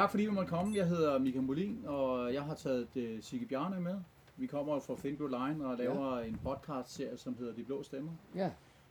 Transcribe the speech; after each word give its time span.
Tak 0.00 0.10
fordi 0.10 0.24
vi 0.24 0.30
måtte 0.30 0.50
komme. 0.50 0.76
Jeg 0.76 0.86
hedder 0.86 1.18
Michael 1.18 1.44
Molin, 1.44 1.84
og 1.86 2.34
jeg 2.34 2.42
har 2.42 2.54
taget 2.54 2.88
uh, 2.96 3.02
Sigge 3.20 3.46
Bjarne 3.46 3.80
med. 3.80 3.94
Vi 4.36 4.46
kommer 4.46 4.80
fra 4.80 4.96
Blue 5.16 5.28
Line 5.28 5.66
og 5.66 5.78
laver 5.78 6.18
ja. 6.18 6.24
en 6.24 6.40
podcast-serie, 6.44 7.16
som 7.16 7.36
hedder 7.38 7.54
De 7.54 7.64
Blå 7.64 7.82
Stemmer. 7.82 8.12
Ja, 8.34 8.50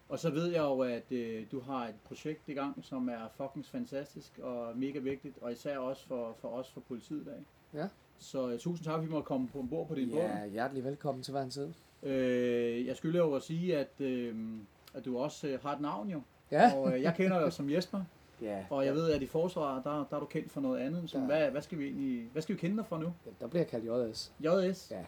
Og 0.09 0.19
så 0.19 0.29
ved 0.29 0.47
jeg 0.47 0.59
jo, 0.59 0.79
at 0.79 1.03
uh, 1.11 1.51
du 1.51 1.59
har 1.59 1.87
et 1.87 1.95
projekt 2.05 2.41
i 2.47 2.53
gang, 2.53 2.85
som 2.85 3.09
er 3.09 3.27
fucking 3.37 3.65
fantastisk 3.65 4.39
og 4.43 4.77
mega 4.77 4.99
vigtigt, 4.99 5.37
og 5.41 5.51
især 5.51 5.77
også 5.77 6.07
for, 6.07 6.35
for 6.41 6.47
os 6.47 6.71
fra 6.71 6.81
politiet 6.87 7.21
i 7.21 7.25
dag. 7.25 7.45
Ja. 7.73 7.87
Så 8.17 8.45
uh, 8.45 8.59
tusind 8.59 8.85
tak, 8.85 8.93
fordi 8.93 9.05
vi 9.05 9.11
måtte 9.11 9.25
komme 9.25 9.47
på 9.47 9.59
ombord 9.59 9.87
på 9.87 9.95
din 9.95 10.09
båd. 10.09 10.19
ja 10.19 10.47
hjertelig 10.47 10.83
velkommen 10.83 11.23
til 11.23 11.31
hver 11.31 11.41
en 11.41 11.49
tid. 11.49 11.73
Øh, 12.03 12.87
jeg 12.87 12.95
skylder 12.97 13.19
jo 13.19 13.33
at 13.33 13.43
sige, 13.43 13.77
at, 13.77 14.01
øh, 14.01 14.35
at 14.93 15.05
du 15.05 15.17
også 15.17 15.47
øh, 15.47 15.61
har 15.61 15.75
et 15.75 15.81
navn 15.81 16.09
jo. 16.09 16.21
Ja. 16.51 16.73
Og 16.75 16.93
øh, 16.93 17.01
jeg 17.01 17.15
kender 17.15 17.39
dig 17.39 17.53
som 17.53 17.69
Jesper, 17.69 18.03
Ja, 18.41 18.65
og 18.69 18.85
jeg 18.85 18.93
ved, 18.93 19.11
at 19.11 19.21
i 19.21 19.27
forsvaret, 19.27 19.83
der, 19.83 20.05
der 20.09 20.15
er 20.15 20.19
du 20.19 20.25
kendt 20.25 20.51
for 20.51 20.61
noget 20.61 20.79
andet. 20.79 21.09
Så 21.09 21.17
Ja. 21.17 21.23
hvad, 21.25 21.49
hvad, 21.51 21.61
skal 21.61 21.77
vi 21.79 21.85
egentlig, 21.85 22.29
hvad 22.31 22.41
skal 22.41 22.55
vi 22.55 22.59
kende 22.59 22.77
dig 22.77 22.85
for 22.85 22.97
nu? 22.97 23.13
der 23.39 23.47
bliver 23.47 23.61
jeg 23.63 23.67
kaldt 23.67 24.09
JS. 24.11 24.31
JS? 24.39 24.91
Ja. 24.91 25.01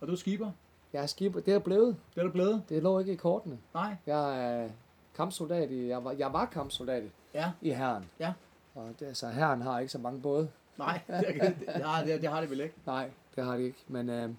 Og 0.00 0.06
du 0.06 0.12
er 0.12 0.16
skipper? 0.16 0.50
Jeg 0.92 1.02
er 1.02 1.06
skipper. 1.06 1.40
Det 1.40 1.54
er 1.54 1.58
blevet. 1.58 1.96
Det 2.14 2.20
er 2.20 2.24
du 2.24 2.30
blevet? 2.32 2.62
Det 2.68 2.82
lå 2.82 2.98
ikke 2.98 3.12
i 3.12 3.16
kortene. 3.16 3.58
Nej? 3.74 3.96
Jeg 4.06 4.52
er 4.62 4.68
kampsoldat 5.14 5.70
i, 5.70 5.86
jeg 5.88 6.04
var, 6.04 6.12
jeg 6.12 6.32
var 6.32 6.44
kampsoldat 6.46 7.02
Ja. 7.34 7.52
i 7.60 7.70
herren. 7.70 8.04
Ja. 8.20 8.32
Og 8.74 8.94
det, 9.00 9.16
så 9.16 9.28
herren 9.28 9.62
har 9.62 9.78
ikke 9.78 9.92
så 9.92 9.98
mange 9.98 10.20
både. 10.20 10.48
Nej, 10.78 11.00
det, 11.08 11.26
det, 11.60 11.80
nej, 11.80 12.04
det, 12.04 12.20
det 12.22 12.30
har 12.30 12.40
det 12.40 12.50
vel 12.50 12.60
ikke. 12.60 12.74
Nej, 12.86 13.10
det 13.36 13.44
har 13.44 13.56
de 13.56 13.62
ikke. 13.64 13.78
Men 13.88 14.10
øh, 14.10 14.30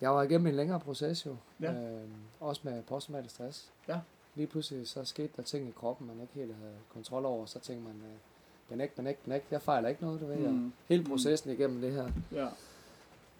jeg 0.00 0.10
var 0.14 0.22
igennem 0.22 0.46
en 0.46 0.54
længere 0.54 0.80
proces 0.80 1.26
jo. 1.26 1.36
Ja. 1.60 1.72
Øh, 1.72 2.00
også 2.40 2.60
med 2.64 2.82
posttraumatisk 2.82 3.34
stress. 3.34 3.70
Ja. 3.88 3.98
Lige 4.38 4.46
pludselig 4.46 4.88
så 4.88 5.04
skete 5.04 5.30
der 5.36 5.42
ting 5.42 5.68
i 5.68 5.70
kroppen, 5.70 6.06
man 6.06 6.20
ikke 6.20 6.34
helt 6.34 6.54
havde 6.54 6.74
kontrol 6.92 7.24
over. 7.24 7.46
Så 7.46 7.58
tænkte 7.58 7.84
man, 7.84 7.96
øh, 7.96 8.16
benægt, 8.68 8.96
benægt, 8.96 9.24
benægt. 9.24 9.44
Jeg 9.50 9.62
fejler 9.62 9.88
ikke 9.88 10.02
noget, 10.02 10.20
du 10.20 10.26
ved. 10.26 10.36
Mm. 10.36 10.54
Mm. 10.54 10.72
Hele 10.88 11.04
processen 11.04 11.50
igennem 11.50 11.80
det 11.80 11.92
her. 11.92 12.08
Ja. 12.32 12.48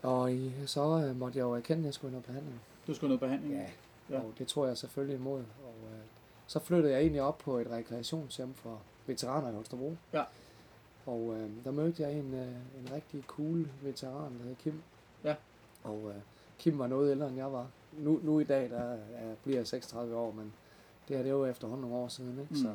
Og 0.02 0.32
i, 0.32 0.52
så 0.66 0.80
øh, 0.80 1.16
måtte 1.16 1.38
jeg 1.38 1.44
jo 1.44 1.54
erkende, 1.54 1.80
at 1.80 1.84
jeg 1.84 1.94
skulle 1.94 2.10
have 2.10 2.12
noget 2.12 2.26
behandling. 2.26 2.60
Du 2.86 2.94
skal 2.94 3.08
have 3.08 3.18
noget 3.18 3.20
behandling? 3.20 3.54
Ja. 3.54 3.70
Ja. 4.10 4.16
ja. 4.16 4.20
Og 4.20 4.32
det 4.38 4.48
tror 4.48 4.66
jeg 4.66 4.78
selvfølgelig 4.78 5.16
imod. 5.16 5.38
Og 5.38 5.74
øh, 5.92 5.98
så 6.46 6.58
flyttede 6.58 6.92
jeg 6.92 7.00
egentlig 7.00 7.22
op 7.22 7.38
på 7.38 7.58
et 7.58 7.70
rekreationshjem 7.70 8.54
for 8.54 8.80
veteraner 9.06 9.50
i 9.50 9.54
Holstebro. 9.54 9.96
Ja. 10.12 10.22
Og 11.06 11.34
øh, 11.36 11.50
der 11.64 11.70
mødte 11.70 12.02
jeg 12.02 12.12
en, 12.12 12.34
øh, 12.34 12.48
en 12.80 12.92
rigtig 12.92 13.24
cool 13.26 13.68
veteran, 13.82 14.38
der 14.38 14.44
hed 14.44 14.56
Kim. 14.62 14.82
Ja. 15.24 15.34
Og 15.84 16.02
øh, 16.08 16.20
Kim 16.58 16.78
var 16.78 16.86
noget 16.86 17.10
ældre, 17.10 17.28
end 17.28 17.36
jeg 17.36 17.52
var. 17.52 17.66
Nu, 17.92 18.20
nu 18.22 18.40
i 18.40 18.44
dag, 18.44 18.70
der 18.70 18.78
er, 18.78 19.34
bliver 19.44 19.58
jeg 19.58 19.66
36 19.66 20.16
år, 20.16 20.32
men 20.32 20.52
det 21.08 21.16
her 21.16 21.22
det 21.22 21.30
er 21.30 21.34
jo 21.34 21.44
efterhånden 21.46 21.82
nogle 21.88 21.96
år 22.04 22.08
siden. 22.08 22.30
Ikke? 22.40 22.46
Mm. 22.50 22.56
Så, 22.56 22.72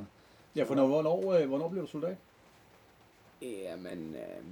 Ja, 0.56 0.64
for 0.64 0.76
når, 0.76 0.88
hvornår, 0.88 1.34
øh, 1.34 1.48
hvornår 1.48 1.70
blev 1.70 1.81
du 1.84 1.88
soldat? 1.88 2.17
Jamen, 3.42 4.16
øh, 4.16 4.44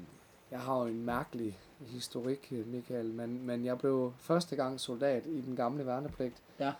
jeg 0.51 0.59
har 0.59 0.79
jo 0.79 0.85
en 0.85 1.05
mærkelig 1.05 1.59
historik, 1.79 2.51
Michael, 2.65 3.05
men, 3.13 3.45
men 3.45 3.65
jeg 3.65 3.77
blev 3.77 4.13
første 4.17 4.55
gang 4.55 4.79
soldat 4.79 5.25
i 5.25 5.41
den 5.41 5.55
gamle 5.55 5.85
værnepligt. 5.85 6.35
Ja. 6.59 6.71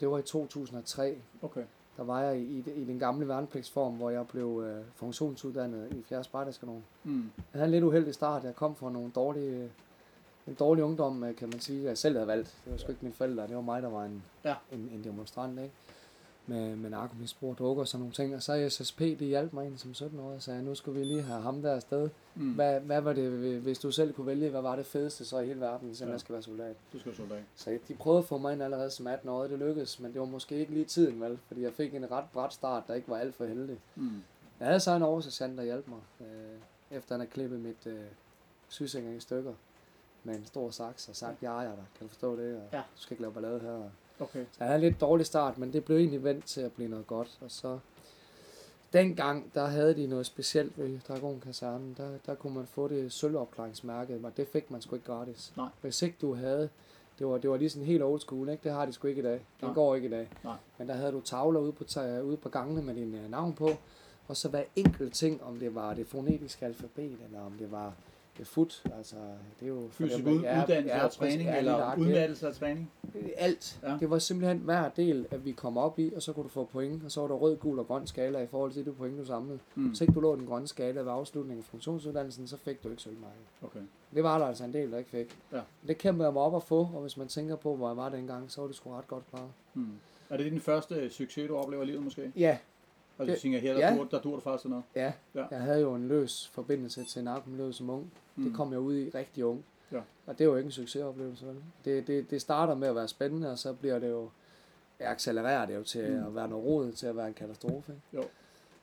Det 0.00 0.10
var 0.10 0.18
i 0.18 0.22
2003. 0.22 1.16
Okay. 1.42 1.64
Der 1.96 2.04
var 2.04 2.20
jeg 2.22 2.38
i, 2.38 2.58
i 2.76 2.84
den 2.84 2.98
gamle 2.98 3.28
værnepligtsform, 3.28 3.94
hvor 3.94 4.10
jeg 4.10 4.28
blev 4.28 4.62
øh, 4.66 4.84
funktionsuddannet 4.94 5.92
i 5.92 6.02
4. 6.02 6.24
Spartaskanon. 6.24 6.84
Mm. 7.04 7.30
Jeg 7.36 7.58
havde 7.58 7.64
en 7.64 7.70
lidt 7.70 7.84
uheldig 7.84 8.14
start. 8.14 8.44
Jeg 8.44 8.54
kom 8.56 8.76
fra 8.76 8.90
nogle 8.90 9.10
dårlige, 9.14 9.70
en 10.46 10.54
dårlig 10.54 10.84
ungdom, 10.84 11.24
øh, 11.24 11.36
kan 11.36 11.48
man 11.48 11.60
sige, 11.60 11.84
jeg 11.84 11.98
selv 11.98 12.14
havde 12.16 12.26
valgt. 12.26 12.56
Det 12.64 12.72
var 12.72 12.78
sgu 12.78 12.88
ikke 12.92 13.02
mine 13.04 13.14
forældre, 13.14 13.46
det 13.46 13.56
var 13.56 13.62
mig, 13.62 13.82
der 13.82 13.88
var 13.90 14.04
en, 14.04 14.22
Ja. 14.44 14.54
en, 14.72 14.90
en 14.94 15.04
demonstrant, 15.04 15.58
ikke? 15.60 15.74
Med, 16.50 16.76
med 16.76 16.90
narkomisbrug 16.90 17.50
og 17.50 17.58
drukker 17.58 17.82
og 17.82 17.88
sådan 17.88 18.00
nogle 18.00 18.14
ting. 18.14 18.34
Og 18.34 18.42
så 18.42 18.68
SSP, 18.68 18.98
det 19.00 19.20
hjalp 19.20 19.52
mig 19.52 19.60
egentlig 19.62 19.80
som 19.80 19.94
17 19.94 20.20
år. 20.20 20.32
Jeg 20.32 20.42
sagde, 20.42 20.62
nu 20.62 20.74
skal 20.74 20.94
vi 20.94 21.04
lige 21.04 21.22
have 21.22 21.40
ham 21.42 21.62
der 21.62 21.74
afsted. 21.74 22.08
Mm. 22.34 22.52
Hvad, 22.52 22.80
hvad 22.80 23.00
var 23.00 23.12
det, 23.12 23.30
hvis 23.60 23.78
du 23.78 23.90
selv 23.90 24.12
kunne 24.12 24.26
vælge, 24.26 24.50
hvad 24.50 24.60
var 24.62 24.76
det 24.76 24.86
fedeste 24.86 25.24
så 25.24 25.38
i 25.38 25.46
hele 25.46 25.60
verden, 25.60 25.94
selvom 25.94 26.08
Ja. 26.08 26.12
jeg 26.12 26.20
skal 26.20 26.32
være 26.32 26.42
soldat? 26.42 26.76
Du 26.92 26.98
skal 26.98 27.10
være 27.12 27.16
soldat. 27.16 27.42
Så 27.56 27.78
de 27.88 27.94
prøvede 27.94 28.18
at 28.18 28.24
få 28.24 28.38
mig 28.38 28.52
ind 28.52 28.62
allerede 28.62 28.90
som 28.90 29.06
18 29.06 29.28
år, 29.28 29.42
det 29.46 29.58
lykkedes, 29.58 30.00
men 30.00 30.12
det 30.12 30.20
var 30.20 30.26
måske 30.26 30.56
ikke 30.58 30.72
lige 30.72 30.84
tiden, 30.84 31.20
vel? 31.20 31.38
Fordi 31.48 31.62
jeg 31.62 31.72
fik 31.72 31.94
en 31.94 32.10
ret 32.10 32.24
bræt 32.32 32.52
start, 32.52 32.82
der 32.88 32.94
ikke 32.94 33.08
var 33.08 33.16
alt 33.16 33.34
for 33.34 33.44
heldig. 33.46 33.78
Mm. 33.96 34.22
Jeg 34.60 34.66
havde 34.68 34.80
så 34.80 34.90
en 34.96 35.02
oversergeant, 35.02 35.58
der 35.58 35.64
hjalp 35.64 35.88
mig, 35.88 36.00
øh, 36.20 36.96
efter 36.98 37.14
han 37.14 37.20
havde 37.20 37.30
klippet 37.30 37.60
mit 37.60 37.86
øh, 37.86 38.00
sysinger 38.68 39.12
i 39.16 39.20
stykker 39.20 39.52
med 40.24 40.34
en 40.36 40.46
stor 40.46 40.70
saks 40.70 41.08
og 41.08 41.16
sagt, 41.16 41.42
jeg 41.42 41.52
ejer 41.52 41.74
dig, 41.74 41.84
kan 41.98 42.06
du 42.06 42.08
forstå 42.08 42.36
det? 42.36 42.56
Og 42.56 42.62
Ja. 42.72 42.78
Du 42.78 42.82
skal 43.00 43.12
ikke 43.14 43.22
lave 43.22 43.32
ballade 43.32 43.60
her. 43.60 43.90
Okay. 44.20 44.44
Så 44.52 44.56
jeg 44.58 44.66
havde 44.66 44.76
en 44.84 44.88
lidt 44.90 45.00
dårlig 45.00 45.26
start, 45.26 45.58
men 45.58 45.72
det 45.72 45.84
blev 45.84 45.96
egentlig 45.96 46.24
vendt 46.24 46.44
til 46.44 46.60
at 46.60 46.72
blive 46.72 46.88
noget 46.90 47.06
godt. 47.06 47.38
Og 47.40 47.50
så 47.50 47.78
dengang, 48.92 49.54
der 49.54 49.66
havde 49.66 49.94
de 49.94 50.06
noget 50.06 50.26
specielt 50.26 50.78
ved 50.78 50.98
Dragon 51.08 51.40
Kasernen. 51.40 51.94
Der, 51.98 52.10
der 52.26 52.34
kunne 52.34 52.54
man 52.54 52.66
få 52.66 52.88
det 52.88 53.12
sølvopklaringsmærke, 53.12 54.20
og 54.24 54.36
det 54.36 54.48
fik 54.48 54.70
man 54.70 54.80
sgu 54.80 54.94
ikke 54.94 55.06
gratis. 55.06 55.52
Nej. 55.56 55.68
Hvis 55.80 56.02
ikke 56.02 56.16
du 56.20 56.34
havde, 56.34 56.68
det 57.18 57.26
var, 57.26 57.38
det 57.38 57.50
var 57.50 57.56
lige 57.56 57.70
sådan 57.70 57.86
helt 57.86 58.02
old 58.02 58.20
school, 58.20 58.48
ikke? 58.48 58.64
det 58.64 58.72
har 58.72 58.86
de 58.86 58.92
sgu 58.92 59.08
ikke 59.08 59.20
i 59.20 59.24
dag. 59.24 59.32
Det 59.32 59.62
Nej. 59.62 59.74
går 59.74 59.94
ikke 59.94 60.08
i 60.08 60.10
dag. 60.10 60.28
Nej. 60.44 60.56
Men 60.78 60.88
der 60.88 60.94
havde 60.94 61.12
du 61.12 61.20
tavler 61.20 61.60
ude 61.60 61.72
på, 61.72 61.84
ude 62.22 62.36
på 62.36 62.48
gangene 62.48 62.82
med 62.82 62.94
din 62.94 63.14
øh, 63.14 63.30
navn 63.30 63.52
på, 63.52 63.70
og 64.28 64.36
så 64.36 64.48
hver 64.48 64.62
enkelt 64.76 65.14
ting, 65.14 65.42
om 65.42 65.58
det 65.58 65.74
var 65.74 65.94
det 65.94 66.06
fonetiske 66.06 66.66
alfabet, 66.66 67.18
eller 67.26 67.40
om 67.40 67.52
det 67.52 67.72
var 67.72 67.92
fut, 68.44 68.82
altså 68.96 69.16
det 69.60 69.64
er 69.64 69.68
jo... 69.68 69.88
Fysisk 69.90 70.26
ud, 70.26 70.40
ja, 70.40 70.62
uddannelse 70.62 70.96
ja, 70.96 71.04
og 71.04 71.12
træning, 71.12 71.50
eller 71.50 71.98
udmattelse 71.98 72.48
og 72.48 72.54
træning? 72.54 72.90
Alt. 73.36 73.80
Ja. 73.82 73.96
Det 74.00 74.10
var 74.10 74.18
simpelthen 74.18 74.58
hver 74.58 74.88
del, 74.88 75.26
at 75.30 75.44
vi 75.44 75.52
kom 75.52 75.78
op 75.78 75.98
i, 75.98 76.12
og 76.16 76.22
så 76.22 76.32
kunne 76.32 76.44
du 76.44 76.48
få 76.48 76.64
point, 76.64 77.04
og 77.04 77.10
så 77.10 77.20
var 77.20 77.28
der 77.28 77.34
rød, 77.34 77.56
gul 77.56 77.78
og 77.78 77.86
grøn 77.86 78.06
skala 78.06 78.42
i 78.42 78.46
forhold 78.46 78.72
til 78.72 78.84
det 78.84 78.96
point, 78.96 79.18
du 79.18 79.24
samlede. 79.24 79.58
Mm. 79.74 79.88
Hvis 79.88 80.00
ikke 80.00 80.12
du 80.12 80.20
lå 80.20 80.36
den 80.36 80.46
grønne 80.46 80.68
skala 80.68 81.00
ved 81.00 81.12
afslutningen 81.12 81.58
af 81.58 81.64
funktionsuddannelsen, 81.64 82.46
så 82.46 82.56
fik 82.56 82.84
du 82.84 82.90
ikke 82.90 83.02
sølvmærke. 83.02 83.34
Okay. 83.62 83.80
Det 84.14 84.24
var 84.24 84.38
der 84.38 84.46
altså 84.46 84.64
en 84.64 84.72
del, 84.72 84.92
der 84.92 84.98
ikke 84.98 85.10
fik. 85.10 85.38
Ja. 85.52 85.60
Det 85.86 85.98
kæmpede 85.98 86.24
jeg 86.26 86.32
mig 86.32 86.42
op 86.42 86.56
at 86.56 86.62
få, 86.62 86.78
og 86.78 87.00
hvis 87.00 87.16
man 87.16 87.28
tænker 87.28 87.56
på, 87.56 87.76
hvor 87.76 87.88
jeg 87.88 87.96
var 87.96 88.08
dengang, 88.08 88.50
så 88.50 88.60
var 88.60 88.68
det 88.68 88.76
sgu 88.76 88.90
ret 88.90 89.08
godt 89.08 89.24
klaret. 89.30 89.50
Mm. 89.74 89.86
Er 90.30 90.36
det 90.36 90.52
din 90.52 90.60
første 90.60 91.10
succes, 91.10 91.48
du 91.48 91.56
oplever 91.56 91.82
i 91.82 91.86
livet 91.86 92.02
måske? 92.02 92.32
Ja, 92.36 92.58
Altså, 93.20 93.30
du 93.30 93.34
Det- 93.34 93.42
tænker, 93.42 93.58
her 93.58 93.72
der, 93.74 93.80
ja. 93.90 93.96
dur, 93.96 94.04
der 94.04 94.20
dur 94.20 94.34
det 94.34 94.42
faktisk 94.42 94.68
noget. 94.70 94.84
ja. 94.96 95.12
Ja. 95.34 95.44
Jeg 95.50 95.60
havde 95.60 95.80
jo 95.80 95.94
en 95.94 96.08
løs 96.08 96.50
forbindelse 96.52 97.04
til 97.04 97.24
narkomiljøet 97.24 97.74
som 97.74 97.90
ung. 97.90 98.12
Mm. 98.36 98.44
Det 98.44 98.54
kom 98.54 98.72
jeg 98.72 98.80
ud 98.80 98.96
i 98.96 99.10
rigtig 99.14 99.44
ung. 99.44 99.64
Ja. 99.92 100.00
Og 100.26 100.38
det 100.38 100.40
er 100.40 100.44
jo 100.48 100.56
ikke 100.56 100.66
en 100.66 100.72
succesoplevelse. 100.72 101.46
vel? 101.46 101.56
Det, 101.84 102.06
det, 102.06 102.30
det 102.30 102.40
starter 102.40 102.74
med 102.74 102.88
at 102.88 102.94
være 102.94 103.08
spændende, 103.08 103.50
og 103.50 103.58
så 103.58 103.72
bliver 103.72 103.98
det 103.98 104.10
jo, 104.10 104.28
accelererer 105.00 105.66
det 105.66 105.74
jo 105.74 105.82
til 105.82 106.10
Mm. 106.12 106.26
at 106.26 106.34
være 106.34 106.48
noget 106.48 106.64
rod, 106.66 106.92
til 106.92 107.06
at 107.06 107.16
være 107.16 107.28
en 107.28 107.34
katastrofe. 107.34 107.92
Ikke? 107.92 108.02
Jo. 108.14 108.28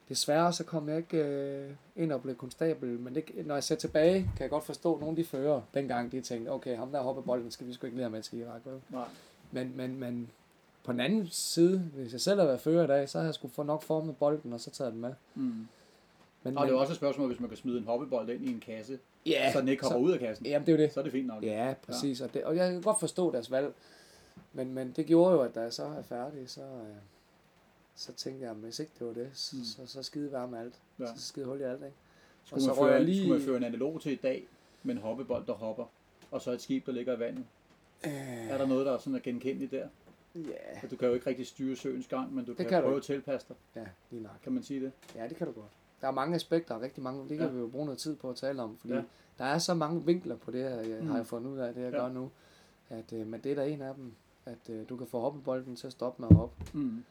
Desværre 0.09 0.53
så 0.53 0.63
kom 0.63 0.89
jeg 0.89 0.97
ikke 0.97 1.17
øh, 1.25 1.69
ind 1.95 2.11
og 2.11 2.21
blev 2.21 2.35
konstabel, 2.35 2.89
men 2.99 3.15
det, 3.15 3.45
når 3.45 3.55
jeg 3.55 3.63
ser 3.63 3.75
tilbage, 3.75 4.13
kan 4.19 4.41
jeg 4.41 4.49
godt 4.49 4.63
forstå, 4.63 4.93
at 4.93 4.99
nogle 4.99 5.11
af 5.11 5.15
de 5.15 5.23
fører 5.29 5.61
dengang, 5.73 6.11
de 6.11 6.21
tænkte, 6.21 6.49
okay, 6.49 6.77
ham 6.77 6.91
der 6.91 7.01
hopper 7.01 7.21
bolden, 7.21 7.51
skal 7.51 7.67
vi 7.67 7.73
sgu 7.73 7.85
ikke 7.87 7.97
have 7.97 8.09
med 8.09 8.21
til 8.23 8.39
Irak. 8.39 8.61
Vel? 8.65 8.81
Nej. 8.89 9.07
Men, 9.51 9.73
men, 9.75 9.99
men 9.99 10.29
på 10.87 10.91
den 10.93 10.99
anden 10.99 11.27
side, 11.31 11.79
hvis 11.79 12.11
jeg 12.13 12.21
selv 12.21 12.39
havde 12.39 12.47
været 12.47 12.61
fører 12.61 12.83
i 12.83 12.87
dag, 12.87 13.09
så 13.09 13.17
havde 13.17 13.27
jeg 13.27 13.33
skulle 13.35 13.53
få 13.53 13.63
nok 13.63 13.83
formet 13.83 14.17
bolden, 14.17 14.53
og 14.53 14.59
så 14.59 14.69
taget 14.71 14.93
den 14.93 15.01
med. 15.01 15.13
Mm. 15.35 15.67
Men, 16.43 16.57
Og 16.57 16.67
det 16.67 16.73
er 16.73 16.77
også 16.77 16.93
et 16.93 16.97
spørgsmål, 16.97 17.27
hvis 17.27 17.39
man 17.39 17.49
kan 17.49 17.57
smide 17.57 17.77
en 17.77 17.83
hoppebold 17.83 18.29
ind 18.29 18.43
i 18.45 18.51
en 18.51 18.59
kasse, 18.59 18.99
ja, 19.25 19.51
så 19.53 19.59
den 19.59 19.67
ikke 19.67 19.83
hopper 19.83 19.99
ud 19.99 20.11
af 20.11 20.19
kassen. 20.19 20.45
Jamen, 20.45 20.65
det 20.65 20.73
er 20.73 20.77
jo 20.77 20.83
det. 20.83 20.93
Så 20.93 20.99
er 20.99 21.03
det 21.03 21.11
fint 21.11 21.27
nok. 21.27 21.43
Ja, 21.43 21.73
præcis. 21.87 22.21
Og, 22.21 22.33
det, 22.33 22.43
og 22.43 22.55
jeg 22.55 22.71
kan 22.71 22.81
godt 22.81 22.99
forstå 22.99 23.31
deres 23.31 23.51
valg. 23.51 23.73
Men, 24.53 24.73
men 24.73 24.91
det 24.95 25.05
gjorde 25.05 25.33
jo, 25.35 25.41
at 25.41 25.55
da 25.55 25.61
jeg 25.61 25.73
så 25.73 25.83
er 25.85 26.01
færdig, 26.01 26.49
så, 26.49 26.61
øh, 26.61 26.95
så 27.95 28.13
tænkte 28.13 28.43
jeg, 28.43 28.51
at 28.51 28.57
hvis 28.57 28.79
ikke 28.79 28.91
det 28.99 29.07
var 29.07 29.13
det, 29.13 29.29
så, 29.33 29.55
Mm. 29.55 29.63
så, 29.63 29.81
så 29.85 30.03
skide 30.03 30.47
med 30.49 30.59
alt. 30.59 30.73
Ja. 30.99 31.03
Ja. 31.03 31.15
Så 31.15 31.27
skide 31.27 31.45
hul 31.45 31.59
i 31.59 31.63
alt, 31.63 31.83
ikke? 31.83 31.95
Skulle, 32.45 32.63
så 32.63 32.67
man 32.69 32.75
føre, 32.77 33.03
lige- 33.03 33.17
skulle 33.21 33.37
man 33.37 33.45
føre 33.45 33.57
en 33.57 33.63
analog 33.63 34.01
til 34.01 34.11
i 34.11 34.15
dag 34.15 34.47
med 34.83 34.95
en 34.95 35.01
hoppebold, 35.01 35.45
der 35.45 35.53
hopper, 35.53 35.85
og 36.31 36.41
så 36.41 36.51
et 36.51 36.61
skib, 36.61 36.85
der 36.85 36.91
ligger 36.91 37.15
i 37.15 37.19
vandet? 37.19 37.45
Øh, 38.05 38.49
Er 38.51 38.57
der 38.57 38.65
noget, 38.67 38.85
der 38.85 38.91
er 38.93 38.97
sådan 38.97 39.15
er 39.15 39.19
genkendeligt 39.19 39.71
der? 39.71 39.87
Ja, 40.45 40.79
At 40.83 40.91
du 40.91 40.95
kan 40.95 41.07
jo 41.07 41.13
ikke 41.13 41.27
rigtig 41.29 41.47
styre 41.47 41.75
søens 41.75 42.07
gang, 42.07 42.33
men 42.35 42.45
du 42.45 42.53
kan, 42.53 42.65
kan 42.65 42.81
du 42.81 42.87
prøve 42.87 42.97
at 42.97 43.03
tilpasse 43.03 43.47
dig. 43.47 43.55
ja, 43.75 43.85
lige 44.11 44.23
nok. 44.23 44.31
Kan 44.43 44.51
man 44.53 44.63
sige 44.63 44.81
det? 44.81 44.91
Ja, 45.15 45.27
det 45.27 45.37
kan 45.37 45.47
du 45.47 45.53
godt. 45.53 45.71
Der 46.01 46.07
er 46.07 46.11
mange 46.11 46.35
aspekter, 46.35 46.81
rigtig 46.81 47.03
mange. 47.03 47.29
Det 47.29 47.37
kan 47.37 47.47
Ja. 47.47 47.53
vi 47.53 47.59
jo 47.59 47.67
bruge 47.67 47.85
noget 47.85 47.99
tid 47.99 48.15
på 48.15 48.29
at 48.29 48.35
tale 48.35 48.61
om, 48.61 48.77
fordi 48.77 48.93
Ja. 48.93 49.03
der 49.37 49.45
er 49.45 49.57
så 49.57 49.73
mange 49.73 50.05
vinkler 50.05 50.35
på 50.35 50.51
det 50.51 50.61
her, 50.63 50.69
jeg, 50.81 51.01
Mm. 51.01 51.07
har 51.07 51.15
jeg 51.17 51.25
fundet 51.27 51.51
ud 51.51 51.57
af, 51.57 51.73
det 51.73 51.81
jeg 51.81 51.91
Ja. 51.93 51.97
gør 51.99 52.09
nu. 52.09 52.31
At, 52.89 53.13
øh, 53.13 53.27
men 53.27 53.41
det 53.41 53.51
er 53.51 53.55
der 53.55 53.63
en 53.63 53.81
af 53.81 53.95
dem, 53.95 54.13
at 54.45 54.69
øh, 54.69 54.89
du 54.89 54.97
kan 54.97 55.07
få 55.07 55.19
hoppebolden 55.19 55.75
til 55.75 55.87
at 55.87 55.93
stoppe 55.93 56.21
med 56.21 56.29
at 56.29 56.35
hoppe, 56.35 56.65
Mm. 56.73 57.03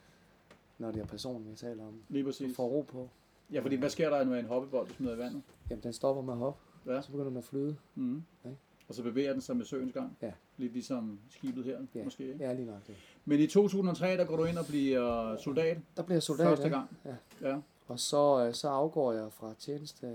når 0.79 0.91
det 0.93 1.03
er 1.03 1.07
personen, 1.07 1.51
vi 1.51 1.57
taler 1.57 1.83
om. 1.87 1.95
Lige 2.09 2.23
Du 2.23 2.29
præcis. 2.29 2.57
får 2.57 2.67
ro 2.69 2.81
på. 2.89 3.09
Ja, 3.53 3.61
fordi 3.61 3.77
hvad 3.77 3.91
sker 3.91 4.11
der, 4.11 4.25
når 4.25 4.35
en 4.35 4.45
hoppebold 4.45 4.89
du 4.89 4.95
smider 4.95 5.15
i 5.15 5.19
vandet? 5.19 5.43
Jamen, 5.71 5.83
den 5.83 5.93
stopper 5.93 6.23
med 6.23 6.33
at 6.33 6.39
hoppe, 6.39 6.61
Ja. 6.87 7.03
så 7.03 7.11
begynder 7.11 7.29
den 7.29 7.37
at 7.39 7.45
flyde. 7.45 7.77
Mm. 7.95 8.23
Ja. 8.45 8.51
Og 8.89 8.95
så 8.95 9.03
bevæger 9.03 9.33
den 9.33 9.41
sig 9.43 9.57
med 9.57 9.65
søens 9.65 9.93
gang. 9.93 10.17
Ja. 10.23 10.33
Lidt 10.57 10.73
ligesom 10.73 11.19
skibet 11.31 11.65
her, 11.65 11.79
Ja. 11.95 12.05
måske. 12.05 12.25
Ikke? 12.33 12.45
Ja, 12.45 12.53
lige 12.53 12.67
nok 12.67 12.87
det. 12.87 12.95
Men 13.25 13.41
i 13.41 13.47
2003, 13.47 14.07
der 14.17 14.25
går 14.25 14.37
du 14.37 14.45
ind 14.45 14.59
og 14.59 14.67
bliver 14.67 15.37
soldat. 15.37 15.79
Der 15.97 16.03
bliver 16.03 16.17
jeg 16.17 16.23
soldat. 16.23 16.47
Første 16.47 16.69
gang. 16.69 16.97
Ja. 17.05 17.15
Ja. 17.51 17.57
Og 17.89 18.01
så, 18.01 18.47
øh, 18.47 18.55
så 18.55 18.69
afgår 18.69 19.13
jeg 19.13 19.33
fra 19.33 19.55
tjeneste 19.59 20.07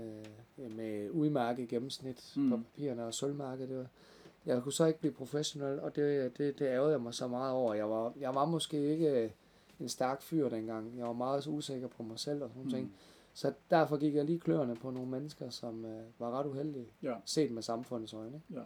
øh, 0.58 0.76
med 0.76 1.10
udmærket 1.10 1.68
gennemsnit 1.68 2.32
Mm. 2.36 2.50
på 2.50 2.56
papirerne 2.56 3.04
og 3.04 3.14
sølvmærke. 3.14 3.68
Det 3.68 3.78
var. 3.78 3.86
Jeg 4.46 4.62
kunne 4.62 4.72
så 4.72 4.84
ikke 4.86 5.00
blive 5.00 5.12
professionel, 5.12 5.80
og 5.80 5.96
det, 5.96 6.38
det, 6.38 6.58
det 6.58 6.64
ærgede 6.66 6.90
jeg 6.90 7.00
mig 7.00 7.14
så 7.14 7.28
meget 7.28 7.52
over. 7.52 7.74
Jeg 7.74 7.90
var, 7.90 8.12
jeg 8.20 8.34
var 8.34 8.44
måske 8.44 8.90
ikke 8.92 9.10
øh, 9.24 9.30
en 9.80 9.88
stærk 9.88 10.22
fyr 10.22 10.48
dengang. 10.48 10.98
Jeg 10.98 11.06
var 11.06 11.12
meget 11.12 11.46
usikker 11.46 11.88
på 11.88 12.02
mig 12.02 12.18
selv 12.18 12.42
og 12.42 12.48
sådan 12.50 12.62
mm. 12.64 12.70
ting. 12.70 12.92
Så 13.34 13.52
derfor 13.70 13.96
gik 13.96 14.14
jeg 14.14 14.24
lige 14.24 14.40
kløerne 14.40 14.76
på 14.76 14.90
nogle 14.90 15.10
mennesker, 15.10 15.50
som 15.50 15.84
øh, 15.84 16.02
var 16.18 16.30
ret 16.40 16.46
uheldige, 16.46 16.86
Ja. 17.02 17.14
set 17.24 17.50
med 17.50 17.62
samfundets 17.62 18.14
øjne. 18.14 18.40
ikke? 18.50 18.60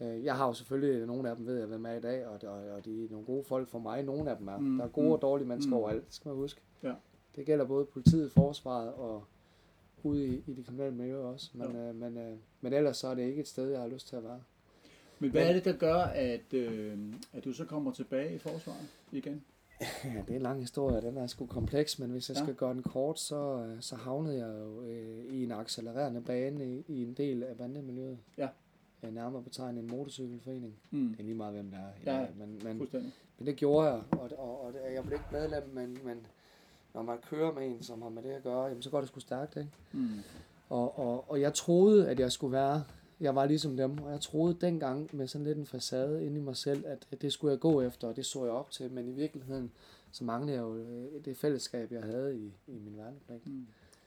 Ja. 0.00 0.14
Øh, 0.16 0.24
jeg 0.24 0.36
har 0.36 0.46
jo 0.46 0.52
selvfølgelig, 0.52 1.06
nogle 1.06 1.30
af 1.30 1.36
dem 1.36 1.46
ved 1.46 1.58
jeg, 1.58 1.66
hvem 1.66 1.86
er 1.86 1.92
i 1.92 2.00
dag, 2.00 2.26
og, 2.26 2.40
og, 2.48 2.56
og 2.76 2.84
de 2.84 3.04
er 3.04 3.08
nogle 3.10 3.26
gode 3.26 3.44
folk 3.44 3.68
for 3.68 3.78
mig. 3.78 4.02
Nogle 4.02 4.30
af 4.30 4.36
dem 4.36 4.48
er. 4.48 4.58
Mm, 4.58 4.78
Der 4.78 4.84
er 4.84 4.88
gode 4.88 5.06
mm, 5.06 5.12
og 5.12 5.22
dårlige 5.22 5.48
mennesker 5.48 5.70
mm. 5.70 5.76
overalt, 5.76 6.04
skal 6.08 6.28
man 6.28 6.36
huske. 6.36 6.60
Ja. 6.82 6.92
Det 7.36 7.46
gælder 7.46 7.64
både 7.64 7.84
politiet, 7.84 8.32
forsvaret 8.32 8.92
og 8.92 9.24
ude 10.02 10.26
i, 10.26 10.42
i 10.46 10.52
de 10.54 10.62
kriminelle 10.64 10.94
miljøer 10.96 11.18
også. 11.24 11.50
Men, 11.54 11.70
Ja. 11.72 11.88
øh, 11.88 11.94
men, 11.94 12.18
øh, 12.18 12.36
men 12.60 12.72
ellers 12.72 12.96
så 12.96 13.08
er 13.08 13.14
det 13.14 13.22
ikke 13.22 13.40
et 13.40 13.48
sted, 13.48 13.70
jeg 13.70 13.80
har 13.80 13.88
lyst 13.88 14.08
til 14.08 14.16
at 14.16 14.24
være. 14.24 14.40
Men 15.18 15.30
hvad 15.30 15.48
er 15.48 15.52
det, 15.52 15.64
der 15.64 15.72
gør, 15.76 15.96
at, 15.96 16.54
øh, 16.54 16.98
at 17.32 17.44
du 17.44 17.52
så 17.52 17.64
kommer 17.64 17.92
tilbage 17.92 18.34
i 18.34 18.38
forsvaret 18.38 18.88
igen? 19.12 19.44
Ja, 19.80 20.22
det 20.26 20.30
er 20.30 20.36
en 20.36 20.42
lang 20.42 20.60
historie, 20.60 21.00
den 21.00 21.16
er 21.16 21.26
sgu 21.26 21.46
kompleks, 21.46 21.98
men 21.98 22.10
hvis 22.10 22.28
jeg 22.28 22.36
Ja. 22.36 22.42
skal 22.42 22.54
gøre 22.54 22.74
den 22.74 22.82
kort, 22.82 23.18
så, 23.20 23.36
øh, 23.66 23.76
så 23.80 23.96
havnede 23.96 24.38
jeg 24.38 24.54
jo 24.60 24.82
øh, 24.82 25.24
i 25.34 25.44
en 25.44 25.52
accelererende 25.52 26.20
bane 26.20 26.66
i, 26.66 26.84
i 26.88 27.02
en 27.02 27.12
del 27.14 27.42
af 27.42 27.56
bandemiljøet. 27.56 28.18
Ja. 28.38 28.48
Jeg 29.02 29.10
nærmere 29.10 29.42
betegnet 29.42 29.82
en 29.82 29.90
motorcykelforening. 29.90 30.74
Mm. 30.90 31.08
Det 31.08 31.20
er 31.20 31.24
lige 31.24 31.34
meget, 31.34 31.54
hvem 31.54 31.70
der 31.70 31.78
er. 31.78 32.12
Ja, 32.12 32.18
dag, 32.18 32.28
men, 32.38 32.60
men, 32.64 32.88
men 33.38 33.46
det 33.46 33.56
gjorde 33.56 33.88
jeg, 33.88 34.02
og, 34.10 34.30
og, 34.38 34.60
og 34.64 34.72
jeg 34.94 35.02
blev 35.02 35.12
ikke 35.12 35.24
medlem, 35.32 35.62
men, 35.74 35.98
men 36.04 36.26
når 36.94 37.02
man 37.02 37.18
kører 37.30 37.52
med 37.52 37.66
en, 37.66 37.82
som 37.82 38.02
har 38.02 38.08
med 38.08 38.22
det 38.22 38.30
at 38.30 38.42
gøre, 38.42 38.64
jamen, 38.64 38.82
så 38.82 38.90
går 38.90 39.00
det 39.00 39.08
sgu 39.08 39.20
stærkt, 39.20 39.56
ikke? 39.56 39.70
Mm. 39.92 40.08
Og, 40.68 40.98
og, 40.98 41.30
og 41.30 41.40
jeg 41.40 41.54
troede, 41.54 42.08
at 42.10 42.20
jeg 42.20 42.32
skulle 42.32 42.52
være, 42.52 42.84
jeg 43.24 43.34
var 43.34 43.46
ligesom 43.46 43.76
dem, 43.76 43.98
og 43.98 44.10
jeg 44.10 44.20
troede 44.20 44.56
dengang 44.60 45.10
med 45.12 45.26
sådan 45.26 45.46
lidt 45.46 45.58
en 45.58 45.66
facade 45.66 46.26
inde 46.26 46.36
i 46.36 46.42
mig 46.42 46.56
selv, 46.56 46.84
at, 46.86 47.06
det 47.22 47.32
skulle 47.32 47.52
jeg 47.52 47.60
gå 47.60 47.82
efter, 47.82 48.08
og 48.08 48.16
det 48.16 48.26
så 48.26 48.44
jeg 48.44 48.52
op 48.52 48.70
til, 48.70 48.90
men 48.90 49.08
i 49.08 49.12
virkeligheden, 49.12 49.72
så 50.10 50.24
manglede 50.24 50.56
jeg 50.56 50.62
jo 50.62 50.76
øh, 50.76 51.24
det 51.24 51.36
fællesskab, 51.36 51.92
jeg 51.92 52.02
havde 52.02 52.36
i, 52.36 52.52
i 52.66 52.78
min 52.78 52.96
værnepligt. 52.96 53.46
Mm. 53.46 53.66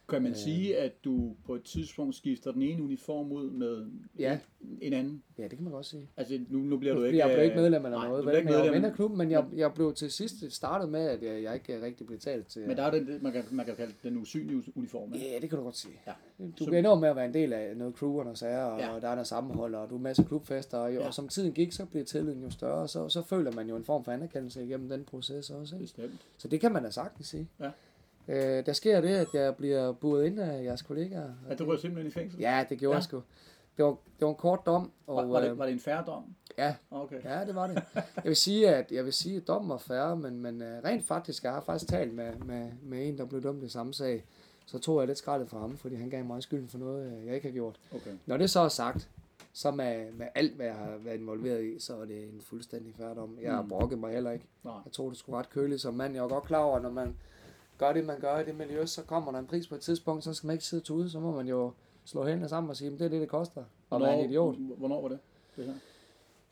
Kan 0.09 0.21
man 0.21 0.31
Øh. 0.31 0.37
sige, 0.37 0.77
at 0.77 1.05
du 1.05 1.35
på 1.45 1.55
et 1.55 1.63
tidspunkt 1.63 2.15
skifter 2.15 2.51
den 2.51 2.61
ene 2.61 2.83
uniform 2.83 3.31
ud 3.31 3.49
med 3.51 3.85
Ja. 4.19 4.39
en 4.81 4.93
anden? 4.93 5.23
Ja, 5.37 5.43
det 5.43 5.51
kan 5.51 5.63
man 5.63 5.73
godt 5.73 5.85
sige. 5.85 6.09
Altså, 6.17 6.39
nu, 6.49 6.59
nu 6.59 6.77
bliver 6.77 6.93
Nu, 6.93 6.99
du 6.99 7.05
ikke... 7.05 7.17
jeg 7.19 7.27
blev 7.33 7.43
ikke 7.43 7.55
øh, 7.55 7.61
medlem 7.61 7.85
eller 7.85 7.97
nej, 7.97 8.07
noget, 8.07 8.25
vel, 8.25 8.31
bliver 8.31 8.37
ikke 8.37 8.71
men 8.71 8.81
jeg 8.83 8.89
var 8.89 8.95
klubben, 8.95 9.17
men 9.17 9.31
jeg, 9.31 9.45
jeg 9.55 9.73
blev 9.73 9.93
til 9.93 10.11
sidst 10.11 10.51
startet 10.51 10.89
med, 10.89 10.99
at 10.99 11.23
jeg, 11.23 11.43
jeg 11.43 11.53
ikke 11.53 11.81
rigtig 11.85 12.07
blev 12.07 12.19
talt 12.19 12.47
til. 12.47 12.67
Men 12.67 12.77
der 12.77 12.83
er 12.83 12.91
den, 12.91 13.19
man 13.21 13.31
kan, 13.31 13.43
man 13.51 13.65
kan 13.65 13.75
kalde 13.75 13.93
den 14.03 14.17
usynlige 14.17 14.63
uniform. 14.75 15.13
ikke? 15.13 15.25
Ja, 15.33 15.39
det 15.39 15.49
kan 15.49 15.57
du 15.57 15.63
godt 15.63 15.77
sige. 15.77 15.93
Ja. 16.07 16.13
Du 16.59 16.65
Så- 16.65 16.71
ender 16.71 16.95
med 16.95 17.09
at 17.09 17.15
være 17.15 17.25
en 17.25 17.33
del 17.33 17.53
af 17.53 17.77
noget 17.77 17.95
crew 17.95 18.17
og 18.17 18.23
noget 18.23 18.37
sager, 18.37 18.63
og 18.63 18.79
Ja. 18.79 18.85
der 19.01 19.07
er 19.07 19.15
noget 19.15 19.27
sammenhold, 19.27 19.75
og 19.75 19.89
du 19.89 19.95
er 19.95 19.99
masser 19.99 20.23
af 20.23 20.27
klubfester, 20.29 20.77
og, 20.77 20.93
Ja. 20.93 21.07
og 21.07 21.13
som 21.13 21.27
tiden 21.27 21.53
gik, 21.53 21.71
så 21.71 21.85
blev 21.85 22.05
tilliden 22.05 22.41
jo 22.43 22.49
større, 22.49 22.81
og 22.81 22.89
så, 22.89 23.09
så 23.09 23.21
føler 23.21 23.51
man 23.51 23.69
jo 23.69 23.75
en 23.75 23.83
form 23.83 24.03
for 24.03 24.11
anerkendelse 24.11 24.65
igennem 24.65 24.89
den 24.89 25.03
proces 25.03 25.49
også. 25.49 25.75
Ikke? 25.75 25.83
Bestemt. 25.83 26.21
Så 26.37 26.47
det 26.47 26.61
kan 26.61 26.71
man 26.73 26.83
da 26.83 26.89
sagtens 26.89 27.27
sige. 27.27 27.47
Ja. 27.59 27.69
Øh, 28.27 28.65
der 28.65 28.73
sker 28.73 29.01
det, 29.01 29.09
at 29.09 29.27
jeg 29.33 29.55
bliver 29.55 29.91
buret 29.91 30.25
ind 30.25 30.39
af 30.39 30.63
jeres 30.63 30.81
kollegaer. 30.81 31.29
At 31.49 31.59
du 31.59 31.65
rører 31.65 31.77
simpelthen 31.77 32.07
i 32.07 32.11
fængsel? 32.13 32.39
Ja, 32.39 32.65
det 32.69 32.79
gjorde 32.79 32.93
Ja. 32.93 32.97
jeg 32.97 33.03
sgu. 33.03 33.21
Det 33.77 33.85
var, 33.85 33.91
det 33.91 34.21
var 34.21 34.29
en 34.29 34.35
kort 34.35 34.59
dom. 34.65 34.91
Og, 35.07 35.15
Var, 35.15 35.25
var, 35.25 35.39
øh, 35.39 35.45
det, 35.49 35.57
var 35.57 35.65
det 35.65 35.73
en 35.73 35.79
færre 35.79 36.03
dom? 36.07 36.23
Ja, 36.57 36.75
Okay. 36.91 37.23
Ja, 37.23 37.45
det 37.45 37.55
var 37.55 37.67
det. 37.67 37.83
Jeg 37.95 38.23
vil 38.23 38.35
sige, 38.35 38.69
at 38.75 38.91
jeg 38.91 39.05
vil 39.05 39.13
sige, 39.13 39.37
at 39.37 39.47
dommen 39.47 39.69
var 39.69 39.77
færre, 39.77 40.15
men, 40.15 40.39
men 40.41 40.61
uh, 40.61 40.67
rent 40.67 41.05
faktisk, 41.05 41.43
jeg 41.43 41.51
har 41.51 41.61
faktisk 41.61 41.89
talt 41.91 42.13
med, 42.13 42.35
med, 42.35 42.71
med 42.83 43.07
en, 43.07 43.17
der 43.17 43.25
blev 43.25 43.43
dømt 43.43 43.63
i 43.63 43.69
samme 43.69 43.93
sag. 43.93 44.25
Så 44.65 44.79
tog 44.79 44.99
jeg 44.99 45.07
lidt 45.07 45.17
skraldet 45.17 45.49
for 45.49 45.59
ham, 45.59 45.77
fordi 45.77 45.95
han 45.95 46.09
gav 46.09 46.25
mig 46.25 46.43
skylden 46.43 46.67
for 46.67 46.77
noget, 46.77 47.13
øh, 47.19 47.25
jeg 47.27 47.35
ikke 47.35 47.47
har 47.47 47.53
gjort. 47.53 47.79
okay. 47.95 48.11
Når 48.25 48.37
det 48.37 48.49
så 48.49 48.59
er 48.59 48.67
sagt, 48.67 49.09
så 49.53 49.71
med, 49.71 50.11
med 50.11 50.27
alt, 50.35 50.55
hvad 50.55 50.65
jeg 50.65 50.75
har 50.75 50.93
været 50.99 51.19
involveret 51.19 51.63
i, 51.63 51.79
så 51.79 52.01
er 52.01 52.05
det 52.05 52.23
en 52.23 52.41
fuldstændig 52.41 52.95
færdom. 52.97 53.37
Jeg 53.41 53.53
har 53.53 53.61
Mm. 53.61 53.69
brokket 53.69 53.99
mig 53.99 54.13
heller 54.13 54.31
ikke. 54.31 54.45
Nej. 54.63 54.73
Jeg 54.85 54.93
tror, 54.93 55.09
det 55.09 55.17
skulle 55.17 55.37
ret 55.39 55.49
køligt 55.49 55.81
som 55.81 55.93
mand. 55.93 56.13
Jeg 56.13 56.21
var 56.23 56.29
godt 56.29 56.43
klar 56.43 56.59
over, 56.59 56.79
når 56.79 56.91
man 56.91 57.15
gør 57.77 57.93
det, 57.93 58.05
man 58.05 58.19
gør 58.19 58.39
i 58.39 58.45
det 58.45 58.55
miljø, 58.55 58.85
så 58.85 59.03
kommer 59.03 59.31
der 59.31 59.39
en 59.39 59.47
pris 59.47 59.67
på 59.67 59.75
et 59.75 59.81
tidspunkt, 59.81 60.23
så 60.23 60.33
skal 60.33 60.47
man 60.47 60.53
ikke 60.53 60.65
sidde 60.65 60.83
tude, 60.83 61.09
så 61.09 61.19
må 61.19 61.31
man 61.31 61.47
jo 61.47 61.71
slå 62.05 62.25
hænderne 62.25 62.49
sammen 62.49 62.69
og 62.69 62.75
sige, 62.77 62.91
at 62.93 62.99
det 62.99 63.05
er 63.05 63.09
det, 63.09 63.21
det 63.21 63.29
koster 63.29 63.63
at 63.91 64.01
være 64.01 64.19
en 64.19 64.29
idiot. 64.29 64.55
Hvornår 64.77 65.01
var 65.01 65.09
det? 65.09 65.19
det 65.55 65.65
her? 65.65 65.73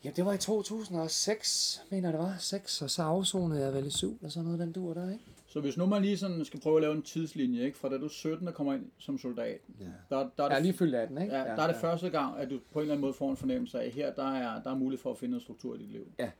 Ja, 0.04 0.10
det 0.16 0.24
var 0.24 0.32
i 0.32 0.38
2006, 0.38 1.82
mener 1.90 2.10
det 2.10 2.20
var. 2.20 2.36
6, 2.38 2.82
og 2.82 2.90
så 2.90 3.02
afsonede 3.02 3.60
jeg 3.64 3.74
vel 3.74 3.86
i 3.86 3.90
7, 3.90 4.16
eller 4.20 4.28
sådan 4.30 4.44
noget, 4.44 4.60
den 4.60 4.72
dur 4.72 4.94
der, 4.94 5.10
ikke? 5.10 5.24
Så 5.46 5.60
hvis 5.60 5.76
nu 5.76 5.86
man 5.86 6.02
lige 6.02 6.18
sådan 6.18 6.44
skal 6.44 6.60
prøve 6.60 6.76
at 6.76 6.82
lave 6.82 6.94
en 6.94 7.02
tidslinje, 7.02 7.64
ikke? 7.64 7.78
fra 7.78 7.88
da 7.88 7.98
du 7.98 8.04
er 8.04 8.08
17 8.08 8.48
og 8.48 8.54
kommer 8.54 8.74
ind 8.74 8.90
som 8.98 9.18
soldat, 9.18 9.60
Ja. 9.80 9.84
der, 9.84 10.28
der, 10.36 10.44
er 10.44 10.48
er 10.48 10.54
det, 10.54 10.62
lige 10.62 10.72
fyldt 10.74 10.94
af 10.94 11.08
den, 11.08 11.18
ikke? 11.22 11.34
ja, 11.34 11.40
der 11.44 11.62
er 11.62 11.66
det 11.66 11.76
første 11.76 12.10
gang, 12.10 12.38
at 12.38 12.50
du 12.50 12.58
på 12.72 12.78
en 12.78 12.82
eller 12.82 12.94
anden 12.94 13.00
måde 13.00 13.12
får 13.14 13.30
en 13.30 13.36
fornemmelse 13.36 13.80
af, 13.80 13.86
at 13.86 13.92
her 13.92 14.12
der 14.14 14.32
er, 14.32 14.62
der 14.62 14.70
er 14.70 14.74
mulighed 14.74 15.02
for 15.02 15.10
at 15.10 15.18
finde 15.18 15.34
en 15.34 15.40
struktur 15.40 15.74
i 15.74 15.78
dit 15.78 15.90
liv. 15.92 16.06
Ja. 16.18 16.30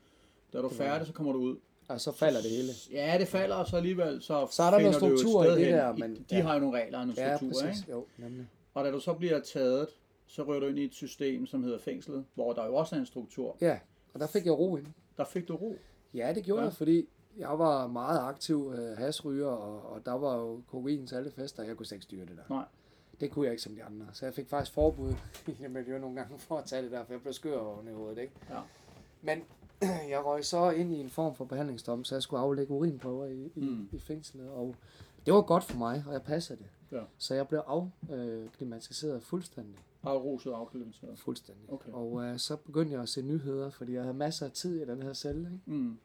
Da 0.52 0.58
du 0.58 0.66
er 0.66 0.72
færdig, 0.72 1.06
så 1.06 1.12
kommer 1.12 1.32
du 1.32 1.38
ud. 1.38 1.56
Og 1.88 2.00
så 2.00 2.12
falder 2.12 2.40
det 2.42 2.50
hele. 2.50 2.72
Ja, 2.92 3.16
det 3.18 3.28
falder, 3.28 3.56
og 3.56 3.66
så 3.66 3.76
alligevel 3.76 4.22
så, 4.22 4.46
Så 4.50 4.62
er 4.62 4.70
der 4.70 4.78
noget 4.80 4.94
struktur 4.94 5.44
i 5.44 5.50
det 5.50 5.66
der, 5.72 5.92
men- 5.92 6.14
de 6.30 6.36
ja. 6.36 6.42
har 6.42 6.54
jo 6.54 6.60
nogle 6.60 6.78
regler 6.82 6.98
og 6.98 7.06
nogle 7.06 7.22
Ja, 7.22 7.36
strukturer, 7.36 7.66
præcis. 7.66 7.80
ikke? 7.82 7.92
Jo, 7.92 8.06
nemlig. 8.18 8.46
Og 8.74 8.84
da 8.84 8.90
du 8.90 9.00
så 9.00 9.12
bliver 9.12 9.40
taget, 9.40 9.88
så 10.26 10.42
rører 10.42 10.60
du 10.60 10.66
ind 10.66 10.78
i 10.78 10.84
et 10.84 10.94
system, 10.94 11.46
som 11.46 11.62
hedder 11.64 11.78
fængslet, 11.78 12.24
hvor 12.34 12.52
der 12.52 12.66
jo 12.66 12.74
også 12.74 12.94
er 12.96 13.00
en 13.00 13.06
struktur. 13.06 13.56
Ja, 13.60 13.78
og 14.14 14.20
der 14.20 14.26
fik 14.26 14.44
jeg 14.44 14.58
ro 14.58 14.76
ind. 14.76 14.86
Der 15.16 15.24
fik 15.24 15.48
du 15.48 15.56
ro. 15.56 15.76
Ja, 16.14 16.32
det 16.34 16.44
gjorde 16.44 16.60
ja. 16.62 16.66
jeg, 16.68 16.74
fordi 16.76 17.08
jeg 17.38 17.58
var 17.58 17.86
meget 17.86 18.20
aktiv 18.20 18.72
øh, 18.78 18.96
hasryger, 18.98 19.46
og, 19.48 19.92
og 19.92 20.06
der 20.06 20.12
var 20.12 20.36
jo 20.36 20.60
kokain 20.70 21.06
til 21.06 21.14
alle 21.16 21.30
fester, 21.30 21.62
og 21.62 21.68
jeg 21.68 21.76
kunne 21.76 21.86
slet 21.86 21.96
ikke 21.96 22.02
styre 22.04 22.20
det 22.26 22.36
der. 22.36 22.54
Nej. 22.54 22.64
Det 23.20 23.30
kunne 23.30 23.44
jeg 23.44 23.52
ikke 23.52 23.62
som 23.62 23.74
de 23.74 23.84
andre. 23.84 24.06
Så 24.12 24.26
jeg 24.26 24.34
fik 24.34 24.48
faktisk 24.48 24.72
forbud 24.74 25.10
i 25.48 25.52
det 25.62 25.70
miljø 25.70 25.98
nogle 25.98 26.16
gange 26.16 26.38
for 26.38 26.56
at 26.58 26.64
tage 26.64 26.82
det 26.82 26.90
der, 26.90 27.04
for 27.04 27.12
jeg 27.12 27.20
blev 27.22 27.32
skør 27.32 27.58
oven 27.58 27.88
i 27.88 27.92
hovedet, 27.92 28.18
ikke? 28.18 28.32
Ja. 28.50 28.56
Men 29.22 29.38
jeg 30.10 30.24
røg 30.24 30.44
så 30.44 30.70
ind 30.70 30.92
i 30.92 31.00
en 31.00 31.10
form 31.10 31.34
for 31.34 31.44
behandlingsdom, 31.44 32.04
så 32.04 32.14
jeg 32.14 32.22
skulle 32.22 32.40
aflægge 32.40 32.72
urinprøver 32.72 33.26
i, 33.26 33.50
i, 33.54 33.60
Mm. 33.60 33.88
i 33.92 33.98
fængslet, 33.98 34.48
og 34.50 34.74
det 35.26 35.34
var 35.34 35.42
godt 35.42 35.64
for 35.64 35.78
mig, 35.78 36.04
og 36.06 36.12
jeg 36.12 36.22
passede 36.22 36.58
det. 36.58 36.66
Ja. 36.92 37.02
Så 37.18 37.34
jeg 37.34 37.48
blev 37.48 37.62
afklimatiseret 37.66 39.22
fuldstændig. 39.22 39.74
Afruset 40.02 40.52
og 40.52 40.58
afklimatiseret. 40.60 41.18
Fuldstændig. 41.18 41.72
Okay. 41.72 41.90
Og 41.92 42.22
øh, 42.24 42.38
så 42.38 42.56
begyndte 42.56 42.92
jeg 42.92 43.02
at 43.02 43.08
se 43.08 43.22
nyheder, 43.22 43.70
fordi 43.70 43.92
jeg 43.94 44.02
havde 44.02 44.14
masser 44.16 44.46
af 44.46 44.52
tid 44.52 44.80
i 44.82 44.84
den 44.86 45.02
her 45.02 45.12
celle. 45.12 45.40
Ikke? 45.40 45.60
Mm. 45.80 45.98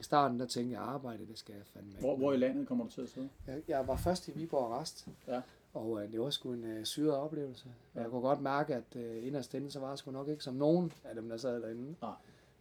I 0.00 0.02
starten 0.02 0.40
der 0.40 0.46
tænkte 0.46 0.72
jeg, 0.74 0.82
arbejde, 0.82 1.26
det 1.26 1.38
skal 1.38 1.54
jeg 1.54 1.62
fandme 1.66 1.90
ikke. 1.90 2.00
Hvor, 2.00 2.16
hvor 2.16 2.32
i 2.32 2.36
landet 2.36 2.68
kommer 2.68 2.84
du 2.84 2.90
til 2.90 3.00
at 3.00 3.08
sidde? 3.08 3.28
Jeg, 3.46 3.62
jeg 3.68 3.86
var 3.88 3.96
først 3.96 4.28
i 4.28 4.32
Viborg 4.32 4.72
Arrest, 4.74 5.08
Ja. 5.28 5.40
og 5.74 6.02
øh, 6.04 6.12
det 6.12 6.20
var 6.20 6.30
sgu 6.30 6.52
en 6.52 6.64
øh, 6.64 6.84
syret 6.84 7.14
oplevelse. 7.16 7.66
Ja. 7.94 7.98
Ja. 7.98 8.02
Jeg 8.02 8.10
kunne 8.10 8.22
godt 8.22 8.40
mærke, 8.40 8.74
at 8.74 8.96
øh, 8.96 9.26
inderst 9.26 9.54
inde, 9.54 9.70
så 9.70 9.80
var 9.80 9.88
jeg 9.88 9.98
sgu 9.98 10.10
nok 10.10 10.28
ikke 10.28 10.44
som 10.44 10.54
nogen 10.54 10.92
af 11.04 11.14
dem, 11.14 11.28
der 11.28 11.36
sad 11.36 11.62
derinde. 11.62 11.94
Nej. 12.02 12.12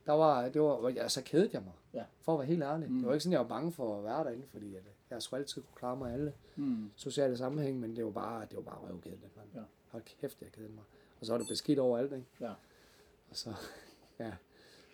Der 0.07 0.13
var, 0.13 0.49
det 0.49 0.61
var, 0.61 0.89
ja, 0.89 1.07
så 1.07 1.21
kedede 1.23 1.49
jeg 1.53 1.61
mig, 1.63 1.73
Ja. 1.93 2.03
for 2.21 2.33
at 2.33 2.39
være 2.39 2.47
helt 2.47 2.63
ærlig. 2.63 2.87
Mm. 2.87 2.93
Mm. 2.93 2.99
Det 2.99 3.07
var 3.07 3.13
ikke 3.13 3.23
sådan, 3.23 3.31
jeg 3.31 3.39
var 3.41 3.47
bange 3.47 3.71
for 3.71 3.97
at 3.97 4.03
være 4.03 4.23
derinde, 4.23 4.43
fordi 4.47 4.75
at, 4.75 4.81
øh, 4.81 4.87
jeg 5.09 5.21
skulle 5.21 5.39
altid 5.39 5.61
kunne 5.61 5.75
klare 5.75 5.95
mig 5.97 6.13
alle 6.13 6.33
Mm. 6.55 6.91
sociale 6.95 7.37
sammenhæng, 7.37 7.79
men 7.79 7.95
det 7.95 8.05
var 8.05 8.11
bare, 8.11 8.41
det 8.49 8.55
var 8.55 8.61
bare 8.63 8.77
røvkedeligt, 8.77 9.37
mand. 9.37 9.47
Ja. 9.55 9.59
Hold 9.87 10.03
kæft, 10.21 10.41
jeg 10.41 10.51
kedede 10.51 10.71
mig. 10.71 10.83
Og 11.19 11.25
så 11.25 11.31
var 11.33 11.37
det 11.39 11.47
beskidt 11.47 11.79
overalt, 11.79 12.13
ikke? 12.13 12.25
Ja. 12.41 12.49
Og 13.29 13.35
så, 13.35 13.53
ja. 14.19 14.31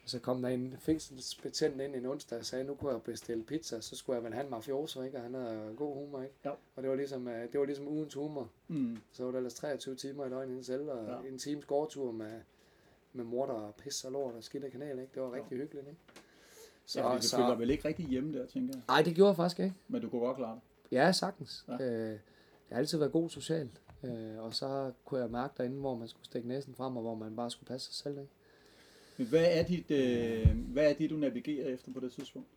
Og 0.03 0.09
så 0.09 0.19
kom 0.19 0.41
der 0.41 0.49
en 0.49 0.75
fængselsbetjent 0.79 1.81
ind 1.81 1.95
en 1.95 2.05
onsdag 2.05 2.39
og 2.39 2.45
sagde, 2.45 2.63
nu 2.65 2.75
kunne 2.75 2.91
jeg 2.91 3.01
bestille 3.01 3.43
pizza, 3.43 3.81
så 3.81 3.95
skulle 3.95 4.15
jeg 4.15 4.23
vel 4.23 4.33
have 4.33 4.43
en 4.43 4.49
mafioso, 4.51 5.01
ikke? 5.01 5.17
Og 5.17 5.23
han 5.23 5.33
havde 5.33 5.73
god 5.77 5.93
humor, 5.95 6.21
ikke? 6.21 6.35
Jo. 6.45 6.51
Og 6.75 6.83
det 6.83 6.89
var 6.89 6.95
ligesom, 6.95 7.27
øh, 7.27 7.51
det 7.51 7.59
var 7.59 7.65
ligesom 7.65 7.87
ugens 7.87 8.13
humor. 8.13 8.49
Mm. 8.67 8.97
Så 9.11 9.23
var 9.23 9.31
der 9.31 9.37
ellers 9.37 9.53
23 9.53 9.95
timer 9.95 10.25
i 10.25 10.29
døgnet 10.29 10.65
celle, 10.65 10.91
og 10.91 11.05
Ja. 11.07 11.11
ja. 11.21 11.27
en 11.27 11.37
times 11.39 11.65
gårdtur 11.65 12.11
med, 12.11 12.41
med 13.13 13.23
morter 13.25 13.53
og 13.53 13.75
pis 13.75 14.03
og 14.05 14.11
lort 14.11 14.35
og 14.35 14.43
skidt 14.43 14.63
af 14.63 14.71
kanal, 14.71 14.99
ikke? 14.99 15.11
Det 15.13 15.21
var 15.21 15.31
rigtig 15.33 15.57
hyggeligt, 15.57 15.87
ikke? 15.87 15.99
Så, 16.85 16.99
ja, 16.99 17.05
fordi 17.13 17.27
du 17.27 17.35
føler 17.35 17.47
dig 17.49 17.59
vel 17.59 17.69
ikke 17.69 17.87
rigtig 17.87 18.05
hjemme 18.05 18.39
der, 18.39 18.45
tænker 18.45 18.73
jeg. 18.73 18.83
Nej, 18.87 19.01
det 19.01 19.15
gjorde 19.15 19.27
jeg 19.29 19.35
faktisk 19.35 19.59
ikke. 19.59 19.75
Men 19.87 20.01
du 20.01 20.09
kunne 20.09 20.21
godt 20.21 20.37
klare 20.37 20.53
det. 20.55 20.61
Ja, 20.91 21.11
sagtens. 21.11 21.65
Ja. 21.67 21.73
Øh, 21.85 22.09
jeg 22.69 22.75
har 22.75 22.77
altid 22.77 22.97
været 22.97 23.11
god 23.11 23.29
social. 23.29 23.69
Øh, 24.03 24.37
og 24.43 24.53
så 24.53 24.91
kunne 25.05 25.19
jeg 25.21 25.29
mærke 25.29 25.53
derinde, 25.57 25.79
hvor 25.79 25.95
man 25.95 26.07
skulle 26.07 26.25
stikke 26.25 26.47
næsen 26.47 26.75
frem, 26.75 26.95
og 26.97 27.01
hvor 27.01 27.15
man 27.15 27.35
bare 27.35 27.51
skulle 27.51 27.67
passe 27.67 27.87
sig 27.87 27.95
selv. 27.95 28.17
Ikke? 28.19 28.31
Men 29.17 29.27
hvad 29.27 29.45
er, 29.59 29.63
dit, 29.63 29.91
øh, 29.91 30.57
hvad 30.71 30.89
er 30.89 30.93
det, 30.93 31.09
du 31.09 31.15
navigerer 31.15 31.67
efter 31.67 31.93
på 31.93 31.99
det 31.99 32.11
tidspunkt? 32.11 32.47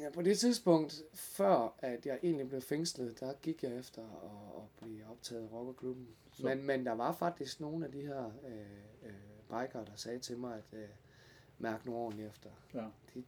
Ja, 0.00 0.10
på 0.10 0.22
det 0.22 0.38
tidspunkt, 0.38 1.02
før 1.14 1.74
at 1.78 2.06
jeg 2.06 2.18
egentlig 2.22 2.48
blev 2.48 2.60
fængslet, 2.60 3.20
der 3.20 3.32
gik 3.42 3.62
jeg 3.62 3.76
efter 3.78 4.02
at, 4.02 4.62
at 4.62 4.86
blive 4.88 5.06
optaget 5.10 5.42
i 5.42 5.46
rockerklubben. 5.46 6.08
Så- 6.36 6.42
Men, 6.46 6.62
men 6.66 6.86
der 6.86 6.92
var 6.92 7.12
faktisk 7.12 7.60
nogle 7.60 7.86
af 7.86 7.92
de 7.92 8.00
her 8.00 8.24
øh, 8.24 8.52
bikere, 9.60 9.84
der 9.84 9.92
sagde 9.96 10.18
til 10.18 10.38
mig, 10.38 10.54
at 10.54 10.78
øh, 10.78 10.84
mærke 11.58 11.86
nu 11.86 11.96
ordentligt 11.96 12.28
efter. 12.28 12.48
Ja. 12.74 12.84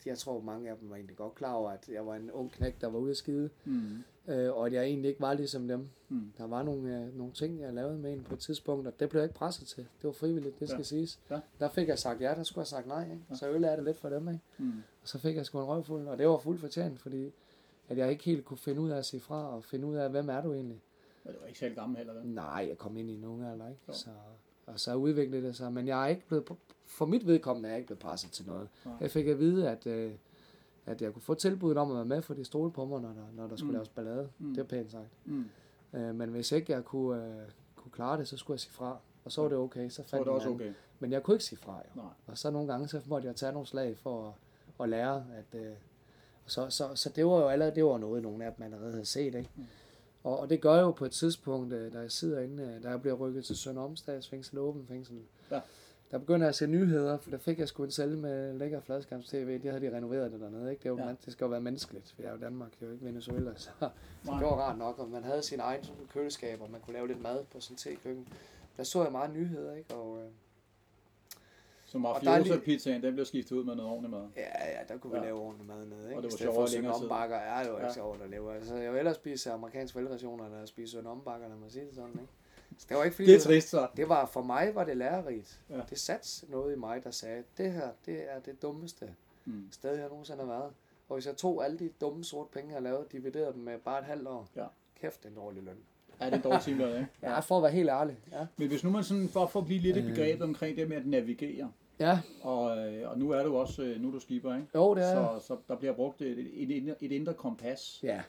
Jeg 0.06 0.18
tror, 0.18 0.40
mange 0.40 0.70
af 0.70 0.76
dem 0.80 0.90
var 0.90 0.96
egentlig 0.96 1.16
godt 1.16 1.34
klar 1.34 1.52
over, 1.54 1.70
at 1.70 1.88
jeg 1.88 2.06
var 2.06 2.14
en 2.14 2.30
ung 2.30 2.52
knæk, 2.52 2.80
der 2.80 2.86
var 2.86 2.98
ude 2.98 3.10
at 3.10 3.16
skide, 3.16 3.50
Mm. 3.64 4.04
øh, 4.32 4.52
og 4.56 4.66
at 4.66 4.72
jeg 4.72 4.84
egentlig 4.84 5.08
ikke 5.08 5.20
var 5.20 5.34
ligesom 5.34 5.68
dem. 5.68 5.88
Mm. 6.08 6.32
Der 6.38 6.46
var 6.46 6.62
nogle, 6.62 6.98
øh, 7.00 7.18
nogle 7.18 7.32
ting, 7.32 7.60
jeg 7.60 7.72
lavede 7.74 7.98
med 7.98 8.12
en 8.12 8.22
på 8.24 8.34
et 8.34 8.40
tidspunkt, 8.40 8.86
og 8.86 9.00
det 9.00 9.08
blev 9.08 9.20
jeg 9.20 9.24
ikke 9.28 9.38
presset 9.38 9.66
til. 9.68 9.82
Det 9.82 10.04
var 10.06 10.12
frivilligt, 10.12 10.60
det 10.60 10.68
skal 10.68 10.78
Ja. 10.78 10.82
siges. 10.84 11.20
Ja. 11.30 11.40
Der 11.60 11.68
fik 11.68 11.88
jeg 11.88 11.98
sagt 11.98 12.20
ja, 12.20 12.34
der 12.34 12.42
skulle 12.42 12.60
jeg 12.62 12.66
sagt 12.66 12.86
nej. 12.86 13.04
Ikke? 13.04 13.24
Ja. 13.30 13.34
Så 13.34 13.50
øl 13.50 13.64
er 13.64 13.76
det 13.76 13.84
lidt 13.84 13.96
for 13.96 14.08
dem. 14.08 14.28
Ikke? 14.28 14.40
Mm. 14.58 14.72
Og 15.02 15.08
så 15.08 15.18
fik 15.18 15.36
jeg 15.36 15.46
sgu 15.46 15.58
en 15.58 15.64
røvfuld, 15.66 16.06
og 16.08 16.18
det 16.18 16.28
var 16.28 16.38
fuldt 16.38 16.60
fortjent, 16.60 17.00
fordi 17.00 17.32
at 17.88 17.98
jeg 17.98 18.10
ikke 18.10 18.24
helt 18.24 18.44
kunne 18.44 18.58
finde 18.58 18.80
ud 18.80 18.90
af 18.90 18.96
at 18.98 19.04
sige 19.06 19.20
fra, 19.20 19.56
og 19.56 19.64
finde 19.64 19.86
ud 19.86 19.96
af, 19.96 20.10
hvem 20.10 20.28
er 20.28 20.40
du 20.42 20.52
egentlig? 20.52 20.80
Men 21.24 21.32
det 21.32 21.40
var 21.40 21.46
ikke 21.46 21.58
særlig 21.58 21.76
gammel 21.76 21.96
heller, 21.96 22.12
vel? 22.14 22.26
Nej, 22.26 22.66
jeg 22.68 22.78
kom 22.78 22.96
ind 22.96 23.10
i 23.10 23.14
en 23.14 23.24
unge 23.24 23.50
alder, 23.52 23.68
ikke? 23.68 23.80
Jo. 23.88 23.92
Så, 23.92 24.08
og 24.66 24.80
så 24.80 24.94
udviklede 24.94 25.46
det 25.46 25.56
sig, 25.56 25.72
men 25.72 25.86
jeg 25.88 26.02
er 26.02 26.06
ikke 26.06 26.26
blevet, 26.28 26.48
for 26.86 27.06
mit 27.06 27.26
vedkommende 27.26 27.68
er 27.68 27.72
jeg 27.72 27.78
ikke 27.78 27.86
blevet 27.86 27.98
presset 28.00 28.30
til 28.30 28.46
noget. 28.46 28.68
Nej. 28.84 28.94
Jeg 29.00 29.10
fik 29.10 29.26
at 29.26 29.38
vide, 29.38 29.70
at, 29.70 29.86
øh, 29.86 30.12
at 30.86 31.02
jeg 31.02 31.12
kunne 31.12 31.22
få 31.22 31.34
tilbuddet 31.34 31.78
om 31.78 31.90
at 31.90 31.96
være 31.96 32.04
med, 32.04 32.22
for 32.22 32.34
de 32.34 32.44
stole 32.44 32.72
på 32.72 32.84
mig, 32.84 33.00
når 33.02 33.08
der, 33.08 33.24
når 33.36 33.46
der 33.46 33.56
skulle 33.56 33.70
Mm. 33.70 33.74
laves 33.74 33.88
ballade. 33.88 34.28
Mm. 34.38 34.54
Det 34.54 34.58
er 34.60 34.64
pænt 34.64 34.90
sagt. 34.90 35.08
Mm. 35.24 35.44
Øh, 35.92 36.14
men 36.14 36.28
hvis 36.30 36.52
ikke 36.52 36.72
jeg 36.72 36.84
kunne, 36.84 37.26
øh, 37.26 37.42
kunne 37.76 37.92
klare 37.92 38.18
det, 38.18 38.28
så 38.28 38.36
skulle 38.36 38.54
jeg 38.54 38.60
sige 38.60 38.72
fra. 38.72 38.98
Og 39.24 39.32
så 39.32 39.42
var 39.42 39.48
det 39.48 39.58
okay, 39.58 39.88
så 39.88 39.94
Så 39.94 40.02
var 40.02 40.06
fandt 40.08 40.26
det 40.26 40.34
også 40.34 40.48
okay. 40.48 40.72
Men 41.00 41.12
jeg 41.12 41.22
kunne 41.22 41.34
ikke 41.34 41.44
sige 41.44 41.58
fra, 41.58 41.72
jo. 41.96 42.02
Nej. 42.02 42.10
Og 42.26 42.38
så 42.38 42.50
nogle 42.50 42.72
gange, 42.72 42.88
så 42.88 43.00
måtte 43.06 43.28
jeg 43.28 43.36
tage 43.36 43.52
nogle 43.52 43.66
slag 43.66 43.96
for 43.98 44.28
at, 44.28 44.34
at 44.82 44.88
lære, 44.88 45.24
at... 45.36 45.60
Øh, 45.60 45.72
så, 46.46 46.70
så, 46.70 46.94
så 46.94 47.08
det 47.16 47.26
var 47.26 47.36
jo 47.38 47.48
allerede, 47.48 47.74
det 47.74 47.84
var 47.84 47.98
noget, 47.98 48.22
nogle 48.22 48.44
af 48.44 48.52
dem 48.54 48.64
allerede 48.64 48.90
havde 48.92 49.04
set, 49.04 49.34
ikke? 49.34 49.50
Mm. 49.56 49.64
Og, 50.24 50.38
og 50.40 50.50
det 50.50 50.60
gør 50.60 50.80
jo 50.80 50.90
på 50.90 51.04
et 51.04 51.12
tidspunkt, 51.12 51.72
øh, 51.72 51.92
da 51.92 51.98
jeg 51.98 52.10
sidder 52.12 52.40
inde, 52.40 52.62
øh, 52.62 52.82
da 52.82 52.88
jeg 52.88 53.00
bliver 53.00 53.14
rykket 53.16 53.44
til 53.44 53.56
Sønder 53.56 53.82
Omstadsfængsel, 53.82 54.58
åben 54.58 54.86
fængsel, 54.86 55.16
Ja. 55.50 55.60
der 56.10 56.18
begynder 56.18 56.40
jeg 56.46 56.48
at 56.48 56.54
se 56.54 56.66
nyheder, 56.66 57.18
for 57.18 57.30
der 57.30 57.38
fik 57.38 57.58
jeg 57.58 57.68
sgu 57.68 57.84
en 57.84 57.90
celle 57.90 58.18
med 58.18 58.54
lækker 58.58 58.80
fladskærms-tv, 58.80 59.62
det 59.62 59.70
havde 59.70 59.86
de 59.90 59.96
renoveret 59.96 60.32
det 60.32 60.40
dernede, 60.40 60.70
ikke? 60.70 60.80
Det, 60.82 60.86
er 60.86 60.90
jo, 60.90 60.98
Ja. 60.98 61.06
ja. 61.08 61.14
det 61.24 61.32
skal 61.32 61.44
jo 61.44 61.48
være 61.50 61.60
menneskeligt, 61.60 62.14
vi 62.18 62.24
er 62.24 62.30
jo 62.30 62.36
i 62.36 62.40
Danmark, 62.40 62.70
det 62.70 62.82
er 62.82 62.86
jo 62.86 62.92
ikke 62.92 63.04
Venezuela, 63.04 63.52
så 63.56 63.70
Nej. 63.80 63.88
det 64.38 64.46
var 64.46 64.52
rart 64.60 64.78
nok, 64.78 64.98
og 64.98 65.08
man 65.08 65.22
havde 65.24 65.42
sin 65.42 65.60
egen 65.60 65.84
køleskab, 66.12 66.60
og 66.60 66.70
man 66.70 66.80
kunne 66.80 66.94
lave 66.94 67.06
lidt 67.08 67.22
mad 67.22 67.44
på 67.52 67.60
sin 67.60 67.76
tekøkken. 67.76 68.28
Der 68.76 68.82
så 68.82 69.02
jeg 69.02 69.12
meget 69.12 69.32
nyheder, 69.34 69.74
ikke? 69.74 69.94
Og, 69.94 70.18
øh, 70.18 70.24
Så 72.02 72.08
Og 72.08 72.20
der 72.24 72.30
er 72.30 72.38
mafiosa 72.38 72.54
lige- 72.54 72.64
pizzaen, 72.64 73.02
den 73.02 73.14
blev 73.14 73.24
skiftet 73.26 73.56
ud 73.56 73.64
med 73.64 73.74
noget 73.74 73.90
ordentligt 73.90 74.10
mad. 74.10 74.26
Ja, 74.36 74.42
ja, 74.78 74.78
der 74.88 74.98
kunne 74.98 75.10
vi 75.12 75.18
Ja. 75.18 75.24
lave 75.24 75.38
ordentlig 75.40 75.66
mad 75.66 75.86
nede, 75.86 76.02
ikke? 76.04 76.16
Og 76.16 76.22
det 76.22 76.46
var 76.46 76.52
for 76.54 76.62
at 76.62 76.68
synge 76.68 76.92
ombakker. 76.92 77.36
Ja, 77.36 77.62
det 77.64 77.70
var 77.72 77.76
ikke 77.78 77.86
Ja. 77.86 77.92
sjovt 77.92 78.22
at 78.22 78.30
leve. 78.30 78.54
Altså, 78.54 78.74
jeg 78.76 78.90
vil 78.90 78.98
hellere 78.98 79.14
spise 79.14 79.50
amerikanske 79.50 79.98
velrationer, 79.98 80.46
end 80.46 80.54
at 80.56 80.68
spise 80.68 80.92
søn 80.92 81.06
ombakker, 81.06 81.48
lad 81.48 81.56
mig 81.56 81.70
sige 81.72 81.84
det 81.86 81.94
sådan, 81.94 82.10
ikke? 82.10 82.32
Så 82.78 82.86
det 82.88 82.96
var 82.96 83.04
ikke 83.04 83.14
fordi, 83.16 83.28
Det 83.28 83.36
er 83.36 83.40
trist, 83.40 83.68
så. 83.68 83.88
det 83.96 84.08
var, 84.08 84.26
for 84.26 84.42
mig 84.42 84.74
var 84.74 84.84
det 84.84 84.96
lærerigt. 84.96 85.60
Ja. 85.70 85.80
Det 85.90 85.98
satte 85.98 86.28
noget 86.50 86.76
i 86.76 86.78
mig, 86.78 87.04
der 87.04 87.10
sagde, 87.10 87.42
det 87.58 87.72
her, 87.72 87.88
det 88.06 88.22
er 88.34 88.38
det 88.40 88.62
dummeste 88.62 89.14
Mm. 89.44 89.68
sted, 89.72 89.96
jeg 89.98 90.08
nogensinde 90.08 90.40
har 90.40 90.46
været. 90.46 90.72
Og 91.08 91.14
hvis 91.16 91.26
jeg 91.26 91.36
tog 91.36 91.64
alle 91.64 91.78
de 91.78 91.88
dumme 92.00 92.24
sorte 92.24 92.50
penge, 92.52 92.74
jeg 92.74 92.82
lavede, 92.82 93.06
dividerede 93.12 93.52
dem 93.52 93.62
med 93.62 93.78
bare 93.78 93.98
et 93.98 94.04
halvt 94.04 94.28
år, 94.28 94.48
Ja. 94.56 94.66
kæft, 95.00 95.26
en 95.26 95.34
dårlig 95.34 95.62
løn. 95.62 95.76
Ja, 96.20 96.24
det 96.26 96.32
er 96.32 96.36
en 96.36 96.42
dårlig 96.42 96.60
timeløn, 96.62 96.88
ikke? 96.96 97.06
Ja, 97.22 97.38
for 97.40 97.56
at 97.56 97.62
være 97.62 97.72
helt 97.72 97.88
ærlig. 97.90 98.16
Ja, 98.32 98.46
Men 98.56 98.68
hvis 98.68 98.84
nu 98.84 98.90
man 98.90 99.04
sådan, 99.04 99.28
for, 99.28 99.46
for 99.46 99.60
at 99.60 99.66
blive 99.66 99.80
lidt 99.80 99.96
i 99.96 100.00
Øh. 100.00 100.06
begrebet 100.06 100.42
omkring 100.42 100.76
det 100.76 100.88
med 100.88 100.96
at 100.96 101.06
navigere, 101.06 101.72
ja 102.00 102.20
og, 102.42 102.78
øh, 102.78 103.10
og 103.10 103.18
nu 103.18 103.30
er 103.30 103.42
du 103.44 103.56
også, 103.56 103.82
øh, 103.82 104.00
nu 104.02 104.08
er 104.08 104.12
du 104.12 104.20
skipper, 104.20 104.54
ikke? 104.54 104.66
jo, 104.74 104.94
det 104.94 105.04
er 105.04 105.38
Så, 105.38 105.46
så 105.46 105.56
der 105.68 105.76
bliver 105.76 105.92
brugt 105.94 106.22
et, 106.22 106.38
et, 106.38 106.48
et, 106.62 106.70
indre- 106.70 106.94
et 107.00 107.12
indre 107.12 107.34
kompas. 107.34 108.00
Ja, 108.02 108.22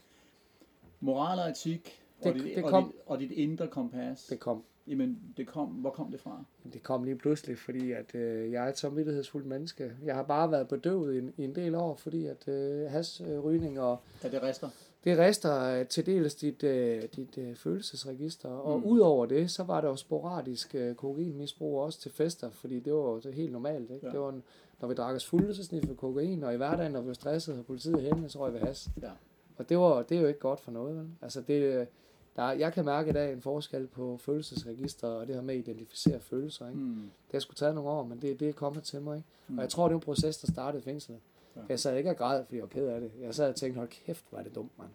Moral 0.99 1.39
og 1.39 1.49
etik, 1.49 2.01
Det- 2.23 2.27
og, 2.33 2.39
dit, 2.39 2.55
det 2.55 2.63
og, 2.63 2.69
kom- 2.69 2.83
dit, 2.83 2.95
og 3.05 3.19
dit 3.19 3.31
indre 3.31 3.67
kompas. 3.67 4.23
det 4.25 4.39
kom. 4.39 4.63
Jamen, 4.87 5.19
det 5.37 5.47
kom, 5.47 5.67
hvor 5.67 5.89
kom 5.89 6.11
det 6.11 6.19
fra? 6.19 6.43
Det 6.73 6.83
kom 6.83 7.03
lige 7.03 7.15
pludselig, 7.17 7.57
fordi 7.57 7.91
at, 7.91 8.15
øh, 8.15 8.51
jeg 8.51 8.65
er 8.65 8.69
et 8.69 8.77
samvittighedsfuldt 8.77 9.47
menneske. 9.47 9.91
Jeg 10.03 10.15
har 10.15 10.23
bare 10.23 10.51
været 10.51 10.67
bedøvet 10.67 11.13
i 11.15 11.17
en, 11.17 11.33
i 11.37 11.43
en 11.43 11.55
del 11.55 11.75
år, 11.75 11.95
fordi 11.95 12.25
at 12.25 12.47
øh, 12.47 12.91
has, 12.91 13.21
øh, 13.21 13.39
rygning 13.39 13.79
og 13.79 13.99
Ja, 14.23 14.29
det 14.29 14.43
rester. 14.43 14.69
Det 15.05 15.17
rester 15.17 15.79
øh, 15.79 15.87
til 15.87 16.05
dels 16.05 16.35
dit, 16.35 16.63
øh, 16.63 17.03
dit 17.15 17.37
øh, 17.37 17.55
følelsesregister. 17.55 18.49
Og 18.49 18.79
Mm. 18.79 18.85
udover 18.85 19.25
det, 19.25 19.51
så 19.51 19.63
var 19.63 19.81
der 19.81 19.87
jo 19.87 19.95
sporadisk 19.95 20.75
øh, 20.75 20.95
kokainmisbrug 20.95 21.79
også 21.81 21.99
til 21.99 22.11
fester, 22.11 22.49
fordi 22.49 22.79
det 22.79 22.93
var 22.93 22.99
jo 22.99 23.21
helt 23.33 23.51
normalt. 23.51 23.91
Ikke? 23.91 24.05
Ja. 24.07 24.11
Det 24.11 24.19
var, 24.19 24.29
en- 24.29 24.43
når 24.81 24.87
vi 24.87 24.93
drak 24.93 25.15
os 25.15 25.25
fulde, 25.25 25.55
så 25.55 25.63
sniffede 25.63 25.89
vi 25.91 25.95
kokain, 25.97 26.43
og 26.43 26.53
i 26.53 26.57
hverdagen, 26.57 26.91
når 26.91 27.01
vi 27.01 27.07
var 27.07 27.13
stresset, 27.13 27.59
og 27.59 27.65
politiet 27.65 28.01
henne, 28.01 28.29
så 28.29 28.39
røg 28.39 28.53
vi 28.53 28.59
has. 28.59 28.89
Ja. 29.01 29.09
Og 29.57 29.69
det, 29.69 29.77
var, 29.77 30.01
det 30.03 30.17
er 30.17 30.21
jo 30.21 30.27
ikke 30.27 30.39
godt 30.39 30.59
for 30.59 30.71
noget. 30.71 30.95
Vel? 30.97 31.07
Altså 31.21 31.41
det, 31.41 31.87
der, 32.35 32.51
jeg 32.51 32.73
kan 32.73 32.85
mærke 32.85 33.09
i 33.09 33.13
dag 33.13 33.33
en 33.33 33.41
forskel 33.41 33.87
på 33.87 34.17
følelsesregister, 34.17 35.07
og 35.07 35.27
det 35.27 35.35
her 35.35 35.41
med 35.41 35.53
at 35.55 35.59
identificere 35.67 36.19
følelser. 36.19 36.67
Ikke? 36.67 36.79
Mm. 36.79 36.93
Det 36.95 37.31
har 37.31 37.39
sgu 37.39 37.53
taget 37.53 37.75
nogle 37.75 37.89
år, 37.89 38.03
men 38.03 38.19
det, 38.21 38.39
det 38.39 38.49
er 38.49 38.53
kommet 38.53 38.83
til 38.83 39.01
mig. 39.01 39.17
Ikke? 39.17 39.27
Mm. 39.47 39.57
Og 39.57 39.61
jeg 39.61 39.69
tror, 39.69 39.83
det 39.87 39.91
er 39.91 39.95
en 39.95 40.01
proces, 40.01 40.37
der 40.37 40.51
startede 40.51 40.81
i 40.81 40.83
fængslet. 40.83 41.17
Ja. 41.55 41.61
Jeg 41.69 41.79
sad 41.79 41.97
ikke 41.97 42.09
og 42.09 42.15
græd, 42.17 42.43
fordi 42.45 42.55
jeg 42.55 42.61
var 42.61 42.67
ked 42.67 42.87
af 42.87 43.01
det. 43.01 43.11
Jeg 43.21 43.35
sad 43.35 43.49
og 43.49 43.55
tænkte, 43.55 43.77
hold 43.77 43.89
kæft, 44.05 44.25
hvor 44.29 44.39
er 44.39 44.43
det 44.43 44.55
dumt, 44.55 44.71
mand. 44.77 44.89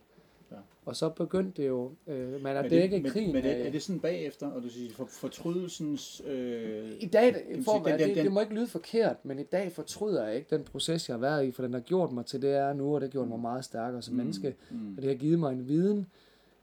Ja. 0.52 0.56
Og 0.84 0.96
så 0.96 1.08
begyndte 1.08 1.62
det 1.62 1.68
jo, 1.68 1.92
øh, 2.06 2.40
er 2.56 2.62
Men 2.62 2.70
det, 2.70 2.82
ikke 2.82 3.00
men, 3.00 3.10
krigen? 3.10 3.32
Men 3.32 3.44
er, 3.44 3.58
øh, 3.58 3.66
er 3.66 3.70
det 3.70 3.82
sådan 3.82 4.00
bagefter, 4.00 4.46
og 4.50 4.62
du 4.62 4.68
siger 4.68 4.92
for, 4.94 5.04
fortrydelsens... 5.10 6.22
Øh, 6.26 6.90
I 7.00 7.06
dag, 7.06 7.32
man 7.32 7.56
det, 7.56 7.64
for, 7.64 7.72
sige, 7.72 7.92
den- 7.98 8.08
det, 8.08 8.16
den- 8.16 8.24
det 8.24 8.32
må 8.32 8.40
ikke 8.40 8.54
lyde 8.54 8.66
forkert, 8.66 9.16
men 9.24 9.38
i 9.38 9.42
dag 9.42 9.72
fortryder 9.72 10.26
jeg 10.26 10.36
ikke 10.36 10.56
den 10.56 10.64
proces, 10.64 11.08
jeg 11.08 11.14
har 11.14 11.20
været 11.20 11.46
i, 11.46 11.50
for 11.52 11.62
den 11.62 11.72
har 11.72 11.80
gjort 11.80 12.12
mig 12.12 12.26
til 12.26 12.42
det, 12.42 12.48
jeg 12.48 12.68
er 12.68 12.72
nu, 12.72 12.94
og 12.94 13.00
det 13.00 13.08
har 13.08 13.10
gjort 13.12 13.28
mig 13.28 13.40
meget 13.40 13.64
stærkere 13.64 14.02
som 14.02 14.12
Mm, 14.14 14.18
menneske. 14.18 14.56
mm. 14.70 14.94
Og 14.96 15.02
det 15.02 15.10
har 15.10 15.16
givet 15.16 15.38
mig 15.38 15.52
en 15.52 15.68
viden 15.68 16.06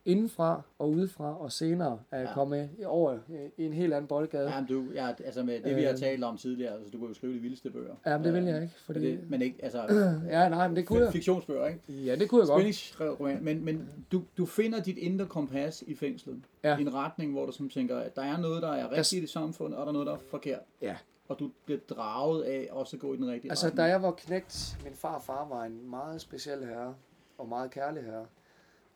indenfra 0.08 0.62
og 0.80 0.90
udefra, 0.90 1.42
og 1.42 1.52
senere 1.52 2.00
er 2.12 2.18
jeg 2.20 2.28
Ja. 2.28 2.34
kommet 2.34 2.70
over 2.86 3.12
øh, 3.14 3.40
i 3.58 3.66
en 3.66 3.74
helt 3.74 3.94
anden 3.94 4.08
boldgade. 4.08 4.50
Ja, 4.50 4.60
men 4.60 4.70
du, 4.70 4.84
ja, 4.94 5.08
altså 5.26 5.44
med 5.44 5.60
det, 5.62 5.76
vi 5.76 5.84
har 5.84 5.92
Øh. 5.92 5.98
talt 5.98 6.24
om 6.24 6.38
tidligere, 6.38 6.74
altså 6.74 6.90
du 6.92 6.98
kunne 6.98 7.08
jo 7.08 7.14
skrive 7.14 7.34
de 7.34 7.40
vildeste 7.40 7.70
bøger. 7.72 7.96
Ja, 8.06 8.18
men 8.18 8.26
det 8.26 8.34
vil 8.34 8.42
Øh, 8.42 8.48
jeg 8.48 8.56
ikke, 8.62 8.74
Men, 8.88 8.94
fordi... 8.96 9.12
det, 9.12 9.30
men 9.30 9.42
ikke, 9.42 9.58
altså, 9.64 9.82
Ja, 10.36 10.50
nej, 10.50 10.68
men 10.68 10.78
det 10.78 10.88
kunne 10.88 11.00
jeg. 11.04 11.12
fiktionsbøger, 11.12 11.68
ikke? 11.68 11.94
Ja, 12.06 12.16
det 12.16 12.30
kunne 12.30 12.42
jeg 12.42 12.48
godt. 12.48 12.76
Spændingsroman, 12.76 13.44
men, 13.44 13.66
men 13.66 13.90
du, 14.12 14.24
du 14.38 14.46
finder 14.46 14.82
dit 14.82 14.98
indre 14.98 15.26
kompas 15.26 15.84
i 15.88 15.96
fængslet. 15.96 16.38
Ja. 16.64 16.78
I 16.78 16.82
en 16.82 16.94
retning, 16.94 17.32
hvor 17.32 17.46
du 17.46 17.52
som 17.52 17.70
tænker, 17.70 17.98
at 17.98 18.16
der 18.16 18.22
er 18.24 18.38
noget, 18.38 18.62
der 18.64 18.72
er 18.74 18.92
rigtigt 18.92 19.24
i 19.24 19.28
samfundet, 19.28 19.80
og 19.80 19.82
der 19.86 19.90
er 19.90 19.94
noget, 19.94 20.08
der 20.08 20.14
er 20.14 20.18
forkert. 20.32 20.60
Ja. 20.82 20.96
Og 21.28 21.40
du 21.40 21.52
bliver 21.66 21.80
draget 21.90 22.44
af 22.44 22.68
også 22.72 22.96
at 22.96 23.00
gå 23.00 23.14
i 23.14 23.18
den 23.18 23.28
rigtige 23.28 23.52
Altså, 23.52 23.66
retning. 23.66 23.78
da 23.78 23.84
jeg 23.92 24.02
var 24.02 24.12
knægt, 24.12 24.78
min 24.84 24.94
far 24.94 25.16
og 25.16 25.22
far 25.24 25.48
var 25.50 25.64
en 25.64 25.90
meget 25.90 26.22
speciel 26.22 26.66
herre, 26.66 26.96
og 27.38 27.48
meget 27.50 27.72
kærlig 27.72 28.04
herre. 28.04 28.26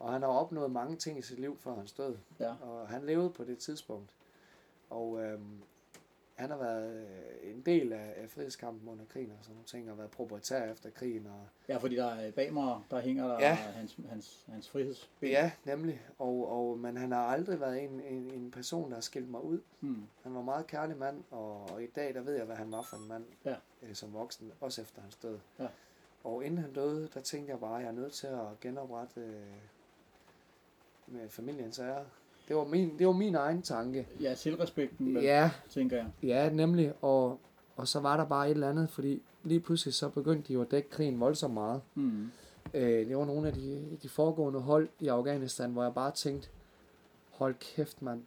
Og 0.01 0.13
han 0.13 0.21
har 0.21 0.29
opnået 0.29 0.71
mange 0.71 0.95
ting 0.95 1.19
i 1.19 1.21
sit 1.21 1.39
liv, 1.39 1.57
før 1.59 1.75
han 1.75 1.87
stod. 1.87 2.17
Ja. 2.39 2.53
Og 2.61 2.87
han 2.87 3.05
levede 3.05 3.29
på 3.29 3.43
det 3.43 3.57
tidspunkt. 3.57 4.09
Og 4.89 5.21
øhm, 5.23 5.61
han 6.35 6.49
har 6.49 6.57
været 6.57 6.93
øh, 6.95 7.51
en 7.51 7.61
del 7.61 7.93
af, 7.93 8.13
af 8.17 8.29
frihedskampen 8.29 8.89
under 8.89 9.05
krigen 9.05 9.31
og 9.31 9.37
sådan 9.41 9.53
nogle 9.55 9.65
ting, 9.67 9.91
og 9.91 9.97
været 9.97 10.11
proprietær 10.11 10.71
efter 10.71 10.89
krigen. 10.89 11.25
Og, 11.27 11.47
Ja, 11.67 11.77
fordi 11.77 11.95
der 11.95 12.05
er 12.05 12.31
bag 12.31 12.53
mig, 12.53 12.81
der 12.91 12.99
hænger 12.99 13.27
der 13.27 13.39
Ja. 13.39 13.53
hans, 13.53 13.97
hans, 14.09 14.45
hans 14.51 14.69
frihedsben. 14.69 15.29
ja, 15.29 15.51
nemlig. 15.65 16.01
Og, 16.19 16.49
og, 16.51 16.79
men 16.79 16.97
han 16.97 17.11
har 17.11 17.25
aldrig 17.25 17.59
været 17.59 17.83
en, 17.83 18.01
en, 18.01 18.31
en 18.31 18.51
person, 18.51 18.89
der 18.89 18.95
har 18.95 19.01
skilt 19.01 19.29
mig 19.31 19.43
ud. 19.43 19.61
Hmm. 19.79 20.03
Han 20.23 20.33
var 20.33 20.39
en 20.39 20.45
meget 20.45 20.67
kærlig 20.67 20.97
mand, 20.97 21.23
og, 21.31 21.69
og 21.69 21.83
i 21.83 21.87
dag, 21.87 22.13
der 22.13 22.21
ved 22.21 22.33
jeg, 22.35 22.45
hvad 22.45 22.55
han 22.55 22.71
var 22.71 22.81
for 22.81 22.97
en 22.97 23.07
mand 23.07 23.25
Ja. 23.45 23.55
øh, 23.83 23.95
som 23.95 24.13
voksen, 24.13 24.51
også 24.61 24.81
efter 24.81 25.01
hans 25.01 25.15
død. 25.15 25.39
Ja. 25.59 25.67
Og 26.23 26.45
inden 26.45 26.59
han 26.59 26.73
døde, 26.73 27.09
der 27.13 27.21
tænkte 27.21 27.51
jeg 27.51 27.59
bare, 27.59 27.75
at 27.75 27.81
jeg 27.81 27.87
er 27.89 27.95
nødt 27.95 28.13
til 28.13 28.27
at 28.27 28.59
genoprette 28.61 29.21
øh, 29.21 29.41
med 31.11 31.29
familiens 31.29 31.79
ære. 31.79 32.03
Det 32.47 32.55
var 32.55 32.63
min, 32.65 32.97
det 32.99 33.07
var 33.07 33.13
min 33.13 33.35
egen 33.35 33.61
tanke. 33.61 34.07
Ja, 34.21 34.35
selvrespekten, 34.35 35.15
vel, 35.15 35.23
Ja, 35.23 35.51
tænker 35.69 35.97
jeg. 35.97 36.05
ja, 36.23 36.49
nemlig. 36.49 36.93
Og, 37.01 37.39
og 37.75 37.87
så 37.87 37.99
var 37.99 38.17
der 38.17 38.25
bare 38.25 38.45
et 38.47 38.51
eller 38.51 38.69
andet, 38.69 38.89
fordi 38.89 39.21
lige 39.43 39.59
pludselig 39.59 39.93
så 39.93 40.09
begyndte 40.09 40.47
de 40.47 40.53
jo 40.53 40.61
at 40.61 40.71
dække 40.71 40.89
krigen 40.89 41.19
voldsomt 41.19 41.53
meget. 41.53 41.81
Hmm. 41.93 42.31
Øh, 42.73 43.07
det 43.07 43.17
var 43.17 43.25
nogle 43.25 43.47
af 43.47 43.53
de, 43.53 43.97
de 44.03 44.09
foregående 44.09 44.59
hold 44.59 44.89
i 44.99 45.07
Afghanistan, 45.07 45.71
hvor 45.71 45.83
jeg 45.83 45.93
bare 45.93 46.11
tænkte, 46.11 46.49
hold 47.31 47.55
kæft 47.59 48.01
mand. 48.01 48.21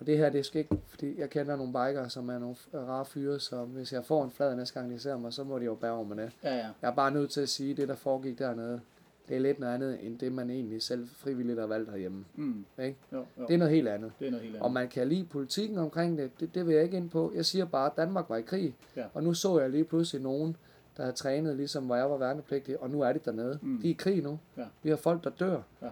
Og 0.00 0.06
det 0.06 0.18
her, 0.18 0.30
det 0.30 0.46
skal 0.46 0.58
ikke, 0.58 0.76
fordi 0.86 1.20
jeg 1.20 1.30
kender 1.30 1.56
nogle 1.56 1.72
bikere, 1.72 2.10
som 2.10 2.28
er 2.30 2.38
nogle 2.38 2.56
rare 2.74 3.04
fyre, 3.04 3.40
så 3.40 3.64
hvis 3.64 3.92
jeg 3.92 4.04
får 4.04 4.24
en 4.24 4.30
flad 4.30 4.56
næste 4.56 4.80
gang, 4.80 4.92
de 4.92 4.98
ser 4.98 5.16
mig, 5.16 5.32
så 5.32 5.44
må 5.44 5.58
de 5.58 5.64
jo 5.64 5.74
bære 5.74 6.04
med 6.04 6.16
det. 6.16 6.32
Ja, 6.44 6.56
ja. 6.56 6.66
Jeg 6.82 6.90
er 6.90 6.94
bare 6.94 7.10
nødt 7.10 7.30
til 7.30 7.40
at 7.40 7.48
sige, 7.48 7.74
det, 7.74 7.88
der 7.88 7.94
foregik 7.94 8.38
dernede, 8.38 8.80
det 9.28 9.36
er 9.36 9.40
lidt 9.40 9.60
noget 9.60 9.74
andet, 9.74 9.98
end 10.06 10.18
det, 10.18 10.32
man 10.32 10.50
egentlig 10.50 10.82
selv 10.82 11.08
frivilligt 11.16 11.58
har 11.58 11.66
valgt 11.66 11.90
herhjemme. 11.90 12.24
Hmm. 12.34 12.64
Ikke? 12.82 12.96
Jo, 13.12 13.18
jo. 13.38 13.46
Det 13.48 13.54
er 13.54 13.58
noget 13.58 13.74
helt 13.74 13.88
andet. 13.88 14.12
det 14.18 14.26
er 14.26 14.30
noget 14.30 14.42
helt 14.42 14.54
andet. 14.56 14.64
Og 14.64 14.72
man 14.72 14.88
kan 14.88 15.08
lide 15.08 15.24
politikken 15.24 15.78
omkring 15.78 16.18
det, 16.18 16.30
det, 16.40 16.54
det 16.54 16.66
vil 16.66 16.74
jeg 16.74 16.84
ikke 16.84 16.96
ind 16.96 17.10
på. 17.10 17.32
Jeg 17.34 17.44
siger 17.46 17.64
bare, 17.64 17.86
at 17.86 17.96
Danmark 17.96 18.24
var 18.28 18.36
i 18.36 18.42
krig, 18.42 18.74
Ja. 18.96 19.04
og 19.14 19.22
nu 19.22 19.34
så 19.34 19.60
jeg 19.60 19.70
lige 19.70 19.84
pludselig 19.84 20.22
nogen, 20.22 20.56
der 20.96 21.04
har 21.04 21.12
trænet, 21.12 21.56
ligesom 21.56 21.84
hvor 21.84 21.96
jeg 21.96 22.10
var 22.10 22.16
værnepligtig, 22.16 22.82
og 22.82 22.90
nu 22.90 23.00
er 23.00 23.12
de 23.12 23.18
dernede. 23.24 23.58
Mm. 23.62 23.78
De 23.82 23.86
er 23.86 23.90
i 23.90 23.94
krig 23.94 24.22
nu. 24.22 24.38
Ja. 24.56 24.64
Vi 24.82 24.90
har 24.90 24.96
folk, 24.96 25.24
der 25.24 25.30
dør. 25.30 25.60
Ja. 25.82 25.88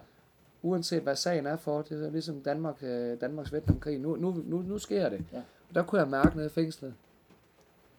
Uanset 0.61 1.01
hvad 1.03 1.15
sagen 1.15 1.45
er 1.45 1.57
for, 1.57 1.81
det 1.81 2.05
er 2.05 2.09
ligesom 2.11 2.41
Danmark, 2.41 2.83
øh, 2.83 3.21
Danmarks 3.21 3.53
Vietnamkrig. 3.53 3.99
Nu, 3.99 4.15
nu, 4.15 4.35
nu, 4.45 4.61
nu 4.61 4.77
sker 4.77 5.09
det. 5.09 5.23
Ja. 5.33 5.41
Der 5.75 5.83
kunne 5.83 6.01
jeg 6.01 6.09
mærke 6.09 6.35
nede 6.35 6.45
i 6.47 6.49
fængslet. 6.49 6.93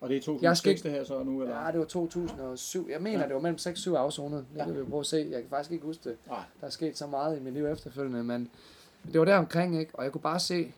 Og 0.00 0.08
det 0.08 0.14
er 0.28 0.32
Jeg 0.42 0.56
skal 0.56 0.72
2006 0.76 0.82
det 0.82 0.90
her 0.90 1.04
så 1.04 1.22
nu, 1.22 1.42
eller? 1.42 1.64
Ja, 1.64 1.70
det 1.72 1.78
var 1.80 1.84
2007. 1.86 2.88
Jeg 2.90 3.02
mener, 3.02 3.18
Ja. 3.20 3.26
det 3.26 3.34
var 3.34 3.40
mellem 3.40 3.58
6 3.58 3.78
og 3.78 3.82
7 3.82 3.94
afzoner. 3.94 4.36
Det 4.36 4.46
Ja. 4.56 4.64
kan 4.64 4.78
vi 4.78 4.84
prøve 4.84 5.00
at 5.00 5.06
se. 5.06 5.16
Jeg 5.30 5.40
kan 5.40 5.50
faktisk 5.50 5.72
ikke 5.72 5.84
huske 5.86 6.08
det. 6.10 6.16
Nej. 6.26 6.38
Der 6.60 6.66
er 6.66 6.70
sket 6.70 6.98
så 6.98 7.06
meget 7.06 7.38
i 7.38 7.42
mit 7.42 7.52
liv 7.52 7.66
efterfølgende, 7.66 8.24
men 8.24 8.50
det 9.12 9.18
var 9.18 9.24
der 9.24 9.36
omkring, 9.36 9.78
ikke? 9.80 9.90
Og 9.94 10.04
jeg 10.04 10.12
kunne 10.12 10.20
bare 10.20 10.40
se, 10.40 10.72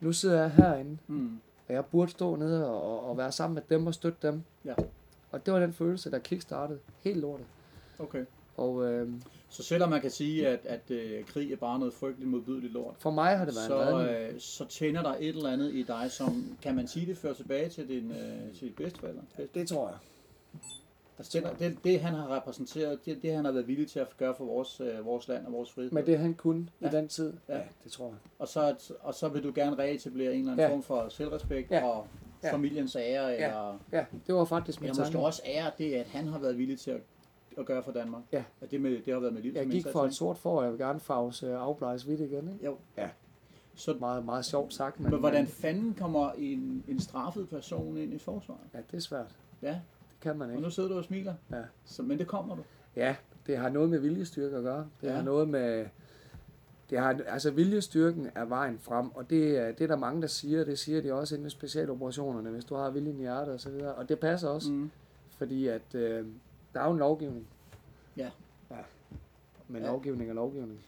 nu 0.00 0.12
sidder 0.12 0.40
jeg 0.40 0.50
herinde, 0.50 0.98
Hmm. 1.06 1.40
og 1.68 1.74
jeg 1.74 1.84
burde 1.86 2.10
stå 2.10 2.36
nede 2.36 2.70
og, 2.70 2.82
og, 2.82 3.10
og 3.10 3.16
være 3.18 3.32
sammen 3.32 3.54
med 3.54 3.62
dem 3.70 3.86
og 3.86 3.94
støtte 3.94 4.18
dem. 4.28 4.42
Ja. 4.64 4.74
Og 5.30 5.46
det 5.46 5.54
var 5.54 5.60
den 5.60 5.72
følelse, 5.72 6.10
der 6.10 6.18
kickstartede 6.18 6.78
helt 7.00 7.16
lortet. 7.20 7.46
Okay. 7.98 8.24
Og 8.56 8.84
øh, 8.84 9.08
Så 9.50 9.62
selvom 9.62 9.90
man 9.90 10.00
kan 10.00 10.10
sige, 10.10 10.48
at, 10.48 10.60
at 10.64 10.90
øh, 10.90 11.24
krig 11.24 11.52
er 11.52 11.56
bare 11.56 11.78
noget 11.78 11.94
frygteligt 11.94 12.30
modbydeligt 12.30 12.72
lort, 12.72 12.94
for 12.98 13.10
mig 13.10 13.38
har 13.38 13.44
det 13.44 13.54
været 13.54 13.66
så, 13.66 14.32
øh, 14.34 14.40
så 14.40 14.64
tænder 14.66 15.02
der 15.02 15.14
et 15.20 15.28
eller 15.28 15.50
andet 15.52 15.74
i 15.74 15.82
dig, 15.82 16.10
som, 16.10 16.56
kan 16.62 16.74
man 16.76 16.88
sige 16.88 17.06
det, 17.06 17.18
fører 17.18 17.34
tilbage 17.34 17.68
til 17.68 17.88
din, 17.88 18.10
øh, 18.10 18.54
til 18.54 18.68
dit 18.68 18.76
bedsteforældre? 18.76 19.22
Det 19.54 19.68
tror 19.68 19.88
jeg. 19.88 19.96
Altså, 21.18 21.32
tænder, 21.32 21.54
det, 21.54 21.78
det, 21.84 22.00
han 22.00 22.14
har 22.14 22.36
repræsenteret, 22.36 22.98
det, 23.06 23.22
det 23.22 23.32
han 23.32 23.44
har 23.44 23.52
været 23.52 23.68
villig 23.68 23.88
til 23.88 23.98
at 24.00 24.06
gøre 24.18 24.34
for 24.38 24.44
vores, 24.44 24.80
øh, 24.80 25.06
vores 25.06 25.28
land 25.28 25.46
og 25.46 25.52
vores 25.52 25.70
frihed. 25.72 25.90
Men 25.90 26.06
det 26.06 26.18
han 26.18 26.34
kunne 26.34 26.68
Ja. 26.80 26.88
i 26.88 26.90
den 26.92 27.08
tid, 27.08 27.32
Ja. 27.48 27.56
ja, 27.56 27.62
det 27.84 27.92
tror 27.92 28.06
jeg. 28.06 28.16
Og, 28.38 28.48
så, 28.48 28.74
og 29.00 29.14
så 29.14 29.28
vil 29.28 29.42
du 29.42 29.52
gerne 29.54 29.78
reetablere 29.78 30.32
en 30.34 30.38
eller 30.38 30.52
anden 30.52 30.66
Ja. 30.66 30.72
form 30.72 30.82
for 30.82 31.08
selvrespekt 31.08 31.70
Ja. 31.70 31.84
og 31.88 32.06
Ja. 32.42 32.52
familiens 32.52 32.96
ære, 32.96 33.34
eller, 33.34 33.78
Ja, 33.92 34.04
det 34.26 34.34
var 34.34 34.44
faktisk 34.44 34.80
min 34.80 34.90
eller 34.90 35.00
måske 35.02 35.12
tanke. 35.12 35.26
også 35.26 35.42
ære 35.46 35.70
det, 35.78 35.94
at 35.94 36.06
han 36.06 36.26
har 36.26 36.38
været 36.38 36.58
villig 36.58 36.78
til 36.78 36.90
at, 36.90 37.00
at 37.58 37.66
gøre 37.66 37.82
for 37.82 37.92
Danmark? 37.92 38.22
Ja. 38.32 38.44
At 38.60 38.70
det, 38.70 38.80
med, 38.80 38.90
det 39.04 39.12
har 39.12 39.20
været 39.20 39.32
med 39.34 39.42
liv 39.42 39.52
Jeg 39.54 39.64
gik 39.66 39.74
indsats, 39.74 39.92
for 39.92 40.04
et 40.04 40.14
sort 40.14 40.38
for, 40.38 40.58
og 40.58 40.62
jeg 40.64 40.72
vil 40.72 40.78
gerne 40.80 41.00
farves 41.00 41.42
øh, 41.42 41.50
afbleges 41.62 42.02
hvidt 42.02 42.20
igen. 42.20 42.48
Ikke? 42.52 42.64
Jo. 42.64 42.76
Ja. 42.96 43.08
Så, 43.74 43.96
Meget, 44.00 44.24
meget 44.24 44.44
sjovt 44.44 44.74
sagt. 44.74 45.00
Men, 45.00 45.10
men 45.10 45.20
hvordan 45.20 45.46
fanden 45.46 45.94
kommer 45.98 46.30
en, 46.32 46.84
en 46.88 47.00
straffet 47.00 47.48
person 47.48 47.96
ind 47.96 48.14
i 48.14 48.18
forsvaret? 48.18 48.60
Ja, 48.74 48.78
det 48.90 48.96
er 48.96 49.00
svært. 49.00 49.34
Ja, 49.62 49.68
Det 49.68 50.20
kan 50.20 50.38
man 50.38 50.48
og 50.48 50.52
ikke. 50.54 50.62
nu 50.62 50.70
sidder 50.70 50.88
du 50.88 50.94
og 50.98 51.04
smiler. 51.04 51.34
Ja. 51.50 51.62
Så, 51.84 52.02
men 52.02 52.18
det 52.18 52.26
kommer 52.26 52.56
du. 52.56 52.62
Ja, 52.96 53.16
det 53.46 53.56
har 53.58 53.68
noget 53.68 53.90
med 53.90 53.98
viljestyrke 53.98 54.56
at 54.56 54.62
gøre. 54.62 54.86
Det 55.00 55.06
Ja. 55.08 55.12
har 55.14 55.22
noget 55.22 55.48
med... 55.48 55.86
Det 56.90 56.98
har, 56.98 57.20
altså 57.26 57.50
viljestyrken 57.50 58.28
er 58.34 58.44
vejen 58.44 58.78
frem, 58.78 59.10
og 59.14 59.30
det, 59.30 59.58
er- 59.58 59.72
det 59.72 59.80
er 59.80 59.86
der 59.88 59.96
mange, 59.96 60.22
der 60.22 60.26
siger. 60.28 60.64
Det 60.64 60.78
siger 60.78 61.00
de 61.02 61.12
også 61.14 61.34
inden 61.36 61.50
specialoperationerne, 61.50 62.50
hvis 62.50 62.64
du 62.64 62.74
har 62.74 62.90
viljen 62.90 63.18
i 63.18 63.20
hjertet 63.22 63.54
og 63.54 63.60
så 63.60 63.70
videre. 63.70 63.94
Og 63.94 64.08
det 64.08 64.18
passer 64.18 64.48
også, 64.48 64.72
mm. 64.72 64.76
Mm. 64.78 64.90
fordi 65.38 65.66
at 65.66 65.94
øh, 65.94 66.26
der 66.78 66.84
er 66.84 66.86
jo 66.88 66.92
en 66.92 66.98
lovgivning. 66.98 67.46
Ja. 68.16 68.30
ja. 68.70 68.76
Men 69.68 69.82
Ja. 69.82 69.88
lovgivning 69.88 70.30
er 70.30 70.34
lovgivning. 70.34 70.80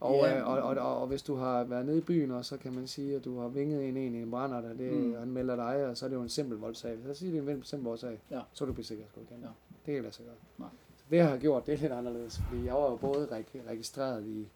Og, 0.00 0.14
Ja. 0.14 0.38
øh, 0.40 0.48
og, 0.48 0.58
og, 0.62 0.74
og, 0.76 1.00
og, 1.00 1.06
hvis 1.06 1.22
du 1.22 1.34
har 1.34 1.64
været 1.64 1.86
nede 1.86 1.98
i 1.98 2.00
byen, 2.00 2.30
og 2.30 2.44
så 2.44 2.56
kan 2.56 2.74
man 2.74 2.86
sige, 2.86 3.16
at 3.16 3.24
du 3.24 3.40
har 3.40 3.48
vinget 3.48 3.88
en 3.88 3.96
en 3.96 4.14
i 4.14 4.22
en 4.22 4.30
brænder, 4.30 4.60
der 4.60 4.74
det, 4.74 4.92
Mm. 4.92 5.14
han 5.18 5.30
melder 5.30 5.56
dig, 5.56 5.86
og 5.86 5.96
så 5.96 6.04
er 6.04 6.08
det 6.08 6.16
jo 6.16 6.22
en 6.22 6.28
simpel 6.28 6.58
voldsag. 6.58 6.98
Så 7.06 7.14
siger 7.14 7.40
det 7.40 7.48
er 7.48 7.54
en 7.54 7.62
simpel 7.62 7.84
voldsag, 7.88 8.18
Ja. 8.30 8.40
så 8.52 8.64
er 8.64 8.66
du 8.66 8.72
igen. 8.80 9.40
Ja. 9.42 9.48
Det 9.86 9.94
kan 9.94 10.02
lade 10.02 10.14
sig 10.14 10.24
gøre. 10.24 10.34
Nej. 10.58 10.68
Så 10.96 11.04
det 11.10 11.16
jeg 11.16 11.28
har 11.28 11.36
gjort, 11.36 11.66
det 11.66 11.74
er 11.74 11.78
lidt 11.78 11.92
anderledes, 11.92 12.38
fordi 12.48 12.64
jeg 12.64 12.74
var 12.74 12.90
jo 12.90 12.96
både 12.96 13.26
reg- 13.26 13.68
registreret 13.70 14.26
i 14.26 14.48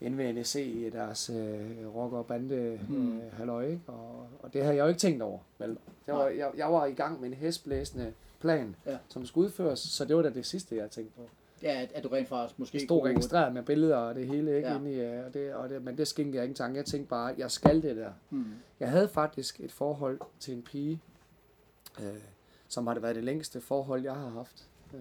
NVNSC 0.00 0.54
i 0.56 0.90
deres 0.90 1.30
øh, 1.30 1.94
rock- 1.96 2.12
og 2.12 2.26
bande 2.26 2.78
Mm. 2.88 3.16
øh, 3.18 3.32
halløj? 3.32 3.76
Og, 3.86 4.26
og 4.42 4.52
det 4.52 4.62
havde 4.62 4.76
jeg 4.76 4.82
jo 4.82 4.88
ikke 4.88 5.00
tænkt 5.00 5.22
over. 5.22 5.38
Vel? 5.58 5.78
Jeg, 6.06 6.14
var, 6.14 6.26
jeg, 6.26 6.50
jeg 6.56 6.72
var 6.72 6.86
i 6.86 6.92
gang 6.92 7.20
med 7.20 7.28
en 7.28 7.34
hestblæsende 7.34 8.12
plan, 8.42 8.76
Ja. 8.86 8.98
som 9.08 9.26
skulle 9.26 9.46
udføres, 9.46 9.78
så 9.80 10.04
det 10.04 10.16
var 10.16 10.22
da 10.22 10.30
det 10.30 10.46
sidste, 10.46 10.76
jeg 10.76 10.90
tænkte 10.90 11.16
på. 11.16 11.28
Ja, 11.62 11.82
at, 11.82 11.92
at 11.94 12.02
du 12.04 12.08
rent 12.08 12.28
faktisk 12.28 12.58
måske 12.58 12.78
Det 12.78 12.86
stod 12.86 13.02
registreret 13.04 13.54
med 13.54 13.62
billeder 13.62 13.96
og 13.96 14.14
det 14.14 14.26
hele, 14.26 14.56
ikke? 14.56 14.68
Ja. 14.68 14.76
Inde 14.76 14.92
i, 14.92 15.00
øh, 15.00 15.26
og 15.26 15.34
det, 15.34 15.54
og 15.54 15.68
det, 15.68 15.82
men 15.84 15.98
det 15.98 16.08
skænkede 16.08 16.36
jeg 16.36 16.44
ikke 16.44 16.50
en 16.52 16.56
tanke. 16.56 16.76
Jeg 16.76 16.84
tænkte 16.86 17.08
bare, 17.08 17.34
jeg 17.38 17.50
skal 17.50 17.82
det 17.82 17.96
der. 17.96 18.10
Mm. 18.30 18.44
Jeg 18.80 18.90
havde 18.90 19.08
faktisk 19.08 19.60
et 19.60 19.72
forhold 19.72 20.20
til 20.40 20.54
en 20.54 20.62
pige, 20.62 21.00
øh, 22.00 22.06
som 22.68 22.86
har 22.86 22.94
det 22.94 23.02
været 23.02 23.16
det 23.16 23.24
længste 23.24 23.60
forhold, 23.60 24.02
jeg 24.02 24.14
har 24.14 24.28
haft. 24.28 24.68
Øh, 24.94 25.00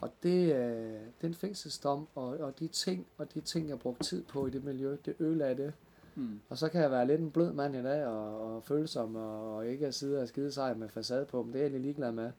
og 0.00 0.10
det, 0.22 0.54
øh, 0.54 1.00
den 1.22 1.34
fængselsdom 1.34 2.08
og, 2.14 2.26
og 2.28 2.58
de 2.58 2.68
ting, 2.68 3.06
og 3.18 3.34
de 3.34 3.40
ting, 3.40 3.68
jeg 3.68 3.78
brugte 3.78 4.04
tid 4.04 4.22
på 4.24 4.46
i 4.46 4.50
det 4.50 4.64
miljø, 4.64 4.96
det 5.04 5.14
ødelagde 5.20 5.62
det. 5.62 5.72
Mm. 6.18 6.40
Og 6.48 6.58
så 6.58 6.68
kan 6.68 6.80
jeg 6.82 6.90
være 6.90 7.06
lidt 7.06 7.20
en 7.20 7.30
blød 7.30 7.52
mand 7.52 7.76
i 7.76 7.82
dag, 7.82 8.06
og, 8.06 8.40
og 8.56 8.62
følsom, 8.64 9.16
og, 9.16 9.56
og 9.56 9.66
ikke 9.66 9.86
at 9.86 9.94
sidde 9.94 10.22
og 10.22 10.28
skide 10.28 10.52
sig 10.52 10.78
med 10.78 10.88
facade 10.88 11.24
på, 11.24 11.42
men 11.42 11.52
det 11.52 11.58
er 11.58 11.62
jeg 11.62 11.66
egentlig 11.66 11.82
ligeglad 11.82 12.12
med. 12.12 12.30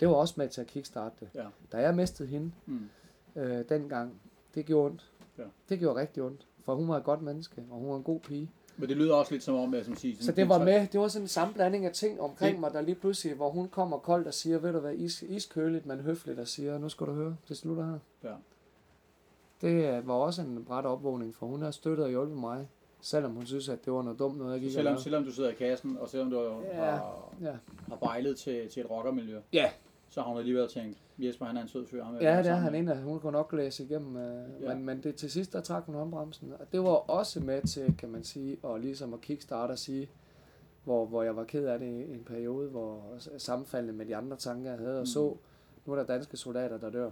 Det 0.00 0.08
var 0.08 0.14
også 0.14 0.34
med 0.36 0.48
til 0.48 0.60
at 0.60 0.66
kickstarte 0.66 1.14
det. 1.20 1.28
Ja. 1.34 1.44
Da 1.72 1.76
jeg 1.78 1.94
mistede 1.94 2.28
hende 2.28 2.52
Mm. 2.66 2.88
øh, 3.36 3.64
dengang, 3.68 4.20
det 4.54 4.66
gjorde 4.66 4.86
ondt. 4.90 5.10
Ja. 5.38 5.42
Det 5.68 5.78
gjorde 5.78 6.00
rigtig 6.00 6.22
ondt, 6.22 6.46
for 6.64 6.74
hun 6.74 6.88
var 6.88 6.96
et 6.96 7.04
godt 7.04 7.22
menneske, 7.22 7.64
og 7.70 7.78
hun 7.78 7.90
var 7.90 7.96
en 7.96 8.02
god 8.02 8.20
pige. 8.20 8.50
Men 8.80 8.88
det 8.88 8.96
lyder 8.96 9.14
også 9.14 9.32
lidt 9.32 9.42
som 9.42 9.54
om, 9.54 9.74
at 9.74 9.84
som 9.86 9.96
siger, 9.96 10.16
Så 10.20 10.32
det 10.32 10.48
var 10.48 10.64
med, 10.64 10.86
det 10.92 11.00
var 11.00 11.08
sådan 11.08 11.24
en 11.24 11.28
sammenblanding 11.28 11.84
af 11.86 11.92
ting 11.92 12.20
omkring 12.20 12.52
Det- 12.52 12.60
mig, 12.60 12.72
der 12.72 12.80
lige 12.80 12.94
pludselig, 12.94 13.36
hvor 13.36 13.50
hun 13.50 13.68
kommer 13.68 13.98
koldt 13.98 14.26
og 14.26 14.34
siger, 14.34 14.58
ved 14.58 14.72
du 14.72 14.78
hvad, 14.78 14.94
is, 14.94 15.22
iskøligt, 15.22 15.86
men 15.86 16.00
høfligt, 16.00 16.38
og 16.38 16.48
siger, 16.48 16.78
nu 16.78 16.88
skal 16.88 17.06
du 17.06 17.12
høre, 17.12 17.36
det 17.48 17.56
slutter 17.56 17.84
her. 17.86 17.98
Ja. 18.30 18.34
Det 19.60 19.98
øh, 19.98 20.08
var 20.08 20.14
også 20.14 20.42
en 20.42 20.64
bræt 20.64 20.84
opvågning, 20.84 21.34
for 21.34 21.46
hun 21.46 21.62
har 21.62 21.70
støttet 21.70 22.04
og 22.04 22.10
hjulpet 22.10 22.36
mig, 22.38 22.68
selvom 23.00 23.32
hun 23.32 23.46
synes, 23.46 23.68
at 23.68 23.84
det 23.84 23.92
var 23.92 24.02
noget 24.02 24.18
dumt 24.18 24.38
noget, 24.38 24.52
jeg 24.52 24.60
gik 24.60 24.68
og 24.68 24.72
selvom, 24.72 24.84
lavede. 24.90 25.02
selvom 25.02 25.24
du 25.24 25.32
sidder 25.32 25.50
i 25.50 25.54
kassen, 25.54 25.96
og 26.00 26.08
selvom 26.08 26.30
du 26.30 26.40
Ja. 26.64 26.74
har, 26.84 27.34
Ja. 27.40 27.52
har 27.88 27.96
bejlet 27.96 28.36
til, 28.36 28.68
til 28.68 28.80
et 28.84 28.90
rockermiljø, 28.90 29.40
Ja. 29.52 29.70
så 30.10 30.20
har 30.22 30.28
hun 30.28 30.38
alligevel 30.38 30.68
tænkt, 30.68 30.98
Jesper 31.18 31.46
han 31.46 31.56
er 31.56 31.62
en 31.62 31.68
sød 31.68 31.86
fyr. 31.86 32.04
ham 32.04 32.14
jeg 32.14 32.22
Ja, 32.22 32.38
det 32.38 32.46
er 32.46 32.54
han 32.54 32.72
med." 32.72 32.80
en. 32.96 33.02
Hun 33.02 33.20
kunne 33.20 33.32
nok 33.32 33.52
læse 33.52 33.84
igennem, 33.84 34.16
øh, 34.16 34.62
Ja. 34.62 34.74
men, 34.74 34.84
men 34.84 35.02
det, 35.02 35.14
til 35.14 35.30
sidst, 35.30 35.52
der 35.52 35.60
trak 35.60 35.84
hun 35.86 35.94
håndbremsen. 35.94 36.52
Og 36.60 36.72
det 36.72 36.80
var 36.80 36.88
også 37.10 37.40
med 37.40 37.62
til, 37.62 37.96
kan 37.98 38.08
man 38.08 38.24
sige, 38.24 38.56
og 38.62 38.80
ligesom 38.80 39.14
at 39.14 39.20
kickstarte 39.20 39.70
og 39.72 39.78
sige, 39.78 40.10
hvor, 40.84 41.06
hvor 41.06 41.22
jeg 41.22 41.36
var 41.36 41.44
ked 41.44 41.66
af 41.66 41.78
det 41.78 41.86
i 41.86 42.12
en 42.12 42.24
periode, 42.26 42.68
hvor 42.68 43.02
sammenfaldende 43.38 43.94
med 43.94 44.06
de 44.06 44.16
andre 44.16 44.36
tanker, 44.36 44.70
jeg 44.70 44.78
havde, 44.78 44.94
og 44.96 45.00
Mm. 45.02 45.06
så, 45.06 45.36
nu 45.86 45.92
er 45.92 45.96
der 45.96 46.04
danske 46.04 46.36
soldater, 46.36 46.78
der 46.78 46.90
dør. 46.90 47.10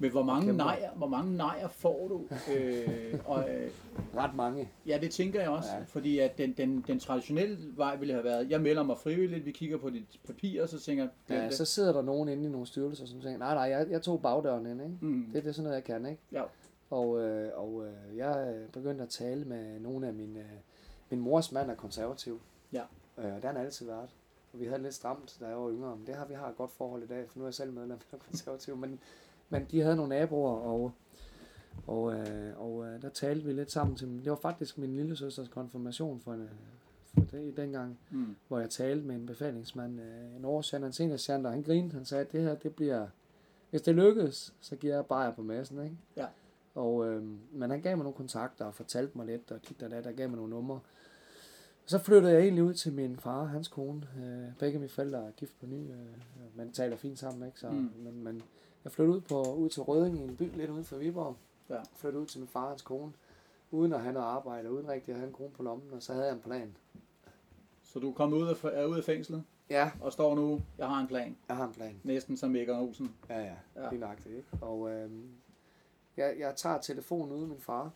Men 0.00 0.10
hvor 0.10 0.22
mange, 0.22 0.46
Kæmper. 0.46 0.64
nejer, 0.64 0.90
hvor 0.92 1.06
mange 1.06 1.36
nejer 1.36 1.68
får 1.68 2.08
du? 2.08 2.22
øh, 2.54 3.20
og, 3.24 3.50
øh, 3.50 3.70
Ret 4.16 4.34
mange. 4.34 4.68
ja, 4.86 4.98
det 5.02 5.10
tænker 5.10 5.40
jeg 5.40 5.50
også. 5.50 5.68
Ja. 5.76 5.82
Fordi 5.86 6.18
at 6.18 6.38
den, 6.38 6.52
den, 6.52 6.84
den 6.86 6.98
traditionelle 7.00 7.58
vej 7.76 7.96
ville 7.96 8.14
have 8.14 8.24
været, 8.24 8.50
jeg 8.50 8.60
melder 8.60 8.82
mig 8.82 8.98
frivilligt, 8.98 9.46
vi 9.46 9.50
kigger 9.52 9.76
på 9.78 9.90
dit 9.90 10.20
papir, 10.26 10.62
og 10.62 10.68
så 10.68 10.80
tænker 10.80 11.02
jeg, 11.04 11.36
Ja, 11.36 11.44
det. 11.44 11.54
så 11.54 11.64
sidder 11.64 11.92
der 11.92 12.02
nogen 12.02 12.28
inde 12.28 12.44
i 12.44 12.48
nogle 12.48 12.66
styrelser, 12.66 13.06
som 13.06 13.20
tænker, 13.20 13.38
nej, 13.38 13.54
nej, 13.54 13.62
jeg, 13.62 13.86
jeg 13.90 14.02
tog 14.02 14.22
bagdøren 14.22 14.66
ind, 14.66 14.82
ikke? 14.82 14.96
Mm. 15.00 15.24
Det, 15.32 15.42
det 15.42 15.48
er 15.48 15.52
sådan 15.52 15.64
noget, 15.64 15.76
jeg 15.76 15.84
kan, 15.84 16.06
ikke? 16.06 16.22
Ja. 16.32 16.42
Og, 16.90 17.20
øh, 17.20 17.50
og 17.54 17.84
øh, 17.86 18.16
jeg 18.16 18.54
øh, 18.56 18.68
begyndte 18.70 19.02
at 19.04 19.10
tale 19.10 19.44
med 19.44 19.80
nogle 19.80 20.06
af 20.06 20.12
mine... 20.14 20.38
Øh, 20.38 20.44
min 21.10 21.20
mors 21.20 21.52
mand 21.52 21.70
er 21.70 21.74
konservativ. 21.74 22.40
Ja. 22.72 22.82
Øh, 23.18 23.24
det 23.24 23.44
har 23.44 23.52
han 23.52 23.56
altid 23.56 23.86
været. 23.86 24.08
Og 24.52 24.60
vi 24.60 24.66
havde 24.66 24.82
lidt 24.82 24.94
stramt, 24.94 25.36
da 25.40 25.46
jeg 25.46 25.56
var 25.56 25.70
yngre. 25.70 25.96
Men 25.96 26.06
det 26.06 26.14
har 26.14 26.26
vi 26.26 26.34
har 26.34 26.48
et 26.48 26.56
godt 26.56 26.70
forhold 26.70 27.02
i 27.02 27.06
dag, 27.06 27.24
for 27.28 27.38
nu 27.38 27.44
er 27.44 27.48
jeg 27.48 27.54
selv 27.54 27.72
medlem 27.72 27.98
af 28.12 28.18
konservativ. 28.18 28.76
Men, 28.76 28.98
men 29.50 29.66
de 29.70 29.80
havde 29.80 29.96
nogle 29.96 30.08
naboer, 30.08 30.50
og, 30.52 30.92
og, 31.86 32.14
øh, 32.14 32.60
og 32.60 32.86
øh, 32.86 33.02
der 33.02 33.08
talte 33.08 33.44
vi 33.46 33.52
lidt 33.52 33.70
sammen 33.72 33.96
til 33.96 34.08
dem. 34.08 34.18
Det 34.18 34.30
var 34.30 34.36
faktisk 34.42 34.78
min 34.78 34.96
lille 34.96 35.16
søsters 35.16 35.48
konfirmation 35.48 36.20
for, 36.20 36.32
en, 36.32 36.40
øh, 36.40 36.48
for 37.28 37.36
det, 37.36 37.44
i 37.44 37.50
dengang, 37.50 37.98
Mm. 38.10 38.36
hvor 38.48 38.58
jeg 38.58 38.70
talte 38.70 39.06
med 39.06 39.14
en 39.16 39.26
befalingsmand, 39.26 40.00
øh, 40.00 40.36
en 40.36 40.44
årsjand, 40.44 40.84
en 40.84 40.92
seniorjand, 40.92 41.46
og 41.46 41.52
han 41.52 41.62
grinede. 41.62 41.94
Han 41.94 42.04
sagde, 42.04 42.24
at 42.24 42.32
det 42.32 42.42
her, 42.42 42.54
det 42.54 42.74
bliver... 42.74 43.06
Hvis 43.70 43.82
det 43.82 43.94
lykkes, 43.94 44.54
så 44.60 44.76
giver 44.76 44.94
jeg 44.94 45.06
bare 45.06 45.32
på 45.32 45.42
massen, 45.42 45.84
ikke? 45.84 45.96
Ja. 46.16 46.26
Og, 46.74 47.06
øh, 47.08 47.22
men 47.52 47.70
han 47.70 47.80
gav 47.80 47.96
mig 47.96 48.04
nogle 48.04 48.16
kontakter 48.16 48.64
og 48.64 48.74
fortalte 48.74 49.18
mig 49.18 49.26
lidt, 49.26 49.50
og 49.50 49.60
dit 49.68 49.82
og 49.82 49.90
dat, 49.90 50.04
der 50.04 50.12
gav 50.12 50.28
mig 50.28 50.36
nogle 50.36 50.50
numre. 50.50 50.80
Så 51.86 51.98
flyttede 51.98 52.32
jeg 52.32 52.42
egentlig 52.42 52.64
ud 52.64 52.74
til 52.74 52.92
min 52.92 53.16
far 53.16 53.44
hans 53.44 53.68
kone. 53.68 54.02
Øh, 54.18 54.52
begge 54.58 54.78
mine 54.78 54.88
forældre 54.88 55.18
er 55.26 55.30
gift 55.30 55.60
på 55.60 55.66
ny, 55.66 55.74
øh, 55.90 55.96
man 56.56 56.72
taler 56.72 56.96
fint 56.96 57.18
sammen, 57.18 57.46
ikke? 57.46 57.60
Så, 57.60 57.70
mm. 57.70 57.90
men, 58.04 58.24
men 58.24 58.42
jeg 58.84 58.92
flyttede 58.92 59.16
ud, 59.16 59.20
på, 59.20 59.42
ud 59.54 59.68
til 59.68 59.82
Røding 59.82 60.18
i 60.18 60.22
en 60.22 60.36
by 60.36 60.56
lidt 60.56 60.70
uden 60.70 60.84
for 60.84 60.96
Viborg. 60.96 61.36
Ja. 61.70 61.80
Flyttede 61.96 62.22
ud 62.22 62.26
til 62.26 62.40
min 62.40 62.48
far 62.48 62.68
hans 62.68 62.82
kone, 62.82 63.12
uden 63.70 63.92
at 63.92 64.00
have 64.00 64.12
noget 64.12 64.26
arbejde, 64.26 64.72
uden 64.72 64.88
rigtig 64.88 65.12
at 65.12 65.18
have 65.18 65.28
en 65.28 65.34
krone 65.34 65.50
på 65.50 65.62
lommen, 65.62 65.92
og 65.92 66.02
så 66.02 66.12
havde 66.12 66.26
jeg 66.26 66.34
en 66.34 66.40
plan. 66.40 66.76
Så 67.82 67.98
du 67.98 68.12
kommet 68.12 68.36
ud 68.36 68.46
af, 68.48 68.64
er 68.64 68.86
ude 68.86 68.98
af 68.98 69.04
fængslet, 69.04 69.44
Ja, 69.70 69.90
og 70.00 70.12
står 70.12 70.34
nu, 70.34 70.60
jeg 70.78 70.88
har 70.88 71.00
en 71.00 71.06
plan. 71.08 71.36
jeg 71.48 71.56
har 71.56 71.64
en 71.66 71.72
plan. 71.72 72.00
Næsten 72.04 72.36
som 72.36 72.56
Egon 72.56 72.76
Olsen. 72.88 73.14
Ja, 73.28 73.38
ja, 73.40 73.44
Ja. 73.76 73.82
ja. 73.84 73.90
lige 73.90 74.00
nøjagtigt, 74.00 74.34
ikke? 74.36 74.48
Og 74.60 74.90
øh, 74.90 75.10
jeg, 76.16 76.34
jeg 76.38 76.56
tager 76.56 76.78
telefonen 76.80 77.32
ud 77.36 77.42
af 77.42 77.48
min 77.48 77.60
far. 77.60 77.90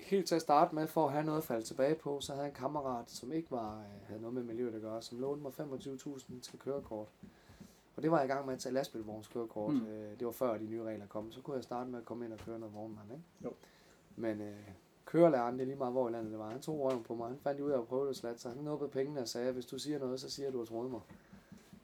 Helt 0.00 0.28
til 0.28 0.34
at 0.34 0.40
starte 0.42 0.74
med, 0.74 0.86
for 0.86 1.06
at 1.06 1.12
have 1.12 1.24
noget 1.24 1.38
at 1.38 1.44
falde 1.44 1.62
tilbage 1.66 1.94
på, 1.94 2.20
så 2.20 2.32
havde 2.32 2.42
jeg 2.44 2.48
en 2.50 2.54
kammerat, 2.54 3.10
som 3.10 3.32
ikke 3.32 3.50
var, 3.50 3.78
øh, 3.78 4.06
havde 4.08 4.20
noget 4.20 4.34
med 4.34 4.42
miljøet 4.42 4.74
at 4.74 4.80
gøre, 4.80 5.02
som 5.02 5.18
lånte 5.20 5.42
mig 5.42 5.52
25.000 5.52 6.40
til 6.42 6.58
kørekort. 6.58 7.08
Og 7.96 8.02
det 8.02 8.10
var 8.10 8.16
jeg 8.16 8.26
i 8.26 8.32
gang 8.32 8.46
med 8.46 8.54
at 8.54 8.60
tage 8.60 8.72
lastbilvognskørekort. 8.72 9.74
Mm. 9.74 9.80
Mm. 9.80 9.86
Øh, 9.86 10.18
det 10.18 10.26
var 10.26 10.32
før 10.32 10.58
de 10.58 10.64
nye 10.64 10.82
regler 10.82 11.06
kom. 11.06 11.32
Så 11.32 11.40
kunne 11.40 11.56
jeg 11.56 11.64
starte 11.64 11.90
med 11.90 11.98
at 11.98 12.04
komme 12.04 12.24
ind 12.24 12.32
og 12.32 12.38
køre 12.38 12.58
noget 12.58 12.74
vognmand, 12.74 13.12
ikke? 13.12 13.24
Jo. 13.44 13.52
Men 14.16 14.40
øh, 14.40 14.68
kørelæreren, 15.04 15.54
det 15.54 15.62
er 15.62 15.66
lige 15.66 15.78
meget 15.78 15.92
hvor 15.92 16.08
i 16.08 16.12
landet 16.12 16.30
det 16.30 16.38
var, 16.38 16.50
han 16.50 16.60
tog 16.60 16.80
røven 16.80 17.02
på 17.02 17.14
mig. 17.14 17.28
Han 17.28 17.38
fandt 17.42 17.60
ud 17.60 17.70
af 17.70 17.78
at 17.78 17.86
prøve 17.86 18.08
det 18.08 18.16
slat, 18.16 18.40
så 18.40 18.48
han 18.48 18.58
nubbede 18.58 18.90
pengene 18.90 19.20
og 19.20 19.28
sagde, 19.28 19.52
hvis 19.52 19.66
du 19.66 19.78
siger 19.78 19.98
noget, 19.98 20.20
så 20.20 20.30
siger 20.30 20.50
du, 20.50 20.62
at 20.62 20.68
du 20.68 20.82
har 20.82 20.88
mig. 20.88 21.00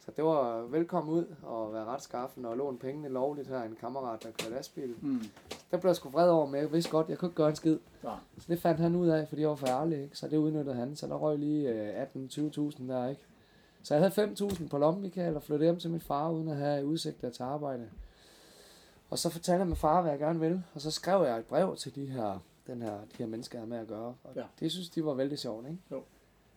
Så 0.05 0.13
det 0.17 0.25
var 0.25 0.61
velkommen 0.63 1.15
ud 1.15 1.25
og 1.43 1.73
være 1.73 1.85
ret 1.85 2.03
skaffen 2.03 2.45
og 2.45 2.57
låne 2.57 2.79
pengene 2.79 3.09
lovligt 3.09 3.49
her 3.49 3.63
en 3.63 3.77
kammerat, 3.81 4.23
der 4.23 4.31
kører 4.31 4.51
lastbil. 4.51 4.95
Mm. 5.03 5.21
Der 5.71 5.77
blev 5.77 5.89
jeg 5.89 5.97
sgu 5.97 6.09
vred 6.09 6.29
over, 6.31 6.47
men 6.47 6.61
jeg 6.61 6.73
vidste 6.73 6.91
godt, 6.91 7.09
jeg 7.09 7.19
kunne 7.19 7.29
ikke 7.29 7.37
gøre 7.37 7.49
en 7.49 7.57
skid. 7.57 7.79
Ja. 8.05 8.11
Så 8.39 8.45
det 8.49 8.59
fandt 8.59 8.81
han 8.81 8.95
ud 8.97 9.09
af, 9.09 9.29
fordi 9.29 9.41
jeg 9.41 9.49
var 9.49 9.55
for 9.55 9.67
ærlig, 9.67 10.03
ikke? 10.03 10.19
Så 10.19 10.29
det 10.29 10.37
udnyttede 10.37 10.75
han. 10.75 10.97
Så 10.97 11.07
der 11.07 11.15
røg 11.15 11.39
lige 11.39 11.69
øh, 11.69 12.03
18-20.000 12.03 12.89
der, 12.89 13.09
ikke? 13.09 13.21
Så 13.83 13.95
jeg 13.95 14.03
havde 14.11 14.33
5.000 14.33 14.69
på 14.69 14.79
lommen, 14.79 15.03
Michael, 15.03 15.37
og 15.37 15.43
flyttede 15.43 15.67
hjem 15.71 15.79
til 15.79 15.91
min 15.91 16.01
far, 16.01 16.31
uden 16.31 16.49
at 16.49 16.57
have 16.57 16.87
udsigt 16.87 17.25
til 17.35 17.43
arbejde. 17.43 17.91
Og 19.11 19.19
så 19.19 19.29
fortalte 19.31 19.59
jeg 19.59 19.67
min 19.67 19.77
far, 19.77 20.01
hvad 20.03 20.11
jeg 20.11 20.21
gerne 20.21 20.41
ville. 20.41 20.65
Og 20.75 20.81
så 20.81 20.91
skrev 20.91 21.25
jeg 21.27 21.39
et 21.39 21.45
brev 21.45 21.77
til 21.77 21.95
de 21.95 22.07
her, 22.07 22.39
den 22.67 22.83
her, 22.83 22.93
de 22.93 23.17
her 23.19 23.27
mennesker, 23.27 23.59
jeg 23.59 23.63
har 23.63 23.69
med 23.69 23.79
at 23.79 23.87
gøre. 23.89 24.15
Og 24.25 24.31
Ja. 24.37 24.41
ja. 24.41 24.47
det 24.61 24.73
synes 24.73 24.89
de 24.91 25.05
var 25.05 25.15
vældig 25.15 25.39
sjovt, 25.39 25.67
ikke? 25.67 25.79
Jo. 25.91 26.03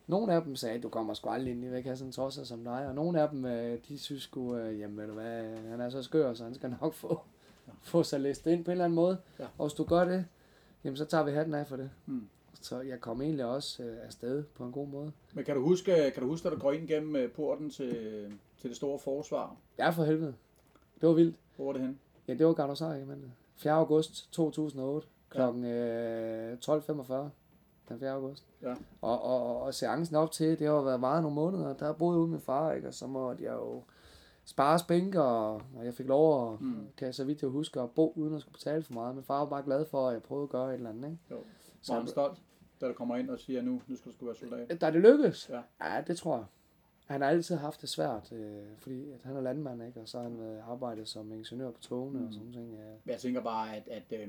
Nogle 0.06 0.32
af 0.32 0.42
dem 0.42 0.56
sagde, 0.56 0.80
du 0.80 0.88
kommer 0.88 1.14
sgu 1.14 1.28
aldrig 1.30 1.52
ind 1.52 1.64
i 1.64 1.70
væk 1.70 1.84
have 1.84 1.96
sådan 1.96 2.08
en 2.08 2.12
tosser 2.12 2.44
som 2.44 2.64
dig. 2.64 2.86
Og 2.88 2.94
nogle 2.94 3.20
af 3.22 3.28
dem, 3.28 3.44
øh, 3.44 3.78
de 3.88 3.98
synes 3.98 4.22
sgu, 4.22 4.56
øh, 4.56 4.80
jamen 4.80 4.96
ved 4.96 5.06
du 5.06 5.12
hvad, 5.12 5.56
han 5.70 5.80
er 5.80 5.90
så 5.90 6.02
skør, 6.02 6.34
så 6.34 6.44
han 6.44 6.54
skal 6.54 6.74
nok 6.80 6.94
få, 6.94 7.20
Ja. 7.66 7.72
få 7.82 8.02
sig 8.02 8.20
læst 8.20 8.46
ind 8.46 8.64
på 8.64 8.70
en 8.70 8.72
eller 8.72 8.84
anden 8.84 8.94
måde. 8.96 9.18
Ja. 9.38 9.46
Og 9.58 9.66
hvis 9.66 9.74
du 9.74 9.84
gør 9.84 10.04
det, 10.04 10.24
jamen 10.84 10.96
så 10.96 11.04
tager 11.04 11.24
vi 11.24 11.30
hatten 11.30 11.54
af 11.54 11.66
for 11.66 11.76
det. 11.76 11.90
Mm. 12.06 12.28
Så 12.60 12.80
jeg 12.80 13.00
kom 13.00 13.22
egentlig 13.22 13.44
også 13.44 13.82
øh, 13.82 13.96
afsted 14.06 14.42
på 14.44 14.64
en 14.64 14.72
god 14.72 14.86
måde. 14.88 15.12
Men 15.34 15.44
kan 15.44 15.54
du 15.56 15.62
huske, 15.62 16.10
kan 16.14 16.22
du 16.22 16.28
huske, 16.28 16.48
at 16.48 16.54
du 16.54 16.58
går 16.60 16.72
ind 16.72 16.88
gennem 16.88 17.16
øh, 17.16 17.32
porten 17.32 17.70
til, 17.70 17.90
til 18.60 18.70
det 18.70 18.76
store 18.76 18.98
forsvar? 18.98 19.56
Ja, 19.78 19.90
for 19.90 20.04
helvede. 20.04 20.34
Det 21.00 21.08
var 21.08 21.14
vildt. 21.14 21.36
Hvor 21.56 21.64
var 21.66 21.72
det 21.72 21.82
hen? 21.82 21.98
Ja, 22.28 22.34
det 22.34 22.46
var 22.46 22.52
Gardosar, 22.52 22.88
men 23.06 23.32
4. 23.56 23.72
august 23.72 24.32
2008 24.32 25.06
kl. 25.30 25.40
Øh, 25.40 26.52
12.45 26.64 27.14
den 27.88 27.98
4. 27.98 28.10
august. 28.10 28.44
Ja. 28.62 28.74
Og, 29.00 29.22
og, 29.22 29.62
og 29.62 29.74
seancen 29.74 30.16
op 30.16 30.30
til, 30.30 30.58
det 30.58 30.66
har 30.66 30.80
været 30.80 31.00
meget 31.00 31.22
nogle 31.22 31.34
måneder. 31.34 31.74
Der 31.74 31.92
boede 31.92 32.14
jeg 32.16 32.20
ude 32.20 32.30
med 32.30 32.40
far, 32.40 32.72
ikke? 32.72 32.88
og 32.88 32.94
så 32.94 33.06
måtte 33.06 33.44
jeg 33.44 33.52
jo 33.52 33.82
spare 34.44 34.78
spænker, 34.78 35.20
og 35.20 35.54
og 35.78 35.84
jeg 35.84 35.94
fik 35.94 36.06
lov 36.06 36.52
at, 36.52 36.60
Mm. 36.60 36.86
kan 36.96 37.06
jeg 37.06 37.14
så 37.14 37.24
vidt 37.24 37.42
jeg 37.42 37.50
husker, 37.50 37.82
at 37.82 37.90
bo 37.90 38.12
uden 38.16 38.34
at 38.34 38.40
skulle 38.40 38.52
betale 38.52 38.82
for 38.82 38.92
meget. 38.92 39.14
Min 39.14 39.24
far 39.24 39.38
var 39.38 39.46
bare 39.46 39.62
glad 39.62 39.84
for, 39.84 40.08
at 40.08 40.12
jeg 40.14 40.22
prøvede 40.22 40.42
at 40.44 40.50
gøre 40.50 40.68
et 40.70 40.74
eller 40.74 40.90
andet. 40.90 41.04
Ikke? 41.10 41.18
Jo. 41.30 41.36
Så 41.86 41.92
Var 41.92 42.00
han 42.00 42.08
stolt, 42.08 42.38
da 42.80 42.88
du 42.88 42.92
kommer 42.92 43.16
ind 43.16 43.30
og 43.30 43.38
siger, 43.38 43.62
nu, 43.62 43.82
nu 43.86 43.96
skal 43.96 44.10
du 44.12 44.16
sgu 44.16 44.26
være 44.26 44.34
soldat? 44.36 44.80
Da 44.80 44.90
det 44.90 45.00
lykkedes? 45.00 45.50
Ja. 45.52 45.60
ja, 45.94 46.00
det 46.06 46.16
tror 46.16 46.36
jeg. 46.36 46.44
Han 47.06 47.20
har 47.20 47.28
altid 47.28 47.56
haft 47.56 47.80
det 47.80 47.88
svært, 47.88 48.32
øh, 48.32 48.62
fordi 48.78 49.10
at 49.10 49.20
han 49.24 49.36
er 49.36 49.40
landmand, 49.40 49.82
ikke? 49.86 50.00
og 50.00 50.08
så 50.08 50.16
har 50.18 50.24
han 50.24 50.38
været 50.38 50.62
arbejdet 50.68 51.08
som 51.08 51.32
ingeniør 51.32 51.70
på 51.70 51.80
togene 51.80 52.18
Mm. 52.18 52.26
og 52.26 52.32
sådan 52.32 52.52
ting. 52.52 52.70
Ja. 53.06 53.12
Jeg 53.12 53.20
tænker 53.20 53.40
bare, 53.40 53.76
at, 53.76 53.88
at 53.88 54.20
Øh, 54.20 54.28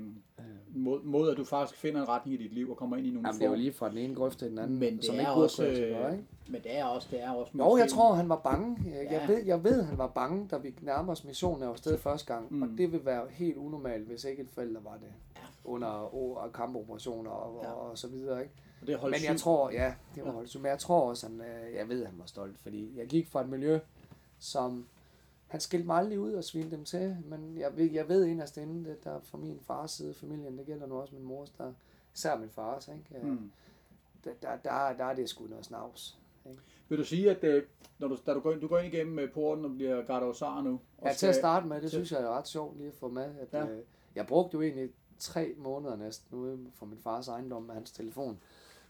mod, 0.74 1.02
mod, 1.02 1.30
at 1.30 1.36
du 1.36 1.44
faktisk 1.44 1.80
finder 1.80 2.00
en 2.00 2.08
retning 2.08 2.40
i 2.40 2.42
dit 2.44 2.52
liv 2.54 2.70
og 2.70 2.76
kommer 2.76 2.96
ind 2.96 3.06
i 3.06 3.10
nogle 3.10 3.28
Jamen, 3.28 3.40
det 3.40 3.46
er 3.46 3.50
jo 3.50 3.56
lige 3.56 3.72
fra 3.72 3.88
den 3.88 3.98
ene 3.98 4.14
grøft 4.14 4.38
til 4.38 4.50
den 4.50 4.58
anden, 4.58 4.78
Men 4.78 4.96
det 4.96 5.04
som 5.04 5.14
er 5.14 5.20
ikke 5.20 5.32
også, 5.32 5.66
øh, 5.66 6.12
ikke? 6.12 6.24
Men 6.48 6.62
det 6.62 6.78
er 6.78 6.84
også, 6.84 7.08
det 7.10 7.22
er 7.22 7.30
også 7.30 7.52
Jo, 7.58 7.76
jeg 7.76 7.88
tror, 7.88 8.12
han 8.14 8.28
var 8.28 8.40
bange. 8.44 8.76
Jeg, 8.84 9.04
Ja. 9.10 9.20
jeg, 9.20 9.28
ved, 9.28 9.44
jeg 9.44 9.64
ved, 9.64 9.82
han 9.82 9.98
var 9.98 10.06
bange, 10.06 10.48
da 10.48 10.56
vi 10.56 10.74
nærmede 10.82 11.12
os 11.12 11.24
missionen 11.24 11.62
af 11.62 11.78
sted 11.78 11.98
første 11.98 12.34
gang. 12.34 12.54
Mm. 12.54 12.62
Og 12.62 12.68
det 12.78 12.92
vil 12.92 13.04
være 13.04 13.26
helt 13.30 13.56
unormalt, 13.56 14.06
hvis 14.06 14.24
ikke 14.24 14.42
en 14.42 14.48
forælder 14.48 14.80
var 14.80 14.94
det. 14.96 15.12
Under 15.68 16.08
o- 16.08 16.50
kampoperationer 16.50 17.30
og, 17.30 17.64
Ja. 17.64 17.70
og, 17.72 17.90
og 17.90 17.98
så 17.98 18.08
videre, 18.08 18.42
ikke? 18.42 18.54
Og 18.80 18.86
det 18.86 19.02
Men 19.02 19.12
jeg 19.12 19.20
syg. 19.20 19.38
tror, 19.38 19.70
ja, 19.70 19.94
det 20.14 20.24
var 20.24 20.30
holdt 20.30 20.48
syg. 20.50 20.60
Men 20.60 20.70
jeg 20.70 20.78
tror 20.78 21.08
også, 21.08 21.26
han, 21.28 21.40
øh, 21.40 21.74
jeg 21.74 21.88
ved, 21.88 22.04
han 22.06 22.18
var 22.18 22.26
stolt, 22.26 22.58
fordi 22.58 22.98
jeg 22.98 23.06
gik 23.06 23.28
fra 23.28 23.40
et 23.40 23.48
miljø, 23.48 23.78
som 24.38 24.86
han 25.46 25.60
skilte 25.60 25.86
mig 25.86 25.96
aldrig 25.96 26.20
ud 26.20 26.32
og 26.32 26.44
svinede 26.44 26.70
dem 26.76 26.84
til, 26.84 27.16
men 27.24 27.56
jeg 27.58 27.76
ved, 27.76 27.90
jeg 27.92 28.08
ved 28.08 28.24
inderst 28.24 28.56
inde, 28.56 28.90
det 28.90 29.04
der 29.04 29.20
fra 29.20 29.38
min 29.38 29.60
fars 29.60 29.90
side 29.90 30.14
familien, 30.14 30.58
det 30.58 30.66
gælder 30.66 30.86
nu 30.86 30.94
også 31.00 31.14
min 31.14 31.24
mors, 31.24 31.50
der, 31.50 31.72
især 32.14 32.38
min 32.38 32.50
fars, 32.50 32.88
ikke? 32.88 33.26
Mm. 33.26 33.50
Der, 34.24 34.30
der, 34.42 34.56
der, 34.64 34.92
der 34.98 35.04
er 35.04 35.14
det 35.14 35.28
sgu 35.28 35.44
noget 35.44 35.64
snavs. 35.64 36.18
Vil 36.88 36.98
du 36.98 37.04
sige, 37.04 37.30
at 37.30 37.44
øh, 37.44 37.62
når 37.98 38.08
du, 38.08 38.16
da 38.26 38.34
du, 38.34 38.40
går 38.40 38.52
ind, 38.52 38.60
du 38.60 38.68
går 38.68 38.78
ind 38.78 38.94
igennem 38.94 39.30
porten 39.34 39.64
og 39.64 39.70
bliver 39.70 40.02
Gardausar 40.04 40.62
nu? 40.62 40.80
Og 40.98 41.06
Ja, 41.08 41.12
til 41.12 41.26
at 41.26 41.34
starte 41.34 41.66
med, 41.66 41.76
det 41.76 41.82
til- 41.82 41.90
synes 41.90 42.12
jeg 42.12 42.22
er 42.22 42.28
ret 42.28 42.48
sjovt 42.48 42.76
lige 42.76 42.88
at 42.88 42.94
få 42.94 43.08
med. 43.08 43.34
At, 43.40 43.48
ja. 43.52 43.66
øh, 43.66 43.82
jeg 44.14 44.26
brugte 44.26 44.54
jo 44.54 44.62
egentlig 44.62 44.90
tre 45.18 45.54
måneder 45.56 45.96
næsten 45.96 46.38
ude 46.38 46.58
fra 46.74 46.86
min 46.86 46.98
fars 46.98 47.28
ejendom 47.28 47.62
med 47.62 47.74
hans 47.74 47.90
telefon, 47.92 48.38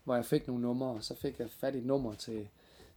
hvor 0.05 0.14
jeg 0.14 0.25
fik 0.25 0.47
nogle 0.47 0.62
numre, 0.62 0.88
og 0.88 1.05
så 1.05 1.14
fik 1.14 1.38
jeg 1.41 1.51
fat 1.51 1.75
i 1.75 1.79
et 1.79 1.87
nummer 1.87 2.14
til, 2.14 2.49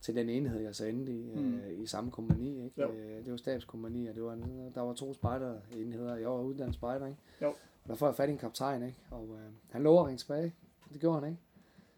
til 0.02 0.16
den 0.16 0.30
enhed, 0.30 0.60
jeg 0.62 0.76
så 0.76 0.86
endte 0.86 1.12
i, 1.12 1.32
Mm. 1.36 1.54
øh, 1.56 1.80
i 1.80 1.86
samme 1.86 2.12
kompani. 2.12 2.64
Ikke? 2.64 2.82
Jo. 2.82 2.92
Øh, 2.92 3.24
det 3.26 3.32
var 3.32 3.38
stabskompani, 3.38 4.08
og 4.08 4.16
det 4.16 4.24
var, 4.24 4.38
der 4.76 4.82
var 4.82 4.94
to 4.94 5.14
spejderenheder. 5.14 6.16
Jeg 6.16 6.30
var 6.30 6.42
uddannet 6.42 6.76
spejder, 6.76 7.06
ikke? 7.08 7.20
Jo. 7.42 7.50
Og 7.84 7.90
der 7.90 7.96
får 7.96 8.08
jeg 8.08 8.16
fat 8.16 8.30
i 8.30 8.32
en 8.32 8.38
kaptajn, 8.38 8.84
ikke? 8.84 8.98
Og 9.12 9.28
øh, 9.36 9.52
han 9.72 9.84
lover 9.84 10.02
at 10.02 10.08
ringe 10.08 10.18
tilbage. 10.18 10.54
Det 10.94 11.02
gjorde 11.02 11.20
han, 11.20 11.30
ikke? 11.30 11.42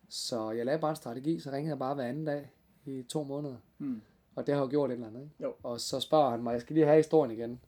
Så 0.10 0.52
jeg 0.52 0.66
lavede 0.66 0.82
bare 0.82 0.90
en 0.90 0.96
strategi, 0.96 1.40
så 1.40 1.52
ringede 1.52 1.70
jeg 1.70 1.80
bare 1.80 1.96
hver 1.96 2.04
anden 2.04 2.26
dag 2.26 2.50
i 2.86 3.04
to 3.10 3.24
måneder. 3.24 3.56
Mm. 3.78 4.02
Og 4.36 4.48
det 4.48 4.54
har 4.56 4.62
jo 4.62 4.68
gjort 4.70 4.90
et 4.90 4.94
eller 4.94 5.08
andet, 5.08 5.22
ikke? 5.22 5.34
Jo. 5.44 5.54
Og 5.64 5.80
så 5.80 6.00
spørger 6.00 6.30
han 6.30 6.44
mig, 6.44 6.54
jeg 6.54 6.62
skal 6.62 6.74
lige 6.74 6.86
have 6.86 6.98
historien 6.98 7.32
igen. 7.32 7.60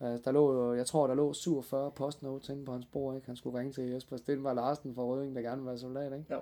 Uh, 0.00 0.06
der 0.24 0.32
lå, 0.32 0.72
jeg 0.72 0.86
tror, 0.86 1.06
der 1.06 1.14
lå 1.14 1.32
47 1.32 1.90
postnotes 1.90 2.48
inde 2.48 2.64
på 2.64 2.72
hans 2.72 2.86
bord, 2.86 3.14
ikke? 3.16 3.26
Han 3.26 3.36
skulle 3.36 3.58
ringe 3.58 3.72
til 3.72 3.84
Jesper 3.84 4.16
Stenberg 4.16 4.54
Larsen 4.54 4.94
fra 4.94 5.02
Røding, 5.02 5.36
der 5.36 5.42
gerne 5.42 5.56
vil 5.62 5.66
være 5.66 5.78
soldat, 5.78 6.12
ikke? 6.12 6.34
Jo. 6.34 6.40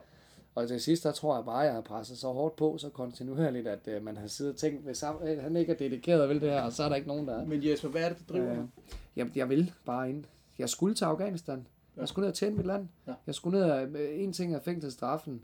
Og 0.55 0.69
til 0.69 0.81
sidst, 0.81 1.05
der 1.05 1.13
tror 1.13 1.37
jeg 1.37 1.45
bare, 1.45 1.59
jeg 1.59 1.75
har 1.75 1.81
presset 1.81 2.19
så 2.19 2.29
hårdt 2.29 2.57
på, 2.57 2.79
så 2.79 2.89
kontinuerligt, 2.91 3.67
at 3.69 3.89
uh, 3.97 4.05
man 4.05 4.17
har 4.17 4.27
siddet 4.27 4.53
og 4.53 4.59
tænkt, 4.59 4.85
hvis 4.85 5.01
han, 5.01 5.15
øh, 5.23 5.43
han 5.43 5.57
ikke 5.57 5.73
er 5.73 5.77
dedikeret 5.77 6.29
vel 6.29 6.41
det 6.41 6.51
her, 6.51 6.63
og 6.63 6.73
så 6.73 6.83
er 6.85 6.89
der 6.89 6.97
ikke 6.97 7.09
nogen, 7.09 7.29
der 7.29 7.35
er. 7.35 7.45
Men 7.47 7.65
Jesper, 7.65 7.89
hvad 7.89 8.03
er 8.03 8.09
det, 8.09 8.19
der 8.19 8.35
driver 8.35 8.51
Øh, 8.51 8.57
dig? 9.17 9.37
jeg, 9.37 9.49
vil 9.49 9.73
bare 9.85 10.11
ind. 10.11 10.25
Jeg 10.59 10.69
skulle 10.69 10.95
til 10.95 11.05
Afghanistan. 11.05 11.67
Ja. 11.97 12.01
Jeg 12.01 12.09
skulle 12.09 12.25
ned 12.25 12.29
og 12.31 12.35
tjene 12.35 12.57
mit 12.57 12.67
land. 12.67 12.89
Ja. 13.07 13.15
Jeg 13.27 13.35
skulle 13.35 13.59
ned 13.59 13.71
og 13.71 13.89
en 14.15 14.33
ting 14.33 14.55
er 14.55 14.61
fængselsstraffen. 14.61 15.43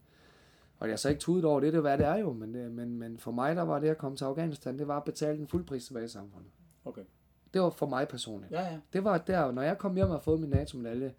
Og 0.79 0.89
jeg 0.89 0.99
så 0.99 1.09
ikke 1.09 1.21
tudet 1.21 1.45
over 1.45 1.61
det, 1.61 1.73
det 1.73 1.77
er 1.79 1.81
hvad 1.83 1.99
det 1.99 2.07
er 2.07 2.17
jo, 2.17 2.33
men, 2.33 2.75
men, 2.75 2.99
men 2.99 3.19
for 3.19 3.31
mig, 3.31 3.57
der 3.57 3.63
var 3.63 3.79
det 3.79 3.89
at 3.89 3.99
komme 3.99 4.17
til 4.17 4.25
Afghanistan, 4.25 4.79
det 4.79 4.89
var 4.89 4.97
at 4.97 5.05
betale 5.05 5.39
den 5.39 5.47
fuld 5.47 5.65
pris 5.65 5.87
tilbage 5.87 6.05
i 6.05 6.09
samfundet. 6.09 6.51
Okay. 6.85 7.03
Det 7.55 7.63
var 7.63 7.71
for 7.71 7.87
mig 7.87 8.09
personligt. 8.09 8.53
Ja, 8.53 8.61
ja. 8.61 8.77
Det 8.93 9.05
var 9.05 9.19
der, 9.19 9.53
når 9.53 9.63
jeg 9.63 9.79
kom 9.79 9.95
hjem 9.95 10.05
og 10.07 10.11
havde 10.13 10.23
fået 10.23 10.41
min 10.41 10.51
NATO-medalje, 10.51 11.13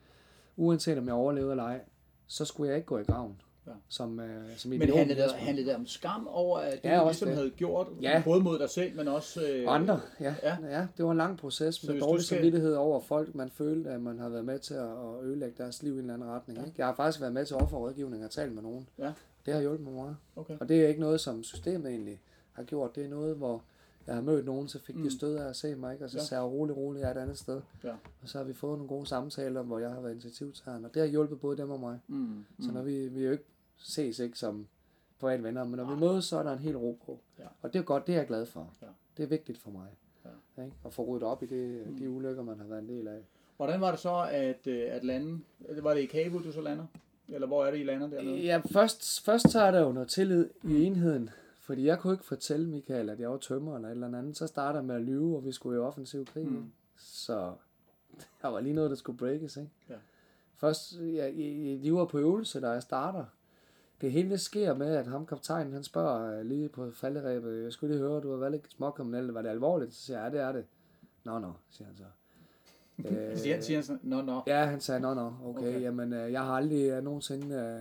uanset 0.58 0.98
om 0.98 1.06
jeg 1.06 1.14
overlevede 1.16 1.52
eller 1.52 1.64
ej, 1.64 1.80
så 2.28 2.46
skulle 2.46 2.68
jeg 2.70 2.78
ikke 2.78 2.86
gå 2.88 2.98
i 2.98 3.04
graven. 3.04 3.42
Ja. 3.68 3.72
Som, 3.90 4.20
øh, 4.20 4.58
som 4.58 4.70
Men 4.70 4.82
idiot. 4.82 4.98
handlede 4.98 5.22
det, 5.24 5.32
handlede 5.32 5.68
det 5.68 5.76
om 5.76 5.86
skam 5.88 6.28
over, 6.28 6.58
at 6.60 6.84
det, 6.84 6.90
Ja, 6.90 7.00
du 7.00 7.06
ligesom 7.06 7.28
det. 7.28 7.38
havde 7.38 7.50
gjort, 7.50 7.88
Ja. 8.02 8.22
både 8.26 8.44
mod 8.44 8.60
dig 8.60 8.70
selv, 8.70 8.96
men 8.96 9.08
også... 9.08 9.48
Øh, 9.48 9.66
Andre, 9.68 10.00
ja. 10.20 10.36
Ja. 10.44 10.58
ja. 10.70 10.88
det 10.98 11.06
var 11.06 11.12
en 11.12 11.18
lang 11.18 11.38
proces 11.38 11.76
Så 11.76 11.92
med 11.92 12.02
dårlig 12.02 12.24
skal- 12.26 12.38
samvittighed 12.38 12.74
over 12.76 13.00
folk, 13.00 13.36
man 13.36 13.50
følte, 13.50 13.90
at 13.90 14.02
man 14.02 14.20
har 14.20 14.30
været 14.30 14.46
med 14.46 14.60
til 14.60 14.74
at 14.74 14.84
at 14.84 15.24
ødelægge 15.24 15.56
deres 15.64 15.84
liv 15.84 15.92
i 15.92 15.94
en 15.94 16.00
eller 16.00 16.14
anden 16.14 16.30
retning. 16.30 16.60
Ja. 16.60 16.66
Ikke? 16.66 16.76
Jeg 16.78 16.86
har 16.86 16.96
faktisk 16.96 17.22
været 17.22 17.34
med 17.34 17.46
til 17.46 17.56
offerrådgivning 17.56 18.26
og 18.26 18.32
talt 18.32 18.54
med 18.54 18.64
nogen. 18.64 18.88
Ja. 19.00 19.12
Det 19.46 19.54
har 19.54 19.62
hjulpet 19.62 19.86
mig 19.86 19.94
meget. 19.94 20.18
Okay. 20.36 20.58
Og 20.60 20.70
det 20.70 20.84
er 20.84 20.88
ikke 20.88 21.02
noget, 21.02 21.20
som 21.22 21.44
systemet 21.44 21.92
egentlig 21.92 22.22
har 22.52 22.64
gjort. 22.64 22.96
Det 22.96 23.06
er 23.06 23.10
noget, 23.10 23.36
hvor 23.36 23.62
jeg 24.08 24.16
har 24.16 24.22
mødt 24.22 24.46
nogen, 24.46 24.68
så 24.68 24.80
fik 24.80 24.96
Mm. 24.96 25.04
de 25.04 25.12
stød 25.12 25.36
af 25.36 25.50
at 25.50 25.56
se 25.56 25.76
mig, 25.76 25.94
ikke? 25.94 26.06
og 26.06 26.10
så 26.12 26.18
Ja. 26.18 26.24
sagde 26.24 26.44
jeg 26.44 26.52
roligt, 26.52 26.78
roligt, 26.78 27.02
jeg 27.02 27.12
er 27.12 27.16
et 27.16 27.22
andet 27.22 27.38
sted. 27.38 27.62
Ja. 27.84 27.92
Og 28.22 28.30
så 28.30 28.38
har 28.38 28.46
vi 28.46 28.54
fået 28.54 28.78
nogle 28.78 28.88
gode 28.88 29.06
samtaler, 29.06 29.62
hvor 29.62 29.80
jeg 29.80 29.90
har 29.92 30.02
været 30.02 30.12
initiativtageren, 30.12 30.86
og 30.86 30.94
det 30.94 31.02
har 31.02 31.10
hjulpet 31.10 31.40
både 31.40 31.58
dem 31.58 31.70
og 31.72 31.80
mig. 31.80 32.00
Mm. 32.08 32.16
Mm. 32.18 32.44
Så 32.62 32.72
når 32.72 32.82
vi, 32.82 33.08
vi 33.08 33.24
jo 33.26 33.32
ikke 33.32 33.44
ses 33.78 34.20
ikke 34.20 34.40
som 34.40 34.68
private 35.20 35.44
venner, 35.44 35.64
men 35.64 35.78
når 35.78 35.96
vi 35.96 36.00
mødes, 36.00 36.26
så 36.26 36.38
er 36.38 36.44
der 36.44 36.54
en 36.54 36.60
hel 36.60 36.78
ro 36.78 37.00
på. 37.06 37.20
Ja. 37.40 37.46
Og 37.62 37.74
det 37.74 37.80
er 37.80 37.84
godt, 37.84 38.08
det 38.08 38.14
er 38.16 38.20
jeg 38.20 38.28
glad 38.28 38.46
for. 38.46 38.74
Ja. 38.82 38.88
Det 39.18 39.24
er 39.24 39.28
vigtigt 39.28 39.58
for 39.58 39.72
mig. 39.72 39.88
Ja. 40.26 40.64
Ikke? 40.64 40.76
At 40.86 40.94
få 40.94 41.06
ryddet 41.06 41.24
op 41.28 41.44
i 41.44 41.46
det, 41.46 41.88
Mm. 41.88 41.98
de 41.98 42.10
ulykker, 42.10 42.44
man 42.44 42.58
har 42.60 42.66
været 42.66 42.82
en 42.82 42.90
del 42.90 43.08
af. 43.08 43.20
Hvordan 43.58 43.82
var 43.82 43.92
det 43.92 44.00
så 44.00 44.28
at, 44.32 44.68
øh, 44.68 44.84
at 44.92 45.04
lande? 45.04 45.40
Var 45.82 45.94
det 45.94 46.02
i 46.02 46.06
Kabul, 46.06 46.44
du 46.44 46.52
så 46.52 46.62
lander? 46.62 46.86
Eller 47.30 47.48
hvor 47.48 47.66
er 47.66 47.72
det, 47.72 47.80
I 47.80 47.84
lander 47.84 48.08
dernede? 48.10 48.36
Ja, 48.38 48.62
først, 48.72 49.22
først 49.26 49.46
tager 49.52 49.72
der 49.72 49.80
jo 49.82 49.92
noget 49.92 50.10
tillid 50.10 50.50
i 50.64 50.84
enheden, 50.84 51.30
fordi 51.66 51.86
jeg 51.86 52.00
kunne 52.00 52.14
ikke 52.14 52.26
fortælle 52.26 52.70
Michael, 52.70 53.10
at 53.10 53.20
jeg 53.20 53.32
var 53.32 53.38
tømmer 53.38 53.76
eller 53.76 53.88
et 53.88 53.92
eller 53.92 54.08
andet. 54.18 54.38
Så 54.38 54.48
starter 54.48 54.80
jeg 54.80 54.86
med 54.86 54.96
at 54.96 55.02
lyve, 55.02 55.36
og 55.38 55.46
vi 55.46 55.52
skulle 55.52 55.76
i 55.78 55.80
offensiv 55.80 56.26
krig. 56.26 56.48
Mm. 56.48 56.72
Så 56.98 57.54
der 58.42 58.48
var 58.48 58.60
lige 58.60 58.74
noget, 58.74 58.90
der 58.90 58.96
skulle 58.96 59.18
breakes. 59.18 59.58
Ikke? 59.58 59.72
Ja. 59.90 59.96
Først, 60.56 60.94
ja, 61.00 61.28
I- 61.28 61.80
de 61.84 61.94
var 61.94 62.06
på 62.06 62.18
øvelse, 62.20 62.62
da 62.62 62.70
jeg 62.70 62.82
starter. 62.82 63.26
Det 64.02 64.12
hele 64.12 64.30
det 64.30 64.42
sker 64.42 64.74
med, 64.76 64.96
at 64.96 65.08
ham 65.08 65.26
kaptajnen, 65.26 65.74
han 65.74 65.84
spørger 65.84 66.40
øh, 66.40 66.46
lige 66.46 66.70
på 66.70 66.92
falderæbet, 66.92 67.64
jeg 67.64 67.74
skulle 67.74 67.94
lige 67.96 68.02
høre, 68.08 68.22
du 68.22 68.30
har 68.32 68.38
været 68.38 68.52
lidt 68.52 68.72
småkriminel, 68.72 69.28
var 69.28 69.42
det 69.42 69.50
alvorligt? 69.50 69.94
Så 69.94 70.02
siger 70.02 70.24
jeg, 70.24 70.34
ja, 70.34 70.38
det 70.40 70.48
er 70.48 70.52
det. 70.52 70.66
Nå, 71.24 71.40
nå, 71.40 71.52
siger 71.70 71.88
han 71.88 71.98
så. 71.98 72.04
Øh, 73.10 73.38
Siger, 73.38 73.62
siger 73.62 73.78
han 73.78 73.84
sådan, 73.84 74.00
nå, 74.04 74.22
nå. 74.22 74.42
Ja, 74.48 74.66
han 74.66 74.80
sagde, 74.82 75.02
nå, 75.02 75.14
nå, 75.14 75.22
okay, 75.26 75.34
Okay. 75.60 75.68
okay. 75.70 75.82
jamen, 75.82 76.14
øh, 76.14 76.32
jeg 76.32 76.42
har 76.46 76.54
aldrig 76.54 76.90
øh, 76.90 77.04
nogensinde 77.04 77.56
øh, 77.56 77.80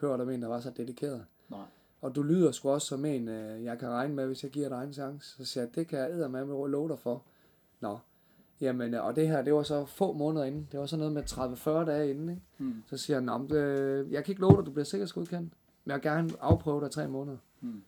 hørt 0.00 0.20
om 0.20 0.30
en, 0.30 0.42
der 0.42 0.48
var 0.48 0.60
så 0.60 0.70
dedikeret. 0.70 1.24
Nej. 1.48 1.60
Og 2.04 2.14
du 2.14 2.22
lyder 2.22 2.50
sgu 2.52 2.70
også 2.70 2.86
som 2.86 3.04
en, 3.04 3.28
øh, 3.28 3.64
jeg 3.64 3.78
kan 3.78 3.88
regne 3.88 4.14
med, 4.14 4.26
hvis 4.26 4.42
jeg 4.42 4.50
giver 4.50 4.68
dig 4.68 4.84
en 4.84 4.92
chance. 4.92 5.36
Så 5.36 5.44
siger 5.44 5.64
jeg, 5.64 5.74
det 5.74 5.86
kan 5.88 5.98
jeg 5.98 6.10
eddermame 6.10 6.68
love 6.68 6.88
dig 6.88 6.98
for. 6.98 7.22
Nå, 7.80 7.98
jamen, 8.60 8.94
øh, 8.94 9.04
og 9.04 9.16
det 9.16 9.28
her, 9.28 9.42
det 9.42 9.54
var 9.54 9.62
så 9.62 9.84
få 9.84 10.12
måneder 10.12 10.44
inden. 10.44 10.68
Det 10.72 10.80
var 10.80 10.86
så 10.86 10.96
noget 10.96 11.12
med 11.12 11.22
30-40 11.22 11.70
dage 11.90 12.10
inden, 12.10 12.28
ikke? 12.28 12.42
Mm. 12.58 12.74
Så 12.86 12.96
siger 12.96 13.16
han, 13.16 13.24
"Nå, 13.24 13.38
men 13.38 13.50
det, 13.50 13.62
jeg 14.10 14.24
kan 14.24 14.32
ikke 14.32 14.40
love 14.40 14.56
dig, 14.56 14.66
du 14.66 14.70
bliver 14.70 14.84
sikkerhedsgodkendt. 14.84 15.52
Men 15.84 15.90
jeg 15.90 15.94
vil 15.94 16.02
gerne 16.02 16.30
afprøve 16.40 16.80
dig 16.80 16.90
tre 16.90 17.08
måneder. 17.08 17.36
Mm. 17.60 17.82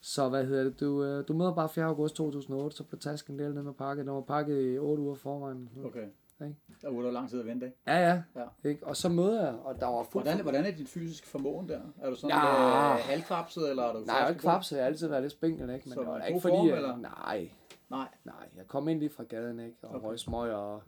Så 0.00 0.28
hvad 0.28 0.44
hedder 0.44 0.64
det, 0.64 0.80
du, 0.80 1.04
øh, 1.04 1.28
du 1.28 1.32
møder 1.32 1.54
bare 1.54 1.68
4. 1.68 1.84
august 1.84 2.14
2008, 2.16 2.76
så 2.76 2.84
blev 2.84 3.00
tasken 3.00 3.38
delt 3.38 3.54
ned 3.54 3.62
med 3.62 3.72
pakket. 3.72 4.06
Den 4.06 4.14
var 4.14 4.20
pakket 4.20 4.74
i 4.74 4.78
8 4.78 5.02
uger 5.02 5.14
forvejen. 5.14 5.68
Okay. 5.84 6.06
Ikke? 6.44 6.56
Der 6.82 6.90
var 6.90 7.02
der 7.02 7.10
lang 7.10 7.28
tid 7.30 7.40
at 7.40 7.46
vente, 7.46 7.66
ikke? 7.66 7.78
Ja, 7.86 7.96
ja. 8.08 8.22
Ja. 8.36 8.68
Ikke? 8.68 8.86
Og 8.86 8.96
så 8.96 9.08
møder 9.08 9.44
jeg, 9.44 9.54
og 9.54 9.80
der 9.80 9.86
var 9.86 10.06
Hvordan, 10.12 10.40
hvordan 10.40 10.64
er 10.64 10.70
dit 10.70 10.88
fysiske 10.88 11.26
formåen 11.26 11.68
der? 11.68 11.80
Er 12.02 12.10
du 12.10 12.16
sådan 12.16 12.36
Ja. 12.36 12.92
øh, 12.94 13.00
halvkvapset, 13.00 13.70
eller 13.70 13.82
er 13.82 13.92
du 13.92 13.98
Nej, 14.00 14.16
jeg 14.16 14.24
er 14.24 14.28
ikke 14.28 14.40
kvapset, 14.40 14.76
jeg 14.76 14.84
har 14.84 14.90
altid 14.90 15.08
været 15.08 15.22
lidt 15.22 15.32
spinkel, 15.32 15.70
ikke? 15.70 15.88
Men 15.88 15.94
Så 15.94 16.00
det 16.00 16.08
var 16.08 16.24
ikke 16.24 16.40
form, 16.40 16.56
fordi, 16.56 16.70
at, 16.70 16.76
eller? 16.76 16.96
nej, 16.96 17.50
Nej, 17.90 18.08
nej, 18.24 18.48
jeg 18.56 18.66
kom 18.68 18.88
ind 18.88 18.98
lige 18.98 19.10
fra 19.10 19.22
gaden, 19.24 19.60
ikke? 19.60 19.76
Og 19.82 19.88
Okay. 19.88 19.98
okay. 19.98 20.06
røg 20.06 20.18
smøg, 20.18 20.52
og 20.52 20.82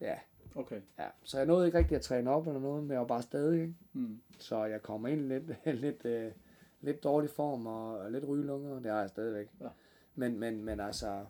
ja, 0.00 0.14
okay. 0.54 0.80
ja. 0.98 1.04
Så 1.24 1.36
jeg 1.38 1.46
nåede 1.46 1.66
ikke 1.66 1.78
rigtig 1.78 1.96
at 1.96 2.02
træne 2.02 2.30
op 2.30 2.46
eller 2.46 2.60
noget, 2.60 2.82
men 2.82 2.90
jeg 2.90 3.00
var 3.00 3.06
bare 3.06 3.22
stadig, 3.22 3.60
ikke? 3.62 3.74
Mm. 3.92 4.20
Så 4.38 4.64
jeg 4.64 4.82
kom 4.82 5.06
ind 5.06 5.20
lidt, 5.28 5.44
lidt, 5.84 6.04
øh, 6.04 6.32
lidt 6.80 7.04
dårlig 7.04 7.30
form 7.30 7.66
og, 7.66 7.98
og 7.98 8.10
lidt 8.12 8.28
rygelunger, 8.28 8.80
det 8.80 8.90
har 8.90 9.00
jeg 9.00 9.08
stadigvæk. 9.08 9.48
Ja. 9.60 9.66
Men, 10.14 10.38
men, 10.40 10.64
men 10.64 10.80
altså, 10.80 11.24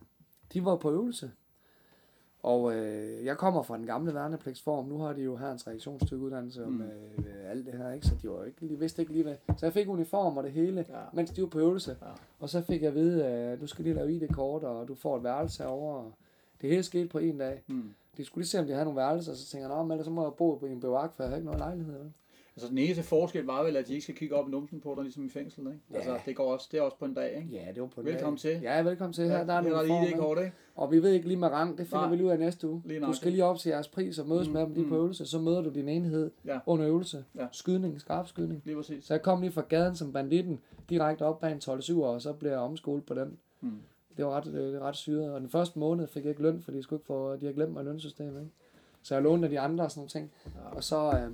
de 0.53 0.65
var 0.65 0.77
på 0.77 0.91
øvelse. 0.93 1.31
Og 2.43 2.75
øh, 2.75 3.25
jeg 3.25 3.39
kommer 3.39 3.63
fra 3.63 3.77
den 3.77 3.87
gamle 3.87 4.15
værnepligtsform. 4.15 4.85
Nu 4.87 4.99
har 4.99 5.13
de 5.13 5.23
jo 5.23 5.37
her 5.37 5.53
en 5.53 5.59
reaktionsstykkeruddannelse 5.67 6.65
om 6.65 6.73
Mm. 6.73 6.81
øh, 6.83 7.51
alt 7.51 7.67
det 7.67 7.75
her, 7.75 7.93
ikke? 7.93 8.07
Så 8.07 8.15
de, 8.23 8.29
var 8.31 8.45
ikke, 8.45 8.69
de 8.69 8.79
vidste 8.79 9.03
ikke 9.03 9.13
lige 9.13 9.23
hvad. 9.23 9.35
Så 9.57 9.67
jeg 9.67 9.73
fik 9.73 9.89
uniform 9.89 10.37
og 10.37 10.45
det 10.45 10.53
hele, 10.53 10.85
Ja. 10.89 10.95
mens 11.13 11.31
de 11.31 11.43
var 11.43 11.49
på 11.49 11.59
øvelse. 11.59 11.97
Ja. 12.03 12.07
Og 12.41 12.49
så 12.49 12.61
fik 12.63 12.83
jeg 12.83 12.89
at 12.89 12.95
vide, 12.95 13.25
at 13.27 13.61
du 13.61 13.67
skal 13.67 13.85
lige 13.85 13.95
lave 13.95 14.13
ID-kort, 14.13 14.65
og 14.65 14.89
du 14.89 14.95
får 14.95 15.17
et 15.17 15.25
værelse 15.25 15.63
herovre. 15.63 16.13
Det 16.61 16.71
hele 16.71 16.83
skete 16.83 17.09
på 17.09 17.19
en 17.19 17.39
dag. 17.39 17.63
Mm. 17.69 17.95
De 18.17 18.25
skulle 18.25 18.43
lige 18.43 18.49
se, 18.49 18.59
om 18.61 18.67
de 18.67 18.73
havde 18.73 18.85
nogle 18.85 19.01
værelser, 19.01 19.33
og 19.33 19.39
så 19.39 19.47
tænker 19.47 19.69
jeg, 19.69 19.77
"Nå, 19.77 19.83
men 19.83 19.91
ellers 19.93 20.05
så 20.05 20.11
må 20.11 20.23
jeg 20.23 20.33
bo 20.35 20.55
på 20.55 20.67
en 20.67 20.81
bevagt, 20.81 21.17
for 21.17 21.23
jeg 21.23 21.31
har 21.31 21.37
ikke 21.37 21.47
noget 21.47 21.61
lejlighed. 21.61 21.95
Vel? 21.95 22.13
Altså 22.57 22.69
den 22.69 22.79
eneste 22.79 23.03
forskel 23.03 23.45
var 23.45 23.63
vel, 23.65 23.77
at 23.77 23.87
de 23.89 23.93
ikke 23.93 24.03
skal 24.03 24.15
kigge 24.15 24.35
op 24.35 24.49
i 24.49 24.51
numsen 24.51 24.81
på 24.81 24.93
dig, 24.95 25.03
ligesom 25.03 25.27
i 25.27 25.29
fængslet, 25.29 25.67
ikke? 25.67 25.81
Ja. 25.91 25.97
Altså, 25.97 26.19
det, 26.27 26.37
går 26.37 26.53
også, 26.53 26.69
det 26.73 26.79
er 26.79 26.83
også 26.83 26.97
på 26.99 27.05
en 27.05 27.15
dag, 27.15 27.37
ikke? 27.37 27.49
Ja, 27.49 27.73
det 27.75 27.83
var 27.83 27.89
på 27.89 28.01
en 28.01 28.07
Velkommen 28.07 28.39
dag. 28.43 28.53
til. 28.55 28.63
Ja, 28.63 28.83
velkommen 28.83 29.13
til. 29.13 29.25
Her, 29.25 29.45
der 29.45 29.53
er 29.55 29.61
det 29.61 29.71
nogle 29.71 29.89
form, 29.89 30.01
lige 30.01 30.07
ikke? 30.09 30.19
kort, 30.19 30.39
ikke? 30.39 30.53
Og 30.75 30.93
vi 30.93 31.03
ved 31.03 31.13
ikke 31.13 31.29
lige 31.29 31.37
med 31.37 31.49
rang, 31.49 31.79
det 31.79 31.87
finder 31.87 32.01
Nej. 32.01 32.11
vi 32.11 32.17
lige 32.17 32.27
ud 32.27 32.31
af 32.31 32.39
næste 32.39 32.69
uge. 32.69 32.83
Lige 32.85 33.01
du 33.01 33.07
nok, 33.07 33.15
skal 33.15 33.33
lige 33.33 33.45
op 33.45 33.59
til 33.59 33.71
jeres 33.71 33.89
pris 33.89 34.19
og 34.19 34.29
mødes 34.29 34.49
Mm, 34.49 34.53
med 34.53 34.61
dem, 34.61 34.75
de 34.75 34.81
er 34.81 34.85
på 34.89 34.95
mm. 34.95 35.01
øvelse. 35.01 35.27
Så 35.27 35.39
møder 35.39 35.61
du 35.61 35.71
din 35.71 35.89
enhed 35.89 36.31
Ja. 36.45 36.59
under 36.67 36.89
øvelse. 36.89 37.25
Ja. 37.39 37.47
Skydning, 37.53 38.01
skarp 38.01 38.29
skydning. 38.29 38.63
Lige 38.65 38.77
præcis. 38.77 39.05
Så 39.05 39.15
jeg 39.15 39.23
kom 39.23 39.41
lige 39.41 39.53
fra 39.53 39.63
gaden 39.69 39.97
som 39.97 40.13
banditten, 40.13 40.61
direkte 40.89 41.23
op 41.23 41.41
bag 41.41 41.53
en 41.53 41.61
12 41.61 41.83
og 41.97 42.23
så 42.23 42.33
blev 42.33 42.51
jeg 42.51 42.61
omskolet 42.61 43.07
på 43.07 43.15
den. 43.15 43.39
Mm. 43.61 43.71
Det 44.17 44.25
var 44.25 44.31
ret, 44.31 44.55
øh, 44.55 44.81
ret 44.81 44.97
syret. 44.97 45.33
Og 45.33 45.41
den 45.41 45.49
første 45.49 45.79
måned 45.79 46.07
fik 46.07 46.23
jeg 46.25 46.31
ikke 46.31 46.43
løn, 46.43 46.61
fordi 46.63 46.77
de, 46.79 46.83
skulle 46.83 46.99
ikke 46.99 47.07
få, 47.07 47.35
de 47.35 47.41
havde 47.41 47.55
glemt 47.55 47.73
mig 47.73 47.85
lønsystemet. 47.85 48.41
Ikke? 48.41 48.53
Så 49.03 49.15
jeg 49.15 49.23
lånte 49.23 49.47
af 49.47 49.51
de 49.51 49.61
andre 49.61 49.85
og 49.85 49.91
sådan 49.91 49.99
nogle 50.01 50.09
ting. 50.09 50.31
Ja. 50.47 50.77
Og 50.77 50.85
så, 50.85 50.97
øh, 51.11 51.33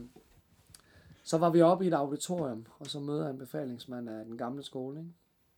så 1.26 1.38
var 1.38 1.50
vi 1.50 1.62
oppe 1.62 1.84
i 1.84 1.88
et 1.88 1.94
auditorium, 1.94 2.66
og 2.78 2.86
så 2.86 3.00
møder 3.00 3.22
jeg 3.22 3.30
en 3.30 3.38
befalingsmand 3.38 4.08
af 4.08 4.24
den 4.24 4.38
gamle 4.38 4.62
skole. 4.62 4.98
Ikke? 5.00 5.10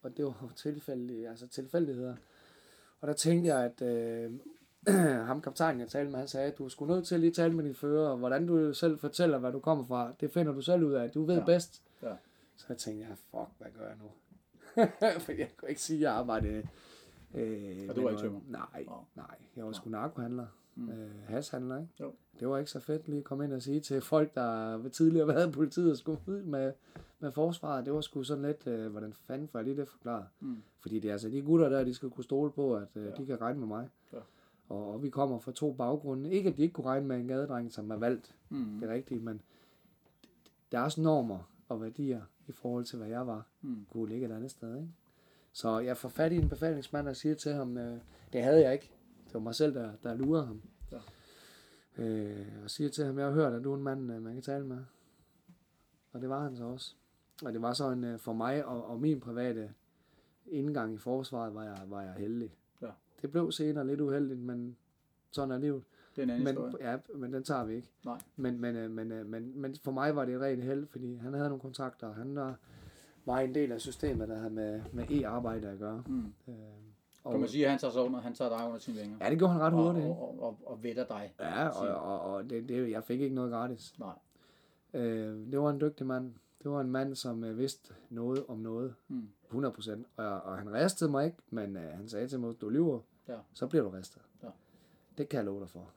Og 0.03 0.17
det 0.17 0.25
var 0.25 0.35
jo 0.43 0.49
tilfældige, 0.57 1.29
altså 1.29 1.47
tilfældigheder. 1.47 2.15
Og 3.01 3.09
der 3.09 3.15
tænkte 3.15 3.55
jeg, 3.55 3.65
at 3.65 3.83
øh, 3.83 4.33
ham 5.27 5.41
kaptajnen, 5.41 5.81
jeg 5.81 5.89
talte 5.89 6.11
med, 6.11 6.19
han 6.19 6.29
sagde, 6.29 6.53
at 6.53 6.59
du 6.59 6.65
er 6.65 6.69
sgu 6.69 6.87
nødt 6.87 7.07
til 7.07 7.15
at 7.15 7.21
lige 7.21 7.33
tale 7.33 7.55
med 7.55 7.65
din 7.65 7.75
fører, 7.75 8.09
og 8.09 8.17
hvordan 8.19 8.47
du 8.47 8.75
selv 8.75 8.99
fortæller, 8.99 9.39
hvad 9.39 9.53
du 9.53 9.61
kommer 9.61 9.85
fra, 9.85 10.13
det 10.21 10.31
finder 10.33 10.53
du 10.53 10.61
selv 10.63 10.85
ud 10.85 10.93
af. 10.93 11.11
Du 11.11 11.25
ved 11.25 11.39
Ja. 11.39 11.45
bedst. 11.45 11.83
Ja. 12.03 12.13
Så 12.57 12.67
jeg 12.69 12.79
tænkte, 12.79 13.07
ja, 13.07 13.13
fuck, 13.13 13.51
hvad 13.59 13.69
gør 13.79 13.87
jeg 13.87 13.97
nu? 14.03 14.09
For 15.25 15.33
jeg 15.33 15.49
kunne 15.57 15.69
ikke 15.69 15.81
sige, 15.83 15.97
at 15.97 16.03
jeg 16.03 16.13
arbejdede... 16.13 16.69
Øh, 17.35 17.87
Og 17.89 17.97
du 17.97 18.03
var 18.03 18.11
ikke 18.11 18.23
tømrer? 18.23 18.41
Nej, 18.49 18.87
nej. 19.15 19.35
Jeg 19.57 19.67
var 19.67 19.73
sgu 19.73 19.91
narkohandler. 19.91 20.47
Mm. 20.79 20.91
Øh, 20.91 21.11
hashandler, 21.27 21.77
ikke? 21.81 21.93
Jo. 22.01 22.13
Det 22.41 22.49
var 22.49 22.59
ikke 22.59 22.71
så 22.71 22.81
fedt 22.81 23.09
lige 23.09 23.19
at 23.19 23.25
komme 23.25 23.45
ind 23.45 23.53
og 23.53 23.63
sige 23.63 23.81
til 23.81 24.01
folk, 24.01 24.35
der 24.35 24.89
tidligere 24.89 25.29
været 25.29 25.49
i 25.49 25.53
politiet 25.53 25.91
og 25.91 25.97
skulle 25.97 26.21
ud 26.27 26.43
med, 26.43 26.73
med 27.21 27.33
forsvaret. 27.33 27.85
Det 27.87 27.93
var 27.93 28.01
sgu 28.01 28.23
sådan 28.23 28.45
lidt, 28.45 28.67
øh, 28.67 28.91
hvordan 28.91 29.13
fanden 29.13 29.49
får 29.49 29.59
jeg 29.59 29.67
lige 29.67 29.77
det 29.77 29.89
forklaret? 29.89 30.25
Mm. 30.41 30.57
Fordi 30.81 30.99
det 30.99 31.09
er 31.09 31.13
altså 31.13 31.29
de 31.29 31.43
gutter 31.43 31.69
der, 31.69 31.85
de 31.85 31.95
skal 31.95 32.11
kunne 32.11 32.25
stole 32.25 32.51
på, 32.53 32.77
at 32.77 32.89
øh, 32.97 33.05
Ja. 33.07 33.11
de 33.11 33.27
kan 33.27 33.41
regne 33.41 33.59
med 33.59 33.67
mig. 33.69 33.89
Ja. 34.13 34.19
Og, 34.69 34.93
og 34.93 35.03
vi 35.03 35.11
kommer 35.11 35.39
fra 35.39 35.53
to 35.53 35.73
baggrunde. 35.73 36.31
Ikke 36.31 36.51
at 36.51 36.57
de 36.57 36.63
ikke 36.63 36.73
kunne 36.73 36.87
regne 36.87 37.07
med 37.07 37.17
en 37.17 37.29
gadedreng, 37.29 37.73
som 37.73 37.91
er 37.91 37.97
valgt, 37.97 38.35
Mm. 38.49 38.79
det 38.81 38.91
er 38.91 38.95
rigtigt, 38.95 39.23
men 39.25 39.41
der 40.73 40.79
er 40.79 40.83
også 40.83 41.01
normer 41.01 41.51
og 41.69 41.83
værdier 41.83 42.21
i 42.49 42.53
forhold 42.53 42.85
til, 42.85 42.99
hvad 42.99 43.09
jeg 43.09 43.27
var, 43.27 43.47
Mm. 43.63 43.87
kunne 43.93 44.09
ligge 44.09 44.27
et 44.27 44.33
andet 44.33 44.51
sted. 44.51 44.77
Ikke? 44.77 44.89
Så 45.53 45.79
jeg 45.79 45.97
får 45.97 46.09
fat 46.09 46.33
i 46.33 46.37
en 46.37 46.49
befalingsmand 46.49 47.09
og 47.09 47.17
siger 47.17 47.35
til 47.35 47.53
ham, 47.53 47.77
øh, 47.79 47.99
det 48.33 48.43
havde 48.43 48.61
jeg 48.63 48.73
ikke. 48.73 48.91
Det 49.29 49.35
var 49.35 49.41
mig 49.41 49.55
selv, 49.55 49.75
der, 49.75 49.93
der 50.03 50.15
lurede 50.15 50.47
ham. 50.47 50.63
Ja. 50.93 50.99
Øh, 52.05 52.47
og 52.65 52.71
siger 52.71 52.91
til 52.91 53.05
ham, 53.05 53.19
jeg 53.19 53.27
har 53.27 53.33
hørt, 53.33 53.53
at 53.53 53.65
du 53.65 53.73
er 53.73 53.77
en 53.77 53.83
mand, 53.83 54.13
øh, 54.13 54.23
man 54.23 54.35
kan 54.35 54.43
tale 54.43 54.67
med. 54.67 54.79
Og 56.13 56.21
det 56.21 56.29
var 56.29 56.43
han 56.43 56.57
så 56.57 56.65
også. 56.65 56.95
Og 57.45 57.53
det 57.53 57.63
var 57.63 57.73
så 57.73 57.91
en, 57.91 58.05
øh, 58.05 58.19
for 58.19 58.33
mig 58.33 58.65
og, 58.65 58.87
og 58.87 59.01
min 59.01 59.21
private 59.21 59.71
indgang 60.47 60.95
i 60.95 60.99
forsvaret, 60.99 61.55
var 61.55 61.65
jeg, 61.65 61.79
var 61.87 62.03
jeg 62.03 62.13
heldig. 62.13 62.51
Ja. 62.83 62.91
Det 63.23 63.31
blev 63.31 63.53
senere 63.53 63.87
lidt 63.87 64.01
uheldigt, 64.01 64.41
men 64.41 64.77
sådan 65.31 65.51
er 65.51 65.59
livet. 65.59 65.83
Det 66.17 66.23
er 66.23 66.23
en 66.23 66.31
anden 66.31 66.45
Men, 66.45 66.65
historie. 66.65 66.91
ja, 66.91 66.97
men 67.15 67.33
den 67.33 67.43
tager 67.43 67.65
vi 67.65 67.75
ikke. 67.75 67.91
Nej. 68.05 68.19
Men, 68.37 68.61
men, 68.61 68.77
øh, 68.77 68.91
men, 68.91 69.09
men, 69.31 69.61
men 69.61 69.75
for 69.85 69.91
mig 69.91 70.17
var 70.17 70.25
det 70.25 70.35
et 70.35 70.41
rent 70.41 70.65
held, 70.65 70.87
fordi 70.87 71.15
han 71.17 71.35
havde 71.35 71.49
nogle 71.49 71.61
kontakter. 71.61 72.13
Han 72.13 72.35
var, 72.35 72.57
var 73.25 73.39
en 73.39 73.55
del 73.55 73.73
af 73.73 73.81
systemet, 73.81 74.29
der 74.29 74.37
havde 74.39 74.51
med, 74.51 74.83
med 74.93 75.11
e-arbejde 75.11 75.69
at 75.69 75.79
gøre. 75.79 76.03
Mm. 76.07 76.33
Øh, 76.49 76.55
Kan 77.31 77.41
man 77.41 77.49
sige, 77.49 77.65
at 77.65 77.71
han 77.71 77.79
tager, 77.79 77.93
sig 77.93 78.03
under, 78.03 78.21
han 78.21 78.35
tager 78.35 78.57
dig 78.59 78.67
under 78.67 78.79
sine 78.79 78.97
vinger? 79.01 79.17
Ja, 79.21 79.31
det 79.31 79.39
gjorde 79.39 79.53
han 79.53 79.63
ret 79.63 79.73
og, 79.75 79.83
hurtigt. 79.85 80.07
og, 80.07 80.21
og, 80.23 80.43
og, 80.43 80.59
og 80.67 80.83
vetter 80.83 81.05
dig. 81.07 81.35
Ja, 81.41 81.69
og, 81.69 81.89
og, 82.03 82.21
og 82.35 82.51
det, 82.51 82.69
det, 82.69 82.91
jeg 82.91 83.05
fik 83.05 83.21
ikke 83.21 83.35
noget 83.35 83.53
gratis. 83.53 83.95
Nej. 83.99 84.15
Øh, 84.95 85.53
det 85.53 85.61
var 85.61 85.71
en 85.71 85.81
dygtig 85.81 86.07
mand. 86.07 86.35
Det 86.63 86.71
var 86.71 86.81
en 86.81 86.91
mand, 86.91 87.15
som 87.15 87.45
øh, 87.45 87.59
vidste 87.59 87.95
noget 88.11 88.45
om 88.49 88.59
noget. 88.59 88.95
Mm. 89.09 89.29
100 89.47 89.75
procent. 89.75 90.07
Og, 90.17 90.27
og 90.43 90.59
han 90.59 90.73
ristede 90.73 91.11
mig 91.11 91.25
ikke, 91.27 91.39
men 91.51 91.77
øh, 91.77 91.83
han 91.97 92.09
sagde 92.09 92.29
til 92.29 92.41
mig, 92.41 92.61
du 92.61 92.69
lyver, 92.69 93.01
Ja. 93.29 93.37
så 93.53 93.67
bliver 93.67 93.83
du 93.85 93.89
ristet. 93.91 94.23
Ja. 94.43 94.49
Det 95.19 95.29
kan 95.29 95.37
jeg 95.37 95.45
love 95.45 95.61
dig 95.61 95.71
for. 95.71 95.89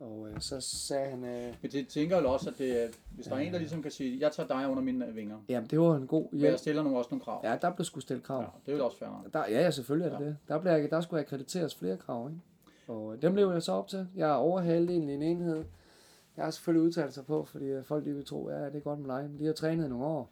Og 0.00 0.28
øh, 0.30 0.40
så 0.40 0.60
sagde 0.60 1.10
han, 1.10 1.24
øh, 1.24 1.54
Men 1.62 1.70
det 1.70 1.88
tænker 1.88 2.16
jeg 2.16 2.26
også, 2.26 2.50
at 2.50 2.58
det, 2.58 2.98
hvis 3.10 3.26
der 3.26 3.34
er 3.34 3.38
en, 3.38 3.52
der 3.52 3.58
ligesom 3.58 3.82
kan 3.82 3.90
sige, 3.90 4.20
jeg 4.20 4.32
tager 4.32 4.46
dig 4.46 4.68
under 4.70 4.82
mine 4.82 5.14
vinger, 5.14 5.38
jamen 5.48 5.70
det 5.70 5.80
var 5.80 5.96
en 5.96 6.06
god 6.06 6.30
men 6.30 6.40
hjælp. 6.40 6.50
jeg 6.50 6.58
stiller 6.58 6.82
nogle, 6.82 6.98
også 6.98 7.08
nogle 7.10 7.24
krav. 7.24 7.40
Ja, 7.44 7.58
der 7.62 7.74
blev 7.74 7.84
sgu 7.84 8.00
stillet 8.00 8.24
krav. 8.24 8.40
Ja, 8.42 8.46
det 8.66 8.72
er 8.74 8.78
jo 8.78 8.84
også 8.84 8.98
fair. 8.98 9.08
Der, 9.32 9.38
ja, 9.48 9.60
ja, 9.62 9.70
selvfølgelig 9.70 10.06
er 10.12 10.18
det 10.18 10.24
Ja. 10.24 10.28
det. 10.28 10.36
Der, 10.48 10.58
blev 10.60 10.72
jeg, 10.72 10.90
der 10.90 11.00
skulle 11.00 11.20
akkrediteres 11.20 11.74
flere 11.74 11.96
krav, 11.96 12.28
ikke? 12.30 12.40
Og 12.88 13.14
øh, 13.14 13.22
dem 13.22 13.32
blev 13.32 13.50
jeg 13.52 13.62
så 13.62 13.72
op 13.72 13.88
til. 13.88 14.08
Jeg 14.16 14.30
er 14.30 14.34
over 14.34 14.60
halvdelen 14.60 15.08
i 15.08 15.14
en 15.14 15.22
enhed. 15.22 15.64
Jeg 16.36 16.44
har 16.44 16.50
selvfølgelig 16.50 16.86
udtalt 16.86 17.14
sig 17.14 17.26
på, 17.26 17.44
fordi 17.44 17.64
øh, 17.64 17.84
folk 17.84 18.04
de 18.04 18.14
vil 18.14 18.24
tro, 18.24 18.50
ja, 18.50 18.64
det 18.66 18.76
er 18.76 18.80
godt 18.80 18.98
med 18.98 19.14
dig. 19.16 19.30
Men 19.30 19.38
de 19.38 19.46
har 19.46 19.52
trænet 19.52 19.84
i 19.86 19.88
nogle 19.88 20.04
år. 20.04 20.30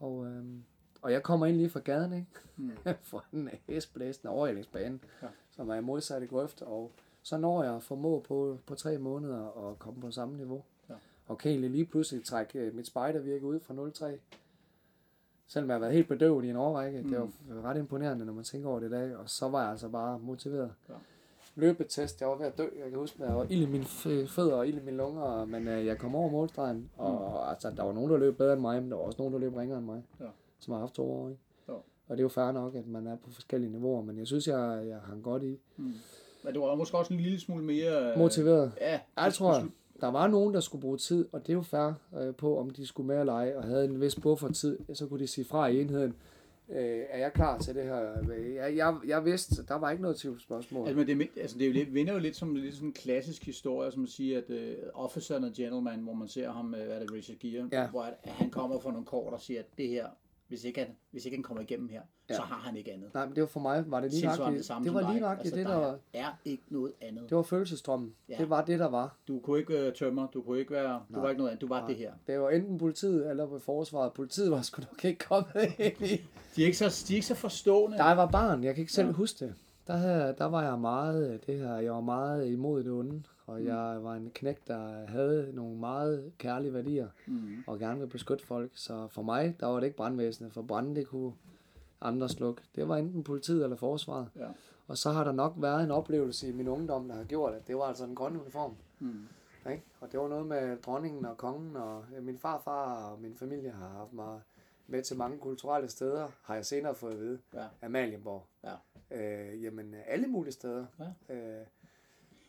Og, 0.00 0.26
øhm, 0.26 0.62
og 1.02 1.12
jeg 1.12 1.22
kommer 1.22 1.46
ind 1.46 1.56
lige 1.56 1.70
fra 1.70 1.80
gaden, 1.80 2.12
ikke? 2.12 2.26
Mm. 2.56 2.70
for 3.10 3.24
en 3.32 3.48
hestblæsende 3.68 4.32
overhældingsbane, 4.32 4.98
Ja. 5.22 5.26
som 5.50 5.68
er 5.70 5.80
modsat 5.80 6.22
i 6.22 6.26
grøft. 6.26 6.62
Og 6.62 6.92
så 7.26 7.38
når 7.38 7.62
jeg 7.62 7.82
formå 7.82 8.20
på, 8.28 8.58
på 8.66 8.74
tre 8.74 8.98
måneder 8.98 9.68
at 9.70 9.78
komme 9.78 10.00
på 10.00 10.10
samme 10.10 10.36
niveau. 10.36 10.62
Ja. 10.88 10.94
Og 11.26 11.38
kan 11.38 11.50
egentlig 11.50 11.70
lige 11.70 11.84
pludselig 11.84 12.24
trække 12.24 12.58
øh, 12.58 12.74
mit 12.74 12.86
spejdervirke 12.86 13.46
ud 13.46 13.60
fra 13.60 13.74
0,3. 14.08 14.18
Selvom 15.46 15.68
jeg 15.68 15.74
har 15.74 15.80
været 15.80 15.92
helt 15.92 16.08
bedøvet 16.08 16.44
i 16.44 16.50
en 16.50 16.56
årrække. 16.56 17.02
Mm. 17.02 17.08
Det 17.08 17.20
var 17.48 17.62
ret 17.62 17.76
imponerende, 17.76 18.24
når 18.24 18.32
man 18.32 18.44
tænker 18.44 18.68
over 18.68 18.80
det 18.80 18.86
i 18.86 18.90
dag. 18.90 19.16
Og 19.16 19.30
så 19.30 19.48
var 19.48 19.62
jeg 19.62 19.70
altså 19.70 19.88
bare 19.88 20.18
motiveret. 20.18 20.72
Ja. 20.88 20.94
Løbetest, 21.54 22.20
jeg 22.20 22.28
var 22.28 22.36
ved 22.36 22.46
at 22.46 22.58
dø. 22.58 22.66
Jeg 22.78 22.90
kan 22.90 22.98
huske, 22.98 23.22
at 23.22 23.28
jeg 23.28 23.36
var 23.36 23.46
ild 23.50 23.62
i 23.62 23.70
mine 23.70 23.84
fødder 24.26 24.56
og 24.56 24.68
ild 24.68 24.78
i 24.78 24.84
mine 24.84 24.96
lunger. 24.96 25.44
Men 25.44 25.68
øh, 25.68 25.86
jeg 25.86 25.98
kom 25.98 26.14
over 26.14 26.30
målstregen. 26.30 26.90
Og 26.96 27.50
altså, 27.50 27.70
der 27.70 27.82
var 27.82 27.92
nogen, 27.92 28.10
der 28.10 28.16
løb 28.16 28.36
bedre 28.36 28.52
end 28.52 28.60
mig, 28.60 28.82
men 28.82 28.90
der 28.90 28.96
var 28.96 29.04
også 29.04 29.18
nogen, 29.18 29.34
der 29.34 29.40
løb 29.40 29.56
ringere 29.56 29.78
end 29.78 29.86
mig. 29.86 30.02
Ja. 30.20 30.28
Som 30.58 30.72
har 30.72 30.80
haft 30.80 30.94
to 30.94 31.12
år. 31.12 31.28
Ikke? 31.28 31.40
Jo. 31.68 31.74
Og 32.08 32.16
det 32.16 32.18
er 32.18 32.22
jo 32.22 32.28
fair 32.28 32.52
nok, 32.52 32.74
at 32.74 32.86
man 32.86 33.06
er 33.06 33.16
på 33.16 33.30
forskellige 33.30 33.72
niveauer. 33.72 34.02
Men 34.02 34.18
jeg 34.18 34.26
synes, 34.26 34.48
jeg, 34.48 34.84
jeg 34.88 34.98
hang 35.00 35.22
godt 35.22 35.42
i. 35.42 35.60
Mm. 35.76 35.92
Men 36.46 36.54
du 36.54 36.60
var 36.60 36.74
måske 36.74 36.98
også 36.98 37.14
en 37.14 37.20
lille 37.20 37.40
smule 37.40 37.64
mere... 37.64 38.12
øh, 38.12 38.18
Motiveret. 38.18 38.72
Ja, 38.80 39.00
Ja, 39.18 39.26
det 39.26 39.34
tror 39.34 39.54
jeg. 39.54 39.66
Der 40.00 40.06
var 40.10 40.26
nogen, 40.26 40.54
der 40.54 40.60
skulle 40.60 40.82
bruge 40.82 40.96
tid, 40.98 41.28
og 41.32 41.40
det 41.40 41.48
er 41.48 41.54
jo 41.54 41.62
fair 41.62 41.92
øh, 42.20 42.34
på, 42.34 42.58
om 42.58 42.70
de 42.70 42.86
skulle 42.86 43.06
med 43.06 43.20
eller 43.20 43.32
ej, 43.32 43.52
og 43.56 43.64
havde 43.64 43.84
en 43.84 44.00
vis 44.00 44.14
buffertid, 44.14 44.78
så 44.94 45.06
kunne 45.06 45.20
de 45.20 45.26
sige 45.26 45.44
fra 45.44 45.66
i 45.66 45.80
enheden. 45.80 46.14
Øh, 46.68 47.00
er 47.10 47.18
jeg 47.18 47.32
klar 47.32 47.58
til 47.58 47.74
det 47.74 47.84
her? 47.84 47.96
Jeg, 48.54 48.76
jeg, 48.76 48.96
jeg 49.06 49.24
vidste, 49.24 49.66
der 49.68 49.74
var 49.74 49.90
ikke 49.90 50.02
noget 50.02 50.16
tvivlsspørgsmål. 50.16 50.88
Altså, 50.88 51.04
men 51.06 51.18
det, 51.20 51.28
altså, 51.40 51.58
det 51.58 51.66
jo 51.66 51.72
lidt, 51.72 51.94
vinder 51.94 52.12
jo 52.12 52.18
lidt 52.18 52.36
som 52.36 52.54
lidt 52.54 52.74
sådan 52.74 52.88
en 52.88 52.92
klassisk 52.92 53.44
historie, 53.46 53.90
som 53.92 54.02
at 54.02 54.08
sige, 54.08 54.36
at 54.36 54.44
uh, 54.50 55.04
Officer 55.04 55.36
and 55.36 55.54
Gentleman, 55.54 55.98
hvor 56.00 56.12
man 56.14 56.28
ser 56.28 56.50
ham, 56.52 56.66
hvad 56.66 56.80
er 56.80 56.98
det, 56.98 57.12
Richard 57.12 57.38
Gere, 57.38 57.68
Ja. 57.72 57.86
hvor 57.86 58.02
at, 58.02 58.14
at 58.22 58.30
han 58.32 58.50
kommer 58.50 58.80
fra 58.80 58.90
nogle 58.90 59.06
kort 59.06 59.32
og 59.32 59.40
siger, 59.40 59.60
at 59.60 59.66
det 59.78 59.88
her, 59.88 60.06
hvis 60.48 60.64
ikke 60.64 60.80
han, 60.80 60.88
hvis 61.10 61.24
ikke 61.24 61.36
han 61.36 61.42
kommer 61.42 61.62
igennem 61.62 61.88
her, 61.88 62.00
ja. 62.30 62.34
så 62.34 62.42
har 62.42 62.56
han 62.56 62.76
ikke 62.76 62.92
andet. 62.92 63.14
Nej, 63.14 63.26
men 63.26 63.34
det 63.34 63.40
var 63.40 63.46
for 63.46 63.60
mig, 63.60 63.90
var 63.90 64.00
det 64.00 64.10
lige 64.10 64.24
nøjagtigt. 64.24 64.56
det 64.56 64.64
samme 64.64 64.86
Det 64.86 64.94
var 64.94 65.12
lige 65.12 65.20
nøjagtigt 65.20 65.54
altså, 65.54 65.70
det, 65.70 65.76
der 65.82 65.86
der 65.90 65.96
er 66.12 66.32
ikke 66.44 66.62
noget 66.68 66.92
andet. 67.00 67.28
det 67.28 67.36
var 67.36 67.42
følelsesstrømmen. 67.42 68.14
Ja. 68.28 68.36
Det 68.38 68.50
var 68.50 68.64
det, 68.64 68.78
der 68.78 68.88
var. 68.88 69.16
Du 69.28 69.40
kunne 69.40 69.58
ikke 69.58 69.86
uh, 69.86 69.92
tømmer, 69.94 70.26
du 70.26 70.42
kunne 70.42 70.58
ikke 70.58 70.72
være, 70.72 70.92
du 70.92 71.04
Nej. 71.08 71.20
var 71.20 71.28
ikke 71.28 71.38
noget 71.38 71.50
andet, 71.50 71.60
du 71.60 71.68
var 71.68 71.78
Nej. 71.80 71.88
det 71.88 71.96
her. 71.96 72.12
Det 72.26 72.40
var 72.40 72.50
enten 72.50 72.78
politiet 72.78 73.30
eller 73.30 73.58
forsvaret. 73.58 74.12
Politiet 74.12 74.50
var 74.50 74.62
sgu 74.62 74.80
nok 74.80 75.04
ikke 75.04 75.24
kommet 75.24 75.74
ind 75.78 76.10
i. 76.10 76.22
De 76.56 76.62
er 76.62 76.66
ikke 76.66 76.78
så, 76.78 77.04
de 77.08 77.12
er 77.12 77.16
ikke 77.16 77.26
så 77.26 77.34
forstående. 77.34 78.04
Jeg 78.04 78.16
var 78.16 78.26
barn, 78.26 78.64
jeg 78.64 78.74
kan 78.74 78.82
ikke 78.82 78.92
selv 78.92 79.06
ja. 79.06 79.12
huske 79.12 79.44
det. 79.44 79.54
Der, 79.86 79.96
havde, 79.96 80.34
der 80.38 80.44
var 80.44 80.62
jeg 80.62 80.78
meget, 80.78 81.30
øh, 81.34 81.40
det 81.46 81.58
her, 81.58 81.76
jeg 81.76 81.92
var 81.92 82.00
meget 82.00 82.46
imod 82.46 82.84
det 82.84 82.92
onde, 82.92 83.22
og 83.46 83.60
Mm. 83.60 83.66
jeg 83.66 83.98
var 84.04 84.14
en 84.14 84.30
knæk, 84.34 84.68
der 84.68 85.06
havde 85.06 85.50
nogle 85.54 85.76
meget 85.78 86.32
kærlige 86.38 86.74
værdier, 86.74 87.08
Mm. 87.26 87.64
og 87.66 87.78
gerne 87.78 87.98
ville 87.98 88.10
beskytte 88.10 88.46
folk. 88.46 88.70
Så 88.74 89.08
for 89.08 89.22
mig, 89.22 89.56
der 89.60 89.66
var 89.66 89.80
det 89.80 89.84
ikke 89.86 89.96
brandvæsenet, 89.96 90.52
for 90.52 90.62
branden, 90.62 90.96
det 90.96 91.06
kunne 91.06 91.32
andre 92.00 92.28
slukke. 92.28 92.62
Det 92.74 92.88
var 92.88 92.96
enten 92.96 93.24
politiet 93.24 93.62
eller 93.64 93.76
forsvaret. 93.76 94.28
Ja. 94.36 94.48
Og 94.88 94.98
så 94.98 95.10
har 95.10 95.24
der 95.24 95.32
nok 95.32 95.52
været 95.56 95.84
en 95.84 95.90
oplevelse 95.90 96.48
i 96.48 96.52
min 96.52 96.68
ungdom, 96.68 97.08
der 97.08 97.14
har 97.14 97.24
gjort, 97.24 97.54
at 97.54 97.66
det 97.68 97.76
var 97.76 97.82
altså 97.84 98.04
en 98.04 98.14
grøn 98.14 98.36
uniform. 98.40 98.74
Mm. 98.98 99.26
Ikke? 99.70 99.82
Og 100.00 100.12
det 100.12 100.20
var 100.20 100.28
noget 100.28 100.46
med 100.46 100.76
dronningen 100.76 101.26
og 101.26 101.36
kongen, 101.36 101.76
og 101.76 102.04
øh, 102.16 102.24
min 102.24 102.38
farfar 102.38 103.10
og 103.10 103.20
min 103.20 103.34
familie 103.36 103.70
har 103.70 103.88
haft 103.88 104.12
mig 104.12 104.40
med 104.86 105.02
til 105.02 105.16
mange 105.16 105.38
kulturelle 105.38 105.88
steder, 105.88 106.28
har 106.42 106.54
jeg 106.54 106.66
senere 106.66 106.94
fået 106.94 107.12
at 107.12 107.18
vide. 107.20 107.38
Ja. 107.54 107.64
Amalienborg. 107.82 108.46
Ja. 108.64 108.72
Øh, 109.10 109.62
jamen, 109.64 109.94
alle 110.06 110.26
mulige 110.26 110.52
steder. 110.52 110.86
Ja. 111.28 111.34
Øh, 111.34 111.66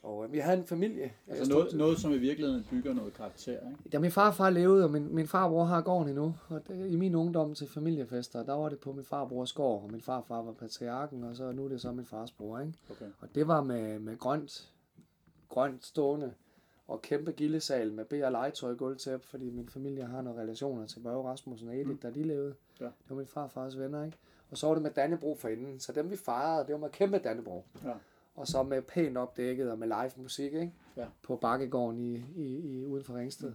og 0.02 0.24
øh, 0.24 0.32
vi 0.32 0.38
havde 0.38 0.58
en 0.58 0.66
familie. 0.66 1.00
Jeg 1.02 1.12
Altså 1.28 1.44
stod- 1.44 1.56
noget, 1.60 1.76
noget, 1.76 1.98
som 1.98 2.12
i 2.12 2.18
virkeligheden 2.18 2.64
bygger 2.70 2.92
noget 2.94 3.14
karakter, 3.14 3.52
ikke? 3.52 3.88
Da 3.92 3.98
min 3.98 4.10
farfar 4.10 4.50
levede, 4.50 4.84
og 4.84 4.90
min, 4.90 5.14
min 5.14 5.26
farbror 5.26 5.64
har 5.64 5.80
gården 5.80 6.08
endnu, 6.08 6.34
og 6.48 6.68
det, 6.68 6.90
i 6.90 6.96
min 6.96 7.14
ungdom 7.14 7.54
til 7.54 7.66
familiefester, 7.68 8.42
der 8.42 8.52
var 8.52 8.68
det 8.68 8.78
på 8.78 8.92
min 8.92 9.04
farbrors 9.04 9.52
gård, 9.52 9.82
og 9.82 9.90
min 9.92 10.00
farfar 10.00 10.42
var 10.42 10.52
patriarken, 10.52 11.24
og 11.24 11.36
så 11.36 11.52
nu 11.52 11.64
er 11.64 11.68
det 11.68 11.80
så 11.80 11.92
min 11.92 12.04
fars 12.06 12.32
bror, 12.32 12.58
ikke? 12.58 12.72
Okay. 12.90 13.06
Og 13.20 13.28
det 13.34 13.48
var 13.48 13.62
med, 13.62 13.98
med 13.98 14.18
grønt, 14.18 14.72
grønt 15.48 15.84
stående, 15.86 16.32
og 16.88 17.02
kæmpe 17.02 17.32
gildesal 17.32 17.92
med 17.92 18.04
bær 18.04 18.26
og 18.26 18.32
legetøj 18.32 18.74
gulvtæppe, 18.74 19.26
fordi 19.26 19.50
min 19.50 19.68
familie 19.68 20.04
har 20.04 20.22
nogle 20.22 20.40
relationer 20.42 20.86
til 20.86 21.00
Børge 21.00 21.28
Rasmussen 21.28 21.68
og 21.68 21.74
Edith, 21.74 21.88
mm. 21.90 21.98
da 21.98 22.10
de 22.10 22.22
levede. 22.22 22.54
Ja. 22.80 22.84
Det 22.84 22.92
var 23.08 23.16
min 23.16 23.26
farfars 23.26 23.78
venner, 23.78 24.04
ikke? 24.04 24.16
Og 24.50 24.58
så 24.58 24.66
var 24.66 24.74
det 24.74 24.82
med 24.82 24.90
Dannebro 24.90 25.34
for 25.34 25.48
enden, 25.48 25.80
så 25.80 25.92
dem 25.92 26.10
vi 26.10 26.16
fejrede, 26.16 26.66
det 26.66 26.72
var 26.72 26.78
med 26.78 26.90
kæmpe 26.90 27.18
Dannebro. 27.18 27.64
Ja. 27.84 27.92
Og 28.34 28.46
så 28.46 28.62
med 28.62 28.82
pænt 28.82 29.16
opdækket 29.16 29.70
og 29.70 29.78
med 29.78 29.86
live 29.88 30.10
musik, 30.22 30.52
ikke? 30.52 30.72
Ja. 30.96 31.04
På 31.22 31.36
Bakkegården 31.36 31.98
i, 31.98 32.24
i, 32.36 32.56
i, 32.56 32.84
uden 32.84 33.04
for 33.04 33.14
Ringsted. 33.14 33.52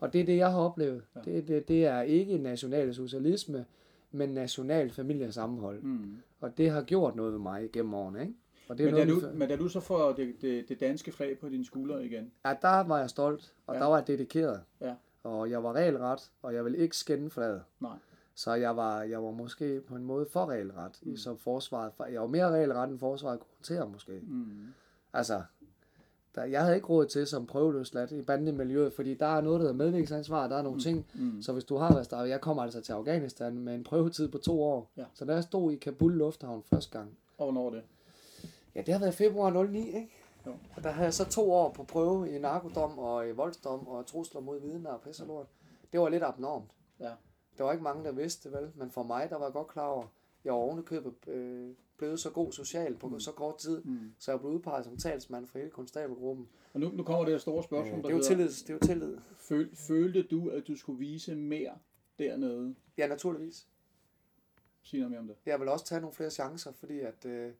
Og 0.00 0.12
det 0.12 0.20
er 0.20 0.24
det, 0.24 0.36
jeg 0.36 0.50
har 0.52 0.58
oplevet. 0.60 1.02
Ja. 1.16 1.20
Det, 1.20 1.48
det, 1.48 1.68
det 1.68 1.86
er 1.86 2.00
ikke 2.02 2.38
national 2.38 2.94
socialisme, 2.94 3.64
men 4.12 4.28
national 4.28 4.90
familiesammenhold. 4.90 5.82
Mm. 5.82 6.16
Og 6.40 6.58
det 6.58 6.70
har 6.70 6.82
gjort 6.82 7.16
noget 7.16 7.32
ved 7.32 7.40
mig 7.40 7.70
gennem 7.72 7.94
årene, 7.94 8.20
ikke? 8.20 8.34
Og 8.68 8.78
det 8.78 8.86
er 8.86 8.90
Men, 8.90 8.98
da 9.00 9.04
noget, 9.04 9.22
du, 9.22 9.38
men 9.38 9.48
da 9.48 9.56
du 9.56 9.68
så 9.68 9.80
får 9.80 10.12
det, 10.12 10.34
det, 10.40 10.68
det 10.68 10.80
danske 10.80 11.12
flag 11.12 11.38
på 11.38 11.48
dine 11.48 11.64
skuldre 11.64 12.04
igen, 12.04 12.32
Ja, 12.44 12.54
der 12.62 12.80
var 12.86 12.98
jeg 12.98 13.10
stolt, 13.10 13.52
og 13.66 13.74
Ja. 13.74 13.78
ja. 13.78 13.84
der 13.84 13.90
var 13.90 13.98
jeg 13.98 14.06
dedikeret. 14.06 14.60
Ja. 14.80 14.94
Og 15.24 15.50
jeg 15.50 15.64
var 15.64 15.72
regelret, 15.72 16.30
og 16.42 16.54
jeg 16.54 16.64
vil 16.64 16.74
ikke 16.80 16.96
skænde 16.96 17.30
flaget. 17.30 17.62
Nej. 17.80 17.96
Så 18.34 18.54
jeg 18.54 18.76
var, 18.76 19.02
jeg 19.02 19.22
var 19.22 19.30
måske 19.30 19.80
på 19.80 19.94
en 19.94 20.04
måde 20.04 20.26
for 20.30 20.46
regelret, 20.46 21.00
mm. 21.02 21.16
Som 21.16 21.38
forsvaret. 21.38 21.92
Jeg 22.12 22.20
var 22.20 22.26
mere 22.26 22.50
regelret, 22.50 22.90
end 22.90 22.98
forsvaret 22.98 23.40
håndtere 23.56 23.88
måske. 23.88 24.20
Mm. 24.22 24.66
Altså, 25.12 25.42
der, 26.34 26.44
jeg 26.44 26.62
havde 26.62 26.74
ikke 26.74 26.86
råd 26.88 27.06
til 27.06 27.26
som 27.26 27.46
prøveløsladt 27.46 28.12
i 28.12 28.22
bandemiljøet, 28.22 28.92
fordi 28.92 29.14
der 29.14 29.26
er 29.26 29.40
noget, 29.40 29.60
der 29.60 29.66
hedder 29.66 29.84
medvirkningsansvar, 29.84 30.48
der 30.48 30.56
er 30.56 30.62
nogle 30.62 30.76
mm. 30.76 30.80
ting. 30.80 31.06
Mm. 31.14 31.42
Så 31.42 31.52
hvis 31.52 31.64
du 31.64 31.76
har 31.76 31.94
været 31.94 32.10
der, 32.10 32.24
jeg 32.24 32.40
kommer 32.40 32.62
altså 32.62 32.80
til 32.80 32.92
Afghanistan 32.92 33.58
med 33.58 33.74
en 33.74 33.84
prøvetid 33.84 34.28
på 34.28 34.38
to 34.38 34.62
år. 34.62 34.90
Ja. 34.96 35.04
Så 35.14 35.24
da 35.24 35.34
jeg 35.34 35.42
stod 35.42 35.72
i 35.72 35.76
Kabul 35.76 36.12
Lufthavn 36.12 36.62
første 36.62 36.98
gang, 36.98 37.16
Og 37.38 37.44
hvornår 37.52 37.70
det? 37.70 37.82
ja, 38.74 38.82
det 38.82 38.94
har 38.94 39.00
været 39.00 39.12
i 39.12 39.16
februar 39.16 39.64
09, 39.64 39.86
ikke? 39.86 40.08
Jo. 40.46 40.52
Og 40.76 40.84
der 40.84 40.90
havde 40.90 41.04
jeg 41.04 41.14
så 41.14 41.24
to 41.24 41.52
år 41.52 41.70
på 41.70 41.82
prøve 41.82 42.30
i 42.30 42.38
narkodom 42.38 42.98
og 42.98 43.28
i 43.28 43.30
voldsdom 43.30 43.88
og 43.88 44.06
trusler 44.06 44.40
mod 44.40 44.60
vidner 44.60 44.90
og 44.90 45.00
pisse 45.00 45.24
lort. 45.24 45.46
Det 45.92 46.00
var 46.00 46.08
lidt 46.08 46.22
abnormt. 46.22 46.70
Ja. 47.00 47.10
Der 47.58 47.64
var 47.64 47.72
ikke 47.72 47.84
mange, 47.84 48.04
der 48.04 48.12
vidste 48.12 48.48
det, 48.50 48.58
vel? 48.58 48.70
Men 48.74 48.90
for 48.90 49.02
mig, 49.02 49.30
der 49.30 49.36
var 49.36 49.44
jeg 49.44 49.52
godt 49.52 49.68
klar 49.68 49.86
over, 49.88 50.06
jeg 50.44 50.52
var 50.52 50.58
ovenikøbet 50.58 51.14
øh, 51.28 51.70
blevet 51.96 52.20
så 52.20 52.30
god 52.30 52.52
social 52.52 52.96
på 52.96 53.08
Mm. 53.08 53.20
så 53.20 53.32
kort 53.32 53.58
tid, 53.58 53.82
Mm. 53.84 54.12
så 54.18 54.30
jeg 54.32 54.40
blev 54.40 54.52
udpeget 54.52 54.84
som 54.84 54.96
talsmand 54.96 55.46
for 55.46 55.58
hele 55.58 55.70
konstabelgruppen. 55.70 56.48
Og 56.74 56.80
nu, 56.80 56.88
nu 56.90 57.02
kommer 57.02 57.24
det 57.24 57.34
her 57.34 57.38
store 57.38 57.58
Øh, 57.58 57.64
spørgsmål, 57.64 57.96
det 57.96 58.04
der 58.04 58.10
er 58.10 58.14
jo 58.16 58.22
tillid. 58.22 58.48
Det 58.48 58.70
er 58.70 58.74
jo 58.74 58.78
tillid. 58.86 59.18
føl, 59.36 59.76
følte 59.76 60.22
du, 60.22 60.48
at 60.48 60.66
du 60.68 60.76
skulle 60.76 60.98
vise 60.98 61.34
mere 61.36 61.72
dernede? 62.18 62.74
Ja, 62.98 63.06
naturligvis. 63.06 63.68
Sig 64.82 64.98
noget 64.98 65.10
mere 65.10 65.20
om 65.20 65.26
det. 65.26 65.36
Jeg 65.46 65.60
vil 65.60 65.68
også 65.68 65.84
tage 65.84 66.00
nogle 66.00 66.14
flere 66.14 66.30
chancer, 66.30 66.72
fordi 66.72 67.00
at, 67.00 67.24
øh, 67.26 67.52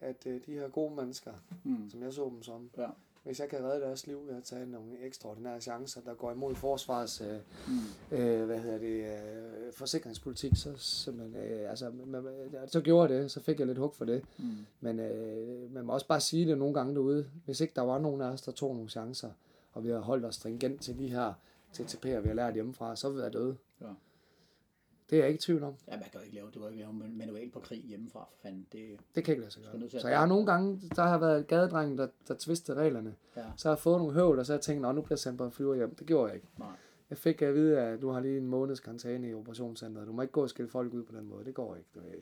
at 0.00 0.26
øh, 0.26 0.40
de 0.46 0.52
her 0.52 0.68
gode 0.68 0.94
mennesker, 0.94 1.32
Mm. 1.64 1.90
som 1.90 2.02
jeg 2.02 2.12
så 2.12 2.24
dem 2.24 2.42
som, 2.42 2.70
Ja. 2.76 2.88
Hvis 3.26 3.40
jeg 3.40 3.48
kan 3.48 3.64
redde 3.64 3.80
deres 3.80 4.06
liv 4.06 4.26
ved 4.28 4.36
at 4.36 4.42
tage 4.44 4.66
nogle 4.66 4.88
ekstraordinære 5.06 5.60
chancer, 5.60 6.00
der 6.00 6.14
går 6.14 6.32
imod 6.32 6.54
forsvarets 6.54 7.20
øh, 7.20 7.38
Mm. 7.66 8.16
øh, 8.16 8.46
hvad 8.46 8.58
hedder 8.58 8.78
det, 8.78 9.04
øh, 9.04 9.72
forsikringspolitik, 9.72 10.52
så 10.56 10.72
simpelthen, 10.76 11.42
øh, 11.42 11.70
altså, 11.70 11.90
man, 12.06 12.24
så 12.66 12.80
gjorde 12.80 13.12
jeg 13.12 13.22
det, 13.22 13.30
så 13.30 13.40
fik 13.40 13.58
jeg 13.58 13.66
lidt 13.66 13.78
hug 13.78 13.94
for 13.94 14.04
det. 14.04 14.22
Mm. 14.38 14.44
Men 14.80 15.00
øh, 15.00 15.74
man 15.74 15.84
må 15.84 15.92
også 15.92 16.06
bare 16.06 16.20
sige 16.20 16.46
det 16.46 16.58
nogle 16.58 16.74
gange 16.74 16.94
derude, 16.94 17.30
hvis 17.44 17.60
ikke 17.60 17.72
der 17.76 17.82
var 17.82 17.98
nogen 17.98 18.20
af 18.20 18.26
os, 18.26 18.42
der 18.42 18.52
tog 18.52 18.74
nogle 18.74 18.88
chancer, 18.90 19.30
og 19.72 19.84
vi 19.84 19.88
har 19.88 19.98
holdt 19.98 20.24
os 20.24 20.34
stringent 20.34 20.82
til 20.82 20.98
de 20.98 21.08
her 21.08 21.32
TTP'er, 21.74 22.20
vi 22.20 22.28
har 22.28 22.34
lært 22.34 22.54
hjemmefra, 22.54 22.96
så 22.96 23.08
ville 23.08 23.24
jeg 23.24 23.32
døde. 23.32 23.56
Ja. 23.80 23.86
Det 25.10 25.16
er 25.16 25.20
jeg 25.20 25.28
ikke 25.28 25.38
i 25.38 25.40
tvivl 25.40 25.62
om. 25.62 25.74
Ja, 25.88 25.92
man 25.92 26.02
kan 26.10 26.20
jo 26.20 26.24
ikke 26.24 26.34
lave, 26.34 26.50
du 26.54 26.60
kan 26.60 26.68
ikke 26.68 26.80
lave 26.80 26.92
manual 26.92 27.50
på 27.50 27.60
krig 27.60 27.82
hjemmefra, 27.88 28.20
for 28.20 28.36
fanden. 28.42 28.66
Det, 28.72 28.96
Det 29.14 29.24
kan 29.24 29.32
ikke 29.32 29.40
lade 29.42 29.52
sig 29.52 29.62
gøre. 29.62 30.00
Så 30.00 30.08
jeg 30.08 30.18
har 30.18 30.26
nogle 30.26 30.46
gange, 30.46 30.80
der 30.96 31.02
har 31.02 31.18
været 31.18 31.46
gadedrengen, 31.46 31.98
der, 31.98 32.08
der 32.28 32.34
tvistede 32.38 32.76
reglerne. 32.80 33.14
ja, 33.36 33.44
Så 33.56 33.68
har 33.68 33.74
jeg 33.74 33.78
fået 33.78 33.98
nogle 33.98 34.12
høvl, 34.12 34.38
og 34.38 34.46
så 34.46 34.52
har 34.52 34.56
jeg 34.56 34.62
tænkt, 34.62 34.82
nå, 34.82 34.92
nu 34.92 35.00
bliver 35.02 35.16
sendt 35.16 35.38
på 35.38 35.44
en 35.44 35.52
flyver 35.52 35.74
hjem. 35.74 35.94
Det 35.94 36.06
gjorde 36.06 36.26
jeg 36.26 36.34
ikke. 36.34 36.46
nej. 36.58 36.68
Jeg 37.10 37.18
fik 37.18 37.42
at 37.42 37.54
vide, 37.54 37.80
at 37.80 38.02
du 38.02 38.10
har 38.10 38.20
lige 38.20 38.38
en 38.38 38.46
måneds 38.46 38.80
karantæne 38.80 39.28
i 39.28 39.34
operationscenteret. 39.34 40.06
Du 40.06 40.12
må 40.12 40.22
ikke 40.22 40.32
gå 40.32 40.42
og 40.42 40.50
skille 40.50 40.68
folk 40.70 40.92
ud 40.94 41.02
på 41.02 41.16
den 41.16 41.28
måde. 41.28 41.44
Det 41.44 41.54
går 41.54 41.76
ikke. 41.76 41.88
Du 41.94 42.00
ved. 42.00 42.20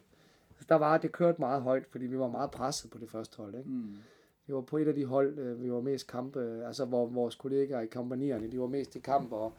Så 0.58 0.64
der 0.68 0.74
var, 0.74 0.98
det 0.98 1.12
kørte 1.12 1.40
meget 1.40 1.62
højt, 1.62 1.86
fordi 1.90 2.06
vi 2.06 2.18
var 2.18 2.28
meget 2.28 2.50
presset 2.50 2.90
på 2.90 2.98
det 2.98 3.10
første 3.10 3.36
hold. 3.36 3.54
Ikke? 3.54 3.70
Mm. 3.70 3.96
Vi 4.46 4.54
var 4.54 4.60
på 4.60 4.76
et 4.78 4.88
af 4.88 4.94
de 4.94 5.04
hold, 5.04 5.38
øh, 5.38 5.62
vi 5.62 5.72
var 5.72 5.80
mest 5.80 6.06
kampe, 6.06 6.40
øh, 6.40 6.66
altså 6.66 6.84
hvor 6.84 7.06
vores 7.06 7.34
kollegaer 7.34 7.80
i 7.80 7.86
kompanierne, 7.86 8.52
de 8.52 8.60
var 8.60 8.66
mest 8.66 8.96
i 8.96 9.00
kamp, 9.00 9.32
og 9.32 9.52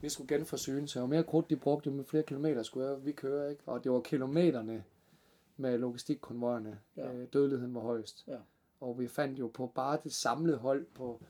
vi 0.00 0.08
skulle 0.08 0.36
genforsyne, 0.36 0.88
så 0.88 1.00
jo 1.00 1.06
mere 1.06 1.24
krudt 1.24 1.50
de 1.50 1.56
brugte, 1.56 1.90
jo 1.90 2.02
flere 2.02 2.22
kilometer 2.22 2.62
skulle 2.62 2.86
jeg, 2.88 3.04
vi 3.06 3.12
køre, 3.12 3.50
ikke? 3.50 3.62
Og 3.66 3.84
det 3.84 3.92
var 3.92 4.00
kilometerne 4.00 4.84
med 5.56 5.78
logistikkonvojerne, 5.78 6.78
Ja. 6.96 7.12
ja. 7.12 7.24
dødeligheden 7.24 7.74
var 7.74 7.80
højst. 7.80 8.24
Ja. 8.28 8.36
Og 8.80 8.98
vi 8.98 9.08
fandt 9.08 9.38
jo 9.38 9.46
på 9.54 9.66
bare 9.74 9.98
det 10.04 10.12
samlede 10.12 10.58
hold 10.58 10.86
på, 10.94 11.20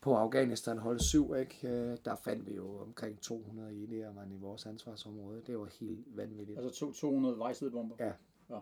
på 0.00 0.14
Afghanistan 0.14 0.78
hold 0.78 0.98
7, 1.00 1.34
ikke? 1.34 1.68
Øh, 1.68 1.98
der 2.04 2.14
fandt 2.14 2.46
vi 2.46 2.54
jo 2.54 2.78
omkring 2.78 3.20
200 3.20 3.72
enheder 3.72 4.12
man 4.12 4.32
i 4.32 4.36
vores 4.36 4.66
ansvarsområde. 4.66 5.42
Det 5.46 5.58
var 5.58 5.68
helt 5.80 6.16
vanvittigt. 6.16 6.58
Altså 6.58 6.80
to, 6.80 6.92
200 6.92 7.38
vejsidebomber. 7.38 7.96
Ja. 7.98 8.12
ja. 8.50 8.58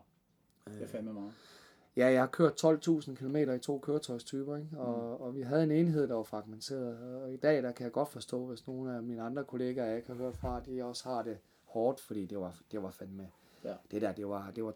Det 0.66 0.82
er 0.82 0.86
fandme 0.86 1.12
meget. 1.12 1.32
Ja, 1.96 2.06
jeg 2.06 2.20
har 2.20 2.26
kørt 2.26 2.64
12.000 2.64 3.14
km 3.14 3.36
i 3.36 3.58
to 3.58 3.78
køretøjstyper, 3.78 4.56
ikke? 4.56 4.68
Og, 4.78 5.16
mm. 5.18 5.24
og 5.26 5.34
vi 5.36 5.42
havde 5.42 5.62
en 5.62 5.70
enhed, 5.70 6.08
der 6.08 6.14
var 6.14 6.22
fragmenteret. 6.22 7.22
Og 7.22 7.32
i 7.32 7.36
dag, 7.36 7.62
der 7.62 7.72
kan 7.72 7.84
jeg 7.84 7.92
godt 7.92 8.08
forstå, 8.08 8.46
hvis 8.46 8.66
nogle 8.66 8.96
af 8.96 9.02
mine 9.02 9.22
andre 9.22 9.44
kollegaer, 9.44 9.86
jeg 9.86 9.96
ikke 9.96 10.08
har 10.08 10.14
hørt 10.14 10.36
fra, 10.36 10.60
de 10.66 10.84
også 10.84 11.08
har 11.08 11.22
det 11.22 11.38
hårdt, 11.64 12.00
fordi 12.00 12.26
det 12.26 12.38
var, 12.38 12.60
det 12.72 12.82
var 12.82 12.90
fandme... 12.90 13.28
Ja. 13.64 13.74
Det 13.90 14.02
der, 14.02 14.12
det 14.12 14.28
var, 14.28 14.50
det 14.56 14.64
var 14.64 14.70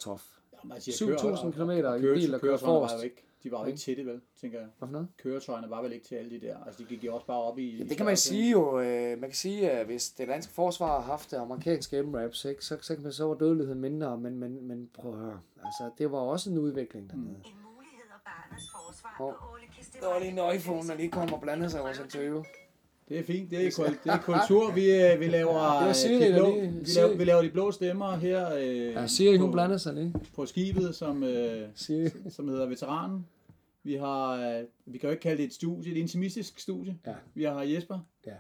siger, 0.79 1.17
7.000 1.17 1.23
kører- 1.23 1.51
kilometer 1.53 1.89
og 1.89 1.99
i 1.99 2.03
bil, 2.03 2.33
der 2.33 2.39
kører 2.39 2.57
forrest. 2.57 3.05
ikke, 3.05 3.25
de 3.43 3.53
var 3.53 3.61
jo 3.61 3.67
ikke 3.67 3.79
til 3.79 3.97
det, 3.97 4.07
vel, 4.07 4.21
tænker 4.41 4.59
jeg. 4.59 4.69
Hvad 4.79 4.89
for 4.89 4.93
noget? 4.93 5.09
Køretøjerne 5.17 5.71
var 5.71 5.83
vel 5.83 5.93
ikke 5.93 6.07
til 6.07 6.15
alle 6.15 6.31
de 6.31 6.41
der. 6.41 6.65
Altså, 6.65 6.83
de 6.83 6.89
gik 6.89 7.05
jo 7.05 7.15
også 7.15 7.27
bare 7.27 7.43
op 7.43 7.59
i... 7.59 7.77
Ja, 7.77 7.85
det 7.85 7.97
kan 7.97 8.07
man 8.07 8.17
sige 8.17 8.51
jo. 8.51 8.81
Øh, 8.81 9.19
man 9.19 9.31
kan 9.31 9.37
sige, 9.37 9.71
at 9.71 9.87
hvis 9.87 10.11
det 10.11 10.29
danske 10.29 10.53
forsvar 10.53 10.87
har 10.87 11.07
haft 11.07 11.31
det 11.31 11.37
amerikanske 11.37 12.03
MRAPs, 12.03 12.45
ikke, 12.45 12.65
så, 12.65 12.79
så, 12.81 12.95
kan 12.95 13.03
man, 13.03 13.13
så 13.13 13.25
var 13.25 13.35
dødeligheden 13.35 13.81
mindre, 13.81 14.19
men, 14.19 14.39
men, 14.39 14.69
men 14.69 14.91
prøv 14.95 15.13
at 15.13 15.19
høre. 15.19 15.41
Altså, 15.65 15.91
det 15.99 16.13
var 16.13 16.19
også 16.19 16.51
en 16.51 16.59
udvikling 16.59 17.11
dernede. 17.11 17.29
Mm. 17.29 17.35
En 17.35 17.57
mulighed 17.75 18.07
og 18.15 18.21
barnets 18.25 18.71
forsvar 18.71 19.15
Hov. 19.19 19.33
på 19.33 19.53
Ole 19.53 19.67
Kiste 19.77 20.01
Der 20.01 20.07
var 20.07 20.19
lige 20.19 20.29
en 20.29 20.35
nøjfone, 20.35 20.89
der 20.89 20.95
lige 20.95 21.11
kom 21.11 21.33
og 21.33 21.41
blandede 21.41 21.71
sig 21.71 21.79
i 21.79 21.83
vores 21.83 21.99
interview. 21.99 22.43
Det 23.09 23.19
er 23.19 23.23
fint. 23.23 23.51
Det 23.51 23.67
er, 23.67 23.71
kul- 23.71 23.99
det 24.05 24.13
er 24.13 24.19
kultur. 24.19 24.73
Vi, 24.73 24.91
øh, 25.13 25.21
vi 25.21 25.27
laver, 25.27 25.53
var 25.53 25.89
øh, 25.89 25.95
Siri, 25.95 26.29
de 26.33 26.35
blå, 26.39 26.55
lige- 26.55 26.73
vi, 26.73 26.87
laver, 26.97 27.17
vi 27.17 27.25
laver 27.25 27.43
de 27.43 27.51
blå 27.51 27.71
stemmer 27.71 28.17
her 28.17 28.55
øh, 28.55 28.67
Ja, 28.93 29.07
Siri, 29.07 29.37
hun 29.37 29.49
på, 29.49 29.53
blander 29.53 29.77
sig 29.77 29.95
lige. 29.95 30.15
på 30.35 30.47
skibet, 30.47 30.95
som, 30.95 31.23
øh, 31.23 31.69
Siri. 31.75 32.09
som 32.31 32.49
hedder 32.49 32.67
Veteranen. 32.67 33.27
Vi 33.83 33.95
har, 33.95 34.33
øh, 34.59 34.65
vi 34.87 34.99
kan 34.99 35.07
jo 35.09 35.11
ikke 35.11 35.23
kalde 35.23 35.37
det 35.37 35.45
et 35.45 35.53
studie, 35.55 35.93
et 35.93 35.97
intimistisk 35.99 36.59
studie. 36.59 36.99
Ja. 37.07 37.15
Vi 37.35 37.45
har 37.45 37.63
Jesper. 37.63 37.99
Ja. 38.27 38.33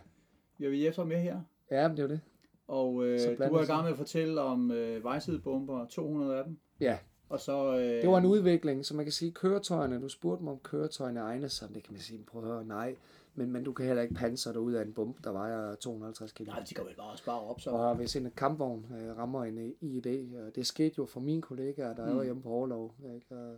Vi 0.58 0.64
har 0.64 0.72
Jesper 0.86 1.04
med 1.04 1.16
her. 1.16 1.40
Ja, 1.70 1.88
det 1.88 1.98
er 1.98 2.02
jo 2.02 2.08
det. 2.08 2.20
Og 2.68 3.06
øh, 3.06 3.18
du 3.48 3.54
er 3.54 3.62
i 3.62 3.66
gang 3.66 3.82
med 3.82 3.90
at 3.90 3.96
fortælle 3.96 4.40
om 4.40 4.70
øh, 4.70 5.04
vejsidebomber, 5.04 5.86
200 5.86 6.38
af 6.38 6.44
dem. 6.44 6.56
Ja, 6.80 6.96
Og 7.28 7.40
så... 7.40 7.76
Øh, 7.78 8.02
det 8.02 8.08
var 8.10 8.18
en 8.18 8.26
udvikling, 8.26 8.86
så 8.86 8.94
man 8.96 9.04
kan 9.04 9.12
sige, 9.12 9.32
køretøjerne, 9.32 10.00
du 10.02 10.08
spurgte 10.08 10.44
mig 10.44 10.52
om 10.52 10.58
køretøjerne 10.62 11.20
egner 11.20 11.48
sig, 11.48 11.68
det 11.74 11.82
kan 11.82 11.92
man 11.92 12.00
sige, 12.02 12.18
prøv 12.26 12.42
at 12.42 12.48
høre, 12.48 12.64
nej. 12.64 12.94
Men, 13.38 13.52
men 13.52 13.64
du 13.64 13.72
kan 13.72 13.86
heller 13.86 14.02
ikke 14.02 14.14
panser 14.14 14.52
dig 14.52 14.60
ud 14.60 14.72
af 14.72 14.82
en 14.84 14.92
bombe, 14.92 15.20
der 15.24 15.30
vejer 15.32 15.74
250 15.74 16.32
kg. 16.32 16.46
Nej, 16.46 16.64
de 16.68 16.74
kan 16.74 16.84
vel 16.84 16.94
bare 16.96 17.16
spare 17.16 17.40
op, 17.40 17.60
så. 17.60 17.70
Og 17.70 17.96
hvis 17.96 18.16
en 18.16 18.30
kampvogn 18.36 18.86
øh, 19.00 19.16
rammer 19.18 19.44
en 19.44 19.74
IED, 19.80 20.36
og 20.46 20.54
det 20.56 20.66
skete 20.66 20.94
jo 20.98 21.04
for 21.06 21.20
mine 21.20 21.42
kollegaer, 21.42 21.94
der 21.94 22.04
Mm. 22.06 22.10
mm. 22.12 22.16
var 22.18 22.24
hjemme 22.24 22.42
på 22.42 22.48
overlov, 22.48 22.94
ikke? 23.14 23.26
Og, 23.36 23.56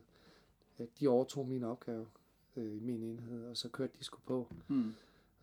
øh, 0.80 0.86
de 1.00 1.08
overtog 1.08 1.48
min 1.48 1.64
opgave 1.64 2.06
øh, 2.56 2.76
i 2.76 2.80
min 2.80 3.02
enhed, 3.02 3.46
og 3.46 3.56
så 3.56 3.68
kørte 3.68 3.92
de 3.98 4.04
sgu 4.04 4.18
på. 4.26 4.46
Hmm. 4.66 4.94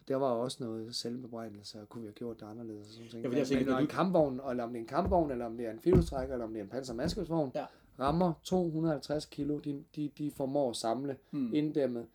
Der 0.07 0.15
var 0.15 0.27
også 0.31 0.63
noget 0.63 0.95
selvbebrejdelse, 0.95 1.81
og 1.81 1.89
kunne 1.89 2.01
vi 2.01 2.07
have 2.07 2.13
gjort 2.13 2.39
det 2.39 2.45
anderledes. 2.45 2.87
og 2.87 2.93
Sådan 2.93 3.09
ting. 3.09 3.33
Ja, 3.33 3.37
jeg 3.39 3.47
tænker, 3.47 3.65
men 3.65 3.71
når 3.73 3.79
en 3.79 3.87
kampvogn, 3.87 4.39
eller 4.49 4.63
om 4.63 4.69
det 4.69 4.77
er 4.77 4.81
en 4.81 4.87
kampvogn, 4.87 5.31
eller 5.31 5.45
om 5.45 5.57
det 5.57 5.65
er 5.65 5.71
en 5.71 5.79
filotrækker, 5.79 6.33
eller 6.35 6.45
om 6.45 6.51
det 6.53 6.59
er 6.59 6.63
en 6.63 6.69
pansermaskelsvogn, 6.69 7.51
Ja. 7.55 7.65
rammer 7.99 8.33
250 8.43 9.25
kilo, 9.25 9.59
de, 9.59 9.83
de, 9.95 10.11
de 10.17 10.31
formår 10.31 10.69
at 10.69 10.75
samle 10.75 11.17
Hmm. 11.31 11.53
inddæmmet. 11.53 12.05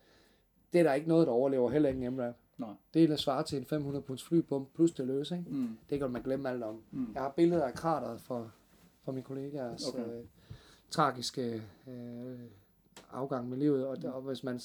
Det 0.73 0.79
er 0.79 0.83
der 0.83 0.93
ikke 0.93 1.07
noget, 1.07 1.27
der 1.27 1.33
overlever, 1.33 1.69
heller 1.69 1.89
ikke 1.89 2.05
en 2.05 2.15
MRAP. 2.15 2.35
Nej. 2.57 2.69
Det 2.93 3.11
er 3.11 3.15
svarer 3.15 3.43
til 3.43 3.57
en 3.57 3.65
500 3.65 4.01
punds 4.03 4.23
flybom 4.23 4.67
plus 4.75 4.91
det 4.91 5.07
løse, 5.07 5.37
ikke? 5.37 5.49
Hmm. 5.49 5.77
Det 5.89 5.99
kan 5.99 6.11
man 6.11 6.21
glemme 6.21 6.49
alt 6.49 6.63
om. 6.63 6.81
Mm. 6.91 7.07
Jeg 7.13 7.21
har 7.21 7.29
billeder 7.35 7.65
af 7.65 7.73
krateret 7.73 8.21
for, 8.21 8.51
for 9.03 9.11
mine 9.11 9.23
kollegaers 9.23 9.87
Okay. 9.87 9.99
øh, 9.99 10.23
tragiske 10.89 11.61
øh, 11.87 12.39
afgang 13.11 13.49
med 13.49 13.57
livet, 13.57 13.87
og, 13.87 13.97
og 14.13 14.21
hvis 14.21 14.43
man 14.43 14.59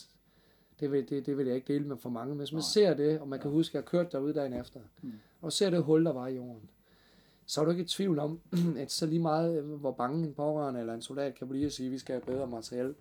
det 0.81 0.93
vil, 0.93 1.09
det, 1.09 1.27
det 1.27 1.39
vil 1.39 1.47
jeg 1.47 1.55
ikke 1.57 1.73
dele 1.73 1.85
med 1.89 1.97
for 1.97 2.11
mange. 2.11 2.35
Hvis 2.35 2.53
man 2.53 2.59
Nej. 2.59 2.67
ser 2.73 2.95
det, 2.95 3.21
og 3.21 3.29
man 3.29 3.41
kan 3.41 3.51
huske, 3.51 3.79
at 3.79 3.83
jeg 3.83 3.85
kørte 3.85 4.09
derude 4.13 4.33
dagen 4.35 4.53
efter, 4.53 4.81
Mm. 5.03 5.13
og 5.43 5.53
ser 5.53 5.71
det 5.71 5.83
hul, 5.83 6.05
der 6.05 6.13
var 6.13 6.27
i 6.27 6.37
jorden, 6.37 6.69
så 7.47 7.61
er 7.61 7.65
du 7.65 7.71
ikke 7.71 7.83
i 7.83 7.87
tvivl 7.87 8.19
om, 8.19 8.41
at 8.79 8.93
så 8.93 9.07
lige 9.07 9.19
meget, 9.23 9.59
øh, 9.59 9.73
hvor 9.73 9.93
bange 9.93 10.27
en 10.27 10.35
pårørende 10.35 10.81
eller 10.81 10.95
en 10.95 11.03
soldat 11.03 11.35
kan 11.35 11.49
blive 11.49 11.67
at 11.67 11.73
sige, 11.73 11.87
at 11.87 11.93
vi 11.93 11.99
skal 11.99 12.13
have 12.15 12.37
bedre 12.37 12.47
materiel, 12.47 12.95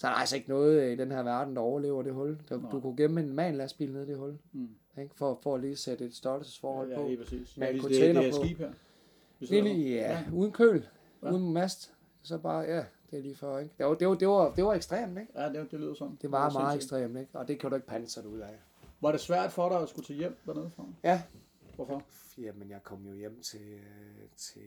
så 0.00 0.06
er 0.06 0.10
der 0.10 0.18
altså 0.18 0.36
ikke 0.36 0.48
noget 0.48 0.82
øh, 0.82 0.92
i 0.92 0.96
den 0.96 1.10
her 1.12 1.22
verden, 1.22 1.56
der 1.56 1.62
overlever 1.62 2.02
det 2.02 2.12
hul. 2.12 2.38
Du, 2.50 2.62
du 2.72 2.80
kunne 2.80 2.96
gemme 2.96 3.20
en 3.20 3.32
man 3.34 3.54
lastbil 3.54 3.92
ned 3.92 4.02
i 4.02 4.06
det 4.06 4.18
hul, 4.18 4.38
Hmm. 4.52 4.68
ikke? 4.98 5.14
For, 5.14 5.38
for 5.42 5.54
at 5.54 5.60
lige 5.60 5.76
sætte 5.76 6.04
et 6.04 6.14
størrelsesforhold 6.14 6.94
på. 6.94 7.00
Ja, 7.00 7.06
lige 7.08 7.18
præcis. 7.18 7.56
Med 7.56 7.66
ja, 7.68 7.74
en 7.74 7.80
container 7.80 8.20
det, 8.22 8.32
det 8.32 8.32
på. 8.34 8.40
er 8.40 8.44
skib 8.46 8.58
her. 8.58 8.70
Det 9.40 9.48
sidder 9.48 9.62
er 9.62 9.74
lige, 9.74 9.94
ja, 9.94 10.10
Ja. 10.10 10.24
uden 10.34 10.52
køl, 10.52 10.86
Ja. 11.22 11.28
ja. 11.28 11.32
uden 11.34 11.52
mast. 11.52 11.94
Så 12.22 12.38
bare, 12.38 12.60
ja, 12.60 12.84
det 13.10 13.18
er 13.18 13.22
lige 13.22 13.34
før, 13.34 13.58
ikke? 13.58 13.74
Det 13.78 13.86
var, 13.86 13.94
det 13.94 14.08
var, 14.08 14.14
det 14.14 14.28
var, 14.28 14.54
det 14.54 14.64
var 14.64 14.74
ekstremt, 14.74 15.18
ikke? 15.18 15.32
Ja, 15.40 15.48
det, 15.48 15.70
det 15.70 15.80
lyder 15.80 15.94
sådan. 15.94 16.18
Det 16.22 16.30
var 16.32 16.38
meget 16.50 16.52
sindssygt. 16.72 16.76
ekstremt, 17.02 17.18
ikke? 17.20 17.38
Og 17.38 17.48
det 17.48 17.58
kan 17.60 17.70
du 17.70 17.76
ikke 17.76 17.86
panse 17.88 18.22
dig 18.22 18.28
ud 18.30 18.38
af. 18.38 18.60
Var 19.00 19.12
det 19.12 19.20
svært 19.20 19.52
for 19.52 19.68
dig 19.68 19.78
at 19.82 19.88
skulle 19.88 20.06
tage 20.06 20.18
hjem 20.18 20.36
dernede 20.46 20.70
fra? 20.76 20.84
Ja. 21.04 21.22
Hvorfor? 21.76 22.02
Jamen, 22.38 22.70
jeg 22.70 22.82
kom 22.82 23.06
jo 23.06 23.14
hjem 23.14 23.40
til, 23.42 23.60
øh, 23.60 24.28
til 24.36 24.62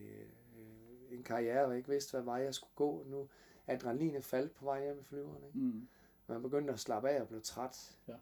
øh, 0.60 1.18
en 1.18 1.24
karriere, 1.24 1.66
og 1.66 1.78
ikke 1.78 1.90
vidste, 1.90 2.12
hvad 2.12 2.22
vej 2.22 2.36
jeg 2.36 2.54
skulle 2.54 2.72
gå. 2.76 3.04
Nu 3.12 3.28
adrenalinet 3.68 4.24
faldt 4.24 4.56
på 4.56 4.66
vej 4.66 4.84
hjem 4.84 5.00
i 5.00 5.04
flyveren, 5.04 5.44
ikke? 5.44 5.60
Mm. 5.60 5.88
Man 6.28 6.42
begyndte 6.42 6.74
at 6.74 6.80
slappe 6.80 7.10
af 7.10 7.22
og 7.22 7.28
blev 7.28 7.42
træt. 7.42 7.98
Ja. 8.08 8.14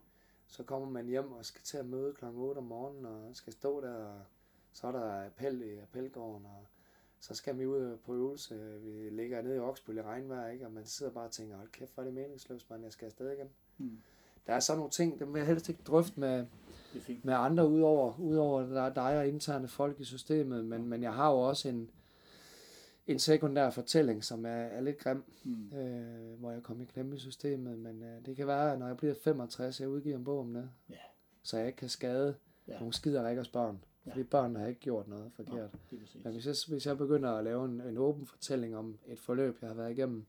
Så 0.46 0.62
kommer 0.62 0.90
man 0.90 1.06
hjem 1.06 1.32
og 1.32 1.44
skal 1.44 1.62
til 1.62 1.76
at 1.76 1.86
møde 1.86 2.14
kl. 2.14 2.24
8 2.24 2.58
om 2.58 2.64
morgenen, 2.64 3.06
og 3.06 3.30
skal 3.32 3.52
stå 3.52 3.80
der, 3.80 3.94
og 3.94 4.20
så 4.72 4.86
er 4.86 4.92
der 4.92 5.26
appel 5.26 5.62
i 5.62 5.78
appelgården, 5.78 6.46
og 6.46 6.66
så 7.20 7.34
skal 7.34 7.58
vi 7.58 7.66
ud 7.66 7.96
på 7.96 8.14
øvelse. 8.14 8.80
Vi 8.82 9.10
ligger 9.10 9.42
nede 9.42 9.56
i 9.56 9.58
Oksbøl 9.58 9.96
i 9.96 10.02
regnvejr, 10.02 10.48
ikke? 10.48 10.66
og 10.66 10.72
man 10.72 10.86
sidder 10.86 11.12
bare 11.12 11.24
og 11.24 11.30
tænker, 11.30 11.56
hold 11.56 11.68
kæft, 11.68 11.94
hvor 11.94 12.02
er 12.02 12.04
det 12.04 12.14
meningsløst, 12.14 12.70
man, 12.70 12.84
jeg 12.84 12.92
skal 12.92 13.06
afsted 13.06 13.32
igen. 13.32 13.48
Mm. 13.78 13.98
Der 14.46 14.52
er 14.52 14.60
sådan 14.60 14.78
nogle 14.78 14.90
ting, 14.90 15.18
dem 15.18 15.34
vil 15.34 15.40
jeg 15.40 15.46
helst 15.46 15.68
ikke 15.68 15.82
drøfte 15.82 16.20
med, 16.20 16.46
med 17.22 17.34
andre 17.34 17.68
udover, 17.68 18.18
udover 18.18 18.62
der 18.62 18.82
er 18.82 18.92
dig 18.92 19.18
og 19.18 19.28
interne 19.28 19.68
folk 19.68 20.00
i 20.00 20.04
systemet, 20.04 20.64
men, 20.64 20.88
men 20.88 21.02
jeg 21.02 21.14
har 21.14 21.30
jo 21.30 21.38
også 21.38 21.68
en, 21.68 21.90
en 23.06 23.18
sekundær 23.18 23.70
fortælling, 23.70 24.24
som 24.24 24.44
er, 24.46 24.48
er 24.50 24.80
lidt 24.80 24.98
grim, 24.98 25.24
Mm. 25.44 25.76
øh, 25.78 26.38
hvor 26.40 26.50
jeg 26.50 26.62
kom 26.62 26.80
i 26.80 26.84
klemme 26.84 27.16
i 27.16 27.18
systemet, 27.18 27.78
men 27.78 28.02
øh, 28.02 28.26
det 28.26 28.36
kan 28.36 28.46
være, 28.46 28.72
at 28.72 28.78
når 28.78 28.86
jeg 28.86 28.96
bliver 28.96 29.14
65, 29.14 29.80
jeg 29.80 29.88
udgiver 29.88 30.16
en 30.16 30.24
bog 30.24 30.40
om 30.40 30.54
det, 30.54 30.70
Ja. 30.90 30.94
så 31.42 31.58
jeg 31.58 31.66
ikke 31.66 31.76
kan 31.76 31.88
skade 31.88 32.34
ja. 32.68 32.78
nogle 32.78 32.92
skider 32.92 33.28
ikke 33.28 33.44
børn, 33.52 33.84
fordi 34.08 34.22
børn 34.22 34.56
har 34.56 34.66
ikke 34.66 34.80
gjort 34.80 35.08
noget 35.08 35.32
forkert. 35.32 35.70
Nå. 35.72 35.98
Men 36.24 36.32
hvis 36.32 36.46
jeg, 36.46 36.54
hvis 36.68 36.86
jeg 36.86 36.98
begynder 36.98 37.30
at 37.30 37.44
lave 37.44 37.64
en, 37.64 37.80
en 37.80 37.98
åben 37.98 38.26
fortælling 38.26 38.76
om 38.76 38.98
et 39.06 39.18
forløb, 39.18 39.58
jeg 39.60 39.68
har 39.70 39.74
været 39.76 39.90
igennem, 39.90 40.24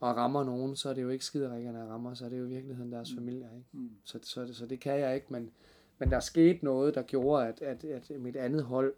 og 0.00 0.16
rammer 0.16 0.44
nogen, 0.44 0.76
så 0.76 0.88
er 0.90 0.94
det 0.94 1.02
jo 1.02 1.08
ikke 1.08 1.24
skiderikkerne, 1.24 1.78
jeg 1.78 1.88
rammer, 1.88 2.14
så 2.14 2.24
er 2.24 2.28
det 2.28 2.38
jo 2.38 2.44
i 2.44 2.48
virkeligheden 2.48 2.92
deres 2.92 3.10
Mm. 3.12 3.16
familie. 3.18 3.48
Ikke? 3.56 3.66
Mm. 3.72 3.90
Så, 4.04 4.18
så, 4.22 4.54
så 4.54 4.66
det 4.66 4.80
kan 4.80 5.00
jeg 5.00 5.14
ikke, 5.14 5.26
men, 5.30 5.50
men 5.98 6.10
der 6.10 6.20
skete 6.20 6.64
noget, 6.64 6.94
der 6.94 7.02
gjorde, 7.02 7.46
at, 7.48 7.62
at, 7.62 7.84
at 7.84 8.20
mit 8.20 8.36
andet 8.36 8.62
hold, 8.64 8.94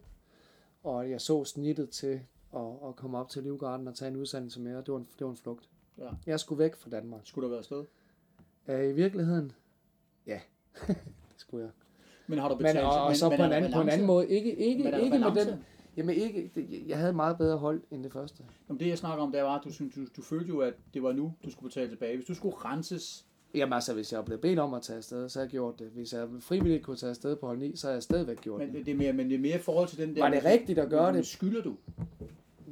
og 0.83 1.11
jeg 1.11 1.21
så 1.21 1.45
snittet 1.45 1.91
til 1.91 2.21
at, 2.57 2.89
at 2.89 2.97
komme 2.97 3.19
op 3.19 3.29
til 3.29 3.43
Livgarden 3.43 3.89
og 3.89 3.95
tage 3.95 4.11
en 4.11 4.17
udsendelse 4.17 4.61
med, 4.61 4.77
og 4.77 4.87
det 4.87 4.93
var 4.93 4.99
en, 4.99 5.09
det 5.19 5.25
var 5.25 5.31
en 5.31 5.37
flugt. 5.37 5.69
Ja. 5.99 6.09
Jeg 6.27 6.41
skulle 6.41 6.59
væk 6.59 6.77
fra 6.77 6.91
Danmark. 6.91 7.21
Skulle 7.25 7.43
der 7.45 7.49
være 7.49 7.59
afsted? 7.59 7.85
Øh, 8.69 8.91
I 8.91 8.93
virkeligheden, 8.93 9.53
ja, 10.27 10.41
det 10.87 10.97
skulle 11.37 11.65
jeg. 11.65 11.73
Men 12.27 12.39
har 12.39 12.49
du 12.49 12.55
Men, 12.55 12.63
betalt? 12.63 12.85
og, 12.85 13.05
og 13.05 13.17
så 13.17 13.29
men 13.29 13.39
på, 13.39 13.45
en 13.45 13.53
anden, 13.53 13.73
på 13.73 13.81
en 13.81 13.89
anden 13.89 14.07
måde, 14.07 14.29
ikke, 14.29 14.57
ikke, 14.57 14.85
Men 14.85 15.01
ikke 15.01 15.19
med 15.19 15.47
den, 15.47 15.65
jamen 15.97 16.15
ikke, 16.15 16.51
det, 16.55 16.89
jeg 16.89 16.99
havde 16.99 17.13
meget 17.13 17.39
bedre 17.39 17.57
hold 17.57 17.83
end 17.91 18.05
det 18.05 18.13
første. 18.13 18.45
Jamen, 18.69 18.81
det 18.81 18.89
jeg 18.89 18.99
snakker 18.99 19.25
om, 19.25 19.33
det 19.33 19.43
var, 19.43 19.59
at 19.59 19.65
du, 19.65 19.73
synes, 19.73 19.95
du, 19.95 20.07
du 20.17 20.23
følte 20.23 20.49
jo, 20.49 20.61
at 20.61 20.75
det 20.95 21.03
var 21.03 21.13
nu, 21.13 21.35
du 21.45 21.51
skulle 21.51 21.69
betale 21.69 21.91
tilbage. 21.91 22.17
Hvis 22.17 22.27
du 22.27 22.35
skulle 22.35 22.57
renses, 22.57 23.27
Jamen 23.55 23.73
altså, 23.73 23.95
hvis 23.95 24.13
jeg 24.13 24.25
blev 24.25 24.39
bedt 24.39 24.59
om 24.59 24.75
at 24.75 24.83
tage 24.83 24.97
afsted, 24.97 25.29
så 25.29 25.39
har 25.39 25.45
jeg 25.45 25.51
gjort 25.51 25.79
det. 25.79 25.91
Hvis 25.91 26.13
jeg 26.13 26.29
frivilligt 26.41 26.85
kunne 26.85 26.97
tage 26.97 27.11
afsted 27.11 27.37
på 27.37 27.47
hold 27.47 27.59
9, 27.59 27.77
så 27.77 27.87
har 27.87 27.95
jeg 27.95 28.03
stadigvæk 28.03 28.41
gjort 28.41 28.59
men 28.59 28.69
det. 28.69 28.77
det, 28.77 28.87
det 28.87 28.93
er 28.93 28.97
mere, 28.97 29.13
men 29.13 29.29
det 29.29 29.35
er 29.35 29.39
mere 29.39 29.57
i 29.57 29.61
forhold 29.61 29.89
til 29.89 29.99
den 29.99 30.17
der... 30.17 30.23
Var 30.23 30.31
det 30.31 30.45
rigtigt 30.45 30.79
at 30.79 30.91
gøre 30.91 31.13
det? 31.13 31.27
Skylder 31.27 31.63
du? 31.63 31.77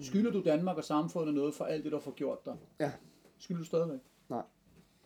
Skylder 0.01 0.31
du 0.31 0.43
Danmark 0.45 0.77
og 0.77 0.85
samfundet 0.85 1.35
noget 1.35 1.55
for 1.55 1.65
alt 1.65 1.85
det, 1.85 1.93
du 1.93 2.01
har 2.05 2.11
gjort 2.11 2.47
dig? 2.47 2.55
Ja. 2.81 2.93
Skylder 3.39 3.59
du 3.61 3.65
stadigvæk? 3.65 4.01
Nej. 4.29 4.43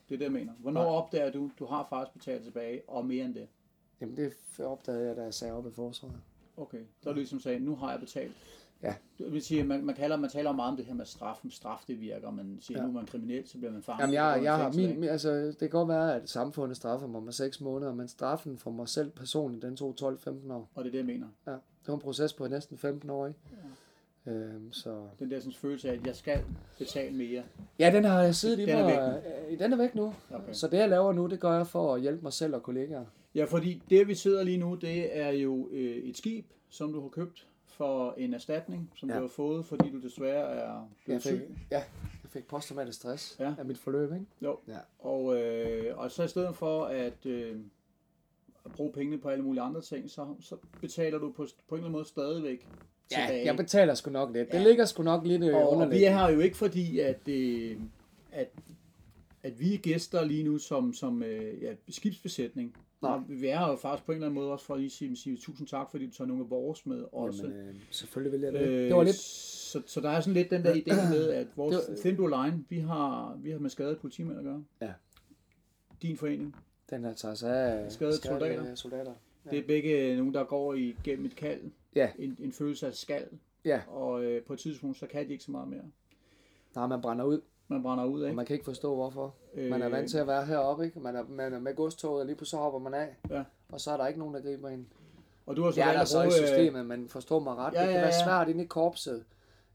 Det 0.08 0.14
er 0.14 0.18
det, 0.18 0.24
jeg 0.24 0.32
mener. 0.32 0.52
Hvornår 0.58 0.82
Nej. 0.82 0.92
opdager 0.92 1.32
du, 1.32 1.50
du 1.58 1.64
har 1.64 1.86
faktisk 1.90 2.18
betalt 2.18 2.44
tilbage, 2.44 2.82
og 2.88 3.06
mere 3.06 3.24
end 3.24 3.34
det? 3.34 3.48
Jamen 4.00 4.16
det 4.16 4.32
opdagede 4.58 5.06
jeg, 5.06 5.16
da 5.16 5.22
jeg 5.22 5.34
sagde 5.34 5.54
op 5.54 5.66
i 5.66 5.70
forsvaret. 5.70 6.16
Okay, 6.56 6.80
så 7.00 7.08
er 7.08 7.12
du 7.12 7.18
ligesom 7.18 7.40
sagde, 7.40 7.60
nu 7.60 7.76
har 7.76 7.90
jeg 7.90 8.00
betalt. 8.00 8.32
Ja. 8.82 8.94
Det 9.18 9.32
vil 9.32 9.42
sige, 9.42 9.64
man, 9.64 9.84
man, 9.84 9.94
kalder, 9.94 10.16
man 10.16 10.30
taler 10.30 10.52
meget 10.52 10.70
om 10.70 10.76
det 10.76 10.86
her 10.86 10.94
med 10.94 11.04
straf, 11.06 11.44
om 11.44 11.50
straf 11.50 11.78
det 11.88 12.00
virker, 12.00 12.30
man 12.30 12.58
siger, 12.60 12.78
Ja. 12.78 12.82
ja. 12.82 12.86
nu 12.90 12.96
er 12.96 13.00
man 13.00 13.06
kriminel, 13.06 13.48
så 13.48 13.58
bliver 13.58 13.72
man 13.72 13.82
fanget. 13.82 14.00
Jamen 14.00 14.14
jeg, 14.14 14.40
jeg 14.42 14.56
har 14.56 14.72
min, 14.72 15.04
altså 15.04 15.30
det 15.46 15.58
kan 15.58 15.70
godt 15.70 15.88
være, 15.88 16.14
at 16.16 16.30
samfundet 16.30 16.76
straffer 16.76 17.06
mig 17.06 17.22
med 17.22 17.32
6 17.32 17.60
måneder, 17.60 17.94
men 17.94 18.08
straffen 18.08 18.58
for 18.58 18.70
mig 18.70 18.88
selv 18.88 19.10
personligt, 19.10 19.62
den 19.62 19.76
tog 19.76 19.94
12-15 20.00 20.52
år. 20.52 20.70
Og 20.74 20.84
det 20.84 20.88
er 20.88 20.92
det, 20.92 20.98
jeg 20.98 21.06
mener. 21.06 21.26
Ja, 21.46 21.50
det 21.52 21.60
var 21.88 21.94
en 21.94 22.00
proces 22.00 22.32
på 22.32 22.48
næsten 22.48 22.78
15 22.78 23.10
år, 23.10 23.26
ikke? 23.26 23.38
Øhm, 24.26 24.72
så... 24.72 25.02
Den 25.18 25.30
der 25.30 25.38
sådan, 25.40 25.52
følelse 25.52 25.90
af, 25.90 25.94
at 25.94 26.06
jeg 26.06 26.16
skal 26.16 26.38
betale 26.78 27.16
mere. 27.16 27.42
Ja, 27.78 27.90
den 27.94 28.04
har 28.04 28.22
jeg 28.22 28.34
siddet 28.34 28.58
i 28.58 28.62
Den 28.62 28.68
er 28.70 28.82
mig. 28.84 29.22
øh, 29.50 29.58
Den 29.58 29.72
er 29.72 29.76
væk 29.76 29.94
nu. 29.94 30.14
Okay. 30.30 30.52
Så 30.52 30.68
det 30.68 30.76
jeg 30.78 30.88
laver 30.88 31.12
nu, 31.12 31.26
det 31.26 31.40
gør 31.40 31.56
jeg 31.56 31.66
for 31.66 31.94
at 31.94 32.00
hjælpe 32.00 32.22
mig 32.22 32.32
selv 32.32 32.54
og 32.54 32.62
kollegaer. 32.62 33.04
Ja, 33.34 33.44
fordi 33.44 33.82
det 33.90 34.08
vi 34.08 34.14
sidder 34.14 34.42
lige 34.42 34.58
nu, 34.58 34.74
det 34.74 35.18
er 35.18 35.30
jo 35.30 35.68
øh, 35.72 35.96
et 35.96 36.16
skib, 36.16 36.46
som 36.68 36.92
du 36.92 37.00
har 37.00 37.08
købt 37.08 37.46
for 37.80 38.14
en 38.18 38.34
erstatning, 38.34 38.90
som 38.96 39.08
Ja. 39.10 39.16
du 39.16 39.20
har 39.20 39.28
fået, 39.28 39.64
fordi 39.64 39.90
du 39.90 40.00
desværre 40.00 40.50
er 40.54 40.88
blevet 41.04 41.26
Jeg 41.26 41.32
fik, 41.32 41.40
syg. 41.40 41.56
ja, 41.70 41.76
jeg 42.22 42.30
fik 42.30 42.46
posttraumatisk 42.48 42.98
stress 42.98 43.36
Ja. 43.40 43.54
af 43.58 43.64
mit 43.64 43.78
forløb, 43.78 44.12
ikke? 44.12 44.26
Jo. 44.42 44.58
Ja. 44.68 44.78
Og, 44.98 45.36
øh, 45.42 45.98
og 45.98 46.10
så 46.10 46.22
i 46.22 46.28
stedet 46.28 46.56
for 46.56 46.84
at, 46.84 47.26
øh, 47.26 47.56
at 48.64 48.72
bruge 48.72 48.92
pengene 48.92 49.18
på 49.18 49.28
alle 49.28 49.44
mulige 49.44 49.62
andre 49.62 49.80
ting, 49.80 50.10
så, 50.10 50.26
så 50.40 50.56
betaler 50.80 51.18
du 51.18 51.32
på, 51.32 51.46
på 51.68 51.74
en 51.74 51.78
eller 51.78 51.78
anden 51.78 51.92
måde 51.92 52.04
stadigvæk 52.04 52.66
Ja, 53.12 53.16
tilbage. 53.26 53.44
jeg 53.44 53.56
betaler 53.56 53.94
sgu 53.94 54.10
nok 54.10 54.32
lidt. 54.32 54.52
Det 54.52 54.58
Ja. 54.58 54.64
ligger 54.64 54.84
sgu 54.84 55.02
nok 55.02 55.26
lidt 55.26 55.42
øh, 55.44 55.56
og, 55.56 55.90
vi 55.90 56.04
er 56.04 56.18
her 56.18 56.30
jo 56.30 56.40
ikke 56.40 56.56
fordi, 56.56 56.98
at, 56.98 57.28
øh, 57.28 57.76
at, 58.32 58.48
at 59.42 59.60
vi 59.60 59.74
er 59.74 59.78
gæster 59.78 60.24
lige 60.24 60.44
nu 60.44 60.58
som, 60.58 60.92
som 60.92 61.22
øh, 61.22 61.62
ja, 61.62 61.74
skibsbesætning. 61.88 62.76
Nej. 63.02 63.12
Og 63.12 63.24
Vi 63.28 63.46
er 63.46 63.58
her 63.58 63.68
jo 63.68 63.76
faktisk 63.76 64.06
på 64.06 64.12
en 64.12 64.16
eller 64.16 64.26
anden 64.26 64.40
måde 64.40 64.52
også 64.52 64.64
for 64.66 64.74
at 64.74 64.80
lige 64.80 64.90
sige, 64.90 65.16
sige 65.16 65.36
tusind 65.36 65.66
tak, 65.68 65.90
fordi 65.90 66.06
du 66.06 66.12
tager 66.12 66.28
nogle 66.28 66.44
af 66.44 66.50
vores 66.50 66.86
med 66.86 67.04
også. 67.12 67.42
Jamen, 67.46 67.58
øh, 67.68 67.74
selvfølgelig 67.90 68.32
vil 68.32 68.40
jeg 68.40 68.52
det. 68.52 68.60
Øh, 68.68 68.84
det 68.88 68.94
var 68.96 69.02
lidt... 69.02 69.16
så, 69.16 69.82
så 69.86 70.00
der 70.00 70.10
er 70.10 70.20
sådan 70.20 70.34
lidt 70.34 70.50
den 70.50 70.62
der 70.64 70.74
idé 70.74 71.10
med, 71.10 71.28
at 71.30 71.46
vores 71.56 71.76
Det 71.76 71.84
var- 71.88 71.96
Thin 71.96 72.16
Blue 72.16 72.30
Line, 72.30 72.64
vi 72.68 72.78
har, 72.78 73.36
vi 73.42 73.50
har 73.50 73.58
med 73.58 73.70
skadede 73.70 73.96
politimænd 73.96 74.38
at 74.38 74.44
gøre. 74.44 74.64
Ja. 74.82 74.92
Din 76.02 76.16
forening. 76.16 76.56
Den 76.90 77.04
her 77.04 77.14
tager 77.14 77.34
sig 77.34 77.56
af 77.56 77.92
Skadede 77.92 78.16
skadede 78.16 78.40
soldater. 78.40 78.74
soldater. 78.74 79.12
Ja. 79.46 79.50
Det 79.50 79.58
er 79.58 79.66
begge 79.66 80.16
nogen, 80.16 80.34
der 80.34 80.44
går 80.44 80.74
igennem 80.74 81.26
et 81.26 81.36
kald. 81.36 81.60
Ja. 81.94 82.10
En, 82.18 82.36
en 82.40 82.52
følelse 82.52 82.86
af 82.86 82.94
skal. 82.94 83.24
Ja, 83.64 83.80
Og 83.88 84.24
øh, 84.24 84.42
på 84.42 84.52
et 84.52 84.58
tidspunkt, 84.58 84.96
så 84.96 85.06
kan 85.06 85.26
de 85.26 85.32
ikke 85.32 85.44
så 85.44 85.50
meget 85.50 85.68
mere. 85.68 85.82
nej, 86.74 86.86
man 86.86 87.00
brænder 87.00 87.24
ud, 87.24 87.40
Man 87.70 87.82
brænder 87.82 88.04
ud, 88.04 88.20
og 88.22 88.26
ikke? 88.28 88.36
man 88.36 88.46
kan 88.46 88.54
ikke 88.54 88.64
forstå 88.64 88.94
hvorfor. 88.94 89.34
Man 89.56 89.82
er 89.82 89.86
Øh, 89.86 89.92
vant 89.92 90.10
til 90.10 90.18
at 90.18 90.26
være 90.26 90.46
heroppe, 90.46 90.84
ikke? 90.84 91.00
Man 91.00 91.16
er, 91.16 91.24
man 91.28 91.52
er 91.54 91.58
med 91.60 91.74
godstoget, 91.76 92.20
og 92.20 92.26
lige 92.26 92.36
pludselig 92.36 92.60
hopper 92.60 92.78
man 92.80 92.94
af. 92.94 93.16
Ja. 93.30 93.42
Og 93.68 93.80
så 93.80 93.90
er 93.90 93.96
der 93.96 94.06
ikke 94.06 94.18
nogen, 94.18 94.34
der 94.34 94.40
griber 94.40 94.68
ind. 94.68 94.86
Og 95.46 95.56
du 95.56 95.62
har 95.62 95.70
så 95.70 95.74
Det 95.80 95.84
er 95.88 95.92
der 95.92 96.04
så 96.04 96.22
i 96.22 96.26
bruge, 96.26 96.40
øh, 96.40 96.46
systemet, 96.46 96.86
men 96.86 97.08
forstå 97.08 97.38
mig 97.38 97.56
ret. 97.56 97.74
Ja, 97.74 97.78
det 97.80 97.86
kan 97.88 97.94
ja, 97.96 98.00
være 98.00 98.14
ja. 98.14 98.24
svært 98.24 98.48
inde 98.48 98.64
i 98.64 98.66
korpset, 98.66 99.24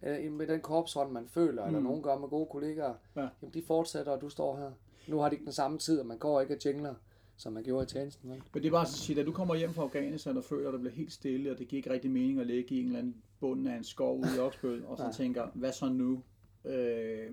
øh, 0.03 0.31
med 0.31 0.47
den 0.47 0.59
korpshånd, 0.61 1.11
man 1.11 1.27
føler, 1.27 1.65
eller 1.65 1.79
Mm. 1.79 1.85
nogen 1.85 2.01
gør 2.03 2.17
med 2.17 2.27
gode 2.29 2.45
kollegaer. 2.51 2.93
Ja. 3.15 3.21
Jamen, 3.41 3.53
de 3.53 3.63
fortsætter, 3.67 4.11
og 4.11 4.21
du 4.21 4.29
står 4.29 4.57
her. 4.57 4.71
Nu 5.07 5.19
har 5.19 5.29
de 5.29 5.35
ikke 5.35 5.45
den 5.45 5.53
samme 5.53 5.77
tid, 5.77 5.99
og 5.99 6.05
man 6.05 6.17
går 6.17 6.41
ikke 6.41 6.53
og 6.53 6.65
jingler, 6.65 6.93
som 7.37 7.53
man 7.53 7.63
gjorde 7.63 7.83
i 7.83 7.87
tjenesten. 7.87 8.29
Vel? 8.29 8.41
Men 8.53 8.63
det 8.63 8.67
er 8.67 8.71
bare 8.71 8.85
så 8.85 8.89
at 8.89 8.97
sige, 8.97 9.19
at 9.19 9.25
du 9.25 9.31
kommer 9.31 9.55
hjem 9.55 9.73
fra 9.73 9.83
Afghanistan 9.83 10.37
og 10.37 10.43
føler, 10.43 10.67
at 10.67 10.73
det 10.73 10.81
bliver 10.81 10.93
helt 10.95 11.11
stille, 11.13 11.51
og 11.51 11.57
det 11.57 11.67
giver 11.67 11.77
ikke 11.79 11.89
rigtig 11.93 12.11
mening 12.11 12.39
at 12.39 12.47
ligge 12.47 12.75
i 12.75 12.79
en 12.79 12.85
eller 12.85 12.99
anden 12.99 13.15
bund 13.39 13.67
af 13.67 13.75
en 13.75 13.83
skov 13.83 14.19
ude 14.19 14.27
i 14.37 14.39
Oksbøl, 14.39 14.85
og 14.85 14.97
så 14.97 15.03
Nej. 15.03 15.13
tænker, 15.13 15.47
hvad 15.53 15.71
så 15.71 15.85
nu? 15.89 16.21
Øh, 16.65 17.31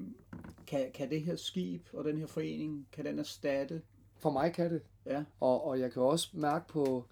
kan, 0.66 0.90
kan 0.94 1.10
det 1.10 1.20
her 1.20 1.36
skib 1.36 1.86
og 1.92 2.04
den 2.04 2.18
her 2.18 2.26
forening, 2.26 2.88
kan 2.92 3.04
den 3.04 3.18
erstatte? 3.18 3.82
For 4.18 4.30
mig 4.30 4.52
kan 4.52 4.70
det. 4.72 4.82
Ja, 5.06 5.24
Og, 5.40 5.66
og 5.66 5.80
jeg 5.80 5.92
kan 5.92 6.02
også 6.02 6.28
mærke 6.32 6.68
på, 6.68 7.04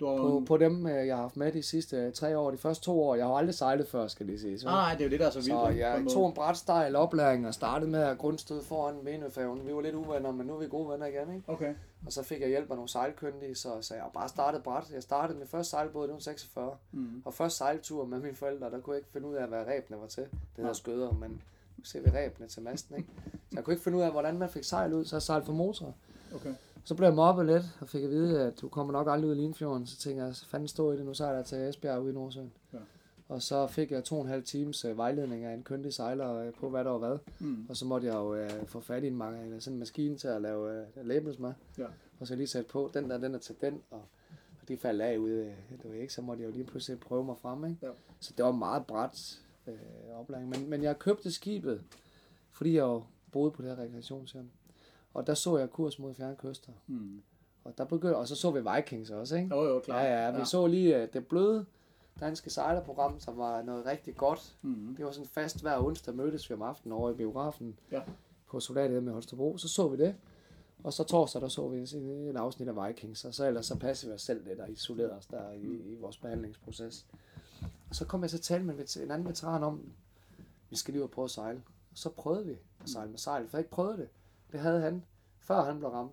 du 0.00 0.06
har 0.06 0.16
på, 0.16 0.42
på 0.46 0.56
dem, 0.56 0.86
øh, 0.86 1.06
jeg 1.06 1.16
har 1.16 1.22
haft 1.22 1.36
med 1.36 1.52
de 1.52 1.62
sidste 1.62 2.10
tre 2.10 2.38
år, 2.38 2.50
de 2.50 2.56
første 2.56 2.84
to 2.84 3.02
år. 3.02 3.14
Jeg 3.14 3.26
har 3.26 3.32
aldrig 3.32 3.54
sejlet 3.54 3.88
før, 3.88 4.06
skal 4.06 4.26
lige 4.26 4.40
sige. 4.40 4.54
Ah, 4.54 4.62
nej, 4.64 4.92
det 4.92 5.00
er 5.00 5.04
jo 5.04 5.10
det, 5.10 5.20
der 5.20 5.26
er 5.26 5.30
så 5.30 5.38
vildt. 5.38 5.48
Så 5.48 5.68
jeg 5.68 6.04
tog 6.10 6.26
en 6.26 6.34
bræt 6.34 6.56
stejl 6.56 6.96
oplæring 6.96 7.46
og 7.46 7.54
startede 7.54 7.90
med 7.90 8.00
at 8.00 8.18
grundstøde 8.18 8.62
foran 8.62 8.94
Venøfærgen. 9.02 9.66
Vi 9.66 9.74
var 9.74 9.80
lidt 9.80 9.94
uvenner, 9.94 10.32
men 10.32 10.46
nu 10.46 10.54
er 10.54 10.58
vi 10.58 10.66
gode 10.68 10.88
venner 10.88 11.06
igen, 11.06 11.34
ikke? 11.34 11.42
Okay. 11.46 11.74
Og 12.06 12.12
så 12.12 12.22
fik 12.22 12.40
jeg 12.40 12.48
hjælp 12.48 12.70
af 12.70 12.76
nogle 12.76 12.88
sejlkyndige, 12.88 13.54
så, 13.54 13.68
så 13.80 13.94
jeg 13.94 14.04
bare 14.14 14.28
startede 14.28 14.62
bræt. 14.62 14.90
Jeg 14.94 15.02
startede 15.02 15.38
med 15.38 15.46
første 15.46 15.70
sejlbåd, 15.70 16.06
det 16.06 16.14
var 16.14 16.20
46. 16.20 16.76
Mm. 16.92 17.22
Og 17.24 17.34
først 17.34 17.56
sejltur 17.56 18.04
med 18.04 18.20
mine 18.20 18.36
forældre, 18.36 18.70
der 18.70 18.80
kunne 18.80 18.94
jeg 18.94 18.98
ikke 19.00 19.10
finde 19.12 19.28
ud 19.28 19.34
af, 19.34 19.48
hvad 19.48 19.66
ræbene 19.66 20.00
var 20.00 20.06
til. 20.06 20.22
Det 20.22 20.30
hedder 20.56 20.72
skøder, 20.72 21.12
men 21.12 21.42
vi 22.04 22.10
ræbene 22.10 22.48
til 22.48 22.62
masten, 22.62 22.96
ikke? 22.96 23.08
Så 23.32 23.38
jeg 23.54 23.64
kunne 23.64 23.74
ikke 23.74 23.84
finde 23.84 23.98
ud 23.98 24.02
af, 24.02 24.10
hvordan 24.10 24.38
man 24.38 24.48
fik 24.48 24.64
sejl 24.64 24.94
ud, 24.94 25.04
så 25.04 25.16
jeg 25.16 25.22
sejlede 25.22 25.46
for 25.46 25.52
motor. 25.52 25.94
Okay. 26.34 26.54
Så 26.84 26.94
blev 26.94 27.06
jeg 27.06 27.14
mobbet 27.14 27.46
lidt, 27.46 27.64
og 27.80 27.88
fik 27.88 28.04
at 28.04 28.10
vide, 28.10 28.42
at 28.42 28.60
du 28.60 28.68
kommer 28.68 28.92
nok 28.92 29.08
aldrig 29.10 29.30
ud 29.30 29.36
i 29.36 29.38
Limfjorden. 29.38 29.86
Så 29.86 29.96
tænkte 29.96 30.24
jeg, 30.24 30.36
så 30.36 30.46
fanden 30.46 30.68
stå 30.68 30.92
i 30.92 30.96
det, 30.96 31.04
nu 31.04 31.14
sejler 31.14 31.36
jeg 31.36 31.46
til 31.46 31.58
Esbjerg 31.58 32.02
ude 32.02 32.10
i 32.10 32.14
Nordsøen. 32.14 32.52
Ja. 32.72 32.78
Og 33.28 33.42
så 33.42 33.66
fik 33.66 33.90
jeg 33.90 34.04
to 34.04 34.16
og 34.16 34.22
en 34.22 34.28
halv 34.28 34.42
times 34.42 34.84
øh, 34.84 34.98
vejledning 34.98 35.44
af 35.44 35.54
en 35.54 35.62
kyndig 35.62 35.94
sejler 35.94 36.34
øh, 36.34 36.52
på, 36.52 36.70
hvad 36.70 36.84
der 36.84 36.90
var 36.90 36.98
hvad. 36.98 37.18
Mm. 37.38 37.66
Og 37.68 37.76
så 37.76 37.86
måtte 37.86 38.06
jeg 38.06 38.14
jo 38.14 38.34
øh, 38.34 38.66
få 38.66 38.80
fat 38.80 39.04
i 39.04 39.06
en, 39.06 39.16
mange, 39.16 39.60
sådan 39.60 39.74
en 39.74 39.78
maskine 39.78 40.16
til 40.16 40.28
at 40.28 40.42
lave 40.42 40.80
øh, 40.80 41.06
labels 41.06 41.38
med. 41.38 41.52
Ja. 41.78 41.86
Og 42.20 42.26
så 42.26 42.36
lige 42.36 42.46
sætte 42.46 42.70
på, 42.70 42.90
den 42.94 43.10
der, 43.10 43.18
den 43.18 43.34
er 43.34 43.38
til 43.38 43.54
den, 43.60 43.82
og, 43.90 44.02
og 44.62 44.68
de 44.68 44.76
faldt 44.76 45.02
af 45.02 45.16
ude, 45.16 45.44
øh, 45.44 45.78
det 45.82 45.90
var 45.90 45.94
ikke, 45.94 46.12
så 46.12 46.22
måtte 46.22 46.42
jeg 46.42 46.50
jo 46.50 46.54
lige 46.54 46.64
pludselig 46.66 47.00
prøve 47.00 47.24
mig 47.24 47.36
frem, 47.42 47.64
ikke? 47.64 47.86
Ja. 47.86 47.90
Så 48.20 48.32
det 48.36 48.44
var 48.44 48.52
meget 48.52 48.86
bræt 48.86 49.40
øh, 49.72 50.20
oplæring. 50.20 50.48
Men, 50.48 50.70
men 50.70 50.82
jeg 50.82 50.98
købte 50.98 51.32
skibet, 51.32 51.82
fordi 52.52 52.74
jeg 52.74 52.80
jo 52.82 53.02
boede 53.32 53.50
på 53.50 53.62
det 53.62 53.70
her 53.76 53.82
rekreationshjem. 53.82 54.50
Og 55.14 55.26
der 55.26 55.34
så 55.34 55.58
jeg 55.58 55.70
kurs 55.70 55.98
mod 55.98 56.14
fjerne 56.14 56.36
kyster. 56.36 56.72
Mm. 56.86 57.22
Og, 57.64 57.78
der 57.78 57.84
begyndte, 57.84 58.16
og 58.16 58.28
så 58.28 58.34
så 58.36 58.50
vi 58.50 58.60
Vikings 58.76 59.10
også, 59.10 59.36
ikke? 59.36 59.56
Jo, 59.56 59.64
jo, 59.64 59.80
klart. 59.80 60.04
Ja, 60.04 60.26
ja, 60.26 60.38
vi 60.38 60.44
så 60.44 60.66
lige 60.66 61.02
uh, 61.02 61.08
det 61.12 61.26
bløde 61.26 61.66
danske 62.20 62.50
sejlerprogram, 62.50 63.20
som 63.20 63.38
var 63.38 63.62
noget 63.62 63.86
rigtig 63.86 64.16
godt. 64.16 64.56
Mm. 64.62 64.94
Det 64.96 65.04
var 65.04 65.10
sådan 65.10 65.28
fast 65.28 65.62
hver 65.62 65.78
onsdag 65.84 66.14
mødtes 66.14 66.50
vi 66.50 66.54
om 66.54 66.62
aftenen 66.62 66.92
over 66.92 67.10
i 67.10 67.14
biografen 67.14 67.78
Ja. 67.92 68.00
på 68.46 68.60
Soldatet 68.60 69.02
med 69.02 69.12
Holstebro. 69.12 69.56
Så 69.56 69.68
så 69.68 69.88
vi 69.88 69.96
det. 69.96 70.14
Og 70.84 70.92
så 70.92 71.04
torsdag, 71.04 71.42
der 71.42 71.48
så 71.48 71.68
vi 71.68 71.78
en, 71.78 72.00
en 72.02 72.36
afsnit 72.36 72.68
af 72.68 72.88
Vikings. 72.88 73.24
Og 73.24 73.34
så 73.34 73.46
ellers 73.46 73.66
så 73.66 73.76
passede 73.78 74.10
vi 74.10 74.14
os 74.14 74.22
selv 74.22 74.44
lidt 74.48 74.60
og 74.60 74.70
isolerede 74.70 75.12
os 75.12 75.26
der 75.26 75.52
i, 75.52 75.92
i 75.92 75.94
vores 76.00 76.16
behandlingsproces. 76.16 77.06
Og 77.88 77.94
så 77.94 78.04
kom 78.06 78.22
jeg 78.22 78.30
til 78.30 78.36
at 78.36 78.42
tale 78.42 78.64
med 78.64 78.96
en, 78.96 79.10
anden 79.10 79.28
veteran 79.28 79.62
om, 79.62 79.92
vi 80.70 80.76
skal 80.76 80.92
lige 80.92 81.00
ud 81.02 81.04
og 81.08 81.10
prøve 81.10 81.24
at 81.24 81.30
sejle. 81.30 81.62
Og 81.90 81.98
så 81.98 82.10
prøvede 82.10 82.46
vi 82.46 82.52
at 82.80 82.88
sejle 82.88 83.10
med 83.10 83.18
sejl, 83.18 83.48
for 83.48 83.56
jeg 83.56 83.60
ikke 83.60 83.70
prøvede 83.70 83.96
det. 83.96 84.08
Det 84.52 84.60
havde 84.60 84.80
han, 84.80 85.04
før 85.38 85.62
han 85.64 85.78
blev 85.78 85.90
ramt. 85.90 86.12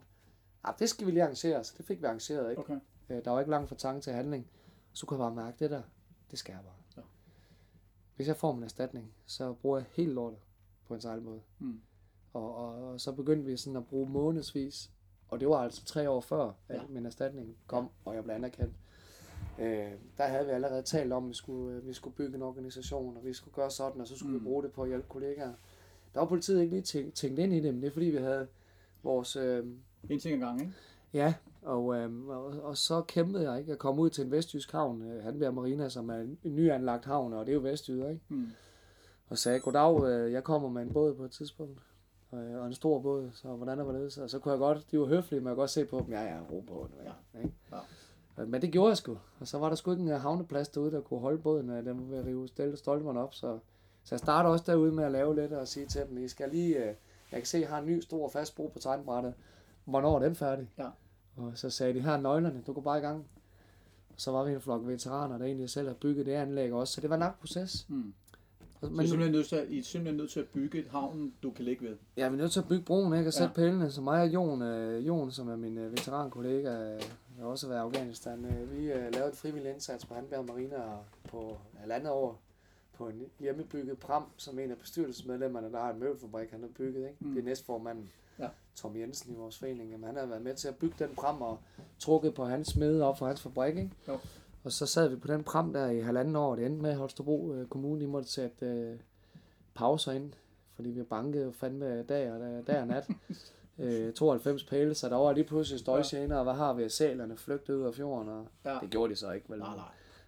Ja, 0.68 0.72
det 0.80 0.90
skal 0.90 1.08
vi 1.08 1.12
lige 1.12 1.24
arrangere, 1.24 1.64
så 1.64 1.74
det 1.78 1.86
fik 1.86 2.02
vi 2.02 2.06
arrangeret, 2.06 2.50
ikke? 2.50 2.60
Okay. 2.62 2.80
Øh, 3.10 3.26
Der 3.26 3.32
var 3.32 3.40
ikke 3.40 3.52
langt 3.52 3.70
fra 3.70 3.76
tanke 3.76 4.02
til 4.02 4.14
handling. 4.14 4.48
Så 4.94 5.06
kunne 5.06 5.24
jeg 5.24 5.34
bare 5.36 5.46
mærke, 5.46 5.58
det 5.60 5.72
der, 5.72 5.82
det 6.32 6.40
skal 6.40 6.54
jeg 6.54 6.62
bare. 6.64 6.74
Ja. 6.98 7.02
Hvis 8.16 8.28
jeg 8.28 8.36
får 8.36 8.52
min 8.54 8.64
erstatning, 8.64 9.14
så 9.26 9.54
bruger 9.54 9.78
jeg 9.78 9.86
helt 9.92 10.14
lortet 10.14 10.40
på 10.88 10.94
en 10.94 11.02
sejlbåd. 11.02 11.40
Mm. 11.60 11.82
Og, 12.34 12.56
og, 12.56 12.92
og 12.92 13.02
så 13.02 13.12
begyndte 13.12 13.46
vi 13.46 13.58
sådan 13.58 13.78
at 13.78 13.88
bruge 13.88 14.10
månedsvis 14.10 14.92
Og 15.28 15.40
det 15.40 15.48
var 15.50 15.56
altså 15.58 15.86
tre 15.86 16.10
år 16.10 16.22
før, 16.22 16.52
at 16.68 16.76
Ja. 16.76 16.82
min 16.90 17.06
erstatning 17.06 17.58
kom, 17.68 17.90
og 18.06 18.16
jeg 18.16 18.24
blev 18.24 18.36
anerkendt. 18.36 18.74
Øh, 19.60 19.92
der 20.18 20.24
havde 20.24 20.46
vi 20.46 20.52
allerede 20.52 20.82
talt 20.82 21.14
om, 21.14 21.24
at 21.24 21.30
vi 21.30 21.34
skulle, 21.34 21.76
øh, 21.76 21.88
vi 21.88 21.94
skulle 21.94 22.16
bygge 22.16 22.36
en 22.36 22.42
organisation, 22.42 23.18
og 23.18 23.26
vi 23.26 23.34
skulle 23.34 23.54
gøre 23.56 23.72
sådan, 23.72 24.02
og 24.02 24.08
så 24.08 24.18
skulle 24.18 24.34
mm. 24.34 24.40
Vi 24.40 24.44
bruge 24.44 24.64
det 24.64 24.72
på 24.72 24.82
at 24.82 24.88
hjælpe 24.90 25.08
kollegaer. 25.10 25.54
Der 26.14 26.20
var 26.20 26.28
politiet 26.28 26.62
ikke 26.62 26.74
lige 26.74 26.82
tænkt, 26.82 27.14
tænkt 27.14 27.40
ind 27.40 27.54
i 27.54 27.60
det, 27.60 27.74
men 27.74 27.84
det 27.84 27.88
er 27.88 27.92
fordi, 27.92 28.06
vi 28.06 28.18
havde 28.18 28.48
vores... 29.04 29.36
Øh, 29.36 29.66
En 30.10 30.20
ting 30.20 30.34
ad 30.34 30.48
gang, 30.48 30.62
ikke? 30.62 30.74
Ja, 31.14 31.34
og, 31.62 31.96
øhm, 31.96 32.30
og, 32.30 32.46
og 32.46 32.78
så 32.78 33.02
kæmpede 33.02 33.52
jeg, 33.52 33.60
ikke? 33.60 33.72
Jeg 33.72 33.78
kom 33.78 34.00
ud 34.00 34.10
til 34.10 34.26
en 34.26 34.32
vestjysk 34.32 34.72
havn, 34.72 35.02
øh, 35.02 35.24
Hanbjerg 35.24 35.54
Marina, 35.54 35.90
som 35.90 36.10
er 36.10 36.16
en 36.16 36.38
nyanlagt 36.44 37.06
havn, 37.06 37.34
og 37.34 37.46
det 37.46 37.52
er 37.52 37.56
jo 37.56 37.62
vestjyder, 37.62 38.10
ikke? 38.10 38.22
Mm. 38.30 38.48
Og 39.30 39.38
sagde, 39.38 39.60
goddag, 39.60 40.04
øh, 40.04 40.32
jeg 40.32 40.44
kommer 40.44 40.70
med 40.70 40.82
en 40.82 40.94
båd 40.94 41.16
på 41.16 41.24
et 41.24 41.32
tidspunkt, 41.32 41.80
øh, 42.34 42.60
og 42.60 42.68
en 42.68 42.74
stor 42.74 43.00
båd, 43.00 43.30
så 43.34 43.48
hvordan 43.48 43.80
er 43.80 43.92
det? 43.92 44.18
Og 44.18 44.30
så 44.30 44.40
kunne 44.40 44.52
jeg 44.52 44.60
godt, 44.60 44.92
de 44.92 45.00
var 45.00 45.06
høflige, 45.06 45.40
men 45.40 45.48
jeg 45.48 45.56
kunne 45.56 45.62
godt 45.62 45.70
se 45.70 45.86
på 45.86 46.00
dem, 46.00 46.14
ja, 46.14 46.22
ja, 46.22 46.40
ro 46.52 46.64
på 46.68 46.88
det, 46.92 47.06
ja. 47.06 47.40
ikke? 47.40 47.54
Ja. 47.72 47.78
Øh, 48.40 48.48
Men 48.48 48.62
det 48.62 48.72
gjorde 48.72 48.90
jeg 48.90 48.98
sgu, 48.98 49.18
og 49.40 49.48
så 49.48 49.58
var 49.58 49.70
der 49.70 49.76
sgu 49.76 49.92
ikke 49.92 50.04
en 50.04 50.10
øh, 50.10 50.22
havneplads 50.22 50.68
derude, 50.70 50.92
der 50.92 51.02
kunne 51.02 51.20
holde 51.20 51.38
båden, 51.38 51.70
og 51.70 51.86
den 51.86 51.98
var 52.00 52.06
ved 52.06 52.18
at 52.18 52.26
rive 52.26 52.48
stille 52.48 52.78
stolperne 52.78 53.20
op, 53.20 53.34
så, 53.34 53.60
så 54.04 54.16
jeg 54.16 54.20
starter 54.20 54.50
også 54.50 54.64
derude 54.68 54.92
med 54.92 55.04
at 55.04 55.12
lave 55.12 55.36
lidt 55.36 55.52
og 55.54 55.68
sige 55.68 55.86
til 55.86 56.02
dem, 56.10 56.18
I 56.18 56.28
skal 56.28 56.50
lige, 56.50 56.78
øh, 56.78 56.86
jeg 57.32 57.40
kan 57.40 57.46
se, 57.46 57.58
jeg 57.58 57.70
har 57.70 57.80
en 57.80 57.86
ny 57.86 58.00
stor 58.02 58.30
fast 58.30 58.56
bro 58.56 58.68
på 58.74 58.80
tegnbrættet, 58.80 59.34
hvornår 59.86 60.16
er 60.16 60.20
den 60.20 60.36
færdig? 60.36 60.70
Ja. 60.78 60.88
Og 61.38 61.52
så 61.56 61.70
sagde 61.70 61.94
de, 61.94 62.00
her 62.00 62.12
er 62.12 62.22
nøglerne, 62.22 62.64
du 62.68 62.74
går 62.74 62.82
bare 62.82 62.98
i 62.98 63.02
gang. 63.02 63.26
Og 64.10 64.16
så 64.22 64.32
var 64.32 64.44
vi 64.44 64.52
en 64.54 64.62
flok 64.62 64.82
veteraner, 64.88 65.38
der 65.38 65.46
egentlig 65.46 65.70
selv 65.70 65.88
har 65.88 65.96
bygget 65.96 66.26
det 66.26 66.32
anlæg 66.32 66.74
også, 66.74 66.94
så 66.94 67.02
det 67.02 67.10
var 67.10 67.16
en 67.16 67.20
lang 67.20 67.36
proces. 67.40 67.86
Mm. 67.90 68.14
Og- 68.82 68.88
Så 68.88 68.88
I 68.88 68.90
er 68.90 68.96
Men 68.96 69.08
simpelthen 69.08 69.32
nødt 69.36 69.48
til, 69.48 69.56
at, 69.56 69.70
I 69.70 69.80
er 69.80 69.84
simpelthen 69.84 70.18
nødt 70.18 70.32
til 70.32 70.40
at 70.40 70.46
bygge 70.54 70.80
et 70.80 70.88
havn, 70.88 71.34
du 71.44 71.52
kan 71.52 71.66
ligge 71.66 71.86
ved. 71.86 71.96
ja, 72.18 72.30
vi 72.30 72.34
er 72.34 72.38
nødt 72.42 72.52
til 72.52 72.60
at 72.60 72.68
bygge 72.68 72.84
broen, 72.86 73.14
ikke? 73.14 73.30
Og 73.30 73.34
sætte 73.34 73.62
ja. 73.62 73.68
pælene. 73.68 73.92
Så 73.92 74.02
mig 74.02 74.22
og 74.22 74.28
Jon, 74.28 74.62
øh, 74.62 75.08
Jon 75.08 75.32
som 75.32 75.50
er 75.50 75.56
min 75.56 75.78
øh, 75.78 75.92
veterankollega, 75.92 76.94
øh, 76.96 77.02
har 77.40 77.46
også 77.46 77.68
været 77.68 77.80
i 77.80 77.82
Afghanistan. 77.82 78.46
Øh, 78.46 78.72
vi 78.72 78.92
øh, 78.92 79.14
lavede 79.14 79.30
en 79.30 79.36
frivillig 79.36 79.72
indsats 79.72 80.06
på 80.06 80.14
Hanberg 80.14 80.46
Marina 80.46 80.78
på 81.30 81.58
halvandet 81.78 82.12
år 82.12 82.42
på 82.94 83.08
en 83.08 83.22
hjemmebygget 83.40 84.00
pram, 84.00 84.26
som 84.38 84.60
en 84.60 84.72
af 84.72 84.78
bestyrelsesmedlemmerne, 84.78 85.72
der 85.72 85.80
har 85.80 85.94
en 85.94 86.00
møbelfabrik, 86.00 86.52
han 86.52 86.62
har 86.62 86.70
bygget. 86.78 87.02
Ikke? 87.02 87.16
Mm. 87.20 87.34
Det 87.34 87.40
er 87.40 87.46
næstformanden, 87.46 88.12
Ja. 88.40 88.48
Tom 88.76 88.98
Jensen 88.98 89.34
i 89.34 89.36
vores 89.36 89.58
forening. 89.58 89.92
Jamen, 89.92 90.06
han 90.06 90.16
har 90.16 90.26
været 90.26 90.42
med 90.42 90.56
til 90.56 90.68
at 90.68 90.76
bygge 90.76 90.96
den 91.00 91.16
pram 91.16 91.42
og 91.42 91.60
trukket 92.00 92.34
på 92.34 92.46
hans 92.46 92.68
smede 92.68 93.04
op 93.04 93.18
for 93.18 93.28
hans 93.28 93.42
fabrik. 93.42 93.78
Ikke? 93.78 93.92
Jo. 94.08 94.20
Og 94.64 94.72
så 94.72 94.86
sad 94.86 95.10
vi 95.10 95.16
på 95.16 95.28
den 95.28 95.44
pram 95.44 95.74
der 95.74 95.90
i 95.90 96.00
halvanden 96.00 96.36
år. 96.36 96.56
Det 96.56 96.66
endte 96.66 96.82
med, 96.82 96.90
at 96.90 96.98
Holstebro 96.98 97.54
øh, 97.54 97.68
Kommune 97.68 98.02
de 98.02 98.08
måtte 98.08 98.30
sætte 98.30 98.66
øh, 98.66 99.00
pauser 99.76 100.12
ind, 100.12 100.34
fordi 100.76 100.90
vi 100.90 101.04
bankede 101.04 101.54
fandme 101.54 102.04
dag 102.04 102.32
og, 102.32 102.68
dag 102.68 102.82
og 102.82 102.88
nat. 102.88 103.08
øh, 103.80 104.14
92 104.14 104.64
pæle, 104.64 104.94
så 104.94 105.10
der 105.10 105.16
var 105.16 105.32
lige 105.34 105.44
pludselig 105.44 105.80
støjgener, 105.80 106.38
og 106.38 106.44
hvad 106.44 106.54
har 106.54 106.74
vi 106.74 106.84
af 106.84 106.92
sælerne 106.92 107.38
flygtet 107.38 107.74
ud 107.76 107.84
af 107.84 107.94
fjorden, 107.94 108.30
og 108.30 108.48
Ja. 108.66 108.78
det 108.82 108.90
gjorde 108.90 109.12
de 109.12 109.16
så 109.16 109.32
ikke, 109.32 109.50
vel? 109.50 109.60
Nej, 109.60 109.76
nej. 109.76 109.86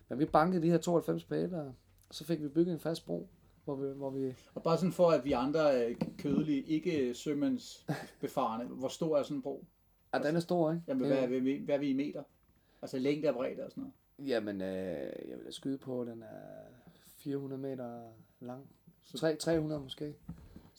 Men 0.10 0.20
vi 0.20 0.26
bankede 0.26 0.62
de 0.64 0.70
her 0.70 0.78
92 0.78 1.24
pæle, 1.24 1.58
og 1.58 1.74
så 2.12 2.24
fik 2.26 2.44
vi 2.44 2.48
bygget 2.48 2.74
en 2.74 2.80
fast 2.80 3.06
bro, 3.06 3.28
hvor 3.66 3.76
vi, 3.76 3.88
hvor 3.96 4.10
vi 4.10 4.34
Og 4.56 4.64
bare 4.64 4.78
sådan 4.78 4.92
for, 4.92 5.10
at 5.12 5.26
vi 5.26 5.32
andre 5.32 5.86
øh, 5.86 5.96
kødelige, 6.18 6.62
ikke 6.62 7.14
sømandsbefarende, 7.14 8.66
hvor 8.66 8.88
stor 8.88 9.18
er 9.18 9.24
sådan 9.24 9.38
en 9.38 9.42
bro? 9.44 9.66
Ja, 10.14 10.20
den 10.20 10.36
er 10.36 10.40
stor, 10.40 10.72
ikke? 10.72 10.84
Jamen, 10.88 11.08
hvad, 11.08 11.18
er 11.18 11.28
vi, 11.28 11.62
hvad 11.66 11.76
er 11.76 11.80
vi 11.80 11.90
i 11.90 11.94
meter? 11.94 12.24
Altså 12.82 13.00
længde 13.00 13.30
og 13.30 13.36
bredde 13.36 13.64
og 13.66 13.72
sådan 13.72 13.82
noget. 13.82 14.30
Jamen, 14.32 14.62
øh, 14.62 15.30
jeg 15.30 15.38
vil 15.44 15.54
skyde 15.54 15.78
på, 15.78 16.02
at 16.02 16.08
den 16.08 16.22
er 16.22 16.66
400 17.18 17.62
meter 17.62 18.00
lang. 18.40 18.70
3, 19.16 19.36
300 19.36 19.82
måske. 19.82 20.16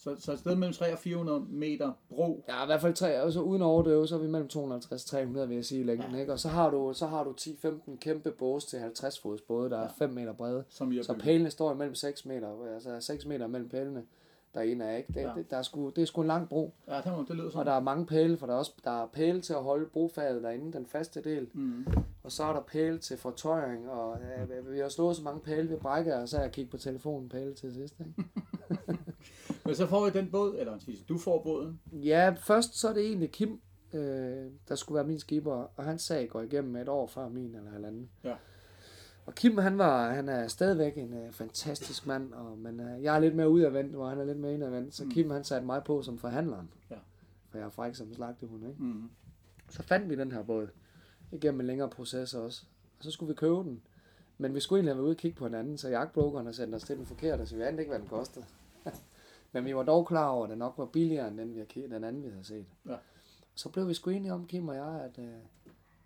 Så, 0.03 0.15
så 0.19 0.31
et 0.31 0.39
sted 0.39 0.55
mellem 0.55 0.73
300 0.73 0.93
og 0.95 0.99
400 0.99 1.45
meter 1.49 1.91
bro. 2.09 2.45
Ja, 2.47 2.63
i 2.63 2.65
hvert 2.65 2.81
fald 2.81 2.93
3, 2.93 3.21
og 3.21 3.31
så 3.33 3.41
uden 3.41 3.61
overdøve, 3.61 4.07
så 4.07 4.15
er 4.15 4.19
vi 4.19 4.27
mellem 4.27 4.47
250 4.47 5.03
og 5.03 5.09
300, 5.09 5.47
vil 5.47 5.55
jeg 5.55 5.65
sige, 5.65 5.81
i 5.81 5.83
længden, 5.83 6.15
Ja. 6.15 6.19
ikke? 6.19 6.31
Og 6.33 6.39
så 6.39 6.47
har 6.49 6.69
du, 6.69 6.93
så 6.93 7.07
har 7.07 7.23
du 7.23 7.31
10-15 7.41 7.97
kæmpe 8.01 8.31
bås 8.31 8.65
til 8.65 8.79
50 8.79 9.19
fods 9.19 9.41
både, 9.41 9.69
der 9.69 9.77
er 9.77 9.81
Ja. 9.81 9.87
5 10.05 10.09
meter 10.09 10.33
brede. 10.33 10.63
Som 10.69 10.93
Så 11.03 11.15
pælene 11.19 11.49
står 11.51 11.73
imellem 11.73 11.95
6 11.95 12.25
meter, 12.25 12.73
altså 12.73 12.97
6 12.99 13.25
meter 13.25 13.47
mellem 13.47 13.69
pælene. 13.69 14.03
Der 14.53 14.59
er 14.59 14.63
en 14.63 14.81
af, 14.81 14.97
ikke? 14.97 15.13
Det, 15.13 15.21
Ja. 15.21 15.31
det, 15.35 15.51
der 15.51 15.57
er 15.57 15.61
sgu, 15.61 15.89
det 15.89 16.01
er 16.01 16.05
sgu 16.05 16.21
en 16.21 16.27
lang 16.27 16.49
bro. 16.49 16.73
Ja, 16.87 16.97
det, 17.01 17.11
må, 17.17 17.23
det 17.27 17.35
lyder 17.35 17.45
Og 17.45 17.51
sådan. 17.51 17.67
der 17.67 17.73
er 17.73 17.79
mange 17.79 18.05
pæle, 18.05 18.37
for 18.37 18.45
der 18.47 18.53
er 18.53 18.57
også 18.57 18.73
der 18.83 19.03
er 19.03 19.07
pæle 19.07 19.41
til 19.41 19.53
at 19.53 19.63
holde 19.63 19.85
brofaget 19.85 20.43
derinde, 20.43 20.73
den 20.73 20.85
faste 20.85 21.21
del. 21.23 21.47
Mm. 21.53 21.85
Og 22.23 22.31
så 22.31 22.43
er 22.43 22.53
der 22.53 22.61
pæle 22.61 22.97
til 22.97 23.17
fortøjring, 23.17 23.89
og 23.89 24.17
øh, 24.59 24.73
vi 24.73 24.79
har 24.79 24.89
slået 24.89 25.15
så 25.15 25.23
mange 25.23 25.39
pæle 25.39 25.69
ved 25.69 25.77
brækker, 25.77 26.21
og 26.21 26.29
så 26.29 26.35
har 26.37 26.43
jeg 26.43 26.51
kigget 26.51 26.71
på 26.71 26.77
telefonen 26.77 27.29
pæle 27.29 27.53
til 27.53 27.73
sidst. 27.73 27.95
Ikke? 27.99 28.13
Men 29.69 29.75
så 29.75 29.87
får 29.87 30.07
I 30.07 30.09
den 30.09 30.31
båd, 30.31 30.55
eller 30.59 31.01
du 31.09 31.17
får 31.17 31.43
båden. 31.43 31.79
Ja, 31.91 32.35
først 32.41 32.79
så 32.79 32.89
er 32.89 32.93
det 32.93 33.05
egentlig 33.05 33.31
Kim, 33.31 33.59
øh, 33.93 34.45
der 34.69 34.75
skulle 34.75 34.95
være 34.95 35.07
min 35.07 35.19
skipper, 35.19 35.71
og 35.75 35.83
hans 35.83 36.01
sag 36.01 36.29
går 36.29 36.41
igennem 36.41 36.75
et 36.75 36.89
år 36.89 37.07
før 37.07 37.29
min 37.29 37.55
eller 37.55 37.71
halvanden. 37.71 38.09
Ja. 38.23 38.33
Og 39.25 39.35
Kim, 39.35 39.57
han, 39.57 39.77
var, 39.77 40.09
han 40.09 40.29
er 40.29 40.47
stadigvæk 40.47 40.97
en 40.97 41.13
øh, 41.13 41.31
fantastisk 41.31 42.07
mand, 42.07 42.33
og, 42.33 42.57
men 42.57 42.79
øh, 42.79 43.03
jeg 43.03 43.15
er 43.15 43.19
lidt 43.19 43.35
mere 43.35 43.49
udadvendt, 43.49 43.91
hvor 43.95 44.09
han 44.09 44.19
er 44.19 44.25
lidt 44.25 44.37
mere 44.37 44.53
indadvendt, 44.53 44.95
så 44.95 45.03
Mm. 45.03 45.11
Kim, 45.11 45.29
han 45.29 45.43
satte 45.43 45.65
mig 45.65 45.83
på 45.83 46.01
som 46.01 46.17
forhandleren. 46.17 46.69
Ja. 46.89 46.95
For 47.49 47.57
jeg 47.57 47.65
er 47.65 47.69
fræk 47.69 47.95
som 47.95 48.13
slagtehund, 48.13 48.67
ikke? 48.67 48.83
Mm. 48.83 49.09
Så 49.69 49.83
fandt 49.83 50.09
vi 50.09 50.15
den 50.15 50.31
her 50.31 50.43
båd, 50.43 50.67
igennem 51.31 51.59
en 51.59 51.67
længere 51.67 51.89
proces 51.89 52.33
også. 52.33 52.63
Og 52.99 53.03
så 53.03 53.11
skulle 53.11 53.29
vi 53.29 53.35
købe 53.35 53.55
den. 53.55 53.81
Men 54.37 54.55
vi 54.55 54.59
skulle 54.59 54.77
egentlig 54.77 54.91
have 54.93 54.97
været 54.97 55.07
ude 55.07 55.13
og 55.13 55.17
kigge 55.17 55.37
på 55.37 55.45
hinanden, 55.45 55.77
så 55.77 55.89
jagtbrokerne 55.89 56.53
sendte 56.53 56.75
os 56.75 56.83
til 56.83 56.97
den 56.97 57.05
forkerte, 57.05 57.45
så 57.45 57.55
vi 57.55 57.61
anede 57.61 57.81
ikke, 57.81 57.89
hvad 57.89 57.99
den 57.99 58.07
kostede. 58.07 58.45
Men 59.51 59.65
vi 59.65 59.75
var 59.75 59.83
dog 59.83 60.07
klar 60.07 60.27
over, 60.29 60.43
at 60.43 60.49
den 60.49 60.57
nok 60.59 60.73
var 60.77 60.85
billigere 60.85 61.27
end 61.27 61.37
den, 61.37 61.53
vi 61.55 61.59
har, 61.59 61.87
den 61.87 62.03
anden, 62.03 62.23
vi 62.23 62.29
havde 62.29 62.43
set. 62.43 62.65
Ja. 62.89 62.95
Så 63.55 63.69
blev 63.69 63.87
vi 63.87 63.93
sgu 63.93 64.09
enige 64.09 64.33
om, 64.33 64.47
Kim 64.47 64.67
og 64.67 64.75
jeg, 64.75 65.01
at 65.13 65.19
øh, 65.23 65.33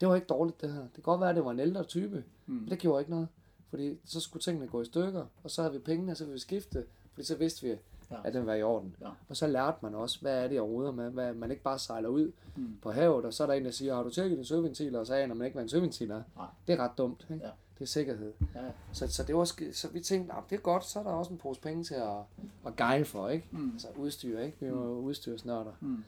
det 0.02 0.08
var 0.08 0.16
ikke 0.16 0.28
dårligt 0.28 0.62
det 0.62 0.72
her. 0.74 0.82
Det 0.82 0.94
kan 0.94 1.04
godt 1.04 1.22
være, 1.22 1.30
at 1.30 1.36
det 1.36 1.46
var 1.46 1.52
en 1.52 1.60
ældre 1.60 1.84
type, 1.84 2.24
Mm. 2.46 2.54
men 2.54 2.70
det 2.70 2.80
gjorde 2.80 3.02
ikke 3.02 3.12
noget. 3.12 3.28
Fordi 3.70 3.98
så 4.06 4.20
skulle 4.20 4.42
tingene 4.44 4.68
gå 4.68 4.82
i 4.82 4.86
stykker, 4.86 5.26
og 5.44 5.52
så 5.52 5.62
havde 5.62 5.74
vi 5.74 5.80
pengene, 5.80 6.16
så 6.16 6.24
ville 6.24 6.34
vi 6.34 6.40
skifte, 6.40 6.86
fordi 7.14 7.28
så 7.28 7.36
vidste 7.38 7.68
vi, 7.68 7.76
Ja. 8.12 8.16
at 8.24 8.34
den 8.34 8.46
var 8.46 8.54
i 8.54 8.64
orden. 8.64 8.96
Ja. 9.02 9.10
Og 9.30 9.38
så 9.38 9.48
lærte 9.48 9.78
man 9.82 9.96
også, 9.96 10.22
hvad 10.22 10.44
er 10.44 10.48
det, 10.48 10.56
jeg 10.56 10.64
ruder 10.64 10.92
med, 10.92 11.10
hvad 11.10 11.34
man 11.34 11.52
ikke 11.52 11.64
bare 11.64 11.80
sejler 11.80 12.10
ud 12.10 12.32
Mm. 12.56 12.78
på 12.82 12.92
havet, 12.92 13.26
og 13.26 13.34
så 13.34 13.44
er 13.44 13.48
der 13.48 13.54
en, 13.54 13.66
der 13.66 13.72
siger, 13.72 13.96
har 13.96 14.04
du 14.04 14.10
tjekket 14.10 14.38
din 14.38 14.46
søventiler, 14.46 15.00
og 15.00 15.08
så 15.08 15.14
aner 15.16 15.36
man 15.36 15.46
ikke, 15.46 15.56
hvad 15.56 15.64
en 15.64 15.70
søventil 15.70 16.12
er. 16.12 16.22
Nej. 16.36 16.46
Det 16.68 16.74
er 16.74 16.78
ret 16.84 16.98
dumt, 16.98 17.28
ikke? 17.32 17.46
Ja. 17.46 17.52
Det 17.80 17.82
er 17.82 17.86
sikkerhed. 17.86 18.34
Ja. 18.56 18.62
Så, 18.92 19.08
så, 19.08 19.24
det 19.24 19.36
var, 19.36 19.46
så 19.74 19.88
vi 19.94 20.00
tænkte, 20.00 20.34
nah, 20.34 20.44
det 20.50 20.56
er 20.56 20.60
godt, 20.60 20.86
så 20.86 21.00
er 21.00 21.04
der 21.04 21.12
også 21.12 21.32
en 21.32 21.38
pose 21.38 21.62
penge 21.62 21.84
til 21.84 21.96
at, 21.96 22.18
at 22.66 22.76
gejle 22.76 23.06
for, 23.06 23.30
ikke? 23.30 23.48
Mm. 23.52 23.72
Altså 23.74 23.88
udstyr, 23.96 24.40
ikke? 24.40 24.58
Vi 24.60 24.72
var 24.72 24.86
jo 24.86 25.00
udstyrsnørder. 25.00 25.72
Mm. 25.82 26.04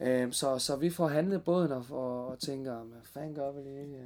Øhm, 0.00 0.32
så, 0.32 0.58
så 0.58 0.76
vi 0.76 0.90
får 0.90 1.08
handlet 1.08 1.44
båden 1.44 1.72
og, 1.72 1.84
og, 1.90 2.26
og 2.26 2.38
tænker, 2.38 2.82
hvad 2.82 3.00
fanden 3.04 3.34
gør 3.34 3.52
vi 3.52 3.60
lige? 3.60 3.96
Øh, 3.96 4.02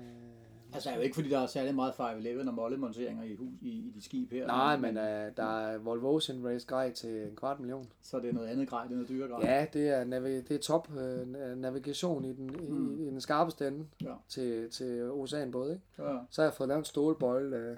Altså, 0.74 0.88
det 0.88 0.94
er 0.94 0.98
jo 0.98 1.02
ikke, 1.04 1.14
fordi 1.14 1.28
der 1.28 1.38
er 1.38 1.46
særlig 1.46 1.74
meget 1.74 1.92
5-11 1.92 2.48
og 2.48 2.54
mollemonteringer 2.54 3.24
i, 3.24 3.34
hus, 3.34 3.48
i, 3.62 3.68
i 3.68 3.92
de 3.94 4.02
skib 4.04 4.30
her. 4.32 4.46
Nej, 4.46 4.76
men 4.76 4.96
uh, 4.96 5.02
der 5.36 5.58
er 5.60 5.78
Volvo 5.78 6.14
Ocean 6.16 6.44
Race 6.46 6.66
grej 6.66 6.92
til 6.92 7.22
en 7.28 7.36
kvart 7.36 7.60
million. 7.60 7.88
Så 8.02 8.16
er 8.16 8.20
det 8.20 8.34
noget 8.34 8.48
andet 8.48 8.68
grej, 8.68 8.82
det 8.82 8.90
er 8.90 8.94
noget 8.94 9.08
dyrere 9.08 9.28
grej. 9.28 9.40
Ja, 9.50 9.66
det 9.72 9.88
er, 9.88 10.04
navi- 10.04 10.48
det 10.48 10.50
er 10.50 10.58
top 10.58 10.88
øh, 10.96 11.28
navigation 11.58 12.24
i 12.24 12.32
den, 12.32 12.46
Mm. 12.68 13.00
i, 13.00 13.02
i 13.02 13.06
den 13.06 13.20
skarpeste 13.20 13.68
ende 13.68 13.86
Ja. 14.02 14.14
til, 14.28 14.70
til 14.70 15.10
oceanbåd, 15.10 15.70
ikke? 15.70 15.82
Ja. 15.98 16.18
Så 16.30 16.42
har 16.42 16.46
jeg 16.48 16.54
fået 16.54 16.68
lavet 16.68 16.78
en 16.78 16.84
stålbøjle, 16.84 17.56
øh, 17.56 17.76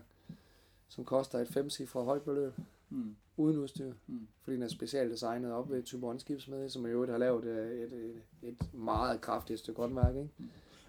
som 0.88 1.04
koster 1.04 1.38
et 1.38 1.48
femcifret 1.48 2.04
højt 2.04 2.22
beløb, 2.22 2.52
Mm. 2.90 3.14
uden 3.36 3.58
udstyr. 3.58 3.92
Mm. 4.06 4.26
Fordi 4.42 4.54
den 4.54 4.62
er 4.62 4.68
specialdesignet 4.68 5.52
op 5.52 5.70
ved 5.70 5.82
Tyborg 5.82 6.20
skibsmed, 6.20 6.68
som 6.68 6.86
i 6.86 6.88
øvrigt 6.88 7.10
har 7.12 7.18
lavet 7.18 7.44
øh, 7.44 7.70
et, 7.70 7.92
et, 7.92 8.14
et 8.42 8.74
meget 8.74 9.20
kraftigt 9.20 9.58
stykke 9.58 9.80
håndværk, 9.80 10.16
ikke? 10.16 10.28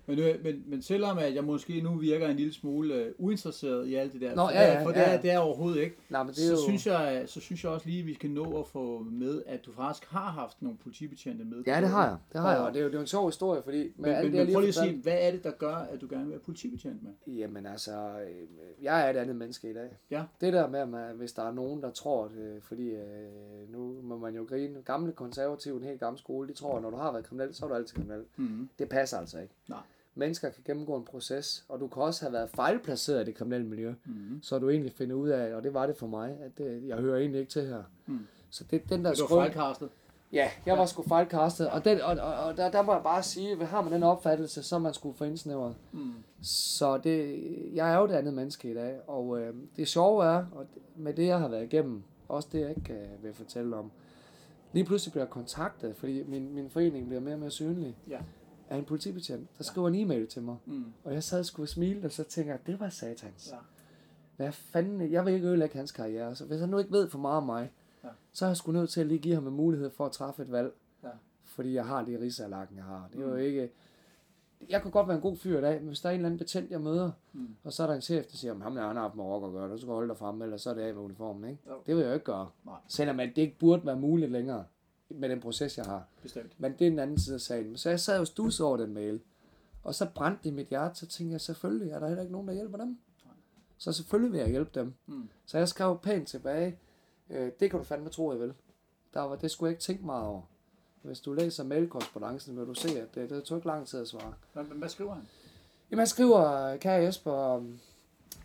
Men, 0.06 0.20
øh, 0.20 0.44
men, 0.44 0.64
men 0.68 0.82
selvom 0.82 1.18
at 1.18 1.36
jeg 1.36 1.44
måske 1.44 1.82
nu 1.82 1.96
virker 1.96 2.28
en 2.28 2.36
lille 2.38 2.54
smule 2.54 2.94
øh, 2.96 3.12
uinteresseret 3.18 3.88
i 3.88 3.96
alt 3.96 4.14
det 4.14 4.22
der, 4.22 4.36
Nå, 4.36 4.42
for, 4.48 4.52
ja, 4.52 4.62
det, 4.62 4.68
ja, 4.68 4.74
er- 4.80 4.84
for 4.84 4.90
ja, 4.92 5.00
det, 5.00 5.08
er, 5.08 5.12
ja. 5.12 5.22
det 5.22 5.32
er 5.32 5.38
overhovedet 5.40 5.82
ikke, 5.82 5.96
Nej, 6.10 6.24
men 6.24 6.34
det 6.34 6.38
er 6.44 6.48
så, 6.48 6.52
jo... 6.52 6.58
synes 6.68 6.88
jeg, 6.88 7.24
så 7.26 7.40
synes 7.40 7.64
jeg 7.64 7.72
også 7.72 7.88
lige, 7.90 8.00
at 8.00 8.06
vi 8.08 8.14
skal 8.14 8.30
nå 8.30 8.60
at 8.60 8.68
få 8.68 9.00
med, 9.12 9.44
at 9.46 9.66
du 9.66 9.72
faktisk 9.72 10.10
har 10.12 10.32
haft 10.32 10.62
nogle 10.62 10.78
politibetjente 10.78 11.46
med. 11.46 11.64
Ja, 11.68 11.82
det 11.82 11.90
har 11.90 12.08
jeg. 12.08 12.18
Det 12.34 12.42
har 12.42 12.52
jeg, 12.54 12.62
Og- 12.62 12.74
det 12.74 12.80
er 12.80 12.84
jo, 12.84 12.88
det 12.88 12.94
er 12.96 12.98
jo 12.98 13.02
en 13.02 13.08
sjov 13.08 13.26
historie, 13.28 13.62
fordi 13.64 13.78
med 13.84 13.92
Men, 13.98 14.12
alt 14.12 14.24
men, 14.26 14.32
det, 14.32 14.38
jeg 14.38 14.46
men 14.46 14.54
prøv 14.54 14.60
lige 14.62 14.68
at 14.70 14.76
sige, 14.76 15.02
hvad 15.02 15.18
er 15.20 15.32
det, 15.32 15.44
der 15.44 15.52
gør, 15.52 15.76
at 15.76 16.02
du 16.02 16.08
gerne 16.10 16.24
vil 16.24 16.32
være 16.32 16.40
politibetjent 16.40 17.04
med? 17.04 17.34
Jamen 17.36 17.66
altså, 17.66 17.92
øh, 17.92 18.84
jeg 18.84 19.06
er 19.06 19.10
et 19.10 19.18
andet 19.18 19.36
menneske 19.36 19.70
i 19.70 19.74
dag. 19.74 19.90
Ja. 20.12 20.24
Det 20.42 20.54
der 20.54 20.68
med, 20.68 20.80
at 20.80 20.90
man, 20.90 21.16
hvis 21.16 21.34
der 21.34 21.44
er 21.44 21.52
nogen, 21.54 21.82
der 21.82 21.92
tror, 21.92 22.26
at, 22.26 22.32
fordi 22.64 22.90
øh, 22.90 23.72
nu 23.72 23.96
må 24.04 24.18
man 24.18 24.36
jo 24.36 24.44
grine, 24.50 24.82
gamle 24.86 25.12
konservative, 25.12 25.78
en 25.78 25.84
helt 25.84 26.00
gammel 26.00 26.20
skole, 26.20 26.48
de 26.48 26.54
tror, 26.54 26.76
at 26.76 26.82
når 26.82 26.90
du 26.90 26.98
har 26.98 27.12
været 27.12 27.26
kriminel, 27.26 27.54
så 27.56 27.66
er 27.66 27.70
du 27.70 27.76
altid 27.76 27.96
kriminel. 27.96 28.24
Mm. 28.38 28.70
Det 28.80 28.90
passer 28.90 29.18
altså 29.18 29.40
ikke. 29.40 29.54
Nej. 29.70 29.80
Mennesker 30.16 30.50
kan 30.50 30.64
gennemgå 30.66 30.96
en 30.96 31.04
proces, 31.06 31.66
og 31.70 31.80
du 31.80 31.88
kan 31.88 32.04
også 32.04 32.22
have 32.26 32.34
været 32.34 32.50
fejlplaceret 32.50 33.22
i 33.22 33.26
det 33.26 33.36
kriminelle 33.36 33.68
miljø, 33.68 33.94
Mm. 34.06 34.40
så 34.42 34.60
du 34.60 34.70
egentlig 34.70 34.92
finder 34.94 35.16
ud 35.16 35.30
af, 35.30 35.56
og 35.56 35.64
det 35.64 35.74
var 35.74 35.86
det 35.88 35.98
for 35.98 36.08
mig, 36.08 36.38
at 36.42 36.58
det, 36.58 36.88
jeg 36.88 36.98
hører 36.98 37.20
egentlig 37.20 37.40
ikke 37.40 37.52
til 37.52 37.68
her. 37.68 37.84
Mm. 38.08 38.20
Så 38.50 38.64
det, 38.72 38.90
den 38.90 39.06
der 39.06 39.14
skrøn- 39.14 39.36
fejlkastet? 39.36 39.90
Ja, 40.34 40.50
jeg 40.66 40.78
var 40.78 40.86
sgu 40.86 41.04
fejlkastet, 41.04 41.70
og, 41.70 41.86
den, 41.86 42.02
og, 42.02 42.12
og, 42.18 42.34
og 42.36 42.58
der, 42.58 42.72
der 42.72 42.82
må 42.82 42.94
jeg 42.94 43.04
bare 43.04 43.24
sige, 43.24 43.52
at 43.52 43.68
har 43.68 43.82
man 43.82 43.94
den 43.94 44.04
opfattelse, 44.04 44.64
så 44.64 44.80
man 44.80 44.94
skulle 44.94 45.18
få 45.18 45.24
indsnævret. 45.24 45.76
Mm. 45.92 46.14
Så 46.42 46.98
det, 46.98 47.44
jeg 47.74 47.94
er 47.94 47.98
jo 48.00 48.08
det 48.08 48.14
andet 48.14 48.34
menneske 48.34 48.72
i 48.72 48.74
dag, 48.74 49.00
og 49.08 49.40
øh, 49.42 49.54
det 49.78 49.88
sjove 49.88 50.26
er, 50.26 50.46
og 50.52 50.66
med 50.96 51.14
det 51.14 51.26
jeg 51.28 51.40
har 51.40 51.48
været 51.48 51.64
igennem, 51.64 52.04
også 52.30 52.50
det 52.52 52.60
jeg 52.62 52.70
ikke 52.70 52.94
øh, 52.94 53.24
vil 53.24 53.34
fortælle 53.34 53.76
om, 53.76 53.92
Lige 54.76 54.86
pludselig 54.86 55.12
bliver 55.12 55.24
jeg 55.26 55.30
kontaktet, 55.30 55.96
fordi 55.96 56.24
min, 56.24 56.54
min 56.56 56.70
forening 56.70 57.08
bliver 57.08 57.20
mere 57.22 57.34
og 57.36 57.40
mere 57.40 57.52
synlig, 57.52 57.96
Ja. 58.10 58.18
Af 58.74 58.78
en 58.78 58.86
politibetjent, 58.86 59.58
der 59.58 59.64
skriver 59.64 59.88
en 59.88 59.96
e-mail 59.96 60.28
til 60.28 60.42
mig. 60.42 60.58
Mm. 60.66 60.86
Og 61.04 61.14
jeg 61.14 61.24
sad 61.24 61.40
og 61.40 61.46
skulle 61.46 61.68
smile, 61.70 62.06
og 62.06 62.12
så 62.12 62.24
tænker 62.24 62.54
jeg, 62.54 62.68
det 62.68 62.80
var 62.80 62.90
satans. 62.90 63.50
Ja. 63.52 63.58
Hvad 64.36 64.52
fanden, 64.52 65.12
jeg 65.12 65.26
vil 65.26 65.34
ikke 65.34 65.48
ødelægge 65.48 65.76
hans 65.78 65.92
karriere. 65.92 66.36
Så 66.36 66.46
hvis 66.46 66.60
han 66.60 66.70
nu 66.70 66.78
ikke 66.78 66.92
ved 66.92 67.10
for 67.10 67.20
meget 67.20 67.38
om 67.38 67.44
mig, 67.44 67.72
Ja. 68.04 68.10
så 68.34 68.46
er 68.46 68.50
jeg 68.50 68.58
sgu 68.58 68.72
nødt 68.72 68.90
til 68.90 69.02
at 69.02 69.08
lige 69.08 69.20
give 69.20 69.36
ham 69.36 69.48
en 69.48 69.54
mulighed 69.54 69.90
for 69.90 70.06
at 70.06 70.12
træffe 70.12 70.42
et 70.44 70.52
valg. 70.52 70.74
Ja. 71.04 71.10
Fordi 71.44 71.74
jeg 71.74 71.86
har 71.86 72.06
det 72.06 72.20
rigsalakken, 72.22 72.78
jeg 72.78 72.86
har. 72.86 73.10
Det 73.14 73.20
er 73.22 73.26
jo 73.26 73.34
Mm. 73.34 73.38
ikke... 73.40 73.70
Jeg 74.70 74.82
kunne 74.82 74.92
godt 74.92 75.08
være 75.08 75.16
en 75.16 75.22
god 75.22 75.38
fyr 75.38 75.58
i 75.58 75.62
dag, 75.62 75.80
men 75.80 75.88
hvis 75.88 76.00
der 76.02 76.10
er 76.10 76.14
en 76.14 76.20
eller 76.20 76.26
anden 76.28 76.38
betjent, 76.38 76.72
jeg 76.72 76.82
møder, 76.82 77.12
Mm. 77.34 77.48
og 77.64 77.74
så 77.74 77.84
er 77.84 77.88
der 77.88 77.94
en 77.94 78.02
chef, 78.02 78.26
der 78.26 78.38
siger, 78.38 78.54
at 78.54 78.62
ham 78.62 78.76
der 78.76 78.88
han 78.88 78.96
har 78.96 79.04
haft 79.04 79.16
med 79.16 79.24
rock 79.24 79.46
at 79.46 79.52
gøre, 79.52 79.70
du 79.72 79.78
skal 79.78 79.94
holde 79.94 80.08
dig 80.10 80.18
frem, 80.18 80.42
eller 80.42 80.58
så 80.58 80.70
er 80.70 80.74
det 80.74 80.82
af 80.82 80.94
med 80.94 81.04
uniformen, 81.04 81.50
ikke? 81.50 81.62
Jo. 81.68 81.74
Det 81.88 81.96
vil 81.96 82.02
jeg 82.02 82.10
jo 82.10 82.14
ikke 82.14 82.26
gøre. 82.26 82.50
Nej. 82.66 82.76
Selvom 82.88 83.20
at 83.20 83.30
det 83.36 83.42
ikke 83.42 83.60
burde 83.60 83.86
være 83.86 83.96
muligt 84.00 84.32
længere 84.32 84.64
med 85.14 85.30
den 85.30 85.40
proces, 85.40 85.78
jeg 85.78 85.86
har. 85.86 86.04
Bestemt. 86.22 86.52
Men 86.58 86.74
det 86.80 86.88
er 86.88 86.92
en 86.92 87.00
anden 87.00 87.20
side 87.20 87.36
af 87.36 87.42
sagen. 87.42 87.78
Så 87.78 87.90
jeg 87.90 88.00
sad 88.00 88.20
jo 88.20 88.26
stus 88.26 88.60
over 88.60 88.78
den 88.78 88.94
mail. 88.94 89.22
Og 89.84 89.96
så 89.96 90.08
brændte 90.16 90.44
det 90.44 90.50
i 90.50 90.54
mit 90.54 90.68
hjerte, 90.68 91.00
så 91.00 91.06
tænkte 91.06 91.32
jeg, 91.32 91.42
selvfølgelig 91.42 91.92
er 91.92 92.00
der 92.00 92.08
heller 92.08 92.22
ikke 92.22 92.32
nogen, 92.32 92.48
der 92.48 92.54
hjælper 92.54 92.78
dem. 92.78 92.98
Så 93.78 93.94
selvfølgelig 93.94 94.32
vil 94.32 94.40
jeg 94.40 94.50
hjælpe 94.50 94.80
dem. 94.80 94.94
Mm. 95.06 95.30
Så 95.46 95.58
jeg 95.58 95.68
skrev 95.68 96.00
pænt 96.00 96.28
tilbage, 96.28 96.78
øh, 97.30 97.52
det 97.60 97.70
kan 97.72 97.80
du 97.80 97.84
fandme 97.84 98.10
tro, 98.10 98.32
jeg 98.32 98.40
vil. 98.40 98.54
Der 99.14 99.22
var, 99.22 99.36
det 99.36 99.52
skulle 99.52 99.68
jeg 99.68 99.72
ikke 99.72 99.82
tænke 99.82 100.06
meget 100.06 100.26
over. 100.26 100.42
Hvis 101.02 101.20
du 101.20 101.34
læser 101.34 101.64
mailkorrespondancen, 101.64 102.58
vil 102.58 102.66
du 102.68 102.74
se, 102.74 103.02
at 103.02 103.16
det, 103.16 103.30
det 103.30 103.44
tog 103.44 103.58
ikke 103.58 103.68
lang 103.68 103.88
tid 103.88 104.02
at 104.02 104.08
svare. 104.08 104.34
Hvad, 104.54 104.64
hvad 104.64 104.90
skriver 104.90 105.14
han? 105.14 105.24
Jamen, 105.92 106.00
jeg 106.00 106.08
skriver, 106.08 106.78
kære 106.78 107.04
Jesper, 107.04 107.34
øhm, 107.34 107.80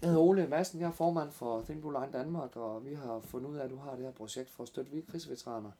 jeg 0.02 0.10
hedder 0.10 0.22
Ole 0.22 0.46
Madsen, 0.46 0.80
jeg 0.80 0.86
er 0.86 0.92
formand 0.92 1.30
for 1.32 1.62
Think 1.62 1.80
Blue 1.80 1.92
Line 1.92 2.12
Danmark, 2.12 2.56
og 2.56 2.84
vi 2.84 2.94
har 2.94 3.20
fundet 3.20 3.50
ud 3.50 3.56
af, 3.56 3.64
at 3.64 3.70
du 3.70 3.76
har 3.76 3.90
det 3.90 4.04
her 4.04 4.12
projekt 4.12 4.50
for 4.50 4.62
at 4.62 4.68
støtte 4.68 4.90
vi 4.90 5.00
krigsveteraner. 5.00 5.70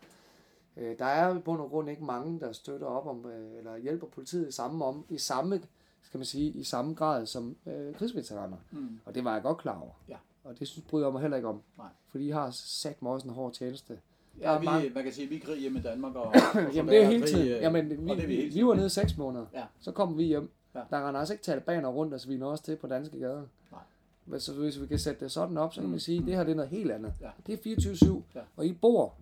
Øh, 0.79 0.99
Der 0.99 1.05
er 1.05 1.35
i 1.37 1.39
bund 1.39 1.61
og 1.61 1.69
grund 1.71 1.91
ikke 1.91 2.05
mange, 2.05 2.41
der 2.41 2.53
støtter 2.53 2.87
op 2.87 3.07
om, 3.07 3.27
øh, 3.31 3.59
eller 3.59 3.77
hjælper 3.77 4.07
politiet 4.07 4.49
i 4.49 4.53
samme, 4.53 4.85
om, 4.85 5.05
i 5.09 5.19
samme, 5.19 5.61
skal 6.03 6.19
man 6.19 6.25
sige, 6.25 6.51
i 6.51 6.63
samme 6.65 6.95
grad 6.95 7.27
som 7.27 7.57
øh, 7.67 7.95
krigsveteraner. 7.95 8.57
Mm. 8.71 9.01
Og 9.05 9.15
det 9.15 9.25
var 9.25 9.33
jeg 9.33 9.43
godt 9.43 9.59
klar 9.59 9.81
over. 9.81 9.93
Ja. 10.09 10.17
Og 10.45 10.59
det 10.59 10.69
synes, 10.69 10.87
bryder 10.89 11.07
jeg 11.07 11.13
mig 11.13 11.21
heller 11.21 11.37
ikke 11.37 11.49
om. 11.49 11.61
Nej. 11.79 11.87
Fordi 12.11 12.27
I 12.27 12.31
har 12.31 12.51
sat 12.51 13.03
mig 13.03 13.13
også 13.13 13.29
en 13.29 13.35
hård 13.35 13.53
tjeneste. 13.53 13.99
Ja, 14.41 14.59
vi, 14.59 14.65
mange- 14.65 14.91
man 14.91 15.05
kan 15.05 15.13
sige, 15.13 15.25
at 15.25 15.31
vi 15.31 15.37
er 15.37 15.41
krig 15.41 15.59
hjemme 15.61 15.79
i 15.79 15.83
Danmark, 15.83 16.15
og, 16.15 16.23
og 16.55 16.75
Jamen 16.75 16.93
det 16.93 17.03
er 17.03 17.07
hele 17.07 17.21
krig, 17.23 17.29
tiden. 17.35 17.49
øh, 17.49 17.63
Jamen, 17.63 17.91
vi, 17.91 17.95
det 17.97 18.11
er 18.11 18.15
vi 18.15 18.27
vi, 18.27 18.35
hele 18.35 18.47
vi 18.47 18.53
tiden. 18.53 18.67
var 18.69 18.75
nede 18.75 18.87
i 18.87 18.91
seks 18.91 19.17
måneder. 19.17 19.47
Ja. 19.55 19.65
Så 19.81 19.93
kom 19.93 20.19
vi 20.19 20.25
hjem. 20.25 20.51
Ja. 20.75 20.81
Der 20.91 21.09
render 21.09 21.21
altså 21.21 21.35
ikke 21.35 21.45
talibaner 21.45 21.89
rundt 21.89 22.15
og 22.15 22.21
sviner 22.21 22.47
os 22.47 22.61
til 22.61 22.77
på 22.77 22.87
danske 22.87 23.19
gader. 23.19 23.43
Nej. 23.73 23.81
Men 24.27 24.41
så 24.41 24.53
hvis 24.55 24.81
vi 24.81 24.87
kan 24.87 24.99
sætte 24.99 25.21
det 25.25 25.33
sådan 25.33 25.59
op, 25.59 25.75
så 25.75 25.81
kan 25.81 25.87
Mm. 25.87 25.91
man 25.91 26.01
sige, 26.01 26.19
at 26.21 26.27
det 26.27 26.35
her 26.37 26.45
det 26.45 26.51
er 26.53 26.57
noget 26.57 26.71
helt 26.71 26.91
andet. 26.91 27.13
Ja. 27.21 27.31
Det 27.47 27.53
er 27.67 27.77
24-7, 27.81 28.23
Ja. 28.35 28.41
og 28.57 28.67
I 28.67 28.73
bor 28.73 29.15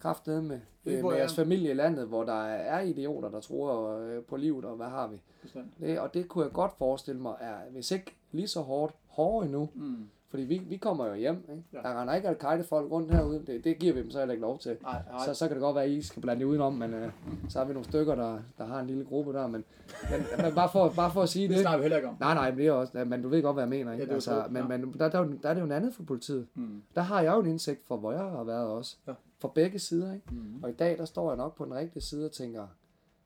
kraftedeme 0.00 0.48
med, 0.48 0.60
øh, 0.86 1.04
med 1.04 1.12
jeres 1.16 1.34
familie 1.36 1.70
i 1.70 1.74
landet, 1.74 2.06
hvor 2.06 2.24
der 2.24 2.42
er 2.44 2.80
idioter, 2.80 3.28
der 3.30 3.40
tror 3.40 3.98
øh, 3.98 4.22
på 4.22 4.36
livet, 4.36 4.64
og 4.64 4.76
hvad 4.76 4.86
har 4.86 5.06
vi. 5.06 5.16
Bestemt. 5.42 5.66
Det, 5.80 5.98
og 6.00 6.14
det 6.14 6.28
kunne 6.28 6.44
jeg 6.44 6.52
godt 6.52 6.72
forestille 6.78 7.20
mig, 7.20 7.34
er 7.40 7.54
hvis 7.72 7.90
ikke 7.90 8.16
lige 8.32 8.48
så 8.48 8.60
hårdt, 8.60 8.94
hårdere 9.08 9.44
endnu, 9.44 9.68
Mm. 9.74 9.96
fordi 10.30 10.42
vi, 10.42 10.58
vi 10.68 10.76
kommer 10.76 11.06
jo 11.06 11.14
hjem. 11.14 11.36
Ikke? 11.50 11.62
Ja. 11.72 11.78
Der 11.78 12.00
render 12.00 12.14
ikke 12.14 12.28
al 12.48 12.64
folk 12.64 12.90
rundt 12.90 13.14
herude, 13.14 13.42
det, 13.46 13.64
det 13.64 13.78
giver 13.78 13.94
vi 13.94 14.00
dem 14.02 14.10
så 14.10 14.18
heller 14.18 14.32
ikke 14.32 14.42
lov 14.42 14.58
til. 14.58 14.76
Nej, 14.82 15.02
nej. 15.12 15.24
Så, 15.26 15.34
så 15.34 15.46
kan 15.48 15.54
det 15.56 15.62
godt 15.62 15.74
være, 15.74 15.84
at 15.84 15.90
I 15.90 16.02
skal 16.02 16.22
blande 16.22 16.40
jer 16.40 16.46
udenom, 16.46 16.72
men 16.72 16.94
øh, 16.94 17.10
så 17.48 17.58
har 17.58 17.66
vi 17.66 17.72
nogle 17.72 17.84
stykker, 17.88 18.14
der, 18.14 18.38
der 18.58 18.64
har 18.66 18.80
en 18.80 18.86
lille 18.86 19.04
gruppe 19.04 19.32
der. 19.32 19.46
Men, 19.46 19.64
men, 20.10 20.20
men 20.44 20.54
bare, 20.54 20.68
for, 20.72 20.92
bare 20.96 21.10
for 21.12 21.22
at 21.22 21.28
sige 21.28 21.42
det 21.48 21.54
det. 21.56 21.60
snakker 21.62 21.78
vi 21.78 21.82
heller 21.82 21.96
ikke 21.96 22.08
om. 22.08 22.16
Nej, 22.20 22.34
nej, 22.34 22.50
men 22.50 22.58
det 22.58 22.66
er 22.66 22.72
også, 22.72 23.04
men 23.04 23.22
du 23.22 23.28
ved 23.28 23.42
godt, 23.42 23.54
hvad 23.56 23.62
jeg 23.64 23.68
mener. 23.70 23.92
Ikke? 23.92 24.02
Ja, 24.04 24.08
det 24.08 24.14
altså, 24.14 24.30
så, 24.30 24.44
men, 24.50 24.62
ja. 24.62 24.68
men 24.68 24.94
der, 24.98 25.08
der, 25.08 25.18
er 25.18 25.24
der 25.42 25.48
er 25.48 25.54
det 25.54 25.60
jo 25.60 25.66
en 25.66 25.72
andet 25.72 25.94
for 25.94 26.02
politiet. 26.02 26.46
Mm. 26.54 26.82
Der 26.94 27.00
har 27.00 27.20
jeg 27.20 27.34
jo 27.34 27.40
en 27.40 27.46
indsigt 27.46 27.80
for, 27.86 27.96
hvor 27.96 28.12
jeg 28.12 28.20
har 28.20 28.44
været 28.44 28.66
også. 28.66 28.96
Ja. 29.06 29.12
For 29.38 29.48
begge 29.48 29.78
sider. 29.78 30.12
Ikke? 30.14 30.26
Mm. 30.34 30.62
Og 30.62 30.70
i 30.70 30.72
dag, 30.72 30.98
der 30.98 31.04
står 31.04 31.30
jeg 31.30 31.36
nok 31.36 31.56
på 31.56 31.64
den 31.64 31.74
rigtige 31.74 32.02
side 32.02 32.24
og 32.26 32.32
tænker, 32.32 32.66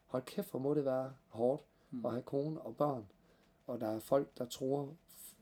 hold 0.06 0.22
kæft, 0.22 0.50
hvor 0.50 0.60
må 0.60 0.74
det 0.74 0.84
være 0.84 1.12
hårdt 1.28 1.62
Mm. 1.90 2.06
at 2.06 2.12
have 2.12 2.22
kone 2.22 2.60
og 2.60 2.76
børn. 2.76 3.04
Og 3.66 3.80
der 3.80 3.86
er 3.86 3.98
folk, 3.98 4.38
der 4.38 4.44
tror 4.44 4.88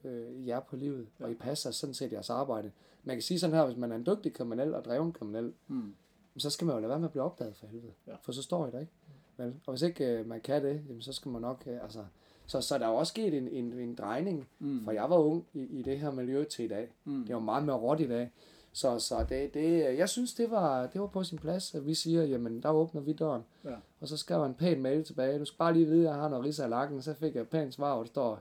øh, 0.05 0.49
jer 0.49 0.61
på 0.61 0.77
livet, 0.77 1.07
Ja. 1.21 1.25
og 1.25 1.31
I 1.31 1.35
passer 1.35 1.71
sådan 1.71 1.95
set 1.95 2.12
jeres 2.12 2.31
arbejde. 2.31 2.71
Man 3.05 3.16
kan 3.16 3.23
sige 3.23 3.41
sådan 3.41 3.57
her, 3.57 3.64
hvis 3.66 3.77
man 3.77 3.93
er 3.93 3.97
en 3.97 4.07
dygtig 4.07 4.33
kriminel 4.35 4.75
og 4.75 4.85
dreven 4.85 5.12
kriminel, 5.12 5.53
Mm. 5.68 5.95
så 6.37 6.51
skal 6.51 6.66
man 6.66 6.75
jo 6.75 6.81
lade 6.81 6.89
være 6.91 6.99
med 6.99 7.09
at 7.09 7.12
blive 7.12 7.23
opdaget 7.25 7.57
for 7.57 7.66
helvede. 7.66 7.93
Ja. 8.07 8.12
For 8.23 8.33
så 8.33 8.43
står 8.43 8.66
I 8.66 8.71
der 8.71 8.81
ikke. 8.81 8.93
Vel? 9.37 9.55
Og 9.66 9.73
hvis 9.73 9.83
ikke 9.83 10.05
øh, 10.18 10.27
man 10.29 10.41
kan 10.41 10.64
det, 10.64 10.83
jamen, 10.89 11.03
så 11.03 11.12
skal 11.12 11.31
man 11.33 11.43
nok... 11.43 11.62
Øh, 11.66 11.83
altså, 11.83 12.05
så, 12.47 12.61
så 12.61 12.79
der 12.79 12.85
er 12.87 12.91
også 12.91 13.11
sket 13.11 13.35
en, 13.35 13.49
en, 13.49 13.73
en 13.73 13.95
drejning, 13.95 14.49
Mm. 14.59 14.85
for 14.85 14.93
jeg 14.93 15.11
var 15.11 15.16
ung 15.18 15.47
i, 15.55 15.61
i 15.62 15.83
det 15.83 15.99
her 16.01 16.11
miljø 16.11 16.45
til 16.45 16.64
i 16.64 16.68
dag. 16.68 16.89
Mm. 17.05 17.25
Det 17.27 17.35
var 17.35 17.41
meget 17.41 17.64
mere 17.64 17.77
råt 17.77 18.01
i 18.01 18.09
dag. 18.09 18.31
Så, 18.73 18.99
så 18.99 19.25
det, 19.29 19.55
det, 19.55 19.99
jeg 19.99 20.09
synes, 20.09 20.35
det 20.35 20.51
var, 20.51 20.87
det 20.87 21.01
var 21.01 21.07
på 21.07 21.25
sin 21.25 21.39
plads, 21.39 21.75
at 21.75 21.87
vi 21.87 21.95
siger, 21.95 22.23
jamen 22.25 22.62
der 22.62 22.71
åbner 22.71 23.01
vi 23.01 23.12
døren. 23.12 23.43
Ja. 23.64 23.77
Og 24.01 24.09
så 24.09 24.16
skrev 24.16 24.41
han 24.41 24.51
en 24.51 24.55
pæn 24.55 24.83
mail 24.83 25.05
tilbage. 25.05 25.39
Du 25.39 25.45
skal 25.45 25.59
bare 25.59 25.73
lige 25.73 25.87
vide, 25.87 26.09
at 26.09 26.14
jeg 26.14 26.14
har 26.14 26.29
noget 26.29 26.45
ridser 26.45 26.66
i 26.66 26.68
lakken. 26.68 27.03
Så 27.03 27.14
fik 27.14 27.35
jeg 27.35 27.43
et 27.43 27.49
pænt 27.49 27.75
svar, 27.75 27.95
hvor 27.95 28.03
det 28.03 28.11
står, 28.11 28.41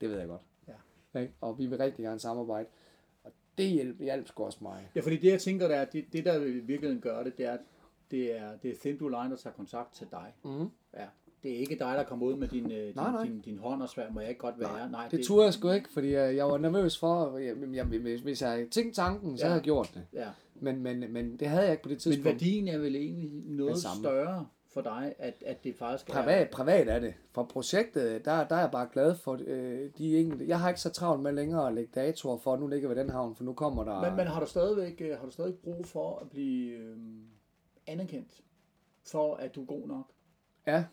det 0.00 0.10
ved 0.10 0.18
jeg 0.18 0.28
godt. 0.28 0.40
Ja. 1.14 1.20
Ikke? 1.20 1.34
Og 1.40 1.58
vi 1.58 1.66
vil 1.66 1.78
rigtig 1.78 2.04
gerne 2.04 2.20
samarbejde. 2.20 2.68
Og 3.24 3.32
det 3.58 3.70
hjælp, 3.70 4.00
hjalp 4.00 4.28
sgu 4.28 4.44
også 4.44 4.58
mig. 4.62 4.90
Ja, 4.94 5.00
fordi 5.00 5.16
det 5.16 5.30
jeg 5.30 5.40
tænker, 5.40 5.68
der 5.68 5.76
er, 5.76 5.84
det, 5.84 6.04
det 6.12 6.24
der 6.24 6.40
i 6.40 6.50
virkeligheden 6.50 7.00
gør 7.00 7.22
det, 7.22 7.38
det 7.38 7.46
er, 7.46 7.58
det 8.10 8.38
er, 8.38 8.56
det 8.56 8.70
er 8.70 8.74
Thin 8.80 8.98
Blue 8.98 9.10
Line, 9.10 9.30
der 9.30 9.36
tager 9.36 9.54
kontakt 9.54 9.94
til 9.94 10.06
dig. 10.10 10.34
Mm. 10.44 10.70
Ja. 10.94 11.06
Det 11.42 11.52
er 11.52 11.58
ikke 11.58 11.74
dig, 11.78 11.94
der 11.96 12.04
kommer 12.04 12.26
ud 12.26 12.36
med 12.36 12.48
din, 12.48 12.72
øh, 12.72 12.86
din, 12.86 12.92
Nej, 12.96 13.10
nej. 13.12 13.24
din, 13.24 13.40
din 13.40 13.58
hånd 13.58 13.82
og 13.82 13.88
svær, 13.88 14.10
må 14.10 14.20
jeg 14.20 14.28
ikke 14.28 14.40
godt 14.40 14.60
være. 14.60 14.90
Nej, 14.90 15.08
Det 15.10 15.24
turde 15.26 15.44
jeg 15.44 15.54
sgu 15.54 15.70
ikke, 15.70 15.88
fordi 15.92 16.12
jeg, 16.12 16.36
jeg 16.36 16.46
var 16.46 16.58
nervøs 16.58 16.98
for, 16.98 17.38
jamen, 17.38 17.74
jamen, 17.74 18.00
hvis, 18.02 18.20
hvis 18.20 18.42
jeg 18.42 18.50
havde 18.50 18.68
tænkt 18.68 18.94
tanken, 18.94 19.38
så 19.38 19.44
Ja. 19.44 19.48
havde 19.48 19.56
jeg 19.56 19.64
gjort 19.64 19.90
det. 19.94 20.02
Ja. 20.12 20.28
Men, 20.54 20.82
men, 20.82 21.12
men 21.12 21.36
det 21.36 21.48
havde 21.48 21.62
jeg 21.62 21.72
ikke 21.72 21.82
på 21.82 21.88
det 21.88 21.94
Men 21.94 22.00
tidspunkt. 22.00 22.24
værdien 22.24 22.68
er 22.68 22.78
vel 22.78 22.96
egentlig 22.96 23.30
noget 23.46 23.78
større 24.00 24.46
for 24.74 24.80
dig, 24.80 25.14
at, 25.18 25.42
at 25.46 25.64
det 25.64 25.74
faktisk 25.76 26.08
er... 26.10 26.12
Privat, 26.14 26.50
privat 26.50 26.88
er 26.88 26.98
det. 26.98 27.14
For 27.32 27.44
projektet, 27.44 28.24
der, 28.24 28.48
der 28.48 28.56
er 28.56 28.60
jeg 28.60 28.70
bare 28.70 28.88
glad 28.92 29.14
for 29.14 29.38
øh, 29.46 29.90
de 29.98 30.18
enkelte. 30.18 30.48
Jeg 30.48 30.60
har 30.60 30.68
ikke 30.68 30.80
så 30.80 30.90
travlt 30.90 31.22
med 31.22 31.32
længere 31.32 31.66
at 31.68 31.74
lægge 31.74 31.90
datoer 31.94 32.36
for, 32.38 32.56
nu 32.56 32.66
ligger 32.66 32.88
vi 32.88 32.94
den 32.94 33.10
havn, 33.10 33.34
for 33.34 33.44
nu 33.44 33.52
kommer 33.52 33.84
der... 33.84 34.00
Men, 34.00 34.16
men 34.16 34.26
har 34.26 34.40
du 34.40 34.46
stadigvæk 34.46 35.00
øh, 35.00 35.18
har 35.18 35.24
du 35.26 35.30
stadig 35.32 35.54
brug 35.64 35.86
for 35.86 36.18
at 36.18 36.30
blive 36.30 36.72
øh, 36.72 36.96
anerkendt 37.86 38.40
for, 39.06 39.34
at 39.34 39.54
du 39.54 39.62
er 39.62 39.66
god 39.66 39.88
nok? 39.88 40.06
Ja, 40.66 40.84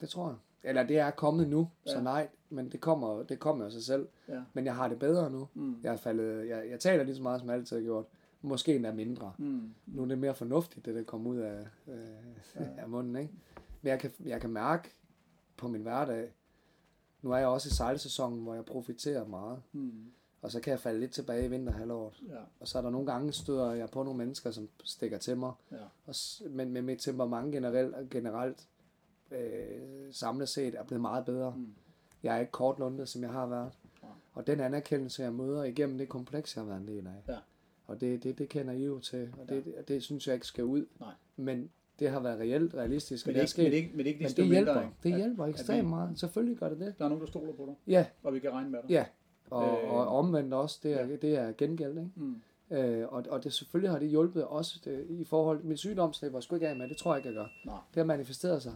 det 0.00 0.08
tror 0.08 0.28
jeg. 0.28 0.36
Eller 0.62 0.82
det 0.82 0.98
er 0.98 1.10
kommet 1.10 1.48
nu, 1.48 1.68
ja. 1.86 1.92
så 1.92 2.00
nej, 2.00 2.28
men 2.50 2.72
det 2.72 2.80
kommer, 2.80 3.22
det 3.22 3.38
kommer 3.38 3.64
af 3.64 3.72
sig 3.72 3.84
selv. 3.84 4.08
Ja. 4.28 4.42
Men 4.52 4.64
jeg 4.64 4.74
har 4.74 4.88
det 4.88 4.98
bedre 4.98 5.30
nu. 5.30 5.48
Mm. 5.54 5.76
Jeg, 5.82 5.92
er 5.92 5.96
faldet, 5.96 6.48
jeg, 6.48 6.70
jeg 6.70 6.80
taler 6.80 7.04
lige 7.04 7.16
så 7.16 7.22
meget, 7.22 7.40
som 7.40 7.48
jeg 7.48 7.56
altid 7.56 7.76
har 7.76 7.84
gjort. 7.84 8.04
Måske 8.42 8.74
endda 8.74 8.92
mindre. 8.92 9.32
Mm. 9.38 9.74
Nu 9.86 10.02
er 10.02 10.06
det 10.06 10.18
mere 10.18 10.34
fornuftigt, 10.34 10.86
det 10.86 10.94
der 10.94 11.02
kommer 11.02 11.30
ud 11.30 11.36
af, 11.36 11.66
øh, 11.88 11.98
ja. 12.56 12.66
af 12.78 12.88
munden. 12.88 13.16
Ikke? 13.16 13.32
Men 13.82 13.90
jeg 13.90 13.98
kan, 13.98 14.12
jeg 14.24 14.40
kan 14.40 14.50
mærke 14.50 14.94
på 15.56 15.68
min 15.68 15.82
hverdag, 15.82 16.32
nu 17.22 17.32
er 17.32 17.36
jeg 17.36 17.48
også 17.48 17.68
i 17.68 17.72
sejlsæsonen, 17.72 18.42
hvor 18.42 18.54
jeg 18.54 18.64
profiterer 18.64 19.26
meget. 19.26 19.62
Mm. 19.72 20.12
Og 20.42 20.50
så 20.50 20.60
kan 20.60 20.70
jeg 20.70 20.80
falde 20.80 21.00
lidt 21.00 21.12
tilbage 21.12 21.44
i 21.44 21.48
vinterhalvåret. 21.48 22.22
Ja. 22.28 22.38
Og 22.60 22.68
så 22.68 22.78
er 22.78 22.82
der 22.82 22.90
nogle 22.90 23.06
gange 23.06 23.32
støder 23.32 23.72
jeg 23.72 23.90
på 23.90 24.02
nogle 24.02 24.18
mennesker, 24.18 24.50
som 24.50 24.68
stikker 24.84 25.18
til 25.18 25.36
mig. 25.36 25.52
Ja. 25.72 25.76
Og, 26.06 26.14
men 26.50 26.72
med 26.72 26.82
mit 26.82 26.98
temperament 26.98 27.52
generelt, 27.52 28.10
generelt 28.10 28.68
øh, 29.30 30.12
samlet 30.12 30.48
set 30.48 30.74
er 30.74 30.84
blevet 30.84 31.00
meget 31.00 31.24
bedre. 31.24 31.54
Mm. 31.56 31.68
Jeg 32.22 32.36
er 32.36 32.40
ikke 32.40 32.52
kortlundet, 32.52 33.08
som 33.08 33.22
jeg 33.22 33.30
har 33.30 33.46
været. 33.46 33.72
Nej. 34.02 34.10
Og 34.34 34.46
den 34.46 34.60
anerkendelse, 34.60 35.22
jeg 35.22 35.32
møder 35.32 35.64
igennem 35.64 35.98
det 35.98 36.08
kompleks, 36.08 36.56
jeg 36.56 36.64
har 36.64 36.68
været 36.68 36.80
en 36.80 36.88
del 36.88 37.06
af. 37.06 37.32
Ja. 37.32 37.38
Og 37.86 38.00
det, 38.00 38.22
det, 38.22 38.38
det 38.38 38.48
kender 38.48 38.72
I 38.74 38.84
jo 38.84 38.98
til, 38.98 39.28
og 39.40 39.48
det, 39.48 39.54
Ja. 39.66 39.78
det, 39.78 39.88
det 39.88 40.02
synes 40.02 40.26
jeg 40.26 40.34
ikke 40.34 40.46
skal 40.46 40.64
ud. 40.64 40.86
Nej. 41.00 41.12
Men 41.36 41.70
det 41.98 42.10
har 42.10 42.20
været 42.20 42.40
reelt, 42.40 42.74
realistisk, 42.74 43.26
Men, 43.26 43.34
det 43.34 43.40
er 43.40 43.44
ikke, 43.44 43.62
men, 43.62 43.70
det 43.72 43.76
ikke, 43.76 43.90
men 43.96 43.98
det 43.98 44.06
ikke 44.06 44.22
Men 44.24 44.30
det 44.30 44.44
mindre, 44.44 44.54
hjælper. 44.64 44.80
ikke? 44.80 44.94
Det 45.02 45.12
At- 45.12 45.18
hjælper 45.18 45.44
at 45.44 45.50
ekstremt 45.50 45.84
vi- 45.84 45.88
meget. 45.90 46.18
Selvfølgelig 46.18 46.58
gør 46.58 46.68
det 46.68 46.78
det. 46.80 46.94
Der 46.98 47.04
er 47.04 47.08
nogen, 47.08 47.20
der 47.24 47.28
stoler 47.30 47.52
på 47.52 47.66
dig, 47.66 47.74
Ja, 47.86 48.06
og 48.22 48.34
vi 48.34 48.38
kan 48.40 48.50
regne 48.50 48.70
med 48.70 48.78
dig. 48.82 48.90
ja. 48.90 49.04
Og, 49.50 49.82
Øh. 49.82 49.92
og 49.92 50.06
omvendt 50.08 50.54
også, 50.54 50.80
det 50.82 50.92
er, 51.00 51.06
Ja. 51.06 51.16
det 51.16 51.34
er 51.36 51.52
gengæld, 51.58 51.90
ikke? 51.98 52.10
Mm. 52.16 52.36
Øh, 52.70 53.12
og, 53.12 53.24
og 53.30 53.44
det 53.44 53.52
selvfølgelig 53.52 53.90
har 53.90 53.98
det 53.98 54.08
hjulpet 54.08 54.44
også 54.44 54.80
det, 54.84 55.06
i 55.08 55.24
forhold 55.24 55.62
min 55.62 55.76
sygdom 55.76 56.12
slipper 56.12 56.40
sgu 56.40 56.54
ikke 56.54 56.68
af 56.68 56.76
med, 56.76 56.88
det 56.88 56.96
tror 56.96 57.14
jeg 57.14 57.18
ikke, 57.18 57.28
jeg 57.28 57.34
gør. 57.34 57.46
Nej. 57.64 57.78
Det 57.94 57.96
har 57.96 58.04
manifesteret 58.04 58.62
sig. 58.62 58.72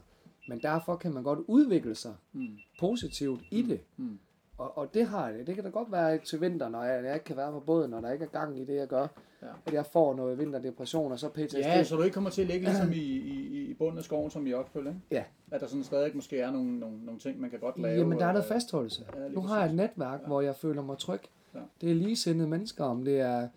Men 0.48 0.58
derfor 0.62 0.96
kan 0.96 1.12
man 1.12 1.22
godt 1.22 1.38
udvikle 1.46 1.94
sig 1.94 2.14
Mm. 2.32 2.46
positivt 2.80 3.40
i 3.50 3.62
det. 3.62 3.80
Mm. 3.96 4.18
Og, 4.58 4.78
og 4.78 4.94
det 4.94 5.06
har 5.06 5.28
jeg. 5.28 5.46
Det 5.46 5.54
kan 5.54 5.64
da 5.64 5.70
godt 5.70 5.92
være 5.92 6.18
til 6.18 6.40
vinter, 6.40 6.68
når 6.68 6.82
jeg, 6.84 7.04
jeg 7.04 7.14
ikke 7.14 7.24
kan 7.24 7.36
være 7.36 7.52
på 7.52 7.60
båden, 7.60 7.90
når 7.90 8.00
der 8.00 8.10
ikke 8.12 8.24
er 8.24 8.28
gang 8.28 8.60
i 8.60 8.64
det, 8.64 8.74
jeg 8.74 8.88
gør. 8.88 9.06
Ja. 9.42 9.46
At 9.66 9.72
jeg 9.74 9.86
får 9.86 10.14
noget 10.14 10.38
vinterdepression, 10.38 11.12
og 11.12 11.18
så 11.18 11.28
PTSD. 11.28 11.56
Ja, 11.56 11.84
så 11.84 11.96
du 11.96 12.02
ikke 12.02 12.14
kommer 12.14 12.30
til 12.30 12.42
at 12.42 12.48
ligge 12.48 12.66
ligesom 12.66 12.92
i, 12.92 12.96
i, 12.96 13.64
i 13.70 13.74
bunden 13.74 13.98
af 13.98 14.04
skoven, 14.04 14.30
som 14.30 14.46
i 14.46 14.52
Oksbøl, 14.52 14.86
ikke? 14.86 15.00
Ja. 15.10 15.24
At 15.50 15.60
der 15.60 15.66
sådan 15.66 15.84
stadig 15.84 16.16
måske 16.16 16.38
er 16.40 16.50
nogle, 16.50 16.78
nogle, 16.78 17.04
nogle 17.04 17.20
ting, 17.20 17.40
man 17.40 17.50
kan 17.50 17.58
godt 17.58 17.78
lave. 17.78 17.98
Jamen, 17.98 18.18
der 18.18 18.26
er 18.26 18.32
noget 18.32 18.44
fastholdelse. 18.48 19.04
Ja, 19.16 19.28
nu 19.28 19.40
har 19.40 19.60
jeg 19.60 19.68
et 19.70 19.74
netværk, 19.74 20.20
Ja. 20.20 20.26
hvor 20.26 20.40
jeg 20.40 20.56
føler 20.56 20.82
mig 20.82 20.98
tryg. 20.98 21.20
Ja. 21.54 21.60
Det 21.80 21.90
er 21.90 21.94
ligesindede 21.94 22.48
mennesker, 22.48 22.84
om 22.84 23.04
det 23.04 23.20
er 23.20 23.48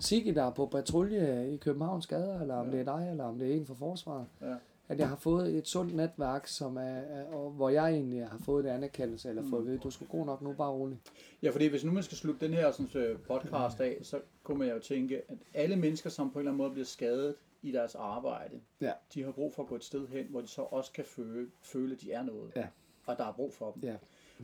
Sigge, 0.00 0.34
der 0.34 0.42
er 0.44 0.50
på 0.50 0.66
patrulje 0.66 1.48
i 1.52 1.56
Københavns 1.56 2.06
gader, 2.06 2.40
eller 2.40 2.54
om 2.54 2.66
Ja. 2.66 2.72
det 2.76 2.88
er 2.88 2.96
dig, 2.98 3.08
eller 3.10 3.24
om 3.24 3.38
det 3.38 3.50
er 3.50 3.54
en 3.54 3.66
fra 3.66 3.74
forsvaret. 3.74 4.26
Ja. 4.40 4.54
At 4.88 4.98
jeg 4.98 5.08
har 5.08 5.16
fået 5.16 5.54
et 5.56 5.68
sundt 5.68 5.94
netværk, 5.94 6.46
som 6.46 6.76
er, 6.76 7.24
og 7.32 7.50
hvor 7.50 7.68
jeg 7.68 7.90
egentlig 7.90 8.26
har 8.26 8.38
fået 8.38 8.64
det 8.64 8.70
anerkendelse, 8.70 9.28
eller 9.28 9.42
fået 9.50 9.60
at 9.60 9.66
vide, 9.66 9.78
du 9.78 9.90
skal 9.90 10.06
god 10.06 10.26
nok 10.26 10.42
nu, 10.42 10.52
bare 10.52 10.70
rolig. 10.70 10.98
Ja, 11.42 11.50
fordi 11.50 11.66
hvis 11.66 11.84
nu 11.84 11.92
man 11.92 12.02
skal 12.02 12.16
slutte 12.16 12.46
den 12.46 12.54
her 12.54 12.70
sådan, 12.72 13.02
øh, 13.02 13.18
podcast 13.18 13.80
af, 13.80 13.98
så 14.02 14.20
kunne 14.42 14.58
man 14.58 14.68
jo 14.68 14.78
tænke, 14.78 15.16
at 15.30 15.38
alle 15.54 15.76
mennesker, 15.76 16.10
som 16.10 16.30
på 16.30 16.38
en 16.38 16.40
eller 16.40 16.50
anden 16.50 16.58
måde 16.58 16.70
bliver 16.70 16.84
skadet 16.86 17.34
i 17.62 17.72
deres 17.72 17.94
arbejde, 17.94 18.60
Ja. 18.80 18.92
de 19.14 19.22
har 19.22 19.30
brug 19.32 19.54
for 19.54 19.62
at 19.62 19.68
gå 19.68 19.74
et 19.76 19.84
sted 19.84 20.08
hen, 20.08 20.26
hvor 20.30 20.40
de 20.40 20.46
så 20.48 20.62
også 20.62 20.92
kan 20.92 21.04
føle, 21.04 21.46
føle 21.62 21.94
at 21.94 22.00
de 22.00 22.12
er 22.12 22.22
noget. 22.22 22.52
Ja. 22.56 22.66
Og 23.06 23.18
der 23.18 23.24
er 23.24 23.32
brug 23.32 23.52
for 23.54 23.70
dem. 23.70 23.82
Ja, 23.82 23.96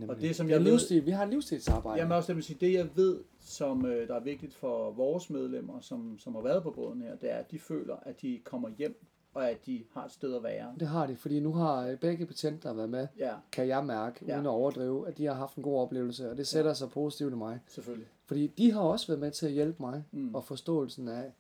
Og 0.09 0.21
det, 0.21 0.37
som 0.37 0.47
det 0.47 0.53
er 0.55 0.57
jeg 0.59 0.65
ved- 0.65 0.71
livsstil. 0.73 1.07
Vi 1.07 1.11
har 1.11 1.25
livsstilsarbejde. 1.25 1.99
Jamen 2.01 2.13
også 2.17 2.27
det 2.27 2.37
vil 2.37 2.45
sige, 2.45 2.57
det 2.61 2.73
jeg 2.73 2.89
ved, 2.97 3.21
som 3.41 3.87
øh, 3.87 4.09
der 4.09 4.15
er 4.15 4.21
vigtigt 4.21 4.55
for 4.55 4.91
vores 4.91 5.31
medlemmer, 5.31 5.81
som, 5.81 6.19
som 6.19 6.35
har 6.35 6.43
været 6.43 6.63
på 6.63 6.71
båden 6.71 7.03
her, 7.03 7.17
det 7.17 7.31
er, 7.31 7.37
at 7.37 7.51
de 7.51 7.59
føler, 7.59 7.97
at 7.97 8.23
de 8.23 8.41
kommer 8.45 8.69
hjem, 8.79 9.07
og 9.35 9.51
at 9.51 9.67
de 9.67 9.85
har 9.95 10.05
et 10.05 10.13
sted 10.13 10.35
at 10.35 10.43
være. 10.43 10.75
Det 10.81 10.89
har 10.89 11.07
de, 11.07 11.17
fordi 11.17 11.41
nu 11.41 11.53
har 11.53 11.87
øh, 11.87 11.97
begge 11.99 12.27
har 12.63 12.73
været 12.73 12.91
med, 12.91 13.07
Ja, 13.19 13.35
kan 13.53 13.69
jeg 13.69 13.85
mærke, 13.85 14.25
Ja. 14.27 14.35
uden 14.35 14.47
at 14.47 14.51
overdrive, 14.51 15.09
at 15.09 15.19
de 15.19 15.25
har 15.25 15.35
haft 15.35 15.57
en 15.57 15.63
god 15.63 15.81
oplevelse, 15.81 16.31
og 16.31 16.37
det 16.37 16.47
sætter 16.47 16.73
sig 16.73 16.91
positivt 16.91 17.33
i 17.33 17.37
mig. 17.37 17.61
selvfølgelig. 17.69 18.09
Fordi 18.27 18.47
de 18.47 18.73
har 18.73 18.81
også 18.81 19.07
været 19.07 19.21
med 19.21 19.31
til 19.31 19.47
at 19.47 19.53
hjælpe 19.53 19.83
mig, 19.83 20.05
Mm. 20.13 20.35
og 20.35 20.45
forståelsen 20.45 21.09
af, 21.09 21.33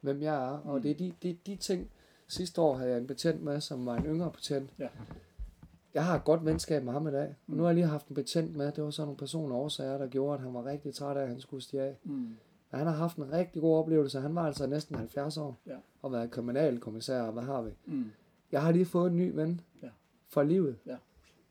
hvem 0.00 0.22
jeg 0.22 0.34
er. 0.44 0.58
Og 0.58 0.76
Mm. 0.76 0.82
det 0.82 0.90
er 0.90 0.94
de, 0.94 1.12
de, 1.22 1.36
de 1.46 1.56
ting, 1.56 1.90
sidste 2.28 2.60
år 2.60 2.74
havde 2.76 2.90
jeg 2.90 2.98
en 2.98 3.06
betjent 3.06 3.42
med, 3.42 3.60
som 3.60 3.86
var 3.86 3.96
en 3.96 4.04
yngre 4.04 4.30
betjent. 4.30 4.70
Ja. 4.78 4.88
Jeg 5.94 6.04
har 6.04 6.16
et 6.16 6.24
godt 6.24 6.44
venskab 6.44 6.84
med 6.84 6.92
ham 6.92 7.08
i 7.08 7.10
dag, 7.10 7.28
og 7.28 7.34
Mm. 7.46 7.54
nu 7.56 7.62
har 7.62 7.68
jeg 7.70 7.74
lige 7.74 7.86
haft 7.86 8.08
en 8.08 8.14
betjent 8.14 8.56
med, 8.56 8.72
det 8.72 8.84
var 8.84 8.90
så 8.90 9.02
nogle 9.02 9.16
personlige 9.16 9.58
årsager, 9.58 9.98
der 9.98 10.06
gjorde, 10.06 10.34
at 10.34 10.40
han 10.40 10.54
var 10.54 10.64
rigtig 10.64 10.94
træt 10.94 11.16
af, 11.16 11.22
at 11.22 11.28
han 11.28 11.40
skulle 11.40 11.62
stige 11.62 11.82
af. 11.82 11.96
Mm. 12.04 12.36
Men 12.70 12.78
han 12.78 12.86
har 12.86 12.94
haft 12.94 13.16
en 13.16 13.32
rigtig 13.32 13.62
god 13.62 13.76
oplevelse, 13.78 14.20
han 14.20 14.34
var 14.34 14.46
altså 14.46 14.66
næsten 14.66 14.94
70 14.96 15.36
år, 15.36 15.58
Ja. 15.66 15.76
og 16.02 16.12
været 16.12 16.30
kriminalkommissær, 16.30 17.22
og 17.22 17.32
hvad 17.32 17.42
har 17.42 17.62
vi? 17.62 17.70
Mm. 17.86 18.04
Jeg 18.52 18.62
har 18.62 18.72
lige 18.72 18.84
fået 18.86 19.10
en 19.10 19.16
ny 19.16 19.30
ven 19.34 19.60
Ja. 19.82 19.88
for 20.28 20.42
livet, 20.42 20.76
Ja. 20.86 20.96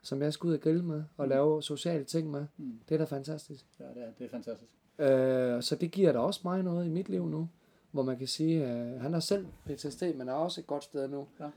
som 0.01 0.22
jeg 0.22 0.34
skal 0.34 0.47
ud 0.47 0.53
og 0.53 0.59
grille 0.59 0.84
med 0.86 1.03
og 1.18 1.26
Mm. 1.26 1.30
lave 1.30 1.63
sociale 1.63 2.03
ting 2.03 2.32
med. 2.32 2.45
Mm. 2.57 2.80
Det 2.89 2.95
er 2.95 2.97
da 2.99 3.03
fantastisk. 3.03 3.65
Ja, 3.80 3.86
det 3.86 4.03
er, 4.03 4.11
det 4.20 4.26
er 4.26 4.30
fantastisk. 4.30 4.72
Øh, 4.99 5.63
så 5.63 5.76
det 5.76 5.91
giver 5.91 6.11
da 6.11 6.20
også 6.20 6.41
mig 6.43 6.63
noget 6.63 6.86
i 6.86 6.89
mit 6.89 7.09
liv 7.09 7.26
nu, 7.30 7.49
hvor 7.91 8.03
man 8.03 8.18
kan 8.18 8.28
sige, 8.28 8.72
øh, 8.74 9.01
han 9.01 9.13
har 9.13 9.20
selv 9.20 9.45
PTSD, 9.65 10.03
men 10.15 10.30
er 10.30 10.34
også 10.34 10.61
et 10.61 10.68
godt 10.68 10.84
sted 10.84 11.07
nu. 11.07 11.28
Ja. 11.39 11.49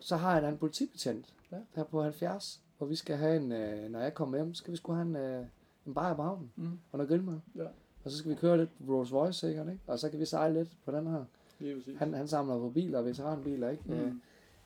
Så 0.00 0.16
har 0.16 0.32
jeg 0.34 0.42
da 0.42 0.48
en 0.48 0.58
politibetjent, 0.58 1.34
Ja. 1.52 1.56
der 1.74 1.80
er 1.80 1.84
på 1.84 2.02
70, 2.02 2.62
hvor 2.78 2.86
vi 2.86 2.94
skal 2.94 3.16
have 3.16 3.36
en, 3.36 3.52
øh, 3.52 3.90
når 3.90 4.00
jeg 4.00 4.14
kommer 4.14 4.36
hjem, 4.36 4.54
skal 4.54 4.72
vi 4.72 4.76
skulle 4.76 4.96
have 4.96 5.08
en, 5.08 5.16
øh, 5.16 5.46
en 5.86 5.94
bajer 5.94 6.14
på 6.14 6.22
havnen 6.22 6.52
Mm. 6.56 6.64
og 6.92 6.98
noget 6.98 7.08
grillmad. 7.08 7.38
Ja. 7.54 7.64
Og 8.04 8.10
så 8.10 8.16
skal 8.18 8.30
vi 8.30 8.34
køre 8.36 8.58
lidt 8.58 8.70
Rolls 8.88 9.12
Royce 9.12 9.38
sikkert, 9.40 9.66
ikke? 9.68 9.80
Og 9.86 9.98
så 9.98 10.10
kan 10.10 10.20
vi 10.20 10.24
sejle 10.24 10.54
lidt 10.54 10.68
på 10.84 10.92
den 10.92 11.06
her. 11.06 11.24
Han, 11.98 12.14
han 12.14 12.28
samler 12.28 12.58
på 12.58 12.70
biler 12.70 13.02
veteranbiler, 13.02 13.70
ikke? 13.70 13.82
Øh, 13.88 14.06
Mm. 14.06 14.20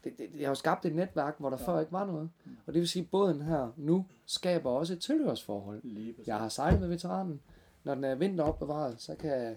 det, 0.04 0.18
det, 0.18 0.28
det 0.32 0.40
har 0.40 0.48
jo 0.48 0.54
skabt 0.54 0.86
et 0.86 0.94
netværk, 0.94 1.34
hvor 1.38 1.50
der 1.50 1.56
Ja. 1.60 1.72
før 1.72 1.80
ikke 1.80 1.92
var 1.92 2.06
noget. 2.06 2.30
Mm. 2.44 2.50
Og 2.66 2.72
det 2.74 2.80
vil 2.80 2.88
sige, 2.88 3.02
at 3.02 3.10
båden 3.10 3.42
her 3.42 3.72
nu 3.76 4.04
skaber 4.26 4.70
også 4.70 4.92
et 4.92 5.00
tilhørsforhold. 5.00 5.82
Jeg 6.26 6.36
har 6.38 6.48
sejlet 6.48 6.80
med 6.80 6.88
veteranen. 6.88 7.40
Når 7.84 7.94
den 7.94 8.04
er 8.04 8.14
vinteropbevaret, 8.14 8.94
så 9.00 9.14
kan, 9.14 9.56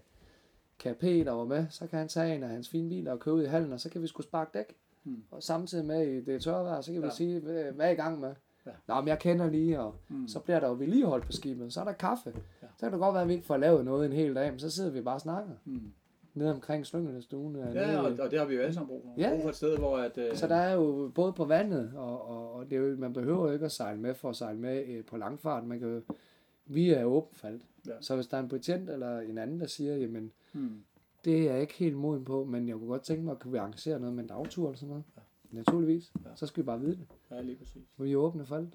kan 0.79 0.95
Peter 0.95 1.35
være 1.35 1.45
med, 1.45 1.65
så 1.69 1.87
kan 1.87 1.99
han 1.99 2.07
tage 2.07 2.35
en 2.35 2.43
af 2.43 2.49
hans 2.49 2.69
fine 2.69 2.89
biler 2.89 3.11
og 3.11 3.19
køre 3.19 3.35
ud 3.35 3.43
i 3.43 3.47
hallen, 3.47 3.73
og 3.73 3.79
så 3.79 3.89
kan 3.89 4.01
vi 4.01 4.07
skulle 4.07 4.27
sparke 4.27 4.51
dæk. 4.57 4.75
Mm. 5.03 5.23
Og 5.31 5.43
samtidig 5.43 5.85
med 5.85 6.07
i 6.07 6.21
det 6.25 6.41
tørvejr, 6.41 6.81
så 6.81 6.91
kan 6.91 7.01
vi 7.01 7.07
Ja. 7.07 7.13
sige, 7.13 7.39
hvad 7.39 7.73
er 7.79 7.89
I 7.89 7.91
i 7.91 7.95
gang 7.95 8.19
med? 8.19 8.33
Ja. 8.65 8.71
Nå, 8.87 8.95
men 9.01 9.07
jeg 9.07 9.19
kender 9.19 9.49
lige, 9.49 9.79
og 9.79 9.95
Mm. 10.07 10.27
så 10.27 10.39
bliver 10.39 10.59
der 10.59 10.67
jo 10.67 10.73
vedligeholdt 10.73 11.25
på 11.25 11.31
skibet. 11.31 11.73
Så 11.73 11.79
er 11.79 11.83
der 11.85 11.91
kaffe. 11.91 12.33
Så 12.77 12.85
kan 12.85 12.91
det 12.91 12.99
godt 12.99 13.13
være, 13.13 13.21
at 13.21 13.27
vi 13.27 13.33
ikke 13.33 13.45
får 13.45 13.57
lavet 13.57 13.85
noget 13.85 14.05
en 14.05 14.13
hel 14.13 14.35
dag, 14.35 14.51
men 14.51 14.59
så 14.59 14.69
sidder 14.71 14.91
vi 14.91 15.01
bare 15.01 15.15
og 15.15 15.21
snakker. 15.21 15.51
Mm. 15.65 15.91
Nede 16.33 16.53
omkring 16.53 16.85
slyngelestuen. 16.85 17.55
øh, 17.55 17.75
Ja, 17.75 17.87
nede 17.87 17.99
og, 17.99 18.19
og 18.19 18.31
det 18.31 18.39
har 18.39 18.45
vi 18.45 18.55
jo 18.55 18.61
alle 18.61 18.73
sammen 18.73 18.87
brug 18.87 19.01
for. 19.03 19.13
Ja, 19.21 19.29
Brug 19.29 19.41
for 19.41 19.49
et 19.49 19.55
sted, 19.55 19.77
hvor 19.77 19.97
at, 19.97 20.17
øh, 20.17 20.35
Så 20.35 20.47
der 20.47 20.55
er 20.55 20.73
jo 20.73 21.11
både 21.15 21.33
på 21.33 21.45
vandet, 21.45 21.91
og, 21.95 22.29
og, 22.29 22.53
og 22.53 22.69
det 22.69 22.75
er 22.77 22.79
jo, 22.81 22.95
man 22.97 23.13
behøver 23.13 23.47
jo 23.47 23.53
ikke 23.53 23.65
at 23.65 23.71
sejle 23.71 23.99
med 23.99 24.13
for 24.13 24.29
at 24.29 24.35
sejle 24.35 24.59
med 24.59 24.83
øh, 24.87 25.05
på 25.05 25.17
langfart. 25.17 25.65
Man 25.65 25.79
kan 25.79 25.87
jo, 25.89 26.01
vi 26.65 26.89
er 26.89 27.03
åbent 27.05 27.37
fald. 27.37 27.61
Ja. 27.87 27.91
Så 28.01 28.15
hvis 28.15 28.27
der 28.27 28.37
er 28.37 28.41
en 28.41 28.47
betjent 28.49 28.89
eller 28.89 29.19
en 29.19 29.37
anden, 29.37 29.59
der 29.59 29.67
siger, 29.67 29.95
jamen, 29.95 30.31
mm. 30.53 30.83
det 31.25 31.37
er 31.47 31.51
jeg 31.51 31.61
ikke 31.61 31.73
helt 31.73 31.95
moden 31.97 32.25
på, 32.25 32.43
men 32.43 32.67
jeg 32.67 32.75
kunne 32.75 32.87
godt 32.89 33.01
tænke 33.03 33.23
mig, 33.23 33.31
at 33.31 33.39
kunne 33.39 33.51
vi 33.51 33.57
arrangere 33.57 33.99
noget 33.99 34.15
med 34.15 34.23
en 34.23 34.29
dagtur 34.29 34.67
eller 34.67 34.77
sådan 34.77 34.89
noget. 34.89 35.03
Ja. 35.17 35.21
Naturligvis. 35.57 36.11
Ja. 36.25 36.29
Så 36.35 36.47
skal 36.47 36.63
vi 36.63 36.65
bare 36.65 36.79
vide 36.79 36.91
det. 36.95 37.07
Ja, 37.31 37.41
lige 37.41 37.55
præcis. 37.57 37.81
Vi 37.97 38.11
er 38.11 38.17
åbne 38.17 38.45
for 38.45 38.55
alt. 38.55 38.73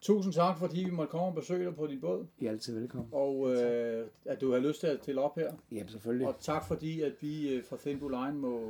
Tusind 0.00 0.32
tak, 0.32 0.58
fordi 0.58 0.84
vi 0.84 0.90
måtte 0.90 1.10
komme 1.10 1.26
og 1.26 1.34
besøge 1.34 1.64
dig 1.66 1.74
på 1.74 1.86
din 1.86 2.00
båd, 2.00 2.26
I 2.38 2.46
er 2.46 2.50
altid 2.50 2.78
velkommen. 2.78 3.08
og 3.12 3.52
øh, 3.52 4.06
at 4.24 4.40
du 4.40 4.52
har 4.52 4.58
lyst 4.58 4.80
til 4.80 4.86
at 4.86 4.98
stille 5.02 5.20
op 5.20 5.36
her. 5.38 5.52
Jamen 5.72 5.88
selvfølgelig. 5.88 6.26
Og 6.28 6.34
tak 6.40 6.64
fordi, 6.68 7.00
at 7.02 7.12
vi 7.20 7.48
øh, 7.54 7.64
fra 7.64 7.76
Thin 7.80 7.98
Blue 7.98 8.10
Line 8.10 8.32
må 8.38 8.60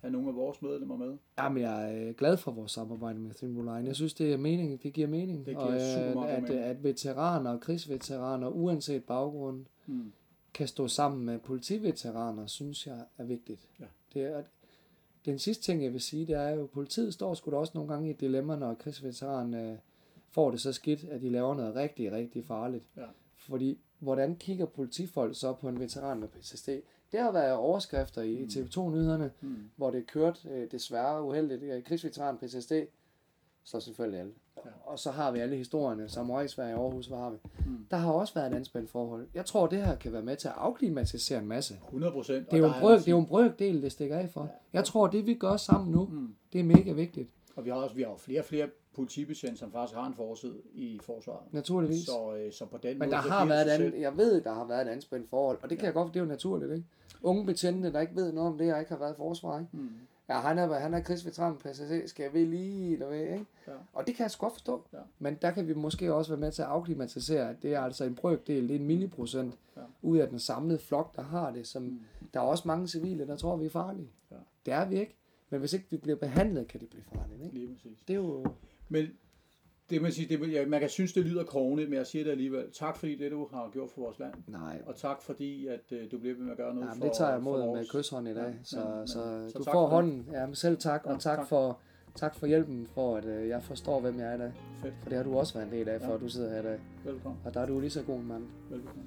have 0.00 0.10
nogle 0.10 0.28
af 0.28 0.34
vores 0.34 0.62
medlemmer 0.62 0.96
med. 0.96 1.16
Jamen, 1.38 1.62
jeg 1.62 1.92
er 1.94 2.08
øh, 2.08 2.14
glad 2.14 2.36
for 2.36 2.50
vores 2.50 2.72
samarbejde 2.72 3.18
med 3.18 3.34
Thin 3.34 3.52
Blue 3.52 3.64
Line. 3.64 3.86
Jeg 3.86 3.96
synes, 3.96 4.14
det 4.14 4.32
er 4.32 4.36
mening. 4.36 4.82
Det 4.82 4.92
giver 4.92 5.08
mening. 5.08 5.38
Det 5.46 5.56
giver 5.56 5.74
og, 5.74 5.80
super 5.80 6.14
meget 6.14 6.28
at, 6.36 6.42
mening. 6.42 6.60
at 6.60 6.84
veteraner 6.84 7.50
og 7.50 7.60
krigsveteraner, 7.60 8.48
uanset 8.48 9.04
baggrund, 9.04 9.64
Mm. 9.86 10.12
kan 10.54 10.68
stå 10.68 10.88
sammen 10.88 11.26
med 11.26 11.38
politiveteraner, 11.38 12.46
synes 12.46 12.86
jeg 12.86 12.98
er 13.18 13.24
vigtigt. 13.24 13.68
Ja. 13.80 13.84
Det 14.14 14.22
er, 14.22 14.42
den 15.24 15.38
sidste 15.38 15.62
ting, 15.62 15.84
jeg 15.84 15.92
vil 15.92 16.00
sige, 16.00 16.26
det 16.26 16.34
er 16.34 16.48
jo, 16.50 16.62
at 16.62 16.70
politiet 16.70 17.14
står 17.14 17.34
sgu 17.34 17.50
da 17.50 17.56
også 17.56 17.72
nogle 17.74 17.92
gange 17.92 18.08
i 18.08 18.10
et 18.10 18.20
dilemma, 18.20 18.56
når 18.56 18.74
krigsveteranen 18.74 19.54
øh, 19.54 19.76
får 20.32 20.50
det 20.50 20.60
så 20.60 20.72
skidt, 20.72 21.04
at 21.04 21.20
de 21.22 21.28
laver 21.30 21.54
noget 21.54 21.74
rigtig, 21.74 22.12
rigtig 22.12 22.44
farligt. 22.44 22.84
Ja. 22.96 23.02
Fordi, 23.36 23.78
hvordan 23.98 24.36
kigger 24.36 24.66
politifolk 24.66 25.36
så 25.36 25.52
på 25.52 25.68
en 25.68 25.80
veteran 25.80 26.20
med 26.20 26.28
PTSD? 26.28 26.68
Det 27.12 27.20
har 27.20 27.32
været 27.32 27.52
overskrifter 27.52 28.22
i 28.22 28.38
Mm. 28.42 28.48
TV2-nyhederne, 28.48 29.30
Mm. 29.40 29.56
hvor 29.76 29.90
det 29.90 30.06
kørt 30.06 30.46
øh, 30.50 30.70
desværre 30.70 31.22
uheldigt. 31.22 31.62
Øh, 31.62 31.82
krigsveteran 31.82 32.36
PTSD, 32.38 32.72
så 33.64 33.80
selvfølgelig 33.80 34.20
alle. 34.20 34.32
Ja. 34.64 34.70
Og 34.84 34.98
så 34.98 35.10
har 35.10 35.30
vi 35.32 35.38
alle 35.38 35.56
historierne, 35.56 36.08
Samurai 36.08 36.44
i 36.44 36.60
Aarhus, 36.60 37.06
hvad 37.06 37.18
har 37.18 37.30
vi? 37.30 37.36
Mm. 37.66 37.86
Der 37.90 37.96
har 37.96 38.12
også 38.12 38.34
været 38.34 38.52
et 38.52 38.56
anspændt 38.56 38.90
forhold. 38.90 39.26
Jeg 39.34 39.46
tror, 39.46 39.66
det 39.66 39.86
her 39.86 39.96
kan 39.96 40.12
være 40.12 40.22
med 40.22 40.36
til 40.36 40.48
at 40.48 40.54
afklimatisere 40.56 41.38
en 41.38 41.46
masse. 41.48 41.74
100 41.74 42.12
procent. 42.12 42.46
Det 42.50 42.54
er 42.56 42.58
jo 42.58 42.66
en, 42.66 42.72
brøk, 42.80 42.98
det 42.98 43.08
er 43.08 43.12
jo 43.12 43.18
en 43.18 43.26
brøkdel, 43.26 43.82
det 43.82 43.92
stikker 43.92 44.18
af 44.18 44.30
for. 44.30 44.50
Jeg 44.72 44.84
tror, 44.84 45.06
det 45.06 45.26
vi 45.26 45.34
gør 45.34 45.56
sammen 45.56 45.92
nu, 45.92 46.04
Mm. 46.04 46.34
det 46.52 46.60
er 46.60 46.64
mega 46.64 46.92
vigtigt. 46.92 47.28
Og 47.56 47.64
vi 47.64 47.70
har 47.70 47.76
også 47.76 47.96
vi 47.96 48.02
har 48.02 48.10
jo 48.10 48.16
flere 48.16 48.40
og 48.40 48.44
flere 48.44 48.68
politibetjente, 48.94 49.58
som 49.58 49.72
faktisk 49.72 49.96
har 49.98 50.06
en 50.06 50.14
forside 50.14 50.56
i 50.74 51.00
forsvaret. 51.02 51.42
Naturligvis. 51.52 52.04
Så, 52.04 52.36
øh, 52.36 52.52
så 52.52 52.66
på 52.66 52.78
den 52.82 52.98
Men 52.98 53.10
der 53.10 53.16
har 53.16 53.46
været 53.46 53.66
et 53.66 53.70
andet, 53.70 54.00
jeg 54.00 54.16
ved, 54.16 54.40
der 54.40 54.52
har 54.54 54.64
været 54.66 54.86
et 54.86 54.90
anspændt 54.90 55.28
forhold, 55.30 55.58
og 55.62 55.70
det 55.70 55.78
kan 55.78 55.84
jeg 55.86 55.94
godt, 55.94 56.14
det 56.14 56.20
er 56.20 56.24
jo 56.24 56.28
naturligt, 56.28 56.72
ikke? 56.72 56.84
Unge 57.22 57.46
betjente, 57.46 57.92
der 57.92 58.00
ikke 58.00 58.16
ved 58.16 58.32
noget 58.32 58.52
om 58.52 58.58
det, 58.58 58.72
og 58.74 58.78
ikke 58.80 58.90
har 58.92 58.98
været 58.98 59.12
i 59.12 59.16
forsvar, 59.16 59.58
ikke? 59.58 59.70
Mm. 59.72 59.88
Ja, 60.28 60.38
han 60.38 60.58
er, 60.58 60.78
han 60.78 60.94
er 60.94 61.00
krigsveteran 61.00 61.56
på 61.56 61.68
PCC, 61.68 62.02
skal 62.06 62.22
jeg 62.24 62.32
ved 62.32 62.46
lige, 62.46 62.98
der 62.98 63.08
ved, 63.08 63.20
ikke? 63.20 63.46
Ja. 63.66 63.72
Og 63.92 64.06
det 64.06 64.14
kan 64.14 64.22
jeg 64.22 64.30
sgu 64.30 64.44
godt 64.44 64.52
forstå. 64.52 64.82
Ja. 64.92 64.98
Men 65.18 65.38
der 65.42 65.50
kan 65.50 65.68
vi 65.68 65.74
måske 65.74 66.14
også 66.14 66.30
være 66.30 66.40
med 66.40 66.52
til 66.52 66.62
at 66.62 66.68
afklimatisere, 66.68 67.50
at 67.50 67.56
det 67.62 67.74
er 67.74 67.80
altså 67.80 68.04
en 68.04 68.14
brøkdel, 68.14 68.68
det 68.68 68.76
er 68.76 68.78
en 68.80 68.86
milliprocent 68.86 69.54
Ja. 69.76 69.82
ud 70.02 70.18
af 70.18 70.28
den 70.28 70.38
samlede 70.38 70.78
flok, 70.78 71.16
der 71.16 71.22
har 71.22 71.50
det. 71.50 71.66
Som, 71.66 71.82
Mm. 71.82 72.00
Der 72.34 72.40
er 72.40 72.44
også 72.44 72.68
mange 72.68 72.88
civile, 72.88 73.26
der 73.26 73.36
tror, 73.36 73.56
vi 73.56 73.66
er 73.66 73.70
farlige. 73.70 74.08
Ja. 74.30 74.36
Det 74.66 74.74
er 74.74 74.84
vi 74.88 75.00
ikke. 75.00 75.14
Men 75.50 75.60
hvis 75.60 75.72
ikke 75.72 75.86
vi 75.90 75.96
bliver 75.96 76.16
behandlet, 76.16 76.68
kan 76.68 76.80
det 76.80 76.88
blive 76.88 77.02
farligt. 77.14 77.42
Ikke? 77.42 77.54
Lige 77.54 77.74
præcis. 77.74 77.98
Det 78.08 78.12
er 78.14 78.18
jo... 78.18 78.46
Men 78.92 79.06
det 79.90 80.02
man, 80.02 80.12
sige, 80.12 80.36
det, 80.36 80.52
ja, 80.52 80.66
man 80.66 80.80
kan 80.80 80.88
synes, 80.88 81.12
det 81.12 81.24
lyder 81.26 81.44
kogende, 81.44 81.84
men 81.84 81.94
jeg 81.94 82.06
siger 82.06 82.24
det 82.24 82.30
alligevel. 82.30 82.64
Tak 82.72 82.96
fordi 82.96 83.14
det, 83.16 83.30
du 83.30 83.48
har 83.52 83.70
gjort 83.72 83.90
for 83.90 84.00
vores 84.02 84.18
land. 84.18 84.34
Nej, 84.46 84.82
Og 84.86 84.96
tak 84.96 85.22
fordi, 85.22 85.66
at 85.66 85.80
øh, 85.92 86.10
du 86.10 86.18
bliver 86.18 86.34
ved 86.34 86.42
med 86.44 86.50
at 86.52 86.56
gøre 86.58 86.74
noget 86.74 86.88
Ja, 86.88 86.92
men 86.94 87.00
for 87.00 87.08
det 87.08 87.16
tager 87.16 87.30
jeg 87.30 87.38
imod 87.40 87.60
vores- 87.60 87.78
med 87.78 87.86
kysshånd 88.02 88.28
i 88.28 88.34
dag. 88.34 88.44
Ja, 88.44 88.52
så, 88.64 88.76
men- 88.84 88.98
men- 88.98 89.08
så, 89.08 89.48
så 89.52 89.58
du 89.58 89.64
får 89.64 89.86
hånden. 89.86 90.28
Ja, 90.32 90.46
men 90.46 90.54
selv 90.54 90.76
tak, 90.78 91.04
og 91.06 91.12
Ja, 91.12 91.18
tak, 91.18 91.38
tak. 91.38 91.48
For, 91.48 91.80
tak 92.14 92.34
for 92.34 92.46
hjælpen, 92.46 92.86
for 92.94 93.16
at 93.16 93.24
øh, 93.24 93.48
jeg 93.48 93.62
forstår, 93.62 94.00
hvem 94.00 94.18
jeg 94.18 94.30
er 94.30 94.34
i 94.34 94.38
dag. 94.38 94.52
Fedt. 94.82 94.94
For 95.02 95.08
det 95.08 95.16
har 95.16 95.24
du 95.24 95.38
også 95.38 95.54
været 95.54 95.66
en 95.66 95.72
del 95.78 95.88
af, 95.88 96.00
for 96.00 96.08
Ja. 96.08 96.14
at 96.14 96.20
du 96.20 96.28
sidder 96.28 96.50
her 96.52 96.60
i 96.60 96.64
dag. 96.64 96.80
Velkommen. 97.04 97.40
Og 97.44 97.54
der 97.54 97.60
er 97.60 97.66
du 97.66 97.80
lige 97.80 97.90
så 97.90 98.02
god 98.02 98.16
en 98.18 98.26
mand. 98.28 98.44
Velkommen. 98.70 99.04